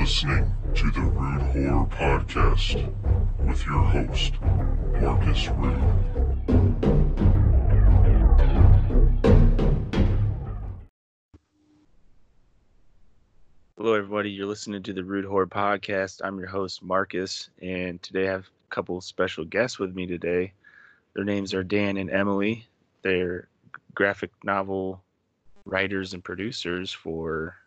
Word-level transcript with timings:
listening 0.00 0.50
to 0.74 0.90
the 0.92 1.00
Rude 1.02 1.42
Horror 1.52 1.84
Podcast 1.90 2.90
with 3.46 3.66
your 3.66 3.82
host, 3.82 4.32
Marcus 4.98 5.48
Rude. 5.48 5.76
Hello, 13.76 13.92
everybody. 13.92 14.30
You're 14.30 14.46
listening 14.46 14.82
to 14.84 14.94
the 14.94 15.04
Rude 15.04 15.26
Horror 15.26 15.46
Podcast. 15.46 16.22
I'm 16.24 16.38
your 16.38 16.48
host, 16.48 16.82
Marcus, 16.82 17.50
and 17.60 18.02
today 18.02 18.26
I 18.26 18.32
have 18.32 18.46
a 18.46 18.74
couple 18.74 19.02
special 19.02 19.44
guests 19.44 19.78
with 19.78 19.94
me 19.94 20.06
today. 20.06 20.54
Their 21.14 21.24
names 21.24 21.52
are 21.52 21.62
Dan 21.62 21.98
and 21.98 22.10
Emily. 22.10 22.66
They're 23.02 23.48
graphic 23.94 24.30
novel 24.44 25.02
writers 25.66 26.14
and 26.14 26.24
producers 26.24 26.90
for 26.90 27.59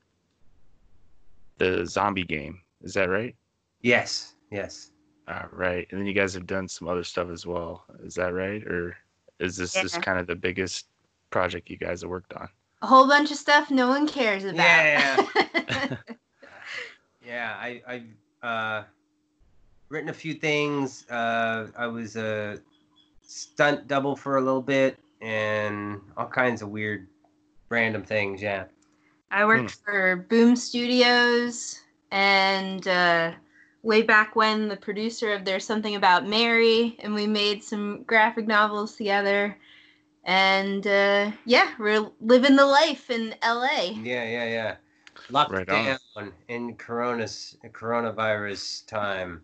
the 1.57 1.85
zombie 1.85 2.23
game. 2.23 2.61
Is 2.81 2.93
that 2.93 3.09
right? 3.09 3.35
Yes, 3.81 4.35
yes. 4.51 4.91
All 5.27 5.47
right. 5.51 5.87
And 5.91 5.99
then 5.99 6.07
you 6.07 6.13
guys 6.13 6.33
have 6.33 6.45
done 6.47 6.67
some 6.67 6.87
other 6.87 7.03
stuff 7.03 7.29
as 7.29 7.45
well. 7.45 7.85
Is 8.03 8.13
that 8.15 8.33
right? 8.33 8.63
Or 8.63 8.95
is 9.39 9.55
this 9.55 9.73
just 9.73 9.95
Yeah. 9.95 10.01
kind 10.01 10.19
of 10.19 10.27
the 10.27 10.35
biggest 10.35 10.87
project 11.29 11.69
you 11.69 11.77
guys 11.77 12.01
have 12.01 12.09
worked 12.09 12.33
on? 12.33 12.49
a 12.81 12.85
whole 12.85 13.07
bunch 13.07 13.31
of 13.31 13.37
stuff 13.37 13.71
no 13.71 13.87
one 13.87 14.05
cares 14.05 14.43
about. 14.43 14.57
Yeah. 14.57 15.95
Yeah, 17.25 17.55
I, 17.59 17.81
I've 17.87 18.03
uh, 18.43 18.83
written 19.87 20.09
a 20.09 20.13
few 20.13 20.33
things. 20.33 21.09
Uh, 21.09 21.67
I 21.77 21.87
was 21.87 22.17
a 22.17 22.59
stunt 23.21 23.87
double 23.87 24.17
for 24.17 24.35
a 24.35 24.41
little 24.41 24.61
bit 24.61 24.97
and 25.21 26.01
all 26.17 26.27
kinds 26.27 26.61
of 26.61 26.69
weird, 26.69 27.07
random 27.69 28.03
things. 28.03 28.41
Yeah. 28.41 28.65
I 29.33 29.45
worked 29.45 29.79
for 29.83 30.27
Boom 30.29 30.55
Studios 30.55 31.81
and 32.11 32.87
uh, 32.87 33.31
way 33.81 34.03
back 34.03 34.35
when 34.35 34.67
the 34.67 34.77
producer 34.77 35.33
of 35.33 35.43
There's 35.43 35.65
Something 35.65 35.95
About 35.95 36.27
Mary, 36.27 36.95
and 36.99 37.15
we 37.15 37.25
made 37.25 37.63
some 37.63 38.03
graphic 38.03 38.45
novels 38.45 38.95
together. 38.95 39.57
And 40.23 40.85
uh, 40.85 41.31
yeah, 41.45 41.71
we're 41.79 42.11
living 42.21 42.55
the 42.55 42.65
life 42.67 43.09
in 43.09 43.33
LA. 43.43 43.95
Yeah, 44.03 44.23
yeah, 44.23 44.45
yeah. 44.45 44.75
Locked 45.31 45.51
Right 45.51 45.97
on. 46.15 46.31
in 46.47 46.75
coronas, 46.75 47.57
coronavirus 47.71 48.85
time. 48.85 49.41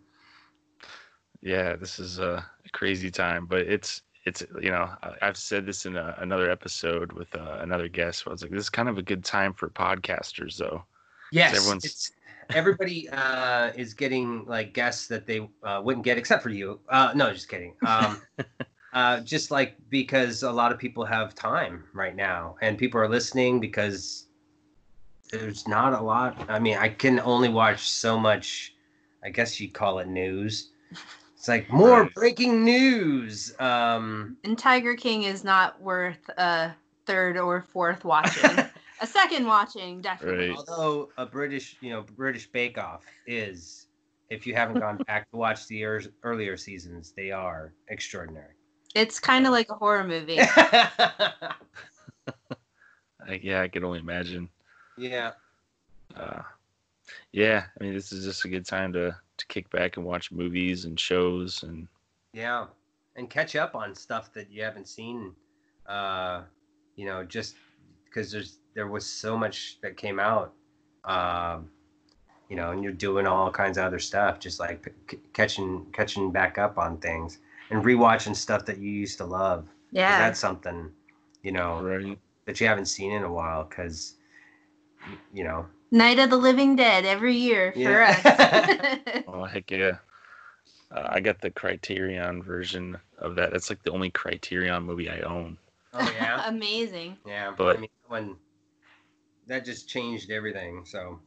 Yeah, 1.40 1.74
this 1.74 1.98
is 1.98 2.20
a 2.20 2.46
crazy 2.70 3.10
time, 3.10 3.46
but 3.46 3.62
it's 3.62 4.02
it's 4.24 4.42
you 4.60 4.70
know 4.70 4.90
I've 5.22 5.36
said 5.36 5.66
this 5.66 5.86
in 5.86 5.96
a, 5.96 6.14
another 6.18 6.50
episode 6.50 7.12
with 7.12 7.34
uh, 7.34 7.58
another 7.60 7.88
guest. 7.88 8.26
Where 8.26 8.32
I 8.32 8.34
was 8.34 8.42
like, 8.42 8.50
this 8.50 8.62
is 8.62 8.70
kind 8.70 8.88
of 8.88 8.98
a 8.98 9.02
good 9.02 9.24
time 9.24 9.54
for 9.54 9.68
podcasters, 9.70 10.56
though. 10.56 10.84
Yes, 11.32 11.56
everyone's- 11.56 11.84
it's, 11.84 12.12
everybody 12.54 13.08
uh, 13.10 13.72
is 13.76 13.94
getting 13.94 14.44
like 14.46 14.74
guests 14.74 15.06
that 15.08 15.26
they 15.26 15.48
uh, 15.62 15.80
wouldn't 15.82 16.04
get 16.04 16.18
except 16.18 16.42
for 16.42 16.50
you. 16.50 16.80
Uh, 16.88 17.12
no, 17.14 17.32
just 17.32 17.48
kidding. 17.48 17.74
Um, 17.86 18.20
uh, 18.92 19.20
just 19.20 19.50
like 19.50 19.76
because 19.88 20.42
a 20.42 20.50
lot 20.50 20.72
of 20.72 20.78
people 20.78 21.04
have 21.04 21.34
time 21.34 21.84
right 21.94 22.16
now, 22.16 22.56
and 22.60 22.76
people 22.76 23.00
are 23.00 23.08
listening 23.08 23.60
because 23.60 24.26
there's 25.30 25.66
not 25.68 25.92
a 25.92 26.00
lot. 26.00 26.44
I 26.48 26.58
mean, 26.58 26.76
I 26.76 26.88
can 26.88 27.20
only 27.20 27.48
watch 27.48 27.88
so 27.88 28.18
much. 28.18 28.74
I 29.24 29.30
guess 29.30 29.60
you'd 29.60 29.74
call 29.74 29.98
it 30.00 30.08
news. 30.08 30.70
It's 31.40 31.48
like 31.48 31.70
more 31.70 32.02
Right. 32.02 32.14
breaking 32.14 32.66
news. 32.66 33.58
Um, 33.58 34.36
And 34.44 34.58
Tiger 34.58 34.94
King 34.94 35.22
is 35.22 35.42
not 35.42 35.80
worth 35.80 36.28
a 36.36 36.74
third 37.06 37.38
or 37.38 37.62
fourth 37.62 38.04
watching. 38.04 38.44
a 39.00 39.06
second 39.06 39.46
watching, 39.46 40.02
definitely. 40.02 40.50
Right. 40.50 40.58
Although 40.58 41.08
a 41.16 41.24
British, 41.24 41.78
you 41.80 41.88
know, 41.88 42.02
British 42.02 42.46
Bake 42.52 42.76
Off 42.76 43.06
is, 43.26 43.86
if 44.28 44.46
you 44.46 44.54
haven't 44.54 44.80
gone 44.80 44.98
back 45.06 45.30
to 45.30 45.38
watch 45.38 45.66
the 45.66 45.78
ear- 45.78 46.02
earlier 46.24 46.58
seasons, 46.58 47.14
they 47.16 47.30
are 47.30 47.72
extraordinary. 47.88 48.52
It's 48.94 49.18
kind 49.18 49.46
of 49.46 49.52
like 49.52 49.70
a 49.70 49.74
horror 49.76 50.04
movie. 50.04 50.40
Yeah, 53.42 53.62
I 53.62 53.68
can 53.68 53.84
only 53.84 54.00
imagine. 54.00 54.50
yeah, 54.98 55.32
Uh, 56.14 56.42
yeah, 57.32 57.64
I 57.80 57.84
mean, 57.84 57.94
this 57.94 58.12
is 58.12 58.24
just 58.26 58.44
a 58.44 58.48
good 58.48 58.66
time 58.66 58.92
to 58.92 59.16
to 59.40 59.46
kick 59.46 59.68
back 59.70 59.96
and 59.96 60.06
watch 60.06 60.30
movies 60.30 60.84
and 60.84 60.98
shows 60.98 61.62
and 61.62 61.88
yeah, 62.32 62.66
and 63.16 63.28
catch 63.28 63.56
up 63.56 63.74
on 63.74 63.94
stuff 63.94 64.32
that 64.34 64.50
you 64.50 64.62
haven't 64.62 64.88
seen. 64.88 65.32
Uh, 65.86 66.42
you 66.96 67.06
know, 67.06 67.24
just 67.24 67.56
because 68.04 68.30
there's 68.30 68.58
there 68.74 68.86
was 68.86 69.04
so 69.04 69.36
much 69.36 69.78
that 69.82 69.96
came 69.96 70.20
out. 70.20 70.52
Um, 71.04 71.70
you 72.48 72.56
know, 72.56 72.72
and 72.72 72.82
you're 72.82 72.92
doing 72.92 73.26
all 73.26 73.50
kinds 73.50 73.78
of 73.78 73.84
other 73.84 73.98
stuff, 73.98 74.38
just 74.38 74.60
like 74.60 74.92
c- 75.10 75.18
catching 75.32 75.86
catching 75.92 76.30
back 76.30 76.58
up 76.58 76.78
on 76.78 76.98
things 76.98 77.38
and 77.70 77.84
rewatching 77.84 78.36
stuff 78.36 78.64
that 78.66 78.78
you 78.78 78.90
used 78.90 79.18
to 79.18 79.24
love. 79.24 79.66
Yeah. 79.92 80.18
that's 80.18 80.38
something, 80.38 80.90
you 81.42 81.52
know, 81.52 81.82
right. 81.82 82.18
that 82.46 82.60
you 82.60 82.66
haven't 82.66 82.86
seen 82.86 83.12
in 83.12 83.22
a 83.22 83.32
while 83.32 83.64
because 83.64 84.14
you 85.32 85.44
know 85.44 85.66
Night 85.90 86.18
of 86.18 86.30
the 86.30 86.36
Living 86.36 86.76
Dead 86.76 87.04
every 87.04 87.34
year 87.36 87.72
for 87.72 87.78
Yeah. 87.80 88.16
us. 88.24 89.22
Oh 89.28 89.44
heck 89.44 89.70
yeah! 89.70 89.98
Uh, 90.90 91.06
I 91.08 91.20
got 91.20 91.40
the 91.40 91.50
Criterion 91.50 92.42
version 92.42 92.98
of 93.18 93.34
that. 93.36 93.52
That's 93.52 93.70
like 93.70 93.82
the 93.82 93.92
only 93.92 94.10
Criterion 94.10 94.82
movie 94.84 95.08
I 95.08 95.20
own. 95.20 95.56
oh 95.94 96.10
yeah 96.14 96.42
Amazing. 96.48 97.16
yeah 97.26 97.52
But- 97.56 97.76
i 97.76 97.80
mean 97.80 97.90
when 98.08 98.36
that 99.46 99.64
just 99.64 99.88
changed 99.88 100.30
everything 100.30 100.84
so 100.84 101.20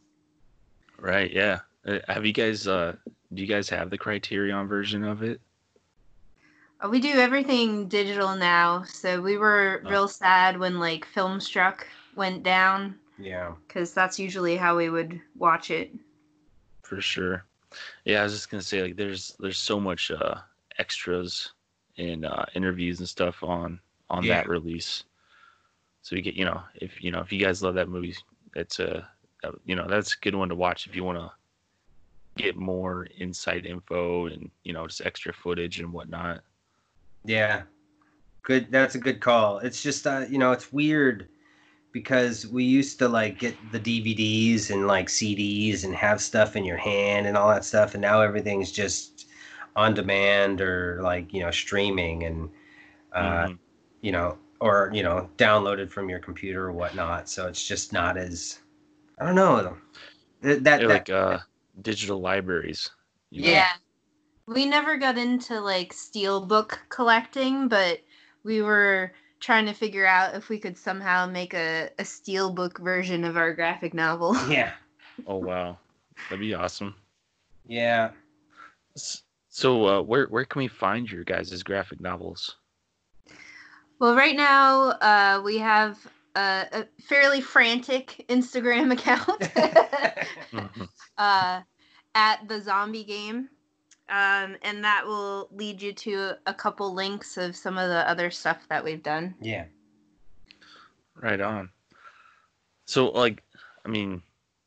Right? 0.99 1.31
Yeah. 1.31 1.59
Uh, 1.85 1.99
have 2.07 2.25
you 2.25 2.31
guys? 2.31 2.67
Uh, 2.67 2.95
do 3.33 3.41
you 3.41 3.47
guys 3.47 3.67
have 3.69 3.89
the 3.89 3.97
Criterion 3.97 4.67
version 4.67 5.03
of 5.03 5.23
it? 5.23 5.41
Uh, 6.83 6.87
We 6.87 6.99
do 7.01 7.09
everything 7.13 7.87
digital 7.89 8.35
now, 8.35 8.83
so 8.83 9.19
we 9.21 9.37
were 9.37 9.81
Oh. 9.85 9.89
real 9.89 10.07
sad 10.07 10.57
when 10.59 10.79
like 10.79 11.05
Filmstruck 11.13 11.85
went 12.15 12.43
down 12.43 12.95
yeah 13.19 13.53
because 13.67 13.93
that's 13.93 14.19
usually 14.19 14.55
how 14.57 14.75
we 14.77 14.89
would 14.89 15.19
watch 15.37 15.71
it. 15.71 15.91
For 16.83 17.01
sure. 17.01 17.45
Yeah, 18.05 18.21
I 18.21 18.23
was 18.23 18.33
just 18.33 18.49
gonna 18.49 18.61
say 18.63 18.81
like 18.81 18.95
there's 18.95 19.35
there's 19.39 19.57
so 19.57 19.79
much 19.79 20.11
uh 20.11 20.35
extras 20.77 21.53
and 21.97 22.25
uh 22.25 22.45
interviews 22.55 22.99
and 22.99 23.07
stuff 23.07 23.43
on 23.43 23.79
on 24.09 24.25
Yeah. 24.25 24.41
that 24.41 24.49
release. 24.49 25.03
So 26.01 26.15
you 26.15 26.21
get 26.21 26.35
you 26.35 26.45
know 26.45 26.61
if 26.75 27.03
you 27.03 27.11
know 27.11 27.21
if 27.21 27.31
you 27.31 27.39
guys 27.39 27.63
love 27.63 27.75
that 27.75 27.89
movie, 27.89 28.15
it's 28.55 28.79
a 28.79 29.07
uh, 29.43 29.51
you 29.65 29.75
know 29.75 29.87
that's 29.87 30.13
a 30.13 30.19
good 30.19 30.35
one 30.35 30.49
to 30.49 30.55
watch 30.55 30.87
if 30.87 30.95
you 30.95 31.03
want 31.03 31.17
to 31.17 31.31
get 32.35 32.55
more 32.55 33.05
inside 33.17 33.65
info 33.65 34.25
and 34.27 34.49
you 34.63 34.73
know 34.73 34.87
just 34.87 35.01
extra 35.05 35.33
footage 35.33 35.79
and 35.79 35.91
whatnot. 35.93 36.41
yeah 37.25 37.63
good 38.41 38.69
that's 38.71 38.95
a 38.95 38.99
good 38.99 39.21
call 39.21 39.59
it's 39.59 39.81
just 39.81 40.05
uh 40.05 40.25
you 40.29 40.37
know 40.37 40.51
it's 40.51 40.73
weird 40.73 41.29
because 41.93 42.47
we 42.47 42.65
used 42.65 42.99
to 42.99 43.09
like 43.09 43.39
get 43.39 43.55
the 43.71 43.79
dvds 43.79 44.71
and 44.71 44.87
like 44.87 45.07
cds 45.07 45.85
and 45.85 45.95
have 45.95 46.21
stuff 46.21 46.57
in 46.57 46.65
your 46.65 46.77
hand 46.77 47.27
and 47.27 47.37
all 47.37 47.49
that 47.49 47.65
stuff 47.65 47.95
and 47.95 48.01
now 48.01 48.21
everything's 48.21 48.71
just 48.71 49.27
on 49.77 49.95
demand 49.95 50.61
or 50.61 50.99
like 51.03 51.33
you 51.33 51.41
know 51.41 51.51
streaming 51.51 52.23
and 52.25 52.49
uh 53.13 53.47
Mhm. 53.47 53.59
you 54.01 54.11
know, 54.11 54.37
or 54.61 54.91
you 54.93 55.03
know, 55.03 55.29
downloaded 55.37 55.91
from 55.91 56.09
your 56.09 56.19
computer 56.19 56.65
or 56.67 56.73
whatnot. 56.73 57.29
So 57.29 57.47
it's 57.47 57.65
just 57.67 57.93
not 57.93 58.17
as 58.17 58.59
I 59.19 59.25
don't 59.25 59.35
know. 59.35 59.77
Th- 60.43 60.61
That, 60.63 60.87
that 60.87 60.87
like 60.87 61.09
uh 61.09 61.39
digital 61.81 62.21
libraries. 62.21 62.91
you 63.31 63.41
know? 63.43 63.65
Yeah. 63.65 63.73
We 64.47 64.65
never 64.65 64.97
got 64.97 65.17
into 65.17 65.59
like 65.61 65.93
steelbook 65.93 66.79
collecting, 66.89 67.67
but 67.69 68.01
we 68.43 68.61
were 68.61 69.13
trying 69.43 69.65
to 69.65 69.73
figure 69.73 70.05
out 70.05 70.35
if 70.35 70.47
we 70.47 70.57
could 70.57 70.77
somehow 70.77 71.27
make 71.27 71.53
a, 71.53 71.89
a 71.99 72.03
steelbook 72.03 72.79
version 72.79 73.25
of 73.25 73.35
our 73.35 73.53
graphic 73.53 73.93
novel. 73.93 74.35
yeah, 74.49 74.71
Oh 75.27 75.37
wow, 75.37 75.77
that'd 76.29 76.39
be 76.39 76.53
awesome. 76.53 76.95
yeah. 77.67 78.11
So 79.49 79.85
uh, 79.87 80.01
where 80.01 80.27
where 80.27 80.45
can 80.45 80.59
we 80.59 80.67
find 80.67 81.11
your 81.11 81.23
guys' 81.23 81.61
graphic 81.61 81.99
novels? 81.99 82.55
Well, 83.99 84.15
right 84.15 84.35
now 84.35 84.89
uh, 84.89 85.41
we 85.43 85.57
have 85.59 85.99
a, 86.35 86.65
a 86.71 86.85
fairly 87.01 87.41
frantic 87.41 88.25
Instagram 88.29 88.91
account 88.97 89.49
uh, 91.17 91.61
at 92.15 92.47
the 92.47 92.61
zombie 92.61 93.03
game. 93.03 93.49
Um, 94.09 94.57
and 94.61 94.83
that 94.83 95.05
will 95.05 95.47
lead 95.51 95.81
you 95.81 95.93
to 95.93 96.33
a 96.45 96.53
couple 96.53 96.93
links 96.93 97.37
of 97.37 97.55
some 97.55 97.77
of 97.77 97.89
the 97.89 98.07
other 98.09 98.29
stuff 98.31 98.59
that 98.69 98.83
we've 98.83 99.03
done. 99.03 99.35
yeah. 99.41 99.65
Right 101.21 101.39
on. 101.39 101.69
So, 102.85 103.09
like, 103.09 103.43
I 103.85 103.89
mean, 103.89 104.21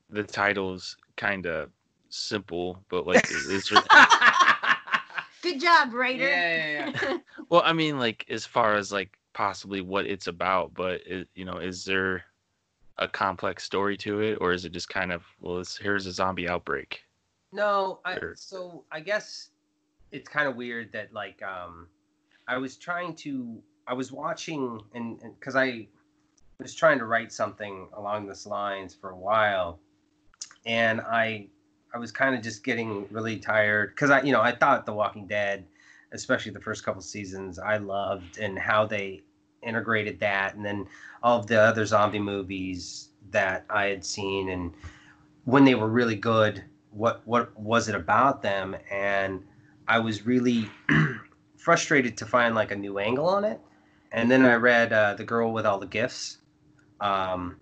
the 0.09 0.23
title's 0.23 0.97
kind 1.17 1.47
of 1.47 1.71
simple, 2.09 2.83
but 2.89 3.07
like, 3.07 3.29
is 3.31 3.69
there, 3.69 3.83
Good 5.43 5.61
job, 5.61 5.93
writer. 5.93 6.29
Yeah, 6.29 6.91
yeah, 7.03 7.19
well, 7.51 7.63
I 7.65 7.73
mean, 7.73 7.99
like, 7.99 8.25
as 8.29 8.47
far 8.47 8.75
as 8.75 8.91
like 8.91 9.19
possibly 9.33 9.81
what 9.81 10.07
it's 10.07 10.27
about, 10.29 10.73
but 10.75 11.03
it, 11.07 11.29
you 11.35 11.45
know, 11.45 11.59
is 11.59 11.85
there 11.85 12.25
a 12.99 13.07
complex 13.07 13.65
story 13.65 13.97
to 13.99 14.21
it, 14.21 14.39
or 14.41 14.53
is 14.53 14.65
it 14.65 14.73
just 14.73 14.89
kind 14.89 15.13
of 15.13 15.23
well, 15.41 15.59
it's, 15.59 15.77
here's 15.77 16.07
a 16.07 16.13
zombie 16.13 16.49
outbreak? 16.49 17.03
No, 17.57 18.01
I 18.05 18.19
so 18.35 18.85
I 18.93 19.01
guess 19.01 19.49
it's 20.13 20.29
kind 20.29 20.47
of 20.47 20.57
weird 20.57 20.93
that 20.93 21.15
like 21.15 21.43
um 21.43 21.89
I 22.47 22.59
was 22.59 22.77
trying 22.77 23.15
to 23.17 23.63
I 23.87 23.95
was 23.95 24.13
watching 24.13 24.79
and 24.93 25.19
because 25.41 25.57
I 25.57 25.89
was 26.61 26.75
trying 26.75 26.99
to 26.99 27.07
write 27.07 27.33
something 27.33 27.89
along 27.97 28.27
this 28.27 28.47
lines 28.47 28.95
for 28.95 29.09
a 29.09 29.17
while 29.17 29.81
and 30.67 31.01
I 31.01 31.49
I 31.95 31.99
was 31.99 32.13
kind 32.13 32.35
of 32.35 32.43
just 32.43 32.63
getting 32.63 33.09
really 33.11 33.39
tired 33.39 33.95
because 33.95 34.11
I 34.11 34.21
you 34.21 34.33
know 34.33 34.43
I 34.43 34.55
thought 34.55 34.85
The 34.85 34.93
Walking 34.93 35.27
Dead 35.27 35.65
especially 36.13 36.53
the 36.53 36.61
first 36.61 36.85
couple 36.85 37.01
seasons 37.01 37.59
I 37.59 37.79
loved 37.79 38.37
and 38.37 38.59
how 38.59 38.85
they 38.85 39.23
integrated 39.63 40.21
that 40.21 40.57
and 40.57 40.65
then 40.65 40.87
all 41.23 41.41
of 41.41 41.47
the 41.47 41.59
other 41.59 41.87
zombie 41.87 42.19
movies 42.19 43.09
that 43.31 43.65
I 43.71 43.87
had 43.87 44.05
seen 44.05 44.51
and 44.51 44.75
when 45.47 45.65
they 45.65 45.75
were 45.75 45.89
really 45.89 46.17
good 46.17 46.63
what 46.97 47.23
what 47.27 47.59
was 47.59 47.89
it 47.89 47.95
about 47.95 48.43
them? 48.43 48.77
And 48.91 49.45
I 49.89 49.99
was 49.99 50.27
really 50.27 50.69
frustrated 51.57 52.17
to 52.19 52.27
find 52.27 52.55
like 52.55 52.71
a 52.71 52.77
new 52.77 52.99
angle 52.99 53.29
on 53.29 53.45
it. 53.45 53.61
And 54.13 54.31
then 54.31 54.45
I 54.45 54.55
read 54.55 54.93
uh, 54.93 55.15
the 55.15 55.25
girl 55.25 55.53
with 55.53 55.67
all 55.67 55.79
the 55.79 55.87
gifts 55.87 56.39
um, 57.01 57.57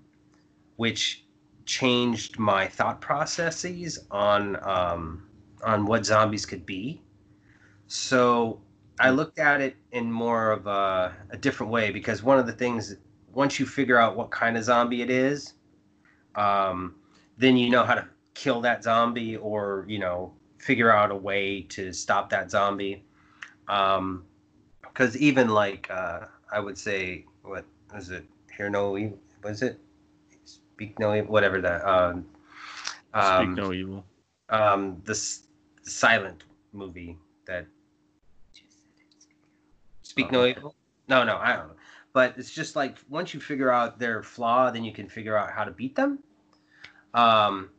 which 0.76 1.24
changed 1.66 2.38
my 2.38 2.66
thought 2.66 3.00
processes 3.00 3.98
on 4.10 4.56
um, 4.66 5.28
on 5.64 5.86
what 5.86 6.04
zombies 6.04 6.46
could 6.46 6.66
be. 6.66 7.00
So 7.86 8.60
I 9.00 9.10
looked 9.10 9.38
at 9.38 9.60
it 9.60 9.76
in 9.92 10.10
more 10.10 10.52
of 10.52 10.66
a, 10.66 11.14
a 11.30 11.36
different 11.36 11.72
way 11.72 11.90
because 11.90 12.22
one 12.22 12.38
of 12.38 12.46
the 12.46 12.52
things 12.52 12.96
once 13.32 13.58
you 13.58 13.66
figure 13.66 13.98
out 13.98 14.16
what 14.16 14.30
kind 14.30 14.56
of 14.56 14.64
zombie 14.64 15.02
it 15.02 15.10
is 15.10 15.54
um, 16.36 16.94
then 17.36 17.56
you 17.56 17.70
know 17.70 17.82
how 17.84 17.94
to 17.94 18.08
kill 18.34 18.60
that 18.60 18.82
zombie 18.82 19.36
or 19.36 19.84
you 19.88 19.98
know 19.98 20.32
figure 20.58 20.90
out 20.90 21.10
a 21.10 21.16
way 21.16 21.62
to 21.62 21.92
stop 21.92 22.30
that 22.30 22.50
zombie. 22.50 23.02
Um 23.68 24.24
because 24.82 25.16
even 25.16 25.48
like 25.48 25.88
uh 25.90 26.20
i 26.52 26.60
would 26.60 26.76
say 26.78 27.24
what 27.42 27.64
was 27.92 28.10
it? 28.10 28.24
Hear 28.56 28.70
no 28.70 28.96
evil 28.98 29.18
was 29.42 29.62
it? 29.62 29.78
Speak 30.44 30.98
no 30.98 31.14
evil 31.14 31.32
whatever 31.32 31.60
that 31.60 31.84
um 31.86 32.26
Speak 33.12 33.48
um, 33.48 33.54
no 33.54 33.72
evil. 33.72 34.04
um 34.48 35.00
this 35.04 35.44
silent 35.82 36.44
movie 36.72 37.16
that 37.46 37.66
speak 40.02 40.32
no 40.32 40.42
Oh. 40.42 40.46
evil? 40.46 40.74
No 41.08 41.22
no 41.24 41.36
i 41.38 41.54
don't 41.56 41.68
know. 41.68 41.74
But 42.12 42.34
it's 42.38 42.52
just 42.52 42.76
like 42.76 42.98
once 43.08 43.34
you 43.34 43.40
figure 43.40 43.70
out 43.70 43.98
their 43.98 44.22
flaw 44.22 44.70
then 44.70 44.84
you 44.84 44.92
can 44.92 45.08
figure 45.08 45.36
out 45.36 45.50
how 45.50 45.64
to 45.64 45.70
beat 45.70 45.94
them. 45.96 46.18
Um 47.12 47.70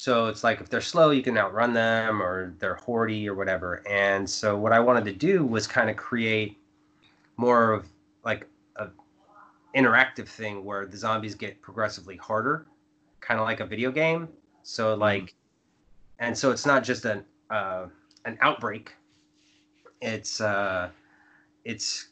so 0.00 0.28
it's 0.28 0.42
like 0.42 0.62
if 0.62 0.70
they're 0.70 0.80
slow 0.80 1.10
you 1.10 1.22
can 1.22 1.36
outrun 1.36 1.74
them 1.74 2.22
or 2.22 2.54
they're 2.58 2.76
hoardy 2.76 3.26
or 3.26 3.34
whatever. 3.34 3.86
And 3.86 4.28
so 4.28 4.56
what 4.56 4.72
i 4.72 4.80
wanted 4.80 5.04
to 5.04 5.12
do 5.12 5.44
was 5.44 5.66
kind 5.66 5.90
of 5.90 5.96
create 5.96 6.58
more 7.36 7.72
of 7.72 7.86
like 8.24 8.46
a 8.76 8.88
interactive 9.76 10.26
thing 10.26 10.64
where 10.64 10.86
the 10.86 10.96
zombies 10.96 11.34
get 11.34 11.60
progressively 11.60 12.16
harder 12.16 12.66
kind 13.20 13.38
of 13.38 13.44
like 13.44 13.60
a 13.60 13.66
video 13.66 13.92
game. 13.92 14.28
So 14.62 14.94
like 14.94 15.34
and 16.18 16.36
so 16.36 16.50
it's 16.50 16.64
not 16.64 16.82
just 16.82 17.04
an 17.04 17.24
uh, 17.50 17.86
an 18.24 18.38
outbreak. 18.40 18.94
It's 20.00 20.40
uh 20.40 20.88
it's 21.64 22.08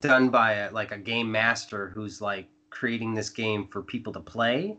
done 0.00 0.28
by 0.28 0.54
a, 0.54 0.72
like 0.72 0.90
a 0.90 0.98
game 0.98 1.30
master 1.30 1.90
who's 1.94 2.20
like 2.20 2.48
creating 2.70 3.14
this 3.14 3.30
game 3.30 3.68
for 3.68 3.80
people 3.80 4.12
to 4.12 4.20
play 4.20 4.76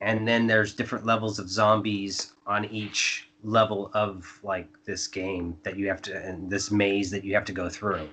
and 0.00 0.26
then 0.26 0.46
there's 0.46 0.74
different 0.74 1.06
levels 1.06 1.38
of 1.38 1.48
zombies 1.48 2.32
on 2.46 2.64
each 2.66 3.28
level 3.42 3.90
of 3.94 4.40
like 4.42 4.68
this 4.84 5.06
game 5.06 5.56
that 5.62 5.76
you 5.76 5.88
have 5.88 6.02
to 6.02 6.16
and 6.16 6.50
this 6.50 6.70
maze 6.70 7.10
that 7.10 7.24
you 7.24 7.34
have 7.34 7.44
to 7.44 7.52
go 7.52 7.68
through. 7.68 8.08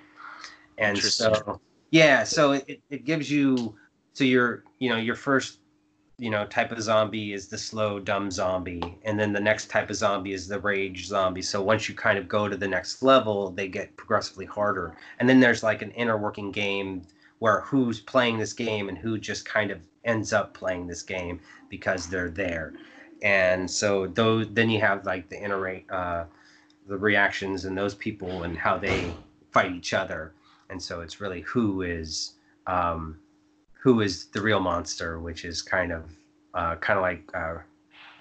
And 0.77 0.97
so 0.97 1.59
yeah 1.91 2.23
so 2.23 2.53
it, 2.53 2.81
it 2.89 3.05
gives 3.05 3.29
you 3.29 3.75
so 4.13 4.23
your 4.23 4.63
you 4.79 4.89
know 4.89 4.97
your 4.97 5.15
first 5.15 5.59
you 6.17 6.29
know 6.29 6.45
type 6.45 6.71
of 6.71 6.81
zombie 6.81 7.33
is 7.33 7.47
the 7.47 7.57
slow 7.57 7.99
dumb 7.99 8.31
zombie. 8.31 8.97
And 9.03 9.19
then 9.19 9.33
the 9.33 9.39
next 9.39 9.69
type 9.69 9.89
of 9.89 9.95
zombie 9.95 10.33
is 10.33 10.47
the 10.47 10.59
rage 10.59 11.07
zombie. 11.07 11.41
So 11.41 11.61
once 11.61 11.89
you 11.89 11.95
kind 11.95 12.17
of 12.17 12.27
go 12.27 12.47
to 12.47 12.55
the 12.55 12.67
next 12.67 13.01
level 13.01 13.49
they 13.49 13.67
get 13.67 13.95
progressively 13.97 14.45
harder. 14.45 14.95
And 15.19 15.27
then 15.27 15.39
there's 15.39 15.63
like 15.63 15.81
an 15.81 15.91
inner 15.91 16.17
working 16.17 16.51
game 16.51 17.03
where 17.39 17.61
who's 17.61 17.99
playing 17.99 18.37
this 18.37 18.53
game 18.53 18.87
and 18.87 18.97
who 18.97 19.17
just 19.17 19.43
kind 19.45 19.69
of 19.69 19.81
ends 20.05 20.33
up 20.33 20.53
playing 20.53 20.87
this 20.87 21.01
game 21.01 21.39
because 21.69 22.07
they're 22.07 22.29
there. 22.29 22.73
And 23.21 23.69
so 23.69 24.07
those 24.07 24.47
then 24.51 24.69
you 24.69 24.81
have 24.81 25.05
like 25.05 25.29
the 25.29 25.41
inner 25.41 25.81
uh, 25.89 26.25
the 26.87 26.97
reactions 26.97 27.65
and 27.65 27.77
those 27.77 27.95
people 27.95 28.43
and 28.43 28.57
how 28.57 28.77
they 28.77 29.13
fight 29.51 29.71
each 29.71 29.93
other. 29.93 30.33
And 30.69 30.81
so 30.81 31.01
it's 31.01 31.21
really 31.21 31.41
who 31.41 31.83
is 31.83 32.33
um, 32.67 33.17
who 33.73 34.01
is 34.01 34.25
the 34.27 34.41
real 34.41 34.59
monster 34.59 35.19
which 35.19 35.45
is 35.45 35.61
kind 35.61 35.91
of 35.91 36.03
uh, 36.53 36.75
kind 36.75 36.97
of 36.97 37.03
like 37.03 37.23
uh, 37.33 37.57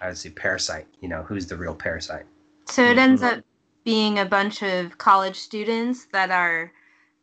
I 0.01 0.09
would 0.09 0.19
say 0.19 0.31
parasite 0.31 0.87
you 1.01 1.09
know 1.09 1.23
who's 1.23 1.47
the 1.47 1.57
real 1.57 1.75
parasite. 1.75 2.27
So 2.67 2.85
it 2.85 2.99
ends 2.99 3.23
up 3.23 3.43
being 3.85 4.19
a 4.19 4.25
bunch 4.25 4.63
of 4.63 4.97
college 4.99 5.37
students 5.37 6.07
that 6.13 6.31
are 6.31 6.73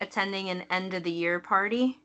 attending 0.02 0.50
an 0.50 0.64
end 0.70 0.94
of 0.94 1.04
the 1.04 1.12
year 1.12 1.40
party, 1.40 2.00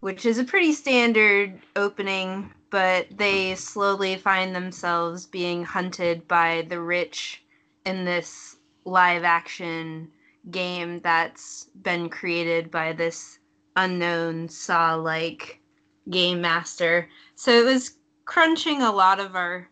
which 0.00 0.24
is 0.26 0.38
a 0.38 0.44
pretty 0.44 0.72
standard 0.72 1.60
opening, 1.76 2.52
but 2.70 3.06
they 3.16 3.54
slowly 3.54 4.16
find 4.16 4.54
themselves 4.54 5.26
being 5.26 5.64
hunted 5.64 6.26
by 6.28 6.66
the 6.68 6.80
rich 6.80 7.42
in 7.84 8.04
this 8.04 8.56
live 8.84 9.24
action 9.24 10.10
game 10.50 11.00
that's 11.00 11.64
been 11.82 12.08
created 12.08 12.70
by 12.70 12.92
this 12.92 13.38
unknown 13.76 14.48
saw 14.48 14.94
like 14.94 15.60
game 16.08 16.40
master. 16.40 17.08
So 17.34 17.52
it 17.52 17.64
was 17.64 17.96
crunching 18.24 18.82
a 18.82 18.90
lot 18.92 19.20
of 19.20 19.36
our 19.36 19.68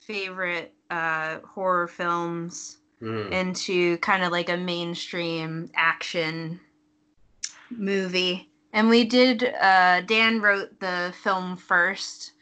favorite 0.00 0.74
uh, 0.90 1.38
horror 1.40 1.88
films 1.88 2.76
Mm. 3.02 3.32
into 3.32 3.96
kind 3.98 4.22
of 4.22 4.30
like 4.30 4.50
a 4.50 4.58
mainstream 4.58 5.70
action 5.74 6.60
movie. 7.70 8.49
And 8.72 8.88
we 8.88 9.04
did, 9.04 9.44
uh, 9.44 10.02
Dan 10.02 10.40
wrote 10.40 10.78
the 10.80 11.12
film 11.22 11.56
first, 11.56 12.32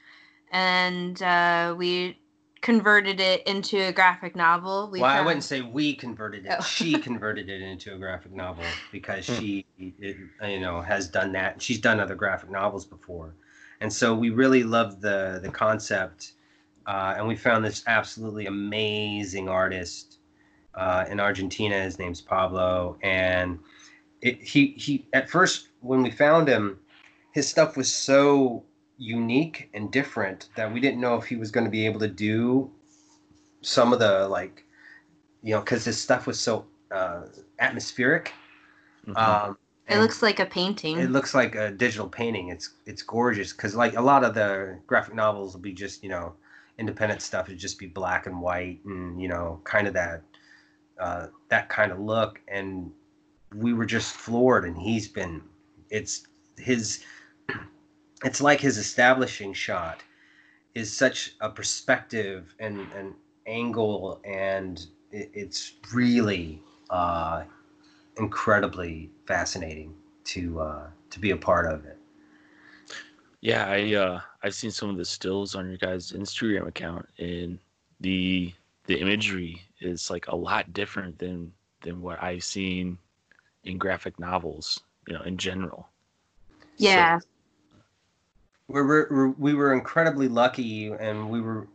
and 0.52 1.20
uh, 1.22 1.74
we 1.76 2.18
converted 2.60 3.20
it 3.20 3.46
into 3.46 3.78
a 3.78 3.92
graphic 3.92 4.34
novel. 4.36 4.90
We 4.90 5.00
well, 5.00 5.10
I 5.10 5.20
wouldn't 5.20 5.44
say 5.44 5.60
we 5.62 5.94
converted 5.94 6.44
it. 6.46 6.56
Oh. 6.58 6.62
She 6.62 6.92
converted 7.00 7.48
it 7.48 7.62
into 7.62 7.94
a 7.94 7.98
graphic 7.98 8.32
novel 8.32 8.64
because 8.92 9.26
Hmm. 9.26 9.34
she, 9.36 9.66
it, 9.78 10.16
you 10.44 10.60
know, 10.60 10.80
has 10.80 11.08
done 11.08 11.32
that. 11.32 11.62
She's 11.62 11.80
done 11.80 12.00
other 12.00 12.14
graphic 12.14 12.50
novels 12.50 12.84
before, 12.84 13.34
and 13.80 13.92
so 13.92 14.14
we 14.14 14.30
really 14.30 14.64
loved 14.64 15.00
the 15.00 15.40
the 15.42 15.50
concept, 15.50 16.32
uh, 16.86 17.14
and 17.16 17.26
we 17.26 17.36
found 17.36 17.64
this 17.64 17.84
absolutely 17.86 18.46
amazing 18.46 19.48
artist 19.48 20.18
uh, 20.74 21.04
in 21.08 21.20
Argentina. 21.20 21.80
His 21.80 21.98
name's 21.98 22.20
Pablo, 22.20 22.98
and 23.02 23.58
it, 24.22 24.40
he 24.42 24.68
he 24.78 25.06
at 25.12 25.30
first 25.30 25.68
when 25.80 26.02
we 26.02 26.10
found 26.10 26.48
him, 26.48 26.78
his 27.32 27.48
stuff 27.48 27.76
was 27.76 27.92
so 27.92 28.64
unique 28.98 29.70
and 29.74 29.90
different 29.92 30.48
that 30.56 30.72
we 30.72 30.80
didn't 30.80 31.00
know 31.00 31.16
if 31.16 31.24
he 31.26 31.36
was 31.36 31.50
going 31.50 31.64
to 31.64 31.70
be 31.70 31.86
able 31.86 32.00
to 32.00 32.08
do 32.08 32.70
some 33.62 33.92
of 33.92 33.98
the 33.98 34.28
like 34.28 34.64
you 35.42 35.54
know 35.54 35.60
because 35.60 35.84
his 35.84 36.00
stuff 36.00 36.26
was 36.26 36.38
so 36.40 36.66
uh, 36.92 37.22
atmospheric 37.58 38.32
Mhm. 39.06 39.16
um, 39.18 39.58
It 39.88 39.98
looks 39.98 40.22
like 40.22 40.38
a 40.40 40.46
painting. 40.46 40.98
it 40.98 41.10
looks 41.10 41.34
like 41.34 41.54
a 41.54 41.70
digital 41.70 42.08
painting 42.08 42.48
it's 42.48 42.74
it's 42.86 43.02
gorgeous 43.02 43.52
because 43.52 43.74
like 43.74 43.96
a 43.96 44.02
lot 44.02 44.24
of 44.24 44.34
the 44.34 44.78
graphic 44.86 45.14
novels 45.14 45.54
will 45.54 45.60
be 45.62 45.72
just 45.72 46.02
you 46.02 46.08
know 46.08 46.34
independent 46.78 47.22
stuff 47.22 47.48
would 47.48 47.58
just 47.58 47.78
be 47.78 47.86
black 47.86 48.26
and 48.26 48.40
white 48.40 48.80
and 48.84 49.20
you 49.20 49.28
know 49.28 49.60
kind 49.64 49.86
of 49.86 49.94
that 49.94 50.22
uh, 50.98 51.28
that 51.48 51.68
kind 51.68 51.92
of 51.92 52.00
look 52.00 52.40
and 52.48 52.90
we 53.54 53.72
were 53.72 53.86
just 53.86 54.14
floored 54.14 54.64
and 54.64 54.76
he's 54.76 55.08
been 55.08 55.42
it's 55.90 56.26
his 56.56 57.04
it's 58.24 58.40
like 58.40 58.60
his 58.60 58.78
establishing 58.78 59.52
shot 59.52 60.02
is 60.74 60.94
such 60.94 61.34
a 61.40 61.48
perspective 61.48 62.54
and 62.58 62.80
an 62.92 63.14
angle 63.46 64.20
and 64.24 64.86
it, 65.10 65.30
it's 65.32 65.74
really 65.92 66.62
uh, 66.90 67.44
incredibly 68.18 69.10
fascinating 69.26 69.94
to 70.24 70.60
uh, 70.60 70.86
to 71.10 71.18
be 71.18 71.30
a 71.30 71.36
part 71.36 71.66
of 71.66 71.84
it. 71.86 71.98
Yeah, 73.40 73.66
I 73.66 73.94
uh 73.94 74.20
I've 74.42 74.54
seen 74.54 74.70
some 74.70 74.90
of 74.90 74.96
the 74.96 75.04
stills 75.04 75.54
on 75.54 75.68
your 75.68 75.78
guys' 75.78 76.12
Instagram 76.12 76.66
account 76.66 77.06
and 77.18 77.58
the 78.00 78.52
the 78.86 79.00
imagery 79.00 79.62
is 79.80 80.10
like 80.10 80.26
a 80.28 80.36
lot 80.36 80.72
different 80.72 81.18
than 81.18 81.52
than 81.82 82.02
what 82.02 82.22
I've 82.22 82.44
seen 82.44 82.98
in 83.64 83.78
graphic 83.78 84.18
novels, 84.18 84.80
you 85.06 85.14
know, 85.14 85.22
in 85.22 85.36
general. 85.36 85.88
yeah. 86.76 87.18
we 88.68 88.82
were 88.82 89.34
we 89.38 89.54
were 89.54 89.72
incredibly 89.72 90.28
lucky, 90.28 90.88
and 90.88 91.30
we 91.30 91.40
were 91.40 91.68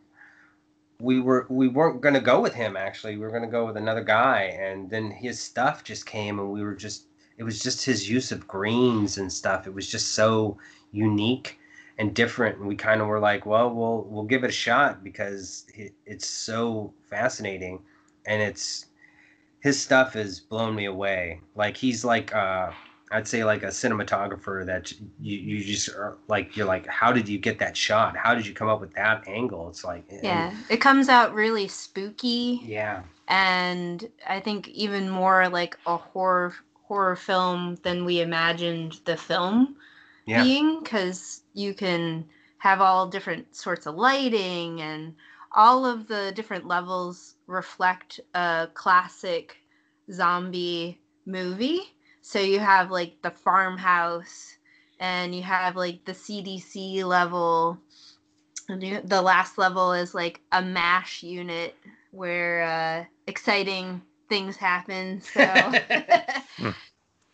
we 0.99 1.19
were 1.19 1.45
we 1.49 1.67
weren't 1.67 2.01
going 2.01 2.13
to 2.13 2.21
go 2.21 2.39
with 2.39 2.53
him 2.53 2.77
actually. 2.77 3.17
We 3.17 3.23
were 3.23 3.31
going 3.31 3.43
to 3.43 3.49
go 3.49 3.65
with 3.65 3.77
another 3.77 4.03
guy, 4.03 4.55
and 4.59 4.89
then 4.89 5.11
his 5.11 5.39
stuff 5.39 5.83
just 5.83 6.05
came, 6.05 6.39
and 6.39 6.51
we 6.51 6.63
were 6.63 6.75
just 6.75 7.07
it 7.37 7.43
was 7.43 7.59
just 7.61 7.83
his 7.83 8.09
use 8.09 8.31
of 8.31 8.47
greens 8.47 9.17
and 9.17 9.31
stuff. 9.31 9.67
It 9.67 9.73
was 9.73 9.89
just 9.89 10.11
so 10.11 10.57
unique 10.91 11.59
and 11.97 12.13
different, 12.13 12.57
and 12.57 12.67
we 12.67 12.75
kind 12.75 13.01
of 13.01 13.07
were 13.07 13.19
like, 13.19 13.45
well, 13.45 13.73
we'll 13.73 14.03
we'll 14.09 14.23
give 14.23 14.43
it 14.43 14.49
a 14.49 14.53
shot 14.53 15.03
because 15.03 15.65
it, 15.75 15.93
it's 16.05 16.27
so 16.27 16.93
fascinating, 17.09 17.81
and 18.25 18.41
it's 18.41 18.87
his 19.63 19.81
stuff 19.81 20.13
has 20.13 20.41
blown 20.41 20.75
me 20.75 20.85
away. 20.85 21.39
Like 21.55 21.77
he's 21.77 22.03
like 22.05 22.35
uh 22.35 22.71
I'd 23.11 23.27
say 23.27 23.43
like 23.43 23.63
a 23.63 23.67
cinematographer 23.67 24.65
that 24.65 24.91
you, 25.21 25.37
you 25.37 25.63
just 25.63 25.87
are 25.89 26.17
like 26.27 26.57
you're 26.57 26.65
like 26.67 26.85
how 26.87 27.11
did 27.13 27.27
you 27.29 27.39
get 27.39 27.59
that 27.59 27.75
shot? 27.77 28.17
How 28.17 28.35
did 28.35 28.45
you 28.45 28.53
come 28.53 28.67
up 28.67 28.81
with 28.81 28.93
that 28.95 29.25
angle? 29.27 29.69
It's 29.69 29.83
like 29.85 30.03
yeah, 30.21 30.53
it 30.69 30.77
comes 30.81 31.07
out 31.09 31.33
really 31.33 31.67
spooky. 31.69 32.59
Yeah. 32.63 33.03
And 33.29 34.09
I 34.27 34.41
think 34.41 34.67
even 34.67 35.09
more 35.09 35.47
like 35.47 35.77
a 35.87 35.95
horror 35.95 36.53
horror 36.83 37.15
film 37.15 37.77
than 37.83 38.03
we 38.03 38.19
imagined 38.19 38.99
the 39.05 39.15
film 39.15 39.77
Yeah. 40.25 40.43
being 40.43 40.83
cuz 40.83 41.41
you 41.53 41.73
can 41.73 42.25
have 42.57 42.81
all 42.81 43.07
different 43.07 43.55
sorts 43.55 43.85
of 43.85 43.95
lighting 43.95 44.81
and 44.81 45.15
all 45.53 45.85
of 45.85 46.07
the 46.07 46.31
different 46.35 46.67
levels 46.67 47.35
reflect 47.47 48.19
a 48.33 48.67
classic 48.73 49.57
zombie 50.11 50.99
movie. 51.25 51.81
So 52.21 52.39
you 52.39 52.59
have 52.59 52.91
like 52.91 53.21
the 53.21 53.31
farmhouse 53.31 54.57
and 54.99 55.35
you 55.35 55.43
have 55.43 55.75
like 55.75 56.05
the 56.05 56.13
CDC 56.13 57.03
level. 57.03 57.77
And 58.69 58.81
you, 58.81 59.01
the 59.03 59.21
last 59.21 59.57
level 59.57 59.93
is 59.93 60.15
like 60.15 60.39
a 60.51 60.61
MASH 60.61 61.23
unit 61.23 61.75
where 62.11 62.63
uh, 62.63 63.05
exciting 63.27 64.01
things 64.29 64.55
happen. 64.55 65.21
So, 65.21 65.43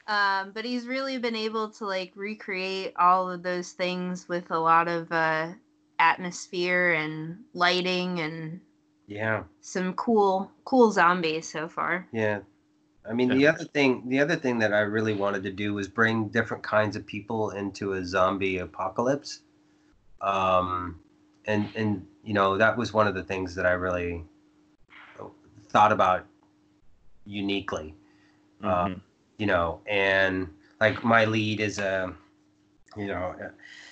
um, 0.08 0.52
but 0.54 0.66
he's 0.66 0.88
really 0.88 1.20
been 1.20 1.36
able 1.36 1.70
to 1.72 1.86
like 1.86 2.12
recreate 2.16 2.94
all 2.98 3.30
of 3.30 3.44
those 3.44 3.72
things 3.72 4.28
with 4.28 4.50
a 4.50 4.60
lot 4.60 4.88
of 4.88 5.12
uh, 5.12 5.50
atmosphere 6.00 6.94
and 6.94 7.40
lighting 7.54 8.20
and 8.20 8.62
yeah. 9.08 9.44
some 9.62 9.94
cool, 9.94 10.52
cool 10.66 10.92
zombies 10.92 11.52
so 11.52 11.68
far. 11.68 12.08
Yeah. 12.12 12.40
I 13.10 13.14
mean, 13.14 13.30
the 13.30 13.48
other 13.48 13.64
thing, 13.64 14.08
the 14.08 14.20
other 14.20 14.36
thing 14.36 14.60
that 14.60 14.74
I 14.74 14.80
really 14.82 15.14
wanted 15.14 15.44
to 15.44 15.52
do 15.52 15.74
was 15.74 15.88
bring 15.88 16.28
different 16.30 16.64
kinds 16.64 16.96
of 16.96 17.06
people 17.06 17.52
into 17.52 17.94
a 17.94 18.06
zombie 18.06 18.60
apocalypse. 18.60 19.42
Um, 20.22 21.00
and 21.46 21.70
and 21.76 22.06
you 22.24 22.34
know 22.34 22.58
that 22.58 22.78
was 22.78 22.94
one 22.94 23.08
of 23.08 23.16
the 23.16 23.24
things 23.24 23.56
that 23.56 23.66
I 23.66 23.72
really 23.72 24.24
thought 25.70 25.92
about 25.92 26.26
uniquely. 27.26 27.96
Uh, 28.62 28.88
Mhm. 28.88 29.02
you 29.38 29.48
know, 29.48 29.82
and 29.88 30.54
like 30.82 31.04
my 31.04 31.26
lead 31.26 31.62
is 31.62 31.80
a, 31.80 32.14
you 32.98 33.08
know, 33.08 33.36
uh, 33.42 33.50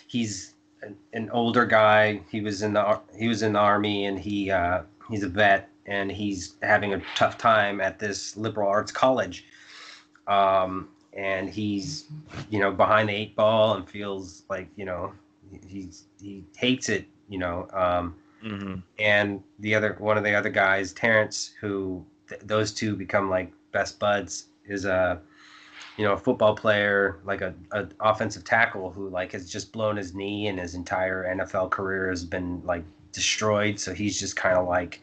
he's 0.07 0.55
an, 0.81 0.95
an 1.13 1.29
older 1.31 1.65
guy. 1.65 2.21
He 2.29 2.41
was 2.41 2.61
in 2.61 2.73
the 2.73 2.99
he 3.17 3.27
was 3.27 3.41
in 3.43 3.53
the 3.53 3.59
army, 3.59 4.05
and 4.05 4.19
he 4.19 4.51
uh, 4.51 4.83
he's 5.09 5.23
a 5.23 5.29
vet, 5.29 5.69
and 5.85 6.11
he's 6.11 6.55
having 6.61 6.93
a 6.93 7.01
tough 7.15 7.37
time 7.37 7.81
at 7.81 7.99
this 7.99 8.35
liberal 8.37 8.67
arts 8.69 8.91
college. 8.91 9.45
Um, 10.27 10.89
and 11.13 11.49
he's, 11.49 12.05
you 12.49 12.59
know, 12.59 12.71
behind 12.71 13.09
the 13.09 13.13
eight 13.13 13.35
ball 13.35 13.75
and 13.75 13.89
feels 13.89 14.43
like, 14.49 14.67
you 14.75 14.85
know, 14.85 15.13
he's 15.65 16.05
he 16.21 16.43
hates 16.57 16.89
it, 16.89 17.05
you 17.29 17.39
know. 17.39 17.67
Um, 17.73 18.15
Mhm. 18.43 18.83
and 18.99 19.41
the 19.59 19.73
other 19.73 19.95
one 19.99 20.17
of 20.17 20.23
the 20.23 20.35
other 20.35 20.49
guys, 20.49 20.93
Terrence, 20.93 21.53
who 21.59 22.05
th- 22.29 22.41
those 22.41 22.71
two 22.71 22.95
become 22.95 23.29
like 23.29 23.51
best 23.71 23.99
buds, 23.99 24.47
is 24.65 24.85
a 24.85 25.19
you 25.97 26.03
know 26.05 26.13
a 26.13 26.17
football 26.17 26.55
player, 26.55 27.19
like 27.25 27.41
a, 27.41 27.53
a 27.71 27.87
offensive 27.99 28.43
tackle 28.43 28.91
who 28.91 29.09
like 29.09 29.31
has 29.31 29.49
just 29.49 29.71
blown 29.71 29.97
his 29.97 30.13
knee 30.13 30.47
and 30.47 30.59
his 30.59 30.75
entire 30.75 31.25
NFL 31.35 31.71
career 31.71 32.09
has 32.09 32.23
been 32.23 32.61
like 32.63 32.83
destroyed. 33.11 33.79
So 33.79 33.93
he's 33.93 34.19
just 34.19 34.35
kind 34.35 34.57
of 34.57 34.67
like 34.67 35.01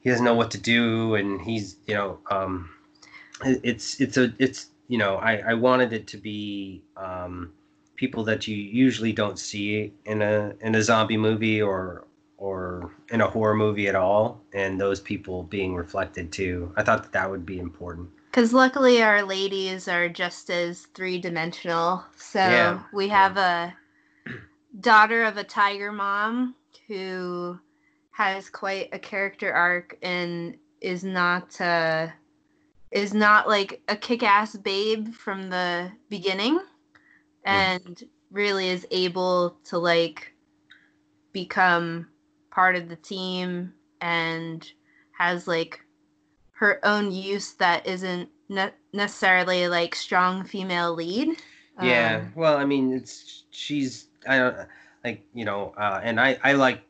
he 0.00 0.10
doesn't 0.10 0.24
know 0.24 0.34
what 0.34 0.50
to 0.52 0.58
do, 0.58 1.14
and 1.14 1.40
he's 1.40 1.76
you 1.86 1.94
know 1.94 2.18
um, 2.30 2.70
it's 3.44 4.00
it's 4.00 4.16
a 4.16 4.32
it's 4.38 4.68
you 4.88 4.98
know 4.98 5.16
I 5.16 5.42
I 5.48 5.54
wanted 5.54 5.92
it 5.92 6.06
to 6.08 6.16
be. 6.16 6.82
Um, 6.96 7.52
people 8.02 8.24
that 8.24 8.48
you 8.48 8.56
usually 8.56 9.12
don't 9.12 9.38
see 9.38 9.92
in 10.06 10.22
a 10.22 10.52
in 10.60 10.74
a 10.74 10.82
zombie 10.82 11.16
movie 11.16 11.62
or 11.62 12.04
or 12.36 12.90
in 13.12 13.20
a 13.20 13.30
horror 13.30 13.54
movie 13.54 13.86
at 13.86 13.94
all 13.94 14.40
and 14.52 14.80
those 14.80 14.98
people 14.98 15.44
being 15.44 15.76
reflected 15.76 16.32
too 16.32 16.72
i 16.76 16.82
thought 16.82 17.04
that 17.04 17.12
that 17.12 17.30
would 17.30 17.46
be 17.46 17.60
important 17.60 18.08
Because 18.32 18.54
luckily, 18.54 19.02
our 19.02 19.22
ladies 19.22 19.88
are 19.88 20.08
just 20.08 20.48
as 20.48 20.86
three 20.94 21.18
dimensional. 21.18 22.02
So 22.16 22.38
Yeah, 22.38 22.82
we 22.90 23.08
have 23.08 23.36
a 23.36 23.74
daughter 24.80 25.24
of 25.24 25.36
a 25.36 25.44
tiger 25.44 25.92
mom 25.92 26.54
who 26.88 27.58
has 28.12 28.48
quite 28.48 28.88
a 28.92 28.98
character 28.98 29.52
arc 29.52 29.98
and 30.00 30.56
is 30.80 31.04
not 31.04 31.60
uh, 31.60 32.08
is 32.90 33.12
not 33.12 33.48
like 33.48 33.82
a 33.88 33.96
kick-ass 33.96 34.56
babe 34.56 35.12
from 35.12 35.50
the 35.50 35.92
beginning, 36.08 36.58
and 37.44 38.02
really 38.30 38.68
is 38.70 38.86
able 38.90 39.58
to 39.64 39.78
like 39.78 40.32
become 41.32 42.08
part 42.50 42.76
of 42.76 42.88
the 42.88 42.96
team 42.96 43.74
and 44.00 44.72
has 45.18 45.46
like 45.46 45.80
her 46.62 46.78
own 46.84 47.10
use 47.10 47.54
that 47.54 47.84
isn't 47.84 48.28
ne- 48.48 48.70
necessarily 48.92 49.66
like 49.66 49.96
strong 49.96 50.44
female 50.44 50.94
lead. 50.94 51.36
yeah 51.80 52.18
Um, 52.18 52.32
well 52.36 52.56
i 52.56 52.64
mean 52.64 52.92
it's 52.92 53.46
she's 53.50 54.06
i 54.28 54.38
don't 54.38 54.56
like 55.04 55.24
you 55.34 55.44
know 55.44 55.74
uh 55.76 56.00
and 56.04 56.20
i 56.20 56.38
i 56.44 56.52
like 56.52 56.82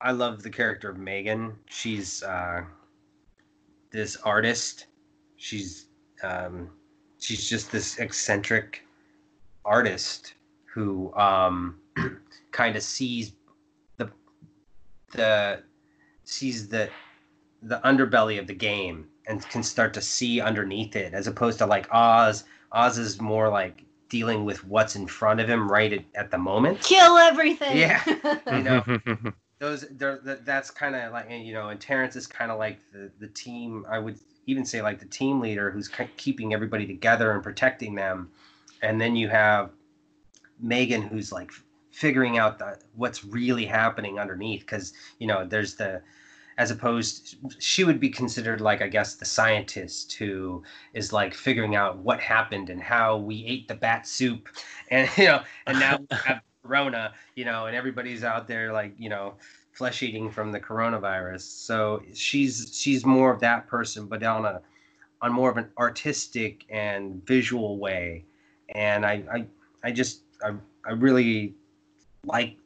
i 0.00 0.12
love 0.12 0.42
the 0.42 0.48
character 0.48 0.88
of 0.88 0.96
megan 0.96 1.52
she's 1.68 2.22
uh 2.22 2.62
this 3.90 4.16
artist 4.24 4.86
she's 5.36 5.88
um 6.22 6.70
she's 7.18 7.46
just 7.46 7.70
this 7.70 7.98
eccentric 7.98 8.82
artist 9.66 10.34
who 10.72 11.12
um 11.14 11.78
kind 12.50 12.76
of 12.76 12.82
sees 12.82 13.34
the 13.98 14.10
the 15.10 15.62
sees 16.24 16.66
the 16.68 16.88
the 17.62 17.80
underbelly 17.84 18.38
of 18.38 18.46
the 18.46 18.54
game 18.54 19.08
and 19.26 19.48
can 19.48 19.62
start 19.62 19.94
to 19.94 20.00
see 20.00 20.40
underneath 20.40 20.96
it 20.96 21.14
as 21.14 21.26
opposed 21.26 21.58
to 21.58 21.66
like 21.66 21.88
Oz. 21.92 22.44
Oz 22.72 22.98
is 22.98 23.20
more 23.20 23.48
like 23.48 23.84
dealing 24.08 24.44
with 24.44 24.64
what's 24.66 24.96
in 24.96 25.06
front 25.06 25.40
of 25.40 25.48
him 25.48 25.70
right 25.70 25.92
at, 25.92 26.04
at 26.14 26.30
the 26.30 26.38
moment. 26.38 26.80
kill 26.80 27.16
everything. 27.16 27.76
Yeah. 27.76 28.02
You 28.52 28.62
know, 28.62 28.82
those 29.62 29.86
they're, 29.92 30.18
that, 30.24 30.44
that's 30.44 30.72
kind 30.72 30.96
of 30.96 31.12
like 31.12 31.30
you 31.30 31.52
know 31.52 31.68
and 31.68 31.80
terrence 31.80 32.16
is 32.16 32.26
kind 32.26 32.50
of 32.50 32.58
like 32.58 32.80
the 32.92 33.12
the 33.20 33.28
team 33.28 33.86
i 33.88 33.96
would 33.96 34.18
even 34.46 34.64
say 34.64 34.82
like 34.82 34.98
the 34.98 35.06
team 35.06 35.38
leader 35.38 35.70
who's 35.70 35.88
keeping 36.16 36.52
everybody 36.52 36.84
together 36.84 37.30
and 37.30 37.44
protecting 37.44 37.94
them 37.94 38.28
and 38.82 39.00
then 39.00 39.14
you 39.14 39.28
have 39.28 39.70
megan 40.58 41.00
who's 41.00 41.30
like 41.30 41.52
figuring 41.92 42.38
out 42.38 42.58
the, 42.58 42.76
what's 42.96 43.24
really 43.24 43.64
happening 43.64 44.18
underneath 44.18 44.62
because 44.62 44.94
you 45.20 45.28
know 45.28 45.46
there's 45.46 45.76
the 45.76 46.02
as 46.58 46.70
opposed 46.70 47.36
she 47.58 47.84
would 47.84 48.00
be 48.00 48.08
considered 48.08 48.60
like 48.60 48.82
i 48.82 48.88
guess 48.88 49.14
the 49.14 49.24
scientist 49.24 50.12
who 50.14 50.62
is 50.94 51.12
like 51.12 51.34
figuring 51.34 51.74
out 51.74 51.98
what 51.98 52.20
happened 52.20 52.70
and 52.70 52.82
how 52.82 53.16
we 53.16 53.44
ate 53.46 53.68
the 53.68 53.74
bat 53.74 54.06
soup 54.06 54.48
and 54.90 55.08
you 55.16 55.24
know 55.24 55.42
and 55.66 55.78
now 55.78 55.98
we 55.98 56.16
have 56.24 56.42
corona 56.64 57.12
you 57.34 57.44
know 57.44 57.66
and 57.66 57.74
everybody's 57.74 58.22
out 58.22 58.46
there 58.46 58.72
like 58.72 58.94
you 58.96 59.08
know 59.08 59.34
flesh 59.72 60.02
eating 60.02 60.30
from 60.30 60.52
the 60.52 60.60
coronavirus. 60.60 61.40
So 61.40 62.02
she's 62.14 62.70
she's 62.72 63.04
more 63.04 63.32
of 63.32 63.40
that 63.40 63.66
person 63.66 64.06
but 64.06 64.22
on 64.22 64.44
a 64.44 64.60
on 65.20 65.32
more 65.32 65.50
of 65.50 65.56
an 65.56 65.68
artistic 65.78 66.64
and 66.70 67.24
visual 67.26 67.78
way. 67.78 68.24
And 68.74 69.04
i 69.04 69.22
i, 69.32 69.46
I 69.82 69.92
just 69.92 70.22
I, 70.44 70.52
I 70.86 70.92
really 70.92 71.54
like 72.24 72.56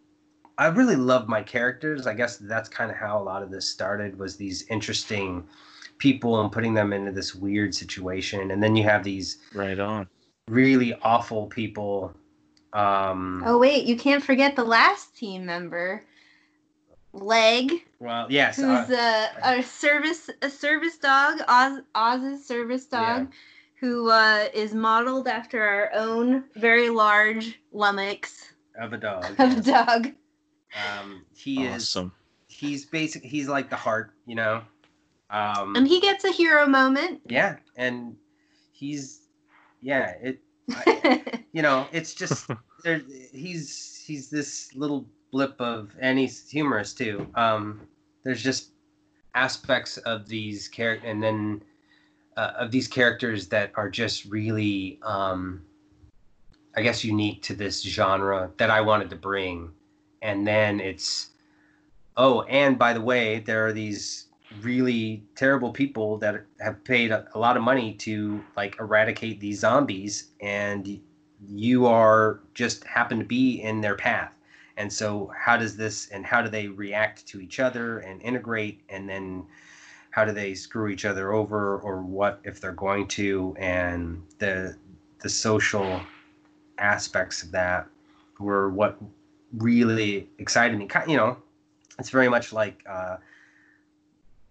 i 0.58 0.66
really 0.66 0.96
love 0.96 1.28
my 1.28 1.42
characters 1.42 2.06
i 2.06 2.14
guess 2.14 2.36
that's 2.36 2.68
kind 2.68 2.90
of 2.90 2.96
how 2.96 3.20
a 3.20 3.22
lot 3.22 3.42
of 3.42 3.50
this 3.50 3.68
started 3.68 4.18
was 4.18 4.36
these 4.36 4.66
interesting 4.68 5.46
people 5.98 6.40
and 6.40 6.52
putting 6.52 6.74
them 6.74 6.92
into 6.92 7.12
this 7.12 7.34
weird 7.34 7.74
situation 7.74 8.50
and 8.50 8.62
then 8.62 8.76
you 8.76 8.82
have 8.84 9.02
these 9.02 9.38
right 9.54 9.78
on. 9.78 10.06
really 10.48 10.94
awful 11.02 11.46
people 11.46 12.12
um 12.72 13.42
Oh 13.46 13.56
wait, 13.58 13.86
you 13.86 13.96
can't 13.96 14.22
forget 14.22 14.54
the 14.56 14.64
last 14.64 15.16
team 15.16 15.46
member, 15.46 16.04
Leg, 17.14 17.72
well 18.00 18.26
yes 18.28 18.56
who's 18.56 18.90
uh, 18.90 19.28
a, 19.42 19.60
a 19.60 19.62
service 19.62 20.28
a 20.42 20.50
service 20.50 20.98
dog, 20.98 21.40
Oz 21.48 21.80
Oz's 21.94 22.44
service 22.46 22.84
dog, 22.84 23.32
who 23.80 24.10
uh, 24.10 24.48
is 24.52 24.74
modeled 24.74 25.28
after 25.28 25.62
our 25.62 25.90
own 25.94 26.44
very 26.56 26.90
large 26.90 27.58
Lummox. 27.72 28.52
of 28.78 28.92
a 28.92 28.98
dog. 28.98 29.24
of 29.38 29.58
a 29.58 29.60
dog. 29.62 30.12
Um, 30.74 31.24
he 31.34 31.64
is 31.64 31.82
awesome. 31.82 32.12
he's 32.48 32.84
basic 32.86 33.22
he's 33.22 33.48
like 33.48 33.70
the 33.70 33.76
heart, 33.76 34.12
you 34.26 34.34
know. 34.34 34.62
Um 35.30 35.76
And 35.76 35.88
he 35.88 36.00
gets 36.00 36.24
a 36.24 36.32
hero 36.32 36.66
moment. 36.66 37.22
yeah, 37.28 37.56
and 37.76 38.16
he's 38.72 39.22
yeah, 39.80 40.14
it 40.22 40.40
I- 40.70 41.22
you 41.52 41.62
know, 41.62 41.86
it's 41.92 42.14
just 42.14 42.48
there 42.84 43.02
he's 43.32 44.02
he's 44.06 44.28
this 44.30 44.74
little 44.74 45.06
blip 45.32 45.60
of 45.60 45.94
and 46.00 46.18
he's 46.18 46.48
humorous 46.50 46.92
too. 46.94 47.26
Um 47.34 47.86
there's 48.24 48.42
just 48.42 48.72
aspects 49.34 49.98
of 49.98 50.26
these 50.28 50.68
character 50.68 51.06
and 51.06 51.22
then 51.22 51.62
uh, 52.36 52.52
of 52.58 52.70
these 52.70 52.88
characters 52.88 53.48
that 53.48 53.70
are 53.76 53.88
just 53.90 54.24
really 54.26 54.98
um 55.02 55.62
I 56.76 56.82
guess 56.82 57.02
unique 57.04 57.42
to 57.44 57.54
this 57.54 57.82
genre 57.82 58.50
that 58.58 58.70
I 58.70 58.82
wanted 58.82 59.08
to 59.10 59.16
bring. 59.16 59.70
And 60.26 60.44
then 60.44 60.80
it's 60.80 61.30
oh, 62.16 62.42
and 62.42 62.76
by 62.76 62.92
the 62.92 63.00
way, 63.00 63.38
there 63.38 63.64
are 63.64 63.72
these 63.72 64.26
really 64.60 65.22
terrible 65.36 65.70
people 65.70 66.18
that 66.18 66.44
have 66.60 66.82
paid 66.82 67.12
a, 67.12 67.28
a 67.34 67.38
lot 67.38 67.56
of 67.56 67.62
money 67.62 67.94
to 67.94 68.42
like 68.56 68.76
eradicate 68.80 69.38
these 69.38 69.60
zombies 69.60 70.28
and 70.40 71.00
you 71.46 71.86
are 71.86 72.40
just 72.54 72.82
happen 72.84 73.20
to 73.20 73.24
be 73.24 73.62
in 73.62 73.80
their 73.80 73.94
path. 73.94 74.34
And 74.76 74.92
so 74.92 75.32
how 75.38 75.56
does 75.56 75.76
this 75.76 76.08
and 76.08 76.26
how 76.26 76.42
do 76.42 76.48
they 76.48 76.66
react 76.66 77.24
to 77.28 77.40
each 77.40 77.60
other 77.60 77.98
and 78.00 78.20
integrate 78.20 78.80
and 78.88 79.08
then 79.08 79.46
how 80.10 80.24
do 80.24 80.32
they 80.32 80.54
screw 80.54 80.88
each 80.88 81.04
other 81.04 81.32
over 81.32 81.78
or 81.78 82.02
what 82.02 82.40
if 82.42 82.60
they're 82.60 82.72
going 82.72 83.06
to 83.08 83.54
and 83.60 84.22
the 84.38 84.76
the 85.20 85.28
social 85.28 86.00
aspects 86.78 87.44
of 87.44 87.52
that 87.52 87.86
were 88.40 88.70
what 88.70 88.98
really 89.56 90.28
excited 90.38 90.78
me. 90.78 90.88
You 91.06 91.16
know, 91.16 91.38
it's 91.98 92.10
very 92.10 92.28
much 92.28 92.52
like 92.52 92.82
uh, 92.88 93.16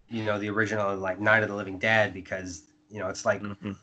you 0.09 0.23
know 0.23 0.39
the 0.39 0.49
original 0.49 0.95
like 0.95 1.19
Night 1.19 1.43
of 1.43 1.49
the 1.49 1.55
Living 1.55 1.77
Dead 1.79 2.13
because 2.13 2.63
you 2.89 2.99
know 2.99 3.07
it's 3.09 3.25
like 3.25 3.41
Mhm. 3.41 3.77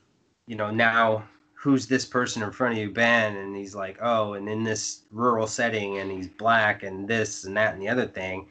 you 0.47 0.57
know 0.57 0.71
now 0.71 1.25
who's 1.55 1.87
this 1.87 2.05
person 2.05 2.43
in 2.43 2.51
front 2.51 2.75
of 2.75 2.79
you 2.79 2.91
Ben 2.91 3.37
and 3.37 3.57
he's 3.57 3.75
like 3.75 3.99
oh 4.01 4.35
and 4.35 4.49
in 4.49 4.63
this 4.63 5.03
rural 5.11 5.47
setting 5.47 5.99
and 5.99 6.11
he's 6.11 6.29
black 6.29 6.83
and 6.83 7.09
this 7.09 7.45
and 7.45 7.57
that 7.57 7.75
and 7.75 7.83
the 7.83 7.89
other 7.89 8.07
thing 8.07 8.49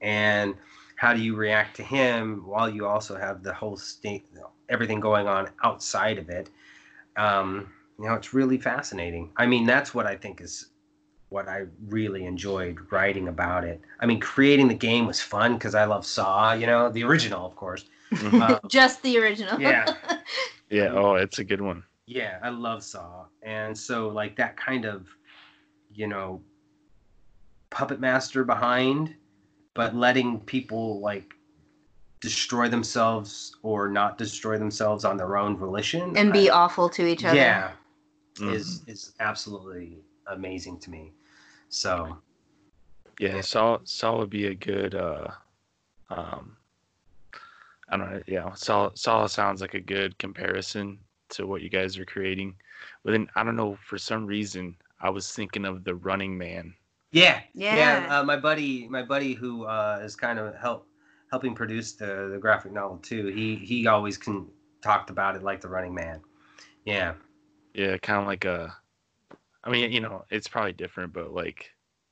and 0.00 0.54
how 0.96 1.12
do 1.12 1.20
you 1.20 1.34
react 1.34 1.76
to 1.76 1.82
him 1.82 2.46
while 2.46 2.68
you 2.68 2.86
also 2.86 3.16
have 3.16 3.42
the 3.42 3.52
whole 3.52 3.76
state 3.76 4.26
everything 4.68 5.00
going 5.00 5.26
on 5.26 5.48
outside 5.62 6.18
of 6.18 6.28
it 6.28 6.50
um, 7.16 7.72
you 7.98 8.06
know 8.06 8.14
it's 8.14 8.34
really 8.34 8.58
fascinating 8.58 9.32
i 9.36 9.46
mean 9.46 9.66
that's 9.66 9.94
what 9.94 10.06
i 10.06 10.16
think 10.16 10.40
is 10.40 10.66
what 11.30 11.48
i 11.48 11.64
really 11.88 12.24
enjoyed 12.26 12.76
writing 12.90 13.28
about 13.28 13.64
it 13.64 13.80
i 14.00 14.06
mean 14.06 14.20
creating 14.20 14.68
the 14.68 14.74
game 14.74 15.06
was 15.06 15.20
fun 15.20 15.54
because 15.54 15.74
i 15.74 15.84
love 15.84 16.04
saw 16.06 16.52
you 16.52 16.66
know 16.66 16.88
the 16.90 17.02
original 17.04 17.46
of 17.46 17.54
course 17.56 17.84
Mhm. 18.12 18.40
Uh, 18.40 18.60
Just 18.68 19.02
the 19.02 19.18
original. 19.18 19.60
yeah 19.60 19.92
yeah. 20.70 20.88
Oh, 20.92 21.14
it's 21.14 21.38
a 21.40 21.44
good 21.44 21.60
one. 21.60 21.82
yeah 22.06 22.38
i 22.42 22.48
love 22.48 22.82
saw 22.84 23.24
and 23.42 23.76
so 23.76 24.08
like 24.08 24.36
that 24.36 24.56
kind 24.56 24.84
of 24.84 25.08
you 25.92 26.06
know 26.06 26.40
puppet 27.70 27.98
master 28.00 28.44
behind 28.44 29.14
but 29.74 29.94
letting 29.96 30.38
people 30.40 31.00
like 31.00 31.34
destroy 32.20 32.68
themselves 32.68 33.56
or 33.62 33.88
not 33.88 34.16
destroy 34.16 34.56
themselves 34.58 35.04
on 35.04 35.16
their 35.16 35.36
own 35.36 35.56
volition 35.56 36.16
and 36.16 36.32
be 36.32 36.48
I- 36.50 36.54
awful 36.54 36.88
to 36.90 37.06
each 37.06 37.24
other. 37.24 37.36
yeah 37.36 37.72
Mhm. 38.36 38.52
is 38.54 38.82
is 38.86 39.12
absolutely 39.20 39.98
amazing 40.28 40.78
to 40.78 40.90
me 40.90 41.12
so 41.68 42.18
Yeah, 43.18 43.40
Saw 43.40 43.78
Saw 43.84 44.18
would 44.18 44.30
be 44.30 44.46
a 44.46 44.54
good 44.54 44.94
uh 44.94 45.28
um 46.10 46.56
I 47.88 47.96
don't 47.96 48.10
know, 48.10 48.22
yeah, 48.26 48.52
Saw 48.54 48.90
Saw 48.94 49.26
sounds 49.26 49.60
like 49.60 49.74
a 49.74 49.80
good 49.80 50.18
comparison 50.18 50.98
to 51.30 51.46
what 51.46 51.62
you 51.62 51.68
guys 51.70 51.98
are 51.98 52.04
creating. 52.04 52.54
But 53.04 53.12
then 53.12 53.28
I 53.36 53.44
don't 53.44 53.56
know, 53.56 53.76
for 53.76 53.98
some 53.98 54.26
reason 54.26 54.76
I 55.00 55.10
was 55.10 55.32
thinking 55.32 55.64
of 55.64 55.84
the 55.84 55.94
running 55.94 56.36
man. 56.38 56.74
yeah 57.12 57.40
Yeah. 57.54 58.06
uh, 58.08 58.22
my 58.24 58.36
buddy 58.36 58.88
my 58.88 59.02
buddy 59.02 59.34
who 59.34 59.64
uh 59.64 60.00
is 60.02 60.16
kind 60.16 60.38
of 60.38 60.54
help 60.56 60.86
helping 61.30 61.54
produce 61.54 61.92
the 61.94 62.28
the 62.32 62.38
graphic 62.38 62.72
novel 62.72 62.98
too 62.98 63.26
he 63.26 63.56
he 63.56 63.86
always 63.86 64.16
can 64.18 64.46
talked 64.82 65.10
about 65.10 65.36
it 65.36 65.42
like 65.42 65.60
the 65.60 65.68
running 65.68 65.94
man 65.94 66.20
yeah 66.84 67.14
Yeah, 67.74 67.96
kind 67.98 68.20
of 68.20 68.26
like 68.26 68.44
a 68.44 68.76
I 69.64 69.70
mean, 69.70 69.92
you 69.92 70.00
know, 70.00 70.24
it's 70.30 70.48
probably 70.48 70.72
different, 70.72 71.12
but 71.12 71.32
like 71.32 71.70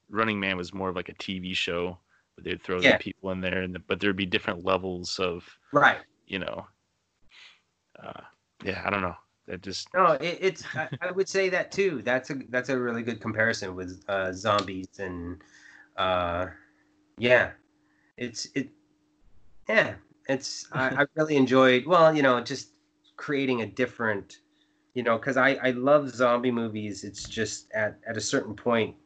Running 0.08 0.40
Man 0.40 0.56
was 0.56 0.72
more 0.72 0.88
of 0.88 0.96
like 0.96 1.08
a 1.10 1.14
TV 1.14 1.54
show, 1.54 1.98
but 2.34 2.44
they'd 2.44 2.62
throw 2.62 2.82
Yeah. 2.82 2.92
the 2.92 2.98
people 2.98 3.30
in 3.30 3.40
there 3.40 3.62
and 3.62 3.74
the, 3.74 3.78
but 3.78 4.00
there'd 4.00 4.16
be 4.16 4.26
different 4.26 4.64
levels 4.64 5.18
of, 5.18 5.44
right 5.72 5.98
you 6.26 6.38
know, 6.38 6.66
uh 8.02 8.20
yeah, 8.64 8.82
I 8.86 8.90
don't 8.90 9.02
know. 9.02 9.16
That 9.46 9.60
just 9.62 9.88
No, 9.94 10.12
it, 10.12 10.38
it's. 10.40 10.64
I, 10.74 10.88
I 11.00 11.10
would 11.10 11.28
say 11.28 11.48
that 11.50 11.72
too. 11.72 12.00
That's 12.02 12.30
a 12.30 12.34
that's 12.48 12.68
a 12.68 12.78
really 12.78 13.02
good 13.02 13.20
comparison 13.20 13.74
with 13.74 14.02
uh, 14.08 14.32
zombies 14.32 14.88
and, 14.98 15.42
uh, 15.96 16.46
yeah, 17.18 17.50
it's 18.16 18.46
it, 18.54 18.68
yeah, 19.68 19.94
it's. 20.28 20.66
I, 20.72 21.02
I 21.02 21.06
really 21.16 21.36
enjoyed. 21.36 21.86
Well, 21.86 22.14
you 22.14 22.22
know, 22.22 22.40
just 22.40 22.70
creating 23.16 23.62
a 23.62 23.66
different, 23.66 24.38
you 24.94 25.02
know, 25.02 25.18
because 25.18 25.36
I 25.36 25.54
I 25.62 25.70
love 25.72 26.10
zombie 26.10 26.50
movies. 26.50 27.04
It's 27.04 27.28
just 27.28 27.70
at 27.72 27.98
at 28.06 28.16
a 28.16 28.20
certain 28.20 28.54
point, 28.54 28.96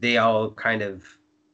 they 0.00 0.18
all 0.18 0.50
kind 0.52 0.82
of 0.82 1.04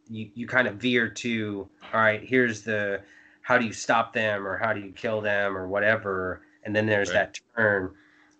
you 0.09 0.31
you 0.35 0.46
kind 0.46 0.68
of 0.68 0.76
veer 0.76 1.09
to 1.09 1.68
all 1.92 2.00
right. 2.00 2.22
Here's 2.22 2.62
the 2.62 3.02
how 3.42 3.59
do 3.59 3.64
you 3.66 3.72
stop 3.72 4.12
them 4.12 4.46
or 4.46 4.59
how 4.59 4.72
do 4.72 4.81
you 4.81 4.92
kill 4.92 5.20
them 5.20 5.57
or 5.57 5.68
whatever, 5.68 6.42
and 6.64 6.74
then 6.74 6.87
there's 6.87 7.11
Right. 7.11 7.14
that 7.14 7.38
turn 7.57 7.94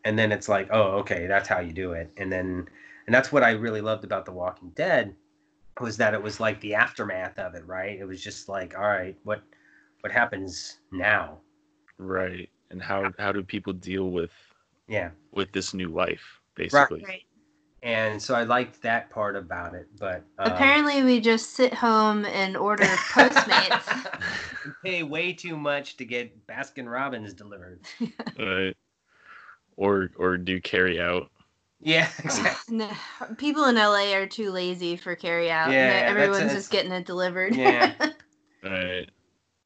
and 0.05 0.19
then 0.19 0.33
it's 0.33 0.49
like 0.49 0.69
oh 0.73 0.93
okay 0.99 1.27
that's 1.27 1.49
how 1.49 1.61
you 1.61 1.73
do 1.73 1.93
it 1.93 2.11
and 2.17 2.31
then 2.33 2.69
and 3.07 3.15
that's 3.15 3.33
what 3.33 3.43
i 3.43 3.51
really 3.51 3.81
loved 3.81 4.05
about 4.05 4.25
the 4.25 4.33
walking 4.33 4.71
dead 4.71 5.15
was 5.81 5.97
that 5.97 6.15
it 6.15 6.23
was 6.23 6.41
like 6.41 6.61
the 6.61 6.75
aftermath 6.75 7.39
of 7.39 7.55
it 7.55 7.67
right 7.67 7.99
it 7.99 8.05
was 8.05 8.23
just 8.23 8.49
like 8.49 8.77
all 8.77 8.85
right 8.89 9.17
what 9.25 9.43
what 10.01 10.13
happens 10.13 10.79
now 10.93 11.39
right. 11.99 12.49
And 12.71 12.83
how 12.83 13.13
how 13.19 13.33
do 13.33 13.43
people 13.43 13.73
deal 13.73 14.11
with 14.11 14.31
yeah 14.89 15.11
with 15.33 15.53
this 15.53 15.75
new 15.75 15.89
life, 15.89 16.41
basically? 16.55 17.05
Right. 17.05 17.23
and 17.83 18.21
so 18.21 18.35
i 18.35 18.43
liked 18.43 18.83
that 18.83 19.09
part 19.11 19.37
about 19.37 19.75
it 19.75 19.87
but 19.99 20.25
um, 20.39 20.53
Apparently, 20.53 21.03
we 21.05 21.21
just 21.21 21.51
sit 21.55 21.73
home 21.73 22.25
and 22.25 22.57
order 22.57 22.85
Postmates. 23.13 24.23
and 24.65 24.75
pay 24.85 25.03
way 25.05 25.33
too 25.33 25.57
much 25.57 25.97
to 25.99 26.05
get 26.05 26.47
baskin 26.49 26.91
robbins 26.91 27.33
delivered 27.35 27.81
Right. 28.39 28.77
Or 29.77 30.11
or 30.17 30.37
do 30.39 30.61
carry 30.61 31.01
out. 31.01 31.31
yeah 31.81 32.09
exactly 32.25 32.77
No, 32.79 32.91
people 33.37 33.65
in 33.67 33.77
LA 33.77 34.13
are 34.15 34.27
too 34.27 34.51
lazy 34.51 34.97
for 34.97 35.15
carry 35.15 35.51
out. 35.51 35.71
Yeah, 35.71 35.77
Yeah, 35.77 35.87
that's- 35.93 36.11
everyone's 36.11 36.39
that's- 36.39 36.57
just 36.57 36.71
getting 36.73 36.91
it 36.93 37.07
delivered. 37.07 37.55
Yeah. 37.55 37.95
Right. 38.65 39.09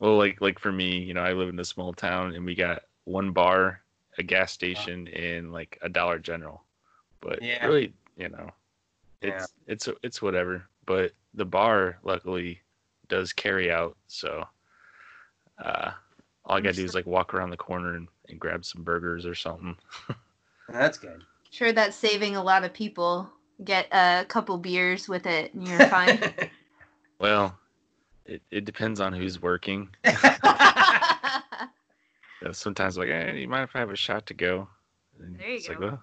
Well, 0.01 0.19
like 0.19 0.41
like 0.43 0.59
for 0.59 0.71
me, 0.73 0.99
you 0.99 1.15
know, 1.15 1.23
I 1.23 1.33
live 1.33 1.49
in 1.49 1.59
a 1.59 1.65
small 1.65 1.93
town 1.95 2.35
and 2.35 2.45
we 2.45 2.55
got 2.55 2.83
one 3.05 3.31
bar, 3.33 3.81
a 4.19 4.23
gas 4.23 4.53
station, 4.53 5.09
and 5.09 5.53
like 5.53 5.79
a 5.83 5.89
Dollar 5.89 6.19
General. 6.19 6.63
But 7.21 7.43
Yeah. 7.43 7.65
really, 7.67 7.93
you 8.17 8.29
know, 8.29 8.51
Yeah. 9.21 9.45
it's 9.45 9.53
it's 9.67 9.89
it's 10.03 10.23
whatever. 10.23 10.69
But 10.87 11.13
the 11.35 11.45
bar, 11.45 11.99
luckily, 12.03 12.61
does 13.09 13.33
carry 13.33 13.71
out. 13.71 13.97
So, 14.09 14.47
uh, 15.59 15.93
all 16.45 16.57
I 16.57 16.61
gotta 16.61 16.77
do 16.77 16.85
is 16.85 16.95
like 16.95 17.07
walk 17.07 17.35
around 17.35 17.51
the 17.51 17.57
corner 17.57 17.95
and, 17.95 18.09
and 18.29 18.41
grab 18.41 18.65
some 18.65 18.83
burgers 18.83 19.25
or 19.25 19.35
something. 19.35 19.77
that's 20.69 20.99
good 20.99 21.25
sure, 21.53 21.71
that's 21.73 21.95
saving 21.95 22.35
a 22.35 22.43
lot 22.43 22.65
of 22.65 22.73
people. 22.73 23.31
Get 23.63 23.87
a 23.93 24.25
couple 24.27 24.59
beers 24.59 25.09
with 25.09 25.27
it, 25.27 25.55
and 25.55 25.69
you're 25.69 25.79
fine. 25.89 26.19
Well, 27.21 27.57
it, 28.27 28.43
it 28.51 28.65
depends 28.65 28.99
on 29.01 29.13
who's 29.13 29.41
working. 29.41 29.91
You 32.43 32.49
know, 32.49 32.53
sometimes 32.53 32.99
like, 32.99 33.09
hey, 33.09 33.41
you 33.41 33.49
mind 33.49 33.65
if 33.65 33.77
I 33.77 33.81
have 33.81 33.91
a 33.91 33.97
shot 33.97 34.27
to 34.27 34.35
go? 34.35 34.69
And 35.21 35.37
There 35.39 35.51
you 35.51 35.61
it's 35.61 35.69
go. 35.69 35.75
Like, 35.75 35.81
well, 35.81 36.03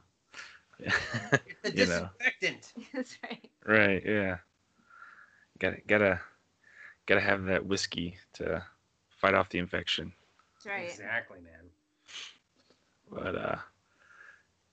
it's 1.47 1.65
a 1.65 1.71
You 1.73 1.85
know. 1.87 2.09
disinfectant 2.09 2.73
that's 2.93 3.17
right. 3.23 3.51
Right, 3.65 4.03
yeah. 4.05 4.39
Gotta 5.59 5.81
gotta 5.87 6.21
gotta 7.05 7.21
have 7.21 7.45
that 7.45 7.65
whiskey 7.65 8.17
to 8.33 8.65
fight 9.09 9.35
off 9.35 9.49
the 9.49 9.59
infection. 9.59 10.13
That's 10.55 10.65
right. 10.67 11.01
exactly 11.01 11.39
man 11.41 11.69
But 13.11 13.35
uh 13.35 13.57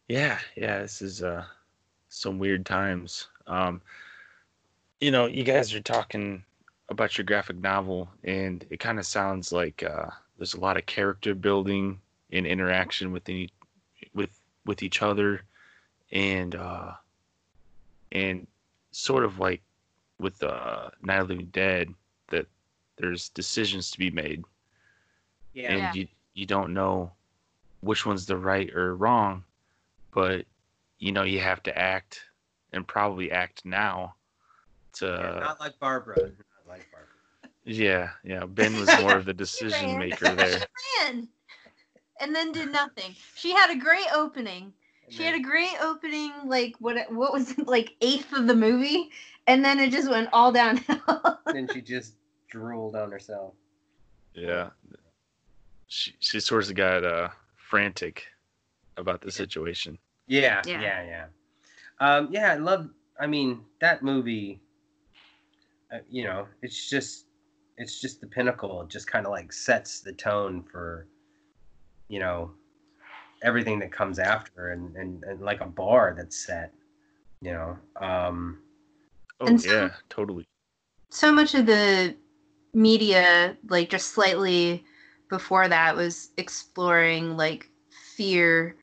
yeah, 0.09 0.39
yeah, 0.57 0.81
this 0.81 1.03
is 1.03 1.23
uh 1.23 1.45
some 2.09 2.39
weird 2.39 2.67
times. 2.67 3.29
Um 3.47 3.83
you 5.01 5.11
know, 5.11 5.27
you 5.27 5.45
guys 5.45 5.75
are 5.75 5.81
talking 5.81 6.45
about 6.89 7.19
your 7.19 7.25
graphic 7.25 7.57
novel 7.57 8.11
and 8.25 8.65
it 8.71 8.81
kind 8.81 8.99
of 8.99 9.07
sounds 9.07 9.53
like 9.53 9.83
uh 9.83 10.11
there's 10.38 10.55
a 10.55 10.61
lot 10.61 10.77
of 10.77 10.87
character 10.87 11.35
building 11.35 12.01
and 12.33 12.46
interaction 12.46 13.12
with 13.12 13.25
the 13.25 13.49
with 14.14 14.40
with 14.64 14.83
each 14.83 15.03
other 15.03 15.42
and 16.12 16.55
uh 16.55 16.92
and 18.12 18.46
sort 18.90 19.25
of 19.25 19.38
like 19.38 19.62
with 20.18 20.42
uh, 20.42 20.88
Night 21.03 21.18
of 21.20 21.29
the 21.29 21.35
Living 21.35 21.51
Dead 21.53 21.92
that 22.29 22.46
there's 22.96 23.29
decisions 23.31 23.90
to 23.90 23.99
be 23.99 24.11
made, 24.11 24.42
Yeah. 25.53 25.72
and 25.72 25.79
Yeah. 25.83 25.92
you 25.92 26.09
you 26.35 26.46
don't 26.46 26.72
know 26.72 27.12
which 27.81 28.07
one's 28.07 28.25
the 28.27 28.37
right 28.38 28.72
or 28.75 28.96
wrong, 28.96 29.44
but 30.14 30.46
you 30.99 31.12
know 31.12 31.25
you 31.25 31.40
have 31.40 31.62
to 31.64 31.79
act 31.79 32.22
and 32.72 32.87
probably 32.88 33.31
act 33.31 33.64
now. 33.64 34.14
To 34.94 35.07
Yeah, 35.07 35.40
not 35.40 35.61
like 35.61 35.79
Barbara. 35.79 36.16
Not 36.16 36.25
like 36.25 36.29
Barbara. 36.29 36.46
Yeah, 37.67 38.11
yeah. 38.25 38.47
Ben 38.47 38.75
was 38.79 38.89
more 39.01 39.17
of 39.17 39.27
the 39.27 39.35
decision 39.45 39.91
ran. 39.91 39.99
maker 39.99 40.35
there. 40.35 40.61
ran 41.05 41.29
and 42.21 42.35
then 42.35 42.53
did 42.53 42.73
nothing. 42.73 43.15
She 43.35 43.53
had 43.53 43.71
a 43.71 43.77
great 43.77 44.07
opening. 44.15 44.73
She 45.09 45.23
had 45.23 45.35
a 45.37 45.41
great 45.41 45.77
opening, 45.81 46.33
like 46.47 46.75
what 46.81 46.97
what 47.13 47.33
was 47.33 47.53
it, 47.53 47.69
like 47.69 47.95
eighth 48.01 48.33
of 48.33 48.49
the 48.49 48.57
movie, 48.57 49.11
and 49.47 49.65
then 49.65 49.79
it 49.79 49.93
just 49.93 50.11
went 50.11 50.29
all 50.33 50.51
downhill. 50.51 51.39
then 51.47 51.69
she 51.73 51.81
just 51.81 52.15
drooled 52.49 52.97
on 52.97 53.13
herself. 53.13 53.55
Yeah. 54.35 54.71
She 55.87 56.13
she 56.19 56.41
sort 56.41 56.69
of 56.69 56.75
got 56.75 57.05
uh 57.05 57.29
frantic 57.57 58.27
about 58.97 59.21
the 59.21 59.31
situation. 59.31 59.97
Yeah, 60.27 60.63
Yeah. 60.67 60.81
yeah, 60.81 61.03
yeah. 61.05 61.27
Um, 62.01 62.29
yeah, 62.33 62.53
I 62.53 62.57
love. 62.57 62.91
I 63.21 63.27
mean, 63.29 63.61
that 63.81 64.03
movie. 64.03 64.61
Uh, 65.93 65.99
you 66.11 66.25
know, 66.25 66.49
it's 66.63 66.91
just, 66.91 67.26
it's 67.79 68.01
just 68.01 68.21
the 68.21 68.27
pinnacle. 68.27 68.83
It 68.83 68.89
just 68.89 69.07
kind 69.07 69.27
of 69.27 69.33
like 69.33 69.53
sets 69.53 70.01
the 70.01 70.12
tone 70.12 70.62
for, 70.62 71.07
you 72.09 72.19
know, 72.21 72.53
everything 73.43 73.79
that 73.81 73.93
comes 73.93 74.19
after, 74.19 74.71
and 74.73 74.97
and, 74.97 75.23
and 75.25 75.41
like 75.41 75.61
a 75.61 75.67
bar 75.67 76.15
that's 76.17 76.37
set. 76.47 76.73
You 77.43 77.53
know, 77.53 77.79
um, 78.01 78.59
Oh 79.41 79.57
so- 79.57 79.69
yeah, 79.69 79.91
totally. 80.09 80.45
so 81.11 81.31
much 81.33 81.55
of 81.55 81.67
the 81.67 82.17
media, 82.73 83.57
like 83.69 83.91
just 83.91 84.09
slightly 84.12 84.85
before 85.29 85.69
that, 85.69 85.97
was 85.97 86.31
exploring 86.37 87.37
like 87.37 87.69
fear 88.17 88.77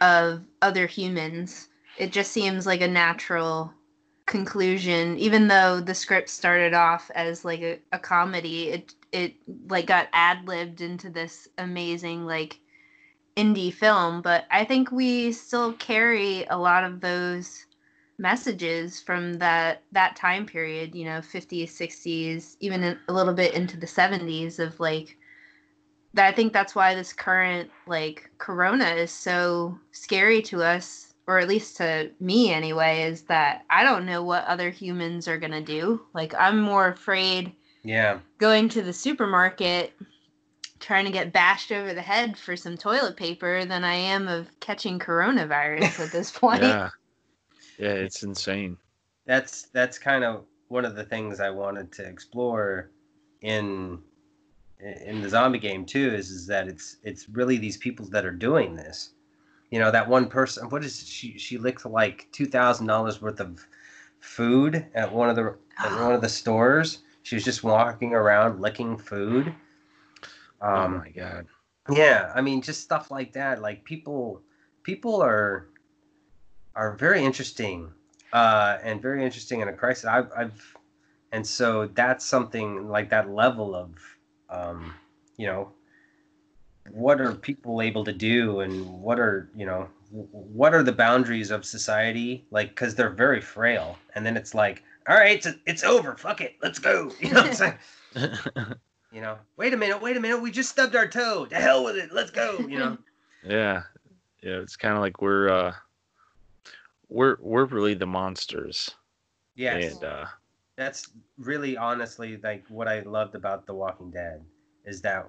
of 0.00 0.42
other 0.62 0.86
humans. 0.86 1.68
It 1.98 2.12
just 2.12 2.32
seems 2.32 2.66
like 2.66 2.80
a 2.80 2.88
natural 2.88 3.72
conclusion, 4.28 5.18
even 5.18 5.48
though 5.48 5.80
the 5.80 5.94
script 5.94 6.28
started 6.28 6.74
off 6.74 7.10
as 7.14 7.44
like 7.44 7.60
a, 7.62 7.80
a 7.92 7.98
comedy. 7.98 8.68
It 8.68 8.94
it 9.10 9.34
like 9.68 9.86
got 9.86 10.08
ad 10.12 10.46
libbed 10.46 10.80
into 10.80 11.10
this 11.10 11.48
amazing 11.58 12.26
like 12.26 12.60
indie 13.36 13.72
film. 13.72 14.22
But 14.22 14.44
I 14.50 14.64
think 14.64 14.92
we 14.92 15.32
still 15.32 15.72
carry 15.72 16.44
a 16.50 16.56
lot 16.58 16.84
of 16.84 17.00
those 17.00 17.66
messages 18.18 19.00
from 19.00 19.34
that 19.38 19.82
that 19.92 20.16
time 20.16 20.44
period 20.44 20.92
you 20.92 21.04
know 21.04 21.20
50s 21.20 21.70
60s 21.70 22.56
even 22.58 22.82
a 22.82 23.12
little 23.12 23.32
bit 23.32 23.54
into 23.54 23.76
the 23.78 23.86
70s 23.86 24.58
of 24.58 24.78
like 24.80 25.16
that 26.14 26.26
i 26.26 26.32
think 26.32 26.52
that's 26.52 26.74
why 26.74 26.96
this 26.96 27.12
current 27.12 27.70
like 27.86 28.28
corona 28.38 28.86
is 28.86 29.12
so 29.12 29.78
scary 29.92 30.42
to 30.42 30.64
us 30.64 31.07
or 31.28 31.38
at 31.38 31.46
least 31.46 31.76
to 31.76 32.10
me 32.18 32.50
anyway 32.52 33.02
is 33.02 33.22
that 33.22 33.64
i 33.70 33.84
don't 33.84 34.06
know 34.06 34.22
what 34.22 34.44
other 34.46 34.70
humans 34.70 35.28
are 35.28 35.38
going 35.38 35.52
to 35.52 35.62
do 35.62 36.00
like 36.14 36.34
i'm 36.38 36.60
more 36.60 36.88
afraid 36.88 37.52
yeah, 37.84 38.18
going 38.38 38.68
to 38.68 38.82
the 38.82 38.92
supermarket 38.92 39.92
trying 40.80 41.04
to 41.04 41.12
get 41.12 41.32
bashed 41.32 41.70
over 41.70 41.94
the 41.94 42.02
head 42.02 42.36
for 42.36 42.56
some 42.56 42.76
toilet 42.76 43.16
paper 43.16 43.64
than 43.64 43.84
i 43.84 43.94
am 43.94 44.26
of 44.26 44.48
catching 44.58 44.98
coronavirus 44.98 46.00
at 46.00 46.10
this 46.10 46.30
point 46.38 46.62
Yeah. 46.62 46.90
Yeah, 47.78 47.90
it's 47.90 48.24
insane. 48.24 48.76
that's 49.24 49.68
that's 49.72 49.98
kind 50.00 50.24
of 50.24 50.44
one 50.68 50.84
of 50.84 50.96
the 50.96 51.04
things 51.04 51.40
I 51.40 51.50
wanted 51.50 51.92
to 51.92 52.04
explore 52.04 52.90
in 53.40 54.00
in 54.80 55.20
the 55.22 55.28
zombie 55.28 55.58
game 55.58 55.84
too 55.84 56.08
is 56.14 56.30
is 56.30 56.46
that 56.46 56.68
it's 56.68 56.96
it's 57.02 57.28
really 57.28 57.56
these 57.56 57.76
people 57.76 58.06
that 58.06 58.24
are 58.24 58.32
doing 58.32 58.74
this. 58.74 59.14
You 59.70 59.78
know, 59.78 59.90
that 59.90 60.08
one 60.08 60.28
person 60.28 60.68
what 60.70 60.84
is 60.84 61.06
she 61.06 61.38
she 61.38 61.58
licked 61.58 61.84
like 61.84 62.26
two 62.32 62.46
thousand 62.46 62.86
dollars 62.86 63.20
worth 63.20 63.40
of 63.40 63.66
food 64.20 64.86
at 64.94 65.12
one 65.12 65.28
of 65.28 65.36
the 65.36 65.56
at 65.78 65.92
one 66.00 66.14
of 66.14 66.20
the 66.20 66.28
stores. 66.40 67.00
She 67.22 67.36
was 67.36 67.44
just 67.44 67.62
walking 67.62 68.14
around 68.14 68.60
licking 68.60 68.96
food. 68.96 69.54
oh 70.62 70.64
Um, 70.66 70.94
my 70.98 71.10
god. 71.10 71.46
yeah, 71.90 72.32
I 72.34 72.40
mean, 72.40 72.62
just 72.62 72.82
stuff 72.82 73.10
like 73.10 73.32
that. 73.34 73.60
Like 73.60 73.84
people, 73.84 74.42
people 74.82 75.22
are 75.22 75.68
are 76.74 76.96
very 76.96 77.22
interesting, 77.24 77.92
uh, 78.32 78.78
and 78.82 79.02
very 79.02 79.24
interesting 79.24 79.60
in 79.60 79.68
a 79.68 79.72
crisis. 79.72 80.04
I've, 80.04 80.30
I've, 80.36 80.76
and 81.32 81.46
so 81.46 81.86
that's 81.86 82.24
something 82.24 82.88
like 82.88 83.10
that 83.10 83.28
level 83.28 83.74
of, 83.74 83.98
um, 84.48 84.94
you 85.36 85.46
know, 85.46 85.72
what 86.92 87.20
are 87.20 87.34
people 87.34 87.82
able 87.82 88.04
to 88.04 88.12
do, 88.12 88.60
and 88.60 88.86
what 88.88 89.18
are 89.18 89.50
you 89.56 89.66
know, 89.66 89.88
what 90.10 90.74
are 90.74 90.82
the 90.82 90.92
boundaries 90.92 91.50
of 91.50 91.64
society? 91.64 92.46
Like, 92.50 92.70
because 92.70 92.94
they're 92.94 93.10
very 93.10 93.40
frail, 93.40 93.98
and 94.14 94.24
then 94.24 94.36
it's 94.36 94.54
like, 94.54 94.82
all 95.08 95.16
right, 95.16 95.44
it's 95.44 95.56
it's 95.66 95.84
over. 95.84 96.16
Fuck 96.16 96.40
it, 96.40 96.56
let's 96.62 96.78
go. 96.78 97.10
You 97.20 97.32
know 97.32 97.42
what 97.42 97.48
I'm 97.48 97.54
saying? 97.54 98.74
You 99.10 99.22
know, 99.22 99.38
wait 99.56 99.72
a 99.72 99.76
minute, 99.76 100.02
wait 100.02 100.16
a 100.16 100.20
minute. 100.20 100.40
We 100.42 100.50
just 100.50 100.70
stubbed 100.70 100.94
our 100.94 101.08
toe. 101.08 101.46
To 101.46 101.56
hell 101.56 101.84
with 101.84 101.96
it. 101.96 102.12
Let's 102.12 102.30
go. 102.30 102.58
You 102.58 102.78
know. 102.78 102.98
yeah. 103.44 103.82
Yeah, 104.42 104.58
it's 104.58 104.76
kind 104.76 104.94
of 104.94 105.00
like 105.00 105.20
we're 105.22 105.48
uh 105.48 105.72
we're 107.08 107.36
we're 107.40 107.64
really 107.64 107.94
the 107.94 108.06
monsters. 108.06 108.90
yes. 109.56 109.94
And 109.94 110.04
uh 110.04 110.26
That's 110.76 111.10
really 111.38 111.76
honestly 111.76 112.38
like 112.42 112.64
what 112.68 112.86
I 112.86 113.00
loved 113.00 113.34
about 113.34 113.66
The 113.66 113.74
Walking 113.74 114.10
Dead 114.10 114.44
is 114.84 115.00
that, 115.02 115.26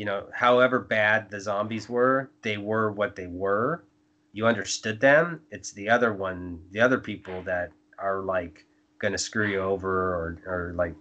you 0.00 0.06
know, 0.06 0.24
however 0.32 0.78
bad 0.78 1.28
the 1.28 1.38
zombies 1.38 1.86
were, 1.86 2.30
they 2.40 2.56
were 2.56 2.90
what 2.90 3.16
they 3.16 3.26
were. 3.26 3.84
You 4.32 4.46
understood 4.46 4.98
them. 4.98 5.42
It's 5.50 5.72
the 5.72 5.90
other 5.90 6.14
one, 6.14 6.58
the 6.70 6.80
other 6.80 6.98
people 6.98 7.42
that 7.42 7.70
are 7.98 8.22
like 8.22 8.64
going 8.98 9.12
to 9.12 9.18
screw 9.18 9.46
you 9.46 9.60
over 9.60 9.90
or, 9.90 10.38
or 10.46 10.72
like, 10.74 10.94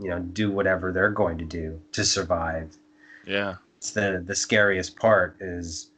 you 0.00 0.10
know, 0.10 0.18
do 0.18 0.50
whatever 0.50 0.90
they're 0.90 1.12
going 1.12 1.38
to 1.38 1.44
do 1.44 1.80
to 1.92 2.04
survive. 2.04 2.76
yeah. 3.24 3.54
It's 3.76 3.92
the 3.92 4.20
the 4.26 4.34
scariest 4.34 4.96
part 4.96 5.36
is, 5.40 5.92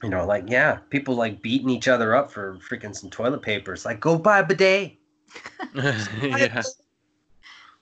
you 0.00 0.10
know, 0.10 0.24
like 0.24 0.44
yeah, 0.46 0.78
people 0.90 1.16
like 1.16 1.42
beating 1.42 1.70
each 1.70 1.88
other 1.88 2.14
up 2.14 2.30
for 2.30 2.56
freaking 2.58 2.94
some 2.94 3.10
toilet 3.10 3.42
paper. 3.42 3.72
It's 3.72 3.84
like 3.84 3.98
go 3.98 4.16
buy 4.16 4.38
a 4.38 4.46
bidet. 4.46 4.92
yeah. 5.74 6.62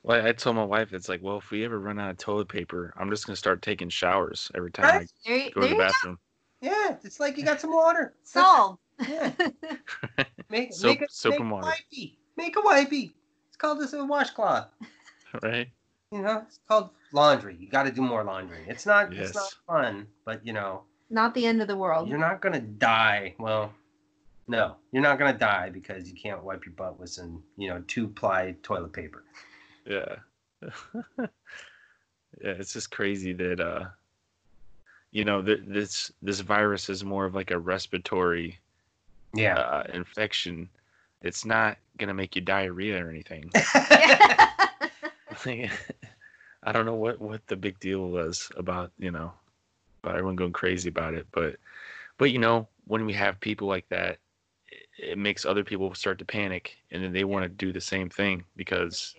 Well, 0.04 0.26
I 0.26 0.32
told 0.32 0.56
my 0.56 0.64
wife 0.64 0.92
it's 0.92 1.08
like, 1.08 1.22
well, 1.22 1.38
if 1.38 1.50
we 1.50 1.64
ever 1.64 1.78
run 1.78 1.98
out 2.00 2.10
of 2.10 2.18
toilet 2.18 2.48
paper, 2.48 2.92
I'm 2.96 3.08
just 3.10 3.26
gonna 3.26 3.36
start 3.36 3.62
taking 3.62 3.88
showers 3.88 4.50
every 4.54 4.72
time 4.72 4.84
Right? 4.86 5.10
there, 5.24 5.36
I 5.36 5.50
go 5.50 5.60
to 5.60 5.60
the 5.60 5.68
you 5.68 5.74
go. 5.74 5.78
bathroom. 5.78 6.18
Yeah, 6.60 6.96
it's 7.04 7.20
like 7.20 7.38
you 7.38 7.44
got 7.44 7.60
some 7.60 7.72
water. 7.72 8.14
solved 8.24 8.80
Yeah. 9.08 9.32
Make 10.50 10.72
Soap- 10.74 11.00
make 11.00 11.02
a, 11.02 11.06
soap 11.10 11.30
make 11.32 11.40
and 11.40 11.50
a 11.50 11.54
water. 11.54 11.66
wipey. 11.92 12.16
Make 12.36 12.56
a 12.56 12.60
wipey. 12.60 13.12
It's 13.48 13.56
called 13.56 13.80
this 13.80 13.92
a 13.92 14.04
washcloth. 14.04 14.68
right? 15.42 15.68
You 16.10 16.20
know, 16.22 16.42
it's 16.46 16.58
called 16.68 16.90
laundry. 17.12 17.56
You 17.58 17.68
got 17.68 17.84
to 17.84 17.90
do 17.92 18.02
more 18.02 18.22
laundry. 18.22 18.64
It's 18.68 18.84
not 18.86 19.12
it's 19.12 19.34
not 19.34 19.42
Yes. 19.44 19.56
fun, 19.66 20.06
but 20.24 20.44
you 20.46 20.52
know, 20.52 20.82
not 21.10 21.34
the 21.34 21.46
end 21.46 21.62
of 21.62 21.68
the 21.68 21.76
world 21.76 22.08
you're 22.08 22.18
not 22.18 22.40
gonna 22.42 22.60
die. 22.60 23.34
Well, 23.38 23.72
no, 24.48 24.76
you're 24.92 25.02
not 25.02 25.18
gonna 25.18 25.38
die 25.38 25.70
because 25.70 26.08
you 26.10 26.14
can't 26.14 26.42
wipe 26.44 26.66
your 26.66 26.74
butt 26.74 26.98
with 26.98 27.10
some 27.10 27.42
you 27.56 27.68
know 27.68 27.82
two 27.86 28.08
ply 28.08 28.54
toilet 28.62 28.92
paper. 28.92 29.24
Yeah. 29.86 30.16
yeah, 31.18 31.26
it's 32.40 32.72
just 32.72 32.90
crazy 32.90 33.32
that 33.32 33.60
uh 33.60 33.84
you 35.10 35.24
know, 35.24 35.42
th- 35.42 35.62
this 35.66 36.10
this 36.22 36.40
virus 36.40 36.88
is 36.88 37.04
more 37.04 37.26
of 37.26 37.34
like 37.34 37.50
a 37.50 37.58
respiratory 37.58 38.58
Yeah. 39.34 39.58
uh, 39.58 39.84
infection. 39.92 40.68
It's 41.20 41.44
not 41.44 41.76
gonna 41.98 42.14
make 42.14 42.34
you 42.34 42.42
diarrhea 42.42 43.04
or 43.04 43.10
anything. 43.10 43.50
I 46.64 46.72
don't 46.72 46.86
know 46.86 46.94
what 46.94 47.20
what 47.20 47.46
the 47.46 47.56
big 47.56 47.78
deal 47.80 48.08
was 48.08 48.50
about 48.56 48.92
you 48.98 49.10
know 49.10 49.32
about 50.02 50.14
everyone 50.16 50.36
going 50.36 50.52
crazy 50.52 50.88
about 50.88 51.14
it, 51.14 51.26
but 51.32 51.56
but 52.18 52.30
you 52.30 52.38
know 52.38 52.68
when 52.86 53.04
we 53.06 53.12
have 53.12 53.38
people 53.40 53.68
like 53.68 53.88
that, 53.90 54.18
it 54.98 55.18
makes 55.18 55.44
other 55.44 55.64
people 55.64 55.94
start 55.94 56.18
to 56.18 56.24
panic, 56.24 56.76
and 56.90 57.02
then 57.02 57.12
they 57.12 57.24
want 57.24 57.44
to 57.44 57.48
do 57.48 57.72
the 57.72 57.80
same 57.80 58.08
thing 58.08 58.44
because 58.56 59.14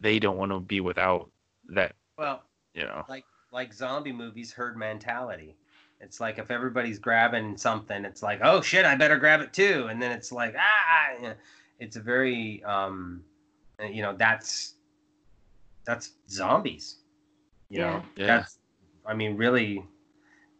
they 0.00 0.18
don't 0.18 0.36
want 0.36 0.52
to 0.52 0.60
be 0.60 0.80
without 0.80 1.30
that 1.68 1.94
well, 2.18 2.42
you 2.74 2.84
know. 2.84 3.04
like 3.08 3.24
like 3.52 3.72
zombie 3.72 4.12
movies, 4.12 4.52
herd 4.52 4.76
mentality. 4.76 5.56
It's 6.00 6.20
like 6.20 6.38
if 6.38 6.50
everybody's 6.50 6.98
grabbing 6.98 7.56
something, 7.56 8.04
it's 8.04 8.22
like, 8.22 8.40
oh 8.42 8.60
shit, 8.62 8.84
I 8.86 8.94
better 8.94 9.18
grab 9.18 9.40
it 9.40 9.52
too, 9.52 9.88
and 9.90 10.00
then 10.00 10.12
it's 10.12 10.32
like, 10.32 10.54
ah, 10.58 11.16
you 11.16 11.22
know, 11.28 11.34
it's 11.78 11.96
a 11.96 12.00
very, 12.00 12.62
um, 12.64 13.22
you 13.90 14.02
know, 14.02 14.14
that's 14.16 14.74
that's 15.84 16.12
zombies. 16.28 16.96
You 17.68 17.80
know, 17.80 18.02
Yeah. 18.16 18.26
that's, 18.26 18.58
I 19.06 19.14
mean, 19.14 19.36
really, 19.36 19.86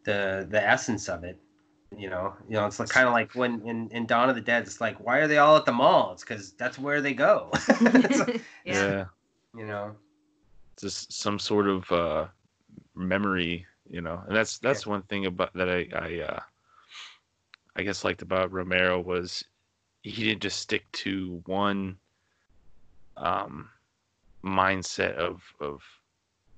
the 0.04 0.46
the 0.50 0.62
essence 0.62 1.08
of 1.08 1.24
it. 1.24 1.38
You 1.96 2.08
know, 2.08 2.34
you 2.48 2.54
know, 2.54 2.66
it's 2.66 2.78
like, 2.78 2.88
kind 2.88 3.08
of 3.08 3.12
like 3.12 3.34
when 3.34 3.66
in, 3.66 3.88
in 3.90 4.06
Dawn 4.06 4.28
of 4.28 4.36
the 4.36 4.40
Dead, 4.40 4.62
it's 4.62 4.80
like, 4.80 5.04
why 5.04 5.18
are 5.18 5.26
they 5.26 5.38
all 5.38 5.56
at 5.56 5.64
the 5.64 5.72
mall? 5.72 6.12
It's 6.12 6.22
because 6.22 6.52
that's 6.52 6.78
where 6.78 7.00
they 7.00 7.14
go. 7.14 7.50
It's 7.68 8.18
like, 8.18 8.40
yeah. 8.64 9.06
You 9.54 9.66
know, 9.66 9.96
just 10.80 11.12
some 11.12 11.38
sort 11.38 11.68
of 11.68 11.90
uh, 11.92 12.28
memory, 12.94 13.66
you 13.88 14.00
know. 14.00 14.22
And 14.26 14.36
that's 14.36 14.58
that's 14.58 14.86
one 14.86 15.02
thing 15.02 15.26
about 15.26 15.52
that 15.54 15.68
I 15.68 15.88
I 15.94 16.20
uh, 16.20 16.40
I 17.76 17.82
guess 17.82 18.04
liked 18.04 18.22
about 18.22 18.52
Romero 18.52 19.00
was 19.00 19.44
he 20.02 20.24
didn't 20.24 20.42
just 20.42 20.60
stick 20.60 20.90
to 20.92 21.42
one 21.46 21.98
um, 23.16 23.70
mindset 24.44 25.14
of 25.14 25.42
of 25.60 25.82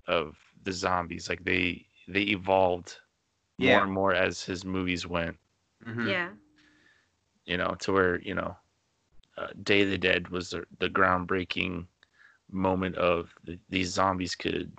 of 0.07 0.37
the 0.63 0.73
zombies. 0.73 1.29
Like 1.29 1.45
they 1.45 1.87
they 2.09 2.23
evolved 2.23 2.99
Yeah. 3.59 3.59
more 3.59 3.83
and 3.83 3.93
more 3.93 4.15
as 4.15 4.45
his 4.45 4.65
movies 4.65 5.07
went. 5.07 5.39
Mhm. 5.87 6.09
yeah. 6.09 6.31
You 7.45 7.57
know, 7.57 7.75
to 7.81 7.93
where 7.93 8.21
you 8.21 8.35
know, 8.35 8.57
uh, 9.37 9.49
Day 9.63 9.83
of 9.83 9.91
the 9.91 9.99
Dead 9.99 10.29
was 10.29 10.51
the, 10.51 10.67
the 10.79 10.89
groundbreaking 10.89 11.87
moment 12.53 12.97
of 12.97 13.35
the, 13.45 13.59
these 13.71 13.89
zombies 13.91 14.35
could 14.35 14.71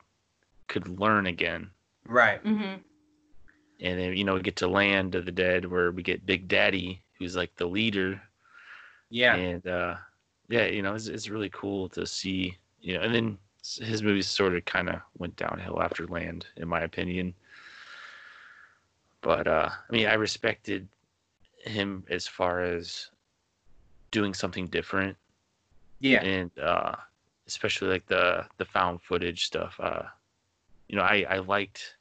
could 0.67 0.87
learn 0.99 1.27
again 1.27 1.69
right. 2.07 2.39
hmm 2.41 2.75
and 3.81 3.99
then 3.99 4.15
you 4.15 4.23
know 4.23 4.35
we 4.35 4.41
get 4.41 4.55
to 4.55 4.67
land 4.67 5.15
of 5.15 5.25
the 5.25 5.31
dead 5.31 5.65
where 5.65 5.91
we 5.91 6.03
get 6.03 6.25
big 6.25 6.47
daddy 6.47 7.01
who's 7.17 7.35
like 7.35 7.53
the 7.55 7.65
leader 7.65 8.21
Yeah. 9.09 9.35
and 9.35 9.65
uh 9.67 9.95
yeah 10.49 10.65
you 10.67 10.81
know 10.81 10.93
it's, 10.95 11.07
it's 11.07 11.29
really 11.29 11.49
cool 11.49 11.89
to 11.89 12.05
see 12.05 12.55
you 12.81 12.93
know 12.95 13.01
and 13.01 13.13
then 13.13 13.37
his 13.81 14.03
movies 14.03 14.27
sort 14.27 14.55
of 14.55 14.63
kind 14.65 14.89
of 14.89 14.99
went 15.17 15.35
downhill 15.35 15.81
after 15.81 16.05
land 16.07 16.45
in 16.57 16.67
my 16.67 16.81
opinion 16.81 17.33
but 19.21 19.47
uh 19.47 19.69
i 19.71 19.91
mean 19.91 20.07
i 20.07 20.13
respected 20.13 20.87
him 21.65 22.03
as 22.09 22.27
far 22.27 22.61
as 22.61 23.09
doing 24.11 24.33
something 24.33 24.67
different 24.67 25.15
Yeah. 25.99 26.21
and 26.21 26.51
uh 26.59 26.95
especially 27.47 27.89
like 27.89 28.05
the 28.07 28.45
the 28.57 28.65
found 28.65 29.01
footage 29.01 29.45
stuff 29.45 29.75
uh 29.79 30.03
you 30.87 30.95
know 30.95 31.03
i 31.03 31.25
i 31.29 31.37
liked 31.39 31.97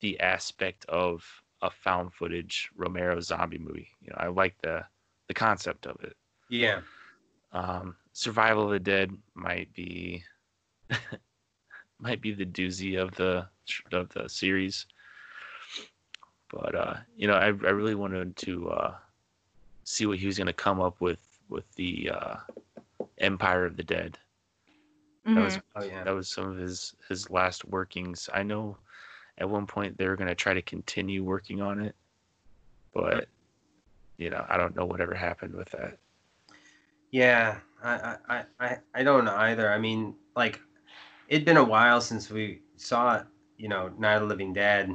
the 0.00 0.18
aspect 0.20 0.84
of 0.86 1.24
a 1.62 1.70
found 1.70 2.12
footage 2.14 2.70
romero 2.76 3.20
zombie 3.20 3.58
movie 3.58 3.88
you 4.00 4.10
know 4.10 4.16
i 4.18 4.28
like 4.28 4.56
the 4.62 4.84
the 5.28 5.34
concept 5.34 5.86
of 5.86 6.02
it. 6.02 6.16
Yeah. 6.48 6.80
um 7.52 7.94
survival 8.12 8.64
of 8.64 8.70
the 8.70 8.80
dead 8.80 9.12
might 9.34 9.72
be 9.74 10.24
might 12.00 12.20
be 12.20 12.32
the 12.32 12.46
doozy 12.46 13.00
of 13.00 13.14
the 13.14 13.46
of 13.92 14.08
the 14.10 14.28
series. 14.28 14.86
But 16.50 16.74
uh 16.74 16.94
you 17.16 17.28
know 17.28 17.34
i, 17.34 17.46
I 17.46 17.48
really 17.48 17.94
wanted 17.94 18.36
to 18.38 18.70
uh 18.70 18.94
see 19.84 20.06
what 20.06 20.18
he 20.18 20.26
was 20.26 20.38
going 20.38 20.46
to 20.46 20.52
come 20.52 20.80
up 20.80 21.00
with 21.00 21.20
with 21.48 21.70
the 21.74 22.10
uh 22.10 22.36
empire 23.18 23.64
of 23.66 23.76
the 23.76 23.84
dead 23.84 24.18
that 25.34 25.40
was 25.40 25.56
mm-hmm. 25.56 25.60
Oh 25.76 25.84
yeah. 25.84 26.04
that 26.04 26.14
was 26.14 26.28
some 26.28 26.48
of 26.50 26.56
his 26.56 26.94
his 27.08 27.30
last 27.30 27.64
workings. 27.66 28.28
I 28.32 28.42
know 28.42 28.76
at 29.38 29.48
one 29.48 29.66
point 29.66 29.96
they 29.98 30.08
were 30.08 30.16
going 30.16 30.28
to 30.28 30.34
try 30.34 30.54
to 30.54 30.62
continue 30.62 31.22
working 31.24 31.60
on 31.62 31.80
it, 31.80 31.94
but 32.94 33.28
you 34.16 34.30
know 34.30 34.44
I 34.48 34.56
don't 34.56 34.76
know 34.76 34.86
whatever 34.86 35.14
happened 35.14 35.54
with 35.54 35.70
that. 35.70 35.98
Yeah, 37.10 37.58
I, 37.82 37.92
I, 37.92 38.16
I- 38.28 38.44
I, 38.60 38.78
I 38.94 39.02
don't 39.02 39.24
know 39.24 39.34
either. 39.36 39.70
I 39.72 39.78
mean, 39.78 40.14
like, 40.36 40.60
it'd 41.28 41.44
been 41.44 41.56
a 41.56 41.64
while 41.64 42.00
since 42.00 42.30
we 42.30 42.60
saw, 42.76 43.22
you 43.56 43.68
know, 43.68 43.90
Night 43.98 44.16
of 44.16 44.22
the 44.22 44.26
Living 44.28 44.52
Dead, 44.52 44.94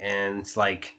and 0.00 0.38
it's 0.40 0.56
like 0.56 0.94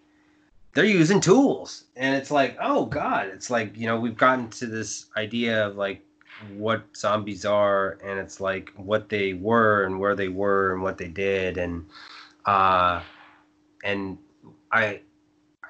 they're 0.74 0.86
using 0.86 1.19
tools, 1.19 1.86
and 1.95 2.15
it's 2.15 2.32
like, 2.32 2.58
oh 2.62 2.86
god, 2.86 3.28
it's 3.28 3.50
like 3.50 3.78
you 3.78 3.88
know 3.88 4.00
we've 4.00 4.17
gotten 4.17 4.50
to 4.52 4.65
this 4.67 5.08
idea 5.17 5.65
of 5.67 5.76
like 5.76 6.02
what 6.39 6.84
zombies 6.95 7.45
are, 7.45 7.98
and 8.04 8.19
it's 8.19 8.39
like 8.39 8.71
what 8.76 9.10
they 9.10 9.34
were 9.34 9.84
and 9.86 10.00
where 10.00 10.15
they 10.15 10.28
were 10.30 10.74
and 10.74 10.84
what 10.84 10.98
they 10.98 11.08
did, 11.08 11.58
and 11.58 11.86
uh, 12.45 13.02
and 13.84 14.17
I, 14.71 15.02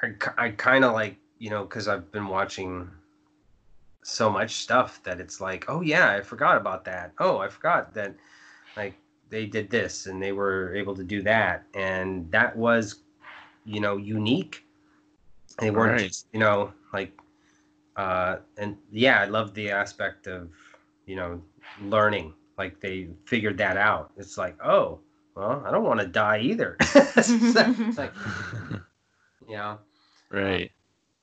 I, 0.01 0.13
I 0.37 0.49
kind 0.51 0.83
of 0.85 0.93
like 0.93 1.17
you 1.39 1.49
know 1.49 1.63
because 1.63 1.87
I've 1.87 2.11
been 2.11 2.27
watching 2.27 2.89
so 4.03 4.29
much 4.29 4.55
stuff 4.57 5.01
that 5.03 5.19
it's 5.19 5.41
like, 5.41 5.65
oh 5.67 5.81
yeah, 5.81 6.11
I 6.11 6.21
forgot 6.21 6.57
about 6.57 6.85
that. 6.85 7.13
Oh, 7.19 7.39
I 7.39 7.47
forgot 7.47 7.93
that 7.95 8.15
like 8.75 8.97
they 9.29 9.45
did 9.45 9.69
this 9.69 10.05
and 10.07 10.21
they 10.21 10.31
were 10.31 10.75
able 10.75 10.95
to 10.95 11.03
do 11.03 11.21
that 11.23 11.63
and 11.73 12.29
that 12.31 12.55
was 12.55 13.01
you 13.65 13.79
know 13.79 13.97
unique. 13.97 14.63
They 15.59 15.71
weren't 15.71 15.97
Right. 15.97 15.99
just, 15.99 16.27
you 16.33 16.39
know, 16.39 16.73
like 16.93 17.11
uh 17.95 18.37
and 18.57 18.77
yeah, 18.91 19.19
I 19.21 19.25
love 19.25 19.53
the 19.53 19.69
aspect 19.71 20.27
of, 20.27 20.49
you 21.05 21.15
know, 21.15 21.41
learning. 21.81 22.33
Like 22.57 22.79
they 22.81 23.09
figured 23.25 23.57
that 23.59 23.77
out. 23.77 24.11
It's 24.17 24.37
like, 24.37 24.57
oh, 24.63 24.99
well, 25.35 25.63
I 25.65 25.71
don't 25.71 25.83
want 25.83 25.99
to 25.99 26.07
die 26.07 26.39
either. 26.39 26.77
it's 26.81 27.97
like, 27.97 28.13
you 29.47 29.55
know, 29.55 29.79
Right. 30.31 30.71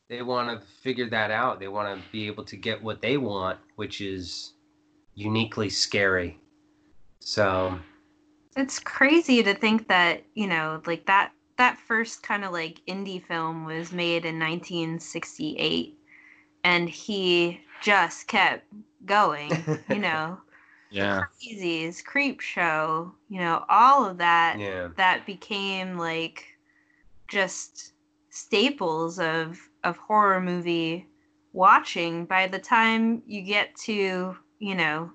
they 0.09 0.23
want 0.23 0.49
to 0.61 0.67
figure 0.83 1.09
that 1.11 1.31
out. 1.31 1.59
They 1.61 1.69
want 1.69 1.99
to 1.99 2.11
be 2.13 2.27
able 2.27 2.45
to 2.45 2.57
get 2.57 2.83
what 2.83 3.01
they 3.03 3.17
want, 3.17 3.59
which 3.77 4.01
is 4.01 4.55
uniquely 5.15 5.69
scary. 5.71 6.39
So, 7.21 7.79
It's 8.57 8.79
crazy 8.79 9.43
to 9.43 9.55
think 9.55 9.89
that, 9.89 10.25
you 10.35 10.47
know, 10.47 10.83
like 10.87 11.07
that 11.07 11.33
that 11.59 11.79
first 11.79 12.23
kind 12.23 12.45
of 12.45 12.53
like 12.53 12.81
indie 12.89 13.23
film 13.25 13.65
was 13.65 13.93
made 13.93 14.25
in 14.25 14.39
1968 14.39 15.99
and 16.65 16.89
he 16.89 17.61
just 17.83 18.27
kept 18.29 18.65
going, 19.05 19.51
you 19.89 19.99
know. 19.99 20.39
Yeah. 20.91 21.23
Crazies, 21.43 22.03
Creepshow, 22.05 23.11
you 23.31 23.39
know, 23.39 23.65
all 23.71 24.05
of 24.05 24.19
that 24.19 24.59
yeah, 24.59 24.89
that 24.97 25.25
became 25.25 25.97
like 25.97 26.45
just 27.29 27.93
staples 28.29 29.19
of 29.19 29.59
of 29.85 29.97
horror 29.97 30.41
movie 30.41 31.07
watching 31.53 32.25
by 32.25 32.47
the 32.47 32.59
time 32.59 33.23
you 33.27 33.43
get 33.43 33.75
to 33.77 34.37
you 34.59 34.75
know 34.75 35.11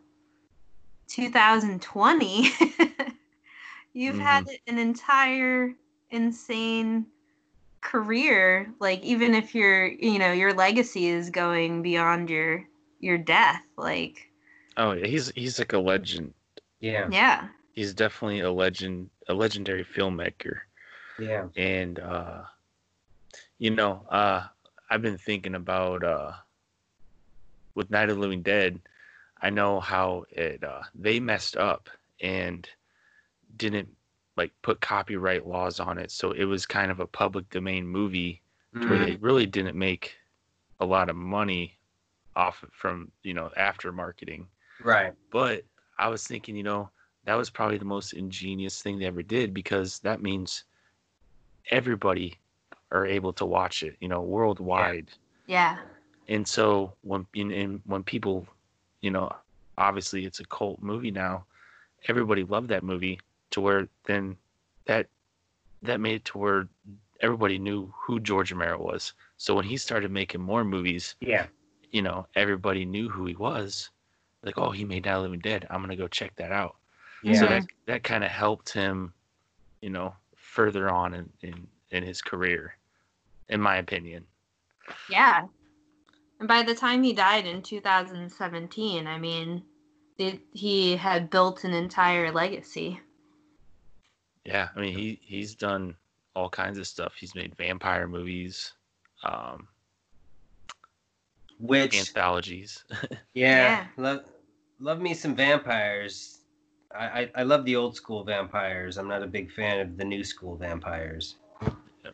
2020 1.08 2.50
you've 3.94 4.20
had 4.20 4.46
mm-hmm. 4.46 4.74
an 4.74 4.78
entire 4.78 5.74
insane 6.12 7.06
career 7.82 8.74
like 8.80 9.04
even 9.04 9.34
if 9.34 9.56
your 9.56 9.88
you 9.88 10.20
know 10.20 10.32
your 10.32 10.54
legacy 10.54 11.08
is 11.08 11.30
going 11.30 11.82
beyond 11.82 12.30
your 12.30 12.66
your 13.00 13.18
death 13.18 13.62
like 13.78 14.18
Oh, 14.78 14.92
yeah, 14.94 15.08
he's 15.08 15.30
he's 15.36 15.60
like 15.60 15.74
a 15.74 15.80
legend. 15.80 16.34
yeah, 16.80 17.12
yeah 17.12 17.50
He's 17.72 17.94
definitely 17.94 18.40
a 18.40 18.52
legend, 18.52 19.12
a 19.28 19.34
legendary 19.34 19.84
filmmaker. 19.84 20.62
yeah, 21.18 21.48
And 21.56 22.00
uh 22.00 22.44
you 23.60 23.72
know, 23.72 24.06
uh 24.10 24.48
I've 24.90 25.02
been 25.02 25.18
thinking 25.18 25.56
about 25.56 26.04
uh 26.04 26.32
with 27.76 27.90
Night 27.92 28.10
of 28.10 28.16
the 28.18 28.22
Living 28.22 28.44
Dead, 28.44 28.82
I 29.42 29.50
know 29.50 29.80
how 29.80 30.26
it 30.32 30.64
uh 30.64 30.84
they 30.96 31.20
messed 31.20 31.58
up 31.58 31.90
and 32.22 32.68
didn't 33.56 33.97
like 34.38 34.52
put 34.62 34.80
copyright 34.82 35.48
laws 35.48 35.80
on 35.80 35.98
it, 35.98 36.12
so 36.12 36.32
it 36.32 36.46
was 36.46 36.66
kind 36.66 36.92
of 36.92 37.00
a 37.00 37.08
public 37.08 37.50
domain 37.50 37.88
movie 37.88 38.42
Mm-hmm. 38.76 38.90
where 38.90 39.00
they 39.06 39.16
really 39.16 39.46
didn't 39.48 39.78
make 39.78 40.16
a 40.82 40.86
lot 40.86 41.10
of 41.10 41.16
money 41.16 41.78
off 42.36 42.64
from, 42.74 43.10
you 43.24 43.34
know, 43.34 43.50
after 43.58 43.92
marketing. 43.92 44.46
right, 44.84 45.14
But 45.32 45.64
I 45.98 46.10
was 46.10 46.28
thinking, 46.28 46.56
you 46.56 46.64
know, 46.64 46.90
that 47.26 47.36
was 47.36 47.50
probably 47.50 47.78
the 47.80 47.86
most 47.86 48.14
ingenious 48.14 48.82
thing 48.82 49.00
they 49.00 49.06
ever 49.06 49.24
did 49.24 49.54
because 49.54 50.00
that 50.00 50.22
means 50.22 50.66
everybody 51.72 52.36
are 52.92 53.06
able 53.06 53.34
to 53.34 53.46
watch 53.46 53.84
it, 53.84 53.96
you 54.00 54.08
know, 54.08 54.22
worldwide. 54.22 55.10
yeah 55.48 55.78
And 56.28 56.48
so 56.48 56.94
when 57.02 57.26
and- 57.36 57.52
and 57.52 57.82
when 57.86 58.04
people, 58.04 58.48
you 59.02 59.12
know, 59.12 59.34
obviously 59.78 60.26
it's 60.26 60.40
a 60.42 60.46
cult 60.46 60.82
movie 60.82 61.12
now, 61.12 61.46
everybody 62.08 62.44
loved 62.44 62.68
that 62.70 62.84
movie 62.84 63.20
to 63.52 63.62
where 63.62 63.88
then 64.06 64.38
that 64.86 65.08
that 65.82 66.00
made 66.00 66.16
it 66.16 66.26
to 66.26 66.38
where 66.38 66.68
everybody 67.22 67.58
knew 67.58 67.92
who 67.96 68.20
George 68.20 68.52
Romero 68.52 68.82
was. 68.82 69.14
So 69.38 69.56
when 69.56 69.66
he 69.66 69.78
started 69.78 70.12
making 70.12 70.42
more 70.42 70.64
movies, 70.64 71.16
yeah, 71.20 71.48
you 71.92 72.02
know, 72.02 72.28
everybody 72.36 72.86
knew 72.86 73.10
who 73.10 73.26
he 73.26 73.36
was. 73.36 73.90
Like, 74.44 74.58
oh, 74.58 74.72
he 74.72 74.86
made 74.86 75.06
Night 75.06 75.14
of 75.14 75.18
the 75.18 75.22
Living 75.24 75.40
Dead. 75.40 75.68
I'm 75.70 75.82
gonna 75.82 75.96
go 75.96 76.08
check 76.08 76.36
that 76.36 76.52
out. 76.52 76.76
yeah, 77.24 77.40
So 77.40 77.48
that 77.48 77.64
that 77.86 78.04
kind 78.04 78.24
of 78.24 78.32
helped 78.32 78.72
him, 78.72 79.14
you 79.82 79.90
know, 79.90 80.14
further 80.36 80.90
on 80.90 81.14
in, 81.14 81.30
in 81.42 81.68
in 81.92 82.04
his 82.04 82.22
career, 82.22 82.76
in 83.50 83.62
my 83.62 83.78
opinion. 83.78 84.26
Yeah. 85.10 85.46
And 86.40 86.48
by 86.48 86.64
the 86.64 86.76
time 86.76 87.02
he 87.04 87.14
died 87.14 87.48
in 87.48 87.62
2017, 87.62 89.08
I 89.08 89.18
mean, 89.18 89.64
it, 90.18 90.40
he 90.52 90.96
had 90.96 91.30
built 91.30 91.64
an 91.64 91.74
entire 91.74 92.32
legacy. 92.32 93.00
Yeah, 94.48 94.70
I 94.74 94.80
mean, 94.80 94.94
he 94.94 95.20
he's 95.22 95.56
done 95.56 95.94
all 96.34 96.50
kinds 96.50 96.78
of 96.78 96.88
stuff. 96.88 97.14
He's 97.20 97.36
made 97.36 97.54
vampire 97.58 98.08
movies. 98.08 98.72
um, 99.24 99.68
Which 101.60 102.00
anthologies. 102.00 102.86
yeah, 103.34 103.76
Yeah. 103.76 103.88
love 103.98 104.22
love 104.80 105.02
me 105.02 105.14
some 105.14 105.36
vampires. 105.36 106.40
I, 106.98 107.06
I 107.24 107.32
I 107.36 107.44
love 107.44 107.66
the 107.66 107.76
old 107.76 107.98
school 107.98 108.24
vampires. 108.24 108.98
I'm 108.98 109.10
not 109.10 109.22
a 109.22 109.28
big 109.28 109.52
fan 109.52 109.82
of 109.82 109.98
the 109.98 110.06
new 110.06 110.24
school 110.24 110.56
vampires. 110.56 111.36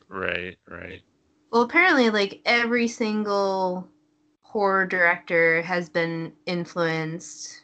right, 0.08 0.58
right. 0.68 1.04
Well, 1.52 1.62
apparently, 1.62 2.10
like 2.10 2.42
every 2.46 2.88
single 2.88 3.88
horror 4.42 4.88
director 4.88 5.62
has 5.62 5.88
been 5.88 6.34
influenced 6.48 7.62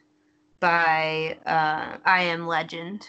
by 0.60 1.39
uh, 1.47 1.97
I 2.05 2.21
Am 2.21 2.45
Legend. 2.45 3.08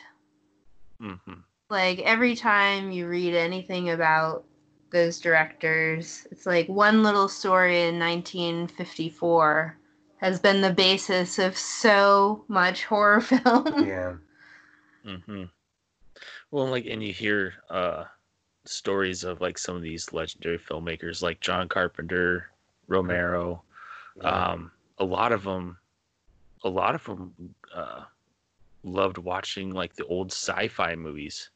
Mm 1.03 1.21
hmm 1.27 1.41
Like 1.71 2.01
every 2.01 2.35
time 2.35 2.91
you 2.91 3.07
read 3.07 3.35
anything 3.35 3.91
about 3.91 4.45
those 4.91 5.21
directors, 5.21 6.27
it's 6.33 6.45
like 6.45 6.69
one 6.69 7.05
little 7.05 7.29
story 7.29 7.83
in 7.83 7.99
1954 7.99 9.79
has 10.17 10.41
been 10.41 10.61
the 10.61 10.73
basis 10.73 11.39
of 11.39 11.57
so 11.57 12.45
much 12.49 12.85
horror 12.85 13.21
film. 13.21 13.87
Yeah. 13.87 14.15
Mm-hmm. 15.07 15.45
Well, 16.51 16.67
like, 16.67 16.87
and 16.87 17.03
you 17.03 17.13
hear 17.13 17.55
uh, 17.71 18.05
stories 18.67 19.23
of 19.23 19.41
like 19.41 19.57
some 19.57 19.77
of 19.77 19.83
these 19.83 20.13
legendary 20.13 20.59
filmmakers, 20.59 21.23
like 21.23 21.41
John 21.41 21.69
Carpenter, 21.69 22.51
Romero. 22.89 23.63
Um, 24.23 24.73
a 24.99 25.05
lot 25.05 25.31
of 25.31 25.45
them, 25.45 25.79
a 26.65 26.69
lot 26.69 26.97
of 26.97 27.05
them 27.05 27.33
uh, 27.73 28.03
loved 28.83 29.19
watching 29.19 29.71
like 29.71 29.95
the 29.95 30.05
old 30.07 30.33
sci-fi 30.33 30.97
movies. 30.97 31.51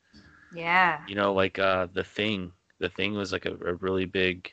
Yeah. 0.54 1.00
You 1.08 1.14
know, 1.14 1.32
like 1.32 1.58
uh, 1.58 1.88
the 1.92 2.04
Thing. 2.04 2.52
The 2.78 2.88
Thing 2.88 3.14
was 3.14 3.32
like 3.32 3.46
a, 3.46 3.52
a 3.52 3.74
really 3.74 4.04
big 4.04 4.52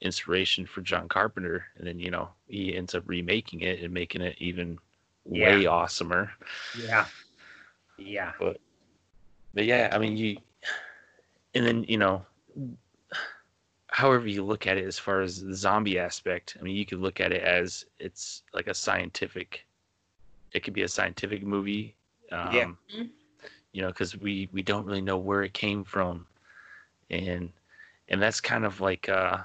inspiration 0.00 0.66
for 0.66 0.80
John 0.80 1.08
Carpenter, 1.08 1.66
and 1.76 1.86
then 1.86 1.98
you 1.98 2.10
know 2.10 2.28
he 2.46 2.76
ends 2.76 2.94
up 2.94 3.04
remaking 3.06 3.60
it 3.62 3.80
and 3.82 3.92
making 3.92 4.20
it 4.20 4.36
even 4.38 4.78
way 5.24 5.64
awesomer. 5.64 6.30
yeah. 6.86 7.06
Yeah. 7.98 8.32
but 9.54 9.64
yeah, 9.64 9.90
I 9.92 9.98
mean, 9.98 10.16
you, 10.16 10.36
and 11.54 11.66
then 11.66 11.84
you 11.88 11.98
know, 11.98 12.24
however 13.88 14.28
you 14.28 14.44
look 14.44 14.66
at 14.66 14.76
it, 14.78 14.84
as 14.84 14.98
far 14.98 15.20
as 15.20 15.42
the 15.42 15.54
zombie 15.54 15.98
aspect, 15.98 16.56
I 16.58 16.62
mean, 16.62 16.76
you 16.76 16.86
could 16.86 17.00
look 17.00 17.20
at 17.20 17.32
it 17.32 17.42
as 17.42 17.84
it's 17.98 18.42
like 18.54 18.68
a 18.68 18.74
scientific. 18.74 19.66
It 20.52 20.62
could 20.62 20.74
be 20.74 20.82
a 20.82 20.88
scientific 20.88 21.42
movie. 21.44 21.94
Um, 22.32 22.54
Yeah. 22.54 23.02
You 23.78 23.84
know, 23.84 23.90
because 23.90 24.16
we 24.18 24.48
we 24.52 24.64
don't 24.64 24.86
really 24.86 25.00
know 25.00 25.18
where 25.18 25.44
it 25.44 25.54
came 25.54 25.84
from, 25.84 26.26
and 27.10 27.52
and 28.08 28.20
that's 28.20 28.40
kind 28.40 28.64
of 28.64 28.80
like 28.80 29.08
uh, 29.08 29.38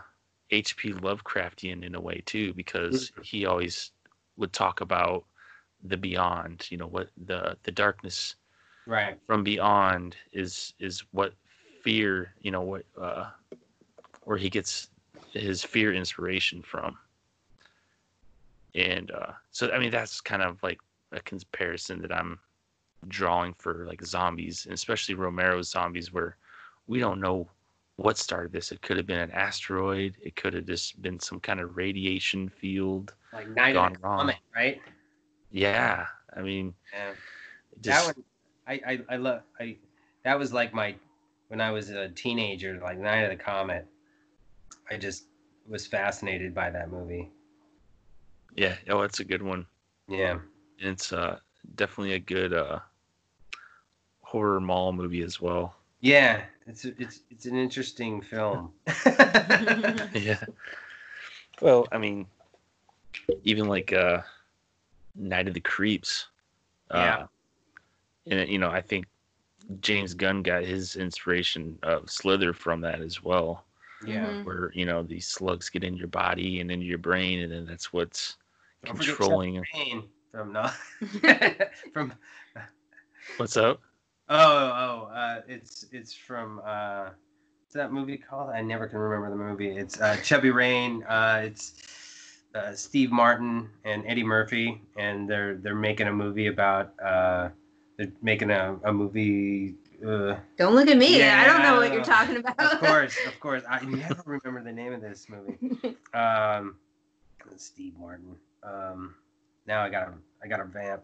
H.P. 0.49 0.93
Lovecraftian 0.93 1.83
in 1.85 1.93
a 1.93 2.01
way 2.01 2.23
too, 2.25 2.51
because 2.55 3.11
he 3.21 3.45
always 3.45 3.91
would 4.37 4.51
talk 4.51 4.81
about 4.81 5.25
the 5.83 5.97
beyond. 5.97 6.67
You 6.71 6.79
know, 6.79 6.87
what 6.87 7.09
the 7.27 7.57
the 7.63 7.71
darkness 7.71 8.37
Right. 8.87 9.19
from 9.27 9.43
beyond 9.43 10.15
is 10.31 10.73
is 10.79 11.03
what 11.11 11.33
fear 11.83 12.33
you 12.41 12.49
know 12.49 12.61
what 12.61 12.85
uh 12.99 13.29
where 14.23 14.37
he 14.37 14.49
gets 14.49 14.89
his 15.33 15.63
fear 15.63 15.93
inspiration 15.93 16.63
from 16.63 16.97
and 18.73 19.11
uh 19.11 19.33
so 19.51 19.69
i 19.71 19.79
mean 19.79 19.91
that's 19.91 20.21
kind 20.21 20.41
of 20.41 20.63
like 20.63 20.79
a 21.11 21.19
comparison 21.21 22.01
that 22.01 22.11
i'm 22.11 22.39
drawing 23.07 23.53
for 23.53 23.85
like 23.87 24.03
zombies 24.03 24.65
and 24.65 24.73
especially 24.73 25.15
romero's 25.15 25.69
zombies 25.71 26.11
where 26.13 26.37
we 26.87 26.99
don't 26.99 27.19
know 27.21 27.47
what 27.97 28.17
started 28.17 28.51
this 28.51 28.71
it 28.71 28.81
could 28.81 28.97
have 28.97 29.05
been 29.07 29.19
an 29.19 29.31
asteroid 29.31 30.15
it 30.21 30.35
could 30.35 30.53
have 30.53 30.65
just 30.65 31.01
been 31.01 31.19
some 31.19 31.39
kind 31.39 31.59
of 31.59 31.77
radiation 31.77 32.49
field 32.49 33.13
Like 33.33 33.47
Night 33.49 33.73
Gone 33.73 33.97
wrong. 34.01 34.17
Comet, 34.17 34.35
right? 34.55 34.81
yeah 35.51 36.05
i 36.35 36.41
mean 36.41 36.73
Yeah. 36.93 37.11
just 37.81 38.05
that 38.05 38.15
one, 38.15 38.23
I, 38.67 38.73
I, 38.87 38.99
I 39.09 39.15
love. 39.17 39.41
I 39.59 39.77
that 40.23 40.37
was 40.37 40.53
like 40.53 40.73
my 40.73 40.95
when 41.49 41.61
I 41.61 41.71
was 41.71 41.89
a 41.89 42.09
teenager, 42.09 42.79
like 42.81 42.97
Night 42.99 43.21
of 43.23 43.29
the 43.29 43.43
Comet. 43.43 43.87
I 44.89 44.97
just 44.97 45.25
was 45.67 45.87
fascinated 45.87 46.53
by 46.53 46.69
that 46.69 46.89
movie. 46.91 47.31
yeah 48.55 48.75
oh 48.89 49.01
it's 49.01 49.19
a 49.19 49.25
good 49.25 49.41
one 49.41 49.65
Yeah. 50.07 50.39
it's 50.79 51.11
uh 51.13 51.37
definitely 51.75 52.13
a 52.13 52.19
good 52.19 52.53
uh 52.53 52.79
horror 54.33 54.59
mall 54.59 54.91
movie 54.91 55.21
as 55.21 55.39
well 55.39 55.75
Yeah. 56.01 56.41
It's 56.65 56.85
it's 56.85 57.21
it's 57.29 57.45
an 57.45 57.55
interesting 57.55 58.19
film. 58.21 58.71
yeah 60.15 60.43
well 61.61 61.85
i 61.91 61.97
mean 61.99 62.25
even 63.43 63.67
like 63.67 63.93
uh 63.93 64.21
night 65.15 65.47
of 65.47 65.53
the 65.53 65.59
creeps 65.59 66.27
Yeah. 66.89 67.15
uh, 67.15 67.27
and 68.31 68.49
you 68.49 68.57
know 68.57 68.71
i 68.71 68.81
think 68.81 69.05
james 69.81 70.15
gunn 70.15 70.41
got 70.41 70.63
his 70.63 70.95
inspiration 70.95 71.77
of 71.83 72.09
slither 72.09 72.53
from 72.53 72.81
that 72.81 72.99
as 73.01 73.23
well 73.23 73.63
yeah. 74.05 74.25
Mhm. 74.25 74.45
where 74.45 74.71
you 74.73 74.85
know 74.85 75.03
these 75.03 75.27
slugs 75.27 75.69
get 75.69 75.83
in 75.83 75.95
your 75.95 76.07
body 76.09 76.59
and 76.59 76.71
into 76.71 76.85
your 76.87 76.97
brain 76.97 77.41
and 77.43 77.51
then 77.53 77.65
that's 77.67 77.93
what's 77.93 78.37
Don't 78.83 78.97
controlling 78.97 79.61
Pain 79.71 80.03
from 80.31 80.51
no 80.53 80.67
from 81.93 82.13
what's 83.37 83.57
up 83.57 83.79
oh 84.29 84.37
oh 85.09 85.11
uh 85.13 85.41
it's 85.47 85.85
it's 85.91 86.13
from 86.13 86.61
uh 86.65 87.05
what's 87.61 87.73
that 87.73 87.91
movie 87.91 88.17
called? 88.17 88.49
I 88.49 88.61
never 88.61 88.87
can 88.87 88.99
remember 88.99 89.29
the 89.29 89.43
movie. 89.43 89.75
It's 89.77 89.99
uh 89.99 90.17
Chubby 90.23 90.51
Rain. 90.51 91.03
Uh 91.03 91.41
it's 91.45 91.73
uh, 92.55 92.73
Steve 92.73 93.11
Martin 93.11 93.69
and 93.83 94.03
Eddie 94.07 94.23
Murphy, 94.23 94.81
and 94.97 95.29
they're 95.29 95.55
they're 95.55 95.75
making 95.75 96.07
a 96.07 96.13
movie 96.13 96.47
about 96.47 96.93
uh, 97.03 97.49
they're 97.97 98.11
making 98.21 98.51
a, 98.51 98.77
a 98.83 98.93
movie. 98.93 99.75
Uh, 100.05 100.35
Don't 100.57 100.75
look 100.75 100.87
at 100.87 100.97
me. 100.97 101.23
I 101.23 101.45
don't 101.45 101.61
know 101.63 101.77
what 101.77 101.93
you're 101.93 102.03
talking 102.03 102.37
about. 102.37 102.59
of 102.59 102.79
course, 102.79 103.17
of 103.25 103.39
course, 103.39 103.63
I 103.69 103.83
never 103.85 104.21
remember 104.25 104.63
the 104.63 104.71
name 104.73 104.93
of 104.93 105.01
this 105.01 105.27
movie. 105.29 105.95
Um, 106.13 106.75
Steve 107.57 107.93
Martin. 107.97 108.35
Um, 108.63 109.15
now 109.65 109.81
I 109.81 109.89
got 109.89 110.05
to 110.05 110.13
I 110.43 110.47
got 110.47 110.57
to 110.57 110.65
vamp. 110.65 111.03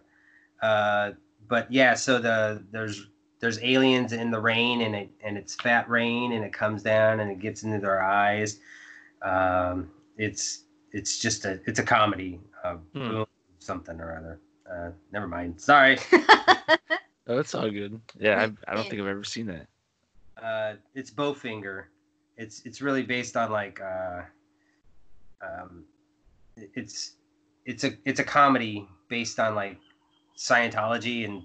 Uh, 0.62 1.12
but 1.47 1.71
yeah, 1.71 1.93
so 1.93 2.19
the 2.19 2.63
there's 2.71 3.08
there's 3.39 3.62
aliens 3.63 4.12
in 4.12 4.32
the 4.32 4.39
rain 4.39 4.82
and 4.82 4.95
it 4.95 5.10
and 5.23 5.38
it's 5.38 5.56
fat 5.56 5.89
rain 5.89 6.34
and 6.34 6.43
it 6.43 6.54
comes 6.54 6.84
down 6.84 7.19
and 7.21 7.32
it 7.32 7.39
gets 7.39 7.63
into 7.63 7.80
their 7.80 8.02
eyes. 8.04 8.60
Um, 9.21 9.89
it's 10.17 10.63
it's 10.91 11.19
just 11.19 11.45
a 11.45 11.60
it's 11.65 11.80
a 11.80 11.84
comedy. 11.84 12.39
Uh, 12.63 12.75
Hmm. 12.93 13.08
boom, 13.08 13.25
something 13.60 13.99
or 13.99 14.17
other. 14.17 14.39
Uh, 14.69 14.91
never 15.12 15.28
mind. 15.28 15.60
Sorry. 15.60 15.97
oh 17.28 17.38
it's 17.38 17.54
all 17.54 17.69
good 17.69 18.02
yeah 18.17 18.39
I, 18.67 18.71
I 18.71 18.73
don't 18.75 18.89
think 18.89 18.99
i've 18.99 19.08
ever 19.08 19.23
seen 19.23 19.45
that 19.47 19.67
uh, 20.41 20.75
it's 20.95 21.12
Bowfinger. 21.12 21.86
It's 22.38 22.62
it's 22.65 22.82
really 22.82 23.04
based 23.04 23.36
on 23.36 23.52
like 23.52 23.82
uh, 23.82 24.21
um, 25.41 25.84
it's 26.56 27.15
it's 27.65 27.84
a 27.84 27.91
it's 28.06 28.19
a 28.19 28.23
comedy 28.23 28.88
based 29.10 29.39
on 29.39 29.56
like 29.56 29.78
Scientology 30.39 31.25
and 31.25 31.43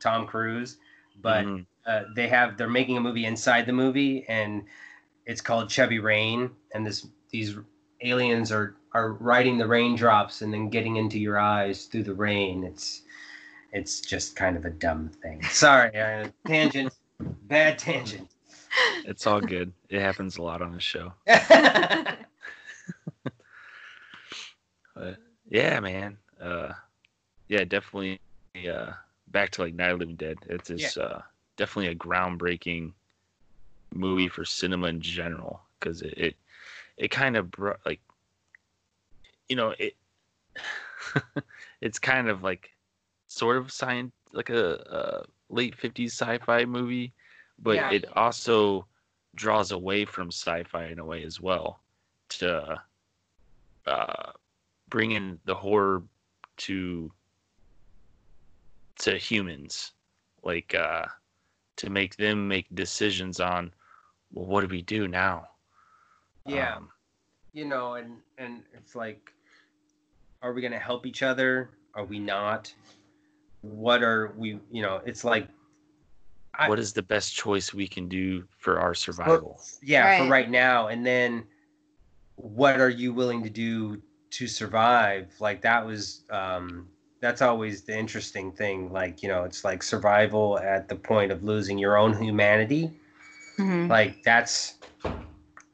Tom 0.00 0.26
Cruise, 0.26 0.78
but 1.20 1.44
Mhm. 1.44 1.66
uh, 1.86 2.04
they 2.14 2.28
have 2.28 2.56
they're 2.56 2.68
making 2.68 2.96
a 2.96 3.00
movie 3.00 3.24
inside 3.26 3.66
the 3.66 3.72
movie 3.72 4.24
and 4.28 4.64
it's 5.26 5.40
called 5.40 5.68
Chubby 5.68 5.98
Rain 5.98 6.50
and 6.72 6.86
this 6.86 7.06
these 7.30 7.56
aliens 8.00 8.52
are 8.52 8.76
are 8.94 9.12
riding 9.14 9.58
the 9.58 9.66
raindrops 9.66 10.42
and 10.42 10.52
then 10.52 10.68
getting 10.68 10.96
into 10.96 11.18
your 11.18 11.38
eyes 11.38 11.86
through 11.86 12.04
the 12.04 12.14
rain. 12.14 12.62
It's 12.64 13.02
it's 13.72 14.00
just 14.00 14.36
kind 14.36 14.56
of 14.56 14.64
a 14.66 14.70
dumb 14.70 15.08
thing. 15.22 15.42
Sorry, 15.44 15.98
uh, 15.98 16.28
tangent, 16.46 16.92
bad 17.20 17.78
tangent. 17.78 18.28
it's 19.04 19.26
all 19.26 19.40
good 19.40 19.72
it 19.90 20.00
happens 20.00 20.36
a 20.38 20.42
lot 20.42 20.62
on 20.62 20.72
the 20.72 20.80
show 20.80 21.12
But 24.94 25.16
yeah, 25.48 25.80
man. 25.80 26.18
Uh, 26.40 26.72
yeah, 27.52 27.64
definitely. 27.64 28.18
Uh, 28.56 28.92
back 29.28 29.50
to 29.50 29.62
like 29.62 29.74
Night 29.74 29.90
of 29.90 29.98
Living 29.98 30.16
Dead. 30.16 30.38
It's 30.46 30.68
just, 30.68 30.96
uh, 30.96 31.20
definitely 31.58 31.92
a 31.92 31.94
groundbreaking 31.94 32.92
movie 33.94 34.28
for 34.28 34.42
cinema 34.42 34.86
in 34.86 35.02
general 35.02 35.60
because 35.78 36.00
it, 36.00 36.14
it 36.16 36.36
it 36.96 37.10
kind 37.10 37.36
of 37.36 37.50
brought 37.50 37.78
like 37.84 38.00
you 39.50 39.56
know 39.56 39.74
it 39.78 39.94
it's 41.82 41.98
kind 41.98 42.30
of 42.30 42.42
like 42.42 42.70
sort 43.26 43.58
of 43.58 43.70
science 43.70 44.12
like 44.32 44.48
a, 44.48 44.76
a 44.90 45.54
late 45.54 45.76
50s 45.76 46.12
sci-fi 46.12 46.64
movie 46.64 47.12
but 47.58 47.76
Yeah. 47.76 47.92
it 47.92 48.06
also 48.16 48.86
draws 49.34 49.72
away 49.72 50.06
from 50.06 50.28
sci-fi 50.28 50.86
in 50.86 50.98
a 50.98 51.04
way 51.04 51.22
as 51.22 51.38
well 51.38 51.80
to 52.30 52.80
uh, 53.86 54.32
bring 54.88 55.12
in 55.12 55.38
the 55.44 55.54
horror 55.54 56.02
to 56.56 57.12
to 59.02 59.18
humans 59.18 59.92
like 60.44 60.74
uh 60.74 61.06
to 61.76 61.90
make 61.90 62.16
them 62.16 62.48
make 62.48 62.66
decisions 62.74 63.40
on 63.40 63.72
well 64.32 64.46
what 64.46 64.62
do 64.62 64.68
we 64.68 64.82
do 64.82 65.08
now 65.08 65.46
Yeah. 66.46 66.76
Um, 66.76 66.90
you 67.52 67.64
know, 67.66 67.94
and 67.94 68.18
and 68.38 68.62
it's 68.74 68.94
like, 68.94 69.32
are 70.42 70.52
we 70.52 70.62
gonna 70.62 70.78
help 70.78 71.06
each 71.06 71.22
other? 71.22 71.70
Are 71.94 72.04
we 72.04 72.18
not? 72.18 72.74
What 73.62 74.02
are 74.02 74.34
we? 74.36 74.60
You 74.70 74.82
know, 74.82 75.00
it's 75.04 75.24
like, 75.24 75.48
I- 76.58 76.68
what 76.68 76.78
is 76.78 76.92
the 76.92 77.02
best 77.02 77.34
choice 77.34 77.72
we 77.74 77.86
can 77.88 78.08
do 78.08 78.44
for 78.58 78.80
our 78.80 78.94
survival? 78.94 79.60
yeah, 79.82 80.16
for 80.16 80.22
Right. 80.24 80.30
right 80.30 80.50
now, 80.50 80.88
and 80.88 81.04
then 81.06 81.44
what 82.36 82.80
are 82.80 82.90
you 82.90 83.12
willing 83.12 83.42
to 83.44 83.50
do 83.50 84.02
to 84.30 84.46
survive? 84.48 85.32
Like 85.40 85.62
that 85.62 85.86
was, 85.86 86.24
um, 86.30 86.88
that's 87.22 87.40
always 87.40 87.82
the 87.82 87.96
interesting 87.96 88.52
thing. 88.52 88.92
Like 88.92 89.22
you 89.22 89.28
know, 89.30 89.44
it's 89.44 89.64
like 89.64 89.82
survival 89.82 90.58
at 90.58 90.88
the 90.88 90.96
point 90.96 91.32
of 91.32 91.42
losing 91.42 91.78
your 91.78 91.96
own 91.96 92.20
humanity. 92.22 92.92
Mhm. 93.58 93.88
like 93.88 94.22
that's 94.22 94.76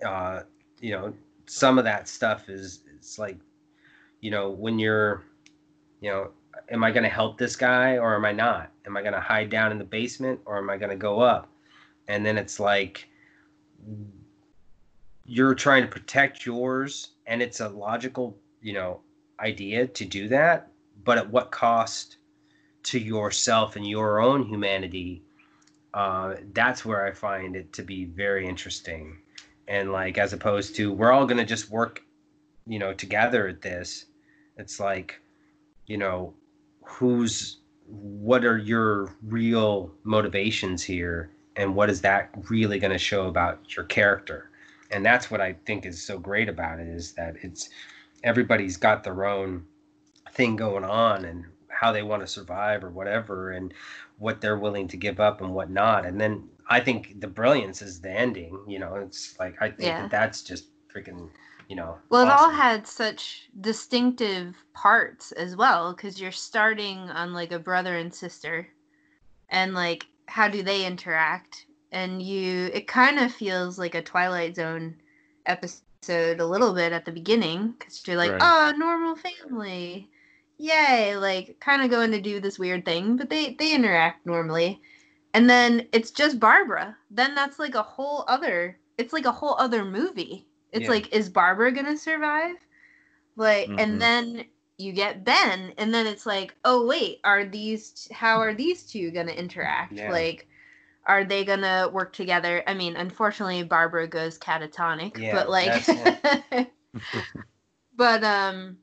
uh 0.04 0.42
you 0.80 0.90
know 0.90 1.14
some 1.46 1.78
of 1.78 1.84
that 1.84 2.08
stuff 2.08 2.48
is 2.48 2.82
it's 2.96 3.20
like 3.20 3.38
you 4.20 4.32
know 4.32 4.50
when 4.50 4.80
you're 4.80 5.22
you 6.00 6.10
know 6.10 6.30
am 6.70 6.82
i 6.82 6.90
going 6.90 7.04
to 7.04 7.08
help 7.08 7.38
this 7.38 7.54
guy 7.54 7.96
or 7.96 8.16
am 8.16 8.24
i 8.24 8.32
not 8.32 8.72
am 8.84 8.96
i 8.96 9.00
going 9.00 9.14
to 9.14 9.20
hide 9.20 9.48
down 9.48 9.70
in 9.70 9.78
the 9.78 9.84
basement 9.84 10.40
or 10.44 10.58
am 10.58 10.68
i 10.68 10.76
going 10.76 10.90
to 10.90 10.96
go 10.96 11.20
up 11.20 11.48
and 12.08 12.26
then 12.26 12.36
it's 12.36 12.58
like 12.58 13.08
you're 15.24 15.54
trying 15.54 15.82
to 15.82 15.88
protect 15.88 16.44
yours 16.44 17.10
and 17.26 17.40
it's 17.40 17.60
a 17.60 17.68
logical 17.68 18.36
you 18.60 18.72
know 18.72 19.00
idea 19.40 19.86
to 19.86 20.04
do 20.04 20.26
that 20.28 20.72
but 21.08 21.16
at 21.16 21.30
what 21.30 21.50
cost 21.50 22.18
to 22.82 22.98
yourself 22.98 23.76
and 23.76 23.86
your 23.86 24.20
own 24.20 24.44
humanity 24.44 25.22
uh, 25.94 26.34
that's 26.52 26.84
where 26.84 27.06
I 27.06 27.12
find 27.12 27.56
it 27.56 27.72
to 27.72 27.82
be 27.82 28.04
very 28.04 28.46
interesting. 28.46 29.18
And 29.66 29.90
like, 29.90 30.18
as 30.18 30.32
opposed 30.34 30.76
to 30.76 30.92
we're 30.92 31.12
all 31.12 31.26
gonna 31.26 31.46
just 31.46 31.70
work, 31.70 32.02
you 32.66 32.78
know, 32.78 32.92
together 32.92 33.48
at 33.48 33.62
this. 33.62 34.04
It's 34.58 34.78
like, 34.78 35.20
you 35.86 35.96
know, 35.96 36.34
who's, 36.84 37.60
what 37.86 38.44
are 38.44 38.58
your 38.58 39.16
real 39.22 39.90
motivations 40.04 40.82
here, 40.82 41.30
and 41.56 41.74
what 41.74 41.88
is 41.90 42.02
that 42.02 42.30
really 42.50 42.78
gonna 42.78 42.98
show 42.98 43.28
about 43.28 43.74
your 43.74 43.86
character? 43.86 44.50
And 44.90 45.04
that's 45.04 45.30
what 45.30 45.40
I 45.40 45.54
think 45.64 45.86
is 45.86 46.04
so 46.04 46.18
great 46.18 46.48
about 46.48 46.80
it 46.80 46.88
is 46.88 47.12
that 47.14 47.36
it's 47.42 47.70
everybody's 48.24 48.76
got 48.76 49.04
their 49.04 49.24
own 49.24 49.64
thing 50.38 50.56
going 50.56 50.84
on 50.84 51.24
and 51.26 51.44
how 51.68 51.92
they 51.92 52.02
want 52.02 52.22
to 52.22 52.26
survive 52.38 52.82
or 52.82 52.90
whatever 52.90 53.50
and 53.50 53.74
what 54.18 54.40
they're 54.40 54.58
willing 54.58 54.88
to 54.88 54.96
give 54.96 55.20
up 55.20 55.40
and 55.42 55.52
what 55.52 55.70
not. 55.70 56.06
And 56.06 56.18
then 56.20 56.48
I 56.68 56.80
think 56.80 57.20
the 57.20 57.26
brilliance 57.26 57.82
is 57.82 58.00
the 58.00 58.10
ending. 58.10 58.58
You 58.66 58.78
know, 58.78 58.94
it's 58.94 59.38
like 59.38 59.54
I 59.60 59.68
think 59.68 59.88
Yeah. 59.88 60.02
that 60.02 60.10
that's 60.10 60.42
just 60.42 60.64
freaking. 60.94 61.28
You 61.68 61.76
know. 61.76 61.98
Well, 62.08 62.26
it 62.26 62.32
all 62.32 62.50
had 62.50 62.86
such 62.86 63.50
distinctive 63.60 64.56
parts 64.72 65.32
as 65.32 65.54
well, 65.54 65.92
because 65.92 66.18
you're 66.18 66.32
starting 66.32 67.10
on 67.10 67.34
like 67.34 67.52
a 67.52 67.58
brother 67.58 67.94
and 67.98 68.14
sister, 68.14 68.66
and 69.50 69.74
like 69.74 70.06
how 70.28 70.48
do 70.48 70.62
they 70.62 70.86
interact? 70.86 71.66
And 71.92 72.22
you, 72.22 72.70
it 72.72 72.86
kind 72.86 73.18
of 73.18 73.32
feels 73.32 73.78
like 73.78 73.94
a 73.94 74.02
Twilight 74.02 74.56
Zone 74.56 74.96
episode 75.44 76.40
a 76.40 76.46
little 76.46 76.72
bit 76.72 76.92
at 76.92 77.04
the 77.04 77.12
beginning, 77.12 77.74
because 77.78 78.02
you're 78.06 78.16
like, 78.16 78.32
Right. 78.32 78.40
oh, 78.40 78.72
normal 78.78 79.16
family, 79.16 80.08
yay! 80.58 81.16
Like 81.16 81.58
kind 81.60 81.82
of 81.82 81.90
going 81.90 82.12
to 82.12 82.20
do 82.20 82.40
this 82.40 82.58
weird 82.58 82.84
thing, 82.84 83.16
but 83.16 83.30
they 83.30 83.54
they 83.54 83.74
interact 83.74 84.26
normally, 84.26 84.80
and 85.34 85.48
then 85.48 85.88
it's 85.92 86.10
just 86.10 86.40
Barbara. 86.40 86.96
Then 87.10 87.34
that's 87.34 87.58
like 87.58 87.74
a 87.74 87.82
whole 87.82 88.24
other. 88.28 88.78
It's 88.98 89.12
like 89.12 89.26
a 89.26 89.32
whole 89.32 89.56
other 89.58 89.84
movie. 89.84 90.46
It's 90.72 90.88
Yeah. 90.88 90.90
like, 90.90 91.12
is 91.14 91.28
Barbara 91.30 91.72
gonna 91.72 91.96
survive? 91.96 92.56
Like, 93.36 93.68
Mhm. 93.68 93.80
and 93.80 94.00
then 94.02 94.44
you 94.78 94.92
get 94.92 95.24
Ben, 95.24 95.72
and 95.78 95.94
then 95.94 96.06
it's 96.06 96.26
like, 96.26 96.54
oh 96.64 96.86
wait, 96.86 97.20
are 97.24 97.44
these? 97.44 97.90
t- 97.92 98.14
How 98.14 98.40
are 98.40 98.54
these 98.54 98.84
two 98.86 99.10
gonna 99.10 99.32
interact? 99.32 99.92
Yeah. 99.92 100.10
Like, 100.10 100.48
are 101.06 101.24
they 101.24 101.44
gonna 101.44 101.88
work 101.92 102.12
together? 102.12 102.62
I 102.66 102.74
mean, 102.74 102.96
unfortunately, 102.96 103.62
Barbara 103.64 104.06
goes 104.08 104.38
catatonic, 104.38 105.16
Yeah, 105.16 105.32
but 105.32 105.48
like, 105.50 105.84
but 107.96 108.24
um, 108.24 108.78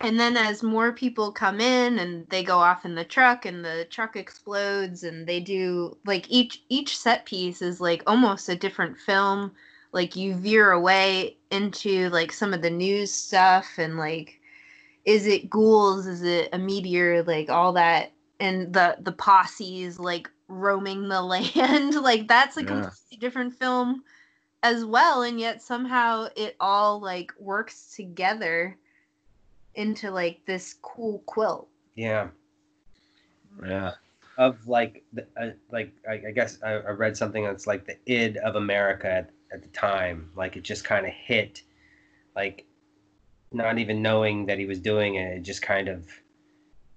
and 0.00 0.20
then 0.20 0.36
as 0.36 0.62
more 0.62 0.92
people 0.92 1.32
come 1.32 1.60
in 1.60 1.98
and 1.98 2.26
they 2.30 2.44
go 2.44 2.58
off 2.58 2.84
in 2.84 2.94
the 2.96 3.04
truck 3.04 3.46
and 3.46 3.64
the 3.64 3.86
truck 3.90 4.16
explodes 4.16 5.04
and 5.04 5.26
they 5.28 5.40
do 5.40 5.96
like 6.06 6.26
each 6.30 6.62
each 6.70 6.98
set 6.98 7.26
piece 7.26 7.62
is 7.62 7.80
like 7.80 8.02
almost 8.06 8.48
a 8.48 8.56
different 8.56 8.98
film 8.98 9.52
like 9.92 10.16
you 10.16 10.34
veer 10.36 10.72
away 10.72 11.36
into 11.50 12.08
like 12.10 12.32
some 12.32 12.54
of 12.54 12.62
the 12.62 12.70
news 12.70 13.12
stuff 13.12 13.68
and 13.78 13.98
like 13.98 14.34
is 15.06 15.26
it 15.26 15.50
ghouls? 15.50 16.06
Is 16.06 16.22
it 16.24 16.50
a 16.54 16.58
meteor? 16.58 17.24
Like 17.24 17.50
all 17.50 17.74
that. 17.74 18.12
And 18.40 18.74
the 18.74 18.96
the 19.00 19.12
posses 19.12 20.00
like 20.00 20.30
roaming 20.48 21.08
the 21.08 21.22
land. 21.22 21.96
Like 21.96 22.28
that's 22.28 22.58
a 22.58 22.64
Yeah. 22.64 22.66
completely 22.66 23.18
different 23.18 23.54
film 23.54 24.04
as 24.62 24.84
well. 24.84 25.22
And 25.22 25.40
yet 25.40 25.62
somehow 25.62 26.28
it 26.36 26.56
all 26.60 27.00
like 27.00 27.32
works 27.38 27.94
together 27.96 28.78
into 29.74 30.10
like 30.10 30.40
this 30.46 30.74
cool 30.82 31.22
quilt 31.26 31.68
yeah. 32.00 32.28
Yeah. 33.62 33.92
Of 34.38 34.66
like, 34.66 35.04
the, 35.12 35.26
uh, 35.38 35.50
like 35.70 35.92
I, 36.08 36.14
I 36.28 36.30
guess 36.34 36.58
I, 36.62 36.72
I 36.72 36.90
read 36.90 37.16
something 37.16 37.44
that's 37.44 37.66
like 37.66 37.84
the 37.84 37.96
id 38.06 38.38
of 38.38 38.56
America 38.56 39.10
at, 39.10 39.30
at 39.52 39.62
the 39.62 39.68
time. 39.68 40.30
Like 40.34 40.56
it 40.56 40.62
just 40.62 40.84
kind 40.84 41.06
of 41.06 41.12
hit, 41.12 41.62
like, 42.34 42.64
not 43.52 43.78
even 43.78 44.00
knowing 44.00 44.46
that 44.46 44.58
he 44.58 44.64
was 44.64 44.78
doing 44.78 45.16
it. 45.16 45.38
It 45.38 45.42
just 45.42 45.60
kind 45.60 45.88
of 45.88 46.06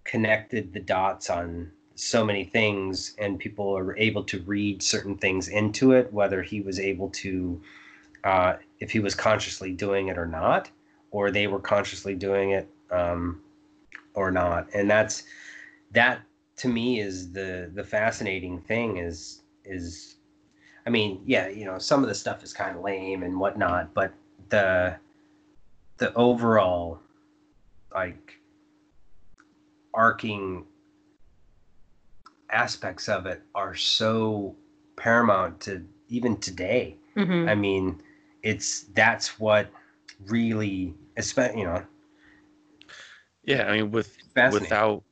connected 0.06 0.72
the 0.72 0.80
dots 0.80 1.30
on 1.30 1.72
so 1.96 2.24
many 2.24 2.46
things 2.46 3.14
and 3.20 3.40
people 3.40 3.78
are 3.78 3.98
able 3.98 4.24
to 4.24 4.40
read 4.44 4.82
certain 4.82 5.16
things 5.16 5.48
into 5.48 5.92
it 5.92 6.12
whether 6.12 6.42
he 6.42 6.60
was 6.60 6.80
able 6.80 7.08
to 7.12 7.62
uh, 8.24 8.56
if 8.80 8.90
he 8.90 9.00
was 9.00 9.14
consciously 9.14 9.72
doing 9.72 10.08
it 10.08 10.18
or 10.18 10.26
not 10.26 10.72
or 11.14 11.32
they 11.32 11.48
were 11.48 11.60
consciously 11.60 12.16
doing 12.16 12.52
it 12.52 12.68
um, 12.92 13.42
or 14.14 14.32
not 14.32 14.68
and 14.74 14.90
that's 14.90 15.24
that 15.92 16.22
to 16.58 16.68
me 16.68 17.00
is 17.00 17.32
the 17.32 17.72
the 17.74 17.84
fascinating 17.84 18.60
thing 18.60 18.98
is 18.98 19.42
is 19.64 20.18
i 20.86 20.90
mean 20.90 21.22
yeah 21.26 21.48
you 21.48 21.64
know 21.64 21.80
some 21.80 22.04
of 22.04 22.10
the 22.10 22.16
stuff 22.16 22.44
is 22.44 22.52
kind 22.52 22.76
of 22.76 22.84
lame 22.84 23.24
and 23.24 23.40
whatnot 23.40 23.94
but 23.94 24.14
the 24.50 24.94
the 25.98 26.14
overall 26.16 27.00
like 27.94 28.34
arcing 29.94 30.66
aspects 32.54 33.10
of 33.10 33.26
it 33.26 33.42
are 33.56 33.76
so 33.76 34.56
paramount 34.96 35.60
to 35.62 35.86
even 36.10 36.38
today. 36.38 36.96
mm-hmm. 37.16 37.50
I 37.50 37.56
mean, 37.56 38.02
it's 38.44 38.82
that's 38.94 39.40
what 39.40 39.70
really, 40.28 40.94
especially 41.18 41.60
you 41.62 41.66
know, 41.66 41.84
Yeah. 43.44 43.68
I 43.68 43.78
mean, 43.78 43.92
with 43.92 44.18
without 44.52 45.04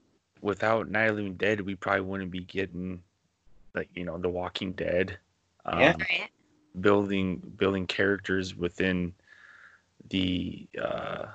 without 0.41 0.89
Night 0.89 1.09
of 1.09 1.15
Living 1.17 1.35
Dead, 1.35 1.61
we 1.61 1.75
probably 1.75 2.01
wouldn't 2.01 2.31
be 2.31 2.41
getting 2.41 3.01
like 3.73 3.89
you 3.95 4.03
know 4.03 4.17
The 4.17 4.29
Walking 4.29 4.73
Dead. 4.73 5.17
Um, 5.65 5.79
Yeah. 5.79 5.95
Building 6.79 7.37
building 7.57 7.85
characters 7.85 8.55
within 8.55 9.13
the 10.09 10.67
uh, 10.81 11.25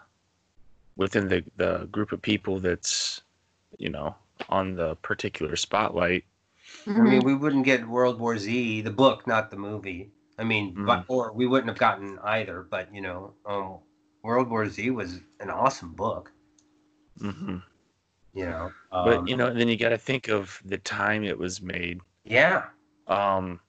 within 0.96 1.28
the 1.28 1.44
the 1.56 1.86
group 1.92 2.12
of 2.12 2.22
people 2.22 2.58
that's 2.58 3.20
you 3.78 3.90
know 3.90 4.14
on 4.48 4.74
the 4.74 4.96
particular 4.96 5.56
spotlight. 5.56 6.24
I 6.86 6.90
Mhm. 6.90 7.08
mean, 7.10 7.24
we 7.24 7.34
wouldn't 7.34 7.64
get 7.64 7.86
World 7.86 8.18
War 8.18 8.38
Z, 8.38 8.80
the 8.80 8.90
book, 8.90 9.26
not 9.26 9.50
the 9.50 9.56
movie. 9.56 10.10
I 10.38 10.44
mean, 10.44 10.74
Mm. 10.74 10.86
but, 10.86 11.04
or 11.08 11.32
we 11.32 11.46
wouldn't 11.46 11.68
have 11.68 11.78
gotten 11.78 12.18
either. 12.20 12.62
But 12.62 12.94
you 12.94 13.00
know, 13.02 13.34
um, 13.44 13.78
World 14.26 14.50
War 14.50 14.68
Z 14.68 14.90
was 14.90 15.20
an 15.38 15.50
awesome 15.50 15.92
book. 15.92 16.32
Mm-hmm. 17.20 17.58
You 18.34 18.44
know, 18.44 18.72
But 18.90 19.18
um, 19.18 19.28
you 19.28 19.36
know, 19.36 19.54
then 19.54 19.68
you 19.68 19.76
got 19.78 19.90
to 19.90 19.98
think 19.98 20.28
of 20.28 20.60
the 20.64 20.78
time 20.78 21.22
it 21.22 21.38
was 21.38 21.62
made. 21.62 22.00
yeah, 22.24 22.64
Um, 23.06 23.60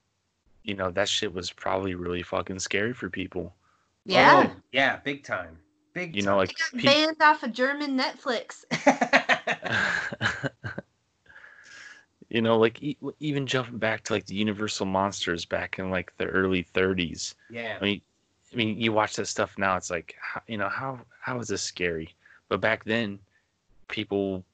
you 0.64 0.74
know, 0.74 0.90
that 0.90 1.08
shit 1.08 1.32
was 1.32 1.50
probably 1.52 1.94
really 1.94 2.22
fucking 2.22 2.58
scary 2.58 2.92
for 2.92 3.08
people. 3.08 3.54
yeah 4.04 4.48
Oh, 4.48 4.56
yeah, 4.72 4.96
big 4.96 5.22
time, 5.22 5.58
big. 5.94 6.16
You 6.16 6.22
know, 6.22 6.36
like 6.36 6.48
They 6.48 6.54
got 6.54 6.82
pe- 6.82 6.88
banned 7.06 7.16
off 7.22 7.42
of 7.44 7.52
german 7.52 7.96
netflix 7.96 8.64
you 12.28 12.42
know, 12.42 12.58
like 12.58 12.82
e- 12.82 12.98
even 13.20 13.46
jumping 13.46 13.78
back 13.78 14.04
to 14.04 14.12
like 14.12 14.26
the 14.26 14.34
Universal 14.34 14.86
monsters 14.86 15.44
back 15.44 15.78
in 15.78 15.90
like 15.90 16.12
the 16.18 16.26
early 16.26 16.62
30s. 16.74 17.34
yeah, 17.50 17.78
I 17.80 17.84
mean, 17.84 18.00
I 18.52 18.56
mean, 18.56 18.80
you 18.80 18.92
watch 18.92 19.16
that 19.16 19.26
stuff 19.26 19.56
now, 19.58 19.76
it's 19.76 19.90
like, 19.90 20.16
you 20.46 20.56
know, 20.56 20.68
how 20.68 21.00
how 21.20 21.38
is 21.38 21.48
this 21.48 21.62
scary? 21.62 22.14
But 22.48 22.60
back 22.60 22.84
then, 22.84 23.18
people, 23.88 24.44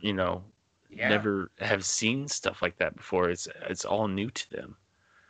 you 0.00 0.12
know, 0.12 0.42
yeah. 0.90 1.08
never 1.08 1.50
have 1.60 1.84
seen 1.84 2.28
stuff 2.28 2.62
like 2.62 2.76
that 2.78 2.96
before. 2.96 3.30
It's 3.30 3.48
it's 3.68 3.84
all 3.84 4.08
new 4.08 4.30
to 4.30 4.50
them. 4.50 4.76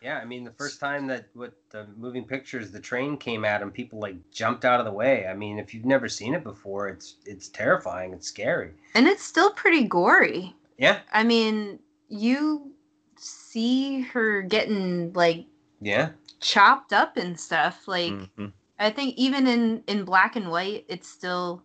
Yeah, 0.00 0.18
I 0.18 0.24
mean, 0.24 0.44
the 0.44 0.52
first 0.52 0.78
time 0.78 1.08
that 1.08 1.26
with 1.34 1.54
the 1.70 1.86
moving 1.96 2.24
pictures, 2.24 2.70
the 2.70 2.78
train 2.78 3.16
came 3.16 3.44
at 3.44 3.60
him, 3.60 3.72
people 3.72 3.98
like 3.98 4.16
jumped 4.30 4.64
out 4.64 4.78
of 4.78 4.86
the 4.86 4.92
way. 4.92 5.26
I 5.26 5.34
mean, 5.34 5.58
if 5.58 5.74
you've 5.74 5.84
never 5.84 6.08
seen 6.08 6.34
it 6.34 6.44
before, 6.44 6.88
it's 6.88 7.16
it's 7.24 7.48
terrifying. 7.48 8.12
It's 8.12 8.28
scary. 8.28 8.70
And 8.94 9.08
it's 9.08 9.24
still 9.24 9.50
pretty 9.50 9.84
gory. 9.84 10.54
Yeah, 10.78 11.00
I 11.12 11.24
mean, 11.24 11.80
you 12.08 12.72
see 13.16 14.02
her 14.02 14.42
getting 14.42 15.12
like 15.14 15.46
yeah, 15.80 16.10
chopped 16.40 16.92
up 16.92 17.16
and 17.16 17.38
stuff. 17.38 17.86
Like 17.88 18.12
Mhm. 18.12 18.52
I 18.78 18.90
think 18.90 19.16
even 19.16 19.46
in 19.46 19.82
in 19.86 20.04
black 20.04 20.36
and 20.36 20.50
white, 20.50 20.84
it's 20.88 21.08
still 21.08 21.62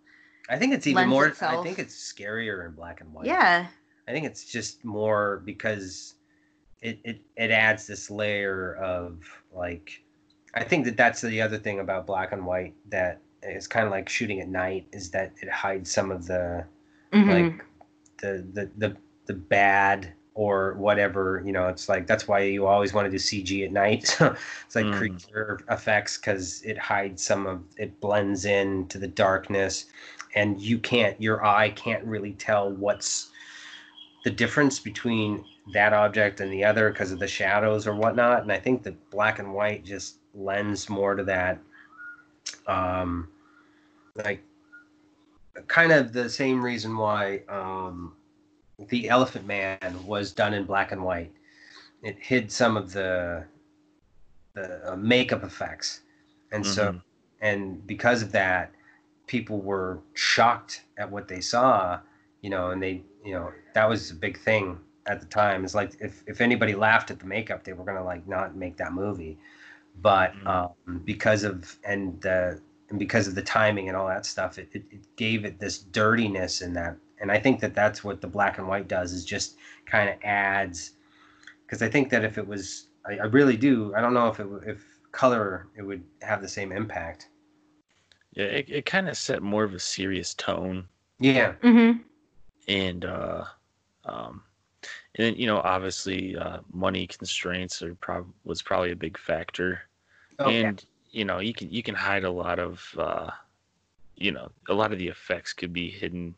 I 0.49 0.57
think 0.57 0.73
it's 0.73 0.87
even 0.87 1.07
more. 1.07 1.33
I 1.41 1.61
think 1.63 1.79
it's 1.79 1.95
scarier 1.95 2.65
in 2.67 2.73
black 2.73 3.01
and 3.01 3.13
white. 3.13 3.25
yeah. 3.25 3.67
I 4.07 4.11
think 4.11 4.25
it's 4.25 4.43
just 4.43 4.83
more 4.83 5.41
because 5.45 6.15
it, 6.81 6.99
it 7.05 7.21
it 7.37 7.51
adds 7.51 7.87
this 7.87 8.09
layer 8.11 8.75
of 8.75 9.21
like 9.53 10.03
I 10.53 10.63
think 10.63 10.85
that 10.85 10.97
that's 10.97 11.21
the 11.21 11.41
other 11.41 11.57
thing 11.57 11.79
about 11.79 12.05
black 12.05 12.31
and 12.33 12.45
white 12.45 12.73
that 12.89 13.21
is 13.41 13.67
kind 13.67 13.85
of 13.85 13.91
like 13.91 14.09
shooting 14.09 14.41
at 14.41 14.49
night 14.49 14.87
is 14.91 15.09
that 15.11 15.31
it 15.41 15.49
hides 15.49 15.91
some 15.91 16.11
of 16.11 16.27
the 16.27 16.65
Mhm. 17.13 17.29
like 17.29 17.65
the, 18.17 18.45
the 18.53 18.71
the 18.77 18.97
the 19.27 19.33
bad 19.33 20.13
or 20.35 20.73
whatever 20.73 21.41
you 21.45 21.51
know 21.51 21.67
it's 21.67 21.87
like 21.87 22.07
that's 22.07 22.27
why 22.27 22.39
you 22.39 22.65
always 22.65 22.93
want 22.93 23.05
to 23.05 23.11
do 23.11 23.17
cg 23.17 23.65
at 23.65 23.71
night 23.71 24.07
so 24.07 24.35
it's 24.65 24.75
like 24.75 24.85
Mm. 24.85 24.91
creature 24.91 25.59
effects 25.69 26.17
because 26.17 26.61
it 26.63 26.77
hides 26.77 27.23
some 27.23 27.45
of 27.45 27.61
it 27.77 27.99
blends 28.01 28.45
in 28.45 28.87
to 28.87 28.97
the 28.97 29.07
darkness 29.07 29.85
and 30.35 30.59
you 30.61 30.79
can't 30.79 31.19
your 31.21 31.45
eye 31.45 31.69
can't 31.71 32.03
really 32.05 32.33
tell 32.33 32.71
what's 32.71 33.31
the 34.23 34.31
difference 34.31 34.79
between 34.79 35.43
that 35.73 35.93
object 35.93 36.39
and 36.39 36.51
the 36.51 36.63
other 36.63 36.89
because 36.89 37.11
of 37.11 37.19
the 37.19 37.27
shadows 37.27 37.85
or 37.85 37.93
whatnot 37.93 38.41
and 38.41 38.51
i 38.51 38.57
think 38.57 38.83
that 38.83 39.09
black 39.11 39.39
and 39.39 39.53
white 39.53 39.83
just 39.85 40.17
lends 40.33 40.89
more 40.89 41.13
to 41.15 41.23
that 41.23 41.59
um 42.67 43.27
like 44.15 44.41
kind 45.67 45.91
of 45.91 46.13
the 46.13 46.29
same 46.29 46.63
reason 46.63 46.97
why 46.97 47.41
um, 47.49 48.13
the 48.79 49.09
Elephant 49.09 49.45
Man 49.45 50.05
was 50.05 50.31
done 50.33 50.53
in 50.53 50.65
black 50.65 50.91
and 50.91 51.03
white. 51.03 51.31
It 52.03 52.17
hid 52.19 52.51
some 52.51 52.77
of 52.77 52.93
the 52.93 53.45
the 54.53 54.93
uh, 54.93 54.95
makeup 54.95 55.43
effects, 55.43 56.01
and 56.51 56.65
so 56.65 56.91
Mhm. 56.91 57.01
and 57.41 57.85
because 57.87 58.21
of 58.21 58.31
that, 58.33 58.71
people 59.27 59.61
were 59.61 59.99
shocked 60.13 60.83
at 60.97 61.09
what 61.11 61.27
they 61.27 61.41
saw. 61.41 61.99
You 62.41 62.49
know, 62.49 62.71
and 62.71 62.81
they 62.83 63.03
you 63.23 63.33
know 63.33 63.51
that 63.73 63.87
was 63.89 64.11
a 64.11 64.15
big 64.15 64.37
thing 64.39 64.79
at 65.07 65.19
the 65.21 65.27
time. 65.27 65.63
It's 65.63 65.75
like 65.75 65.95
if 65.99 66.23
if 66.27 66.41
anybody 66.41 66.75
laughed 66.75 67.11
at 67.11 67.19
the 67.19 67.25
makeup, 67.25 67.63
they 67.63 67.73
were 67.73 67.85
gonna 67.85 68.03
like 68.03 68.27
not 68.27 68.55
make 68.55 68.77
that 68.77 68.93
movie. 68.93 69.37
But 70.01 70.33
Mhm. 70.35 70.47
um, 70.47 71.01
because 71.05 71.43
of 71.43 71.77
and 71.85 72.19
the 72.21 72.61
and 72.89 72.99
because 72.99 73.27
of 73.27 73.35
the 73.35 73.41
timing 73.43 73.87
and 73.87 73.97
all 73.97 74.07
that 74.07 74.25
stuff, 74.25 74.57
it, 74.57 74.69
it, 74.73 74.83
it 74.91 75.15
gave 75.15 75.45
it 75.45 75.59
this 75.59 75.79
dirtiness 75.79 76.61
and 76.61 76.75
that. 76.75 76.97
And 77.23 77.31
I 77.31 77.39
think 77.39 77.61
that 77.61 77.73
that's 77.73 78.03
what 78.03 78.19
the 78.19 78.27
black 78.27 78.57
and 78.57 78.67
white 78.67 78.89
does 78.89 79.13
is 79.13 79.23
just 79.23 79.55
kind 79.85 80.09
of 80.09 80.17
adds. 80.25 80.91
Because 81.65 81.81
I 81.81 81.87
think 81.87 82.09
that 82.09 82.25
if 82.25 82.37
it 82.37 82.45
was, 82.45 82.87
I, 83.07 83.13
I 83.13 83.23
really 83.27 83.55
do. 83.55 83.95
I 83.95 84.01
don't 84.01 84.13
know 84.13 84.27
if 84.27 84.41
it 84.41 84.43
w- 84.43 84.61
if 84.67 84.85
color 85.13 85.67
it 85.77 85.83
would 85.83 86.03
have 86.21 86.41
the 86.41 86.49
same 86.49 86.73
impact. 86.73 87.29
Yeah, 88.33 88.47
it, 88.47 88.69
it 88.69 88.85
kind 88.85 89.07
of 89.07 89.15
set 89.15 89.41
more 89.41 89.63
of 89.63 89.73
a 89.73 89.79
serious 89.79 90.33
tone, 90.33 90.89
Yeah, 91.19 91.53
Mhm. 91.61 92.01
and 92.67 93.05
uh, 93.05 93.45
um, 94.03 94.43
and 95.15 95.25
then 95.27 95.35
you 95.35 95.47
know, 95.47 95.59
obviously, 95.59 96.35
uh, 96.35 96.59
money 96.73 97.07
constraints 97.07 97.81
are 97.81 97.95
prob 97.95 98.27
was 98.43 98.61
probably 98.61 98.91
a 98.91 98.97
big 98.97 99.17
factor, 99.17 99.79
Oh, 100.39 100.49
yeah. 100.49 100.67
and 100.67 100.85
you 101.11 101.23
know, 101.23 101.39
you 101.39 101.53
can 101.53 101.69
you 101.71 101.83
can 101.83 101.95
hide 101.95 102.25
a 102.25 102.31
lot 102.31 102.59
of, 102.59 102.83
uh, 102.97 103.29
you 104.17 104.33
know, 104.33 104.51
a 104.67 104.73
lot 104.73 104.91
of 104.91 104.99
the 104.99 105.07
effects 105.07 105.53
could 105.53 105.71
be 105.71 105.89
hidden 105.89 106.35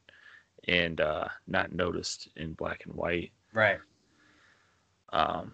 and 0.67 1.01
uh, 1.01 1.27
not 1.47 1.71
noticed 1.73 2.29
in 2.35 2.53
black 2.53 2.85
and 2.85 2.93
white. 2.93 3.31
right. 3.53 3.79
Um, 5.13 5.53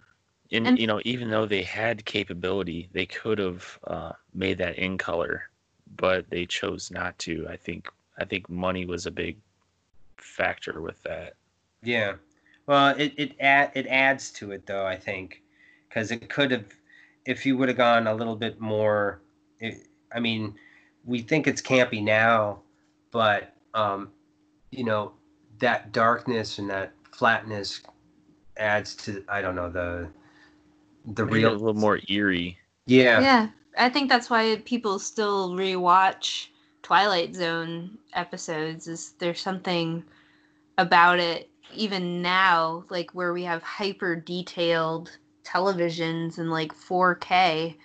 and, 0.51 0.68
And- 0.68 0.80
you 0.80 0.88
know, 0.88 1.01
even 1.05 1.30
though 1.30 1.45
they 1.45 1.64
had 1.64 2.03
capability, 2.05 2.89
they 2.91 3.05
could 3.05 3.38
have 3.39 3.80
uh, 3.86 4.12
made 4.34 4.57
that 4.57 4.78
in 4.78 4.97
color, 4.97 5.49
but 5.95 6.30
they 6.30 6.45
chose 6.45 6.91
not 6.91 7.18
to. 7.20 7.47
I 7.49 7.57
think 7.57 7.89
I 8.18 8.26
think 8.26 8.49
money 8.49 8.86
was 8.86 9.05
a 9.05 9.12
big 9.12 9.38
factor 10.18 10.82
with 10.82 11.01
that. 11.03 11.34
Yeah. 11.84 12.16
Well, 12.68 12.95
it 12.97 13.14
it 13.18 13.36
add, 13.39 13.72
it 13.76 13.88
adds 13.88 14.32
to 14.34 14.51
it 14.51 14.66
though. 14.66 14.86
I 14.86 14.95
think 14.97 15.41
because 15.88 16.12
it 16.12 16.30
could 16.30 16.51
have, 16.51 16.66
if 17.26 17.45
you 17.45 17.57
would 17.57 17.68
have 17.70 17.78
gone 17.78 18.07
a 18.07 18.14
little 18.14 18.36
bit 18.36 18.59
more. 18.59 19.22
It, 19.59 19.88
I 20.14 20.20
mean, 20.20 20.55
we 21.05 21.22
think 21.22 21.47
it's 21.47 21.62
campy 21.62 22.03
now, 22.03 22.59
but 23.12 23.53
um, 23.74 24.09
you 24.72 24.84
know, 24.84 25.13
that 25.59 25.91
darkness 25.91 26.59
and 26.59 26.69
that 26.69 26.93
flatness 27.11 27.82
adds 28.57 28.95
to 28.95 29.24
I 29.30 29.41
don't 29.41 29.55
know 29.55 29.69
the 29.72 30.09
the 31.05 31.26
Made 31.26 31.26
real 31.26 31.53
a 31.53 31.57
little 31.57 31.74
more 31.74 31.99
eerie. 32.09 32.59
yeah 32.86 33.28
Yeah. 33.28 33.49
I 33.78 33.89
think 33.89 34.09
that's 34.09 34.30
why 34.30 34.61
people 34.65 34.99
still 34.99 35.51
rewatch 35.51 36.47
Twilight 36.84 37.36
Zone 37.36 37.97
episodes 38.13 38.88
is 38.88 39.13
there's 39.19 39.39
something 39.39 40.03
about 40.78 41.19
it 41.19 41.49
even 41.74 42.22
now 42.22 42.86
like 42.89 43.11
where 43.13 43.34
we 43.34 43.43
have 43.43 43.63
hyper 43.63 44.15
detailed 44.15 45.17
televisions 45.43 46.38
and 46.39 46.51
like 46.51 46.74
4K 46.74 47.78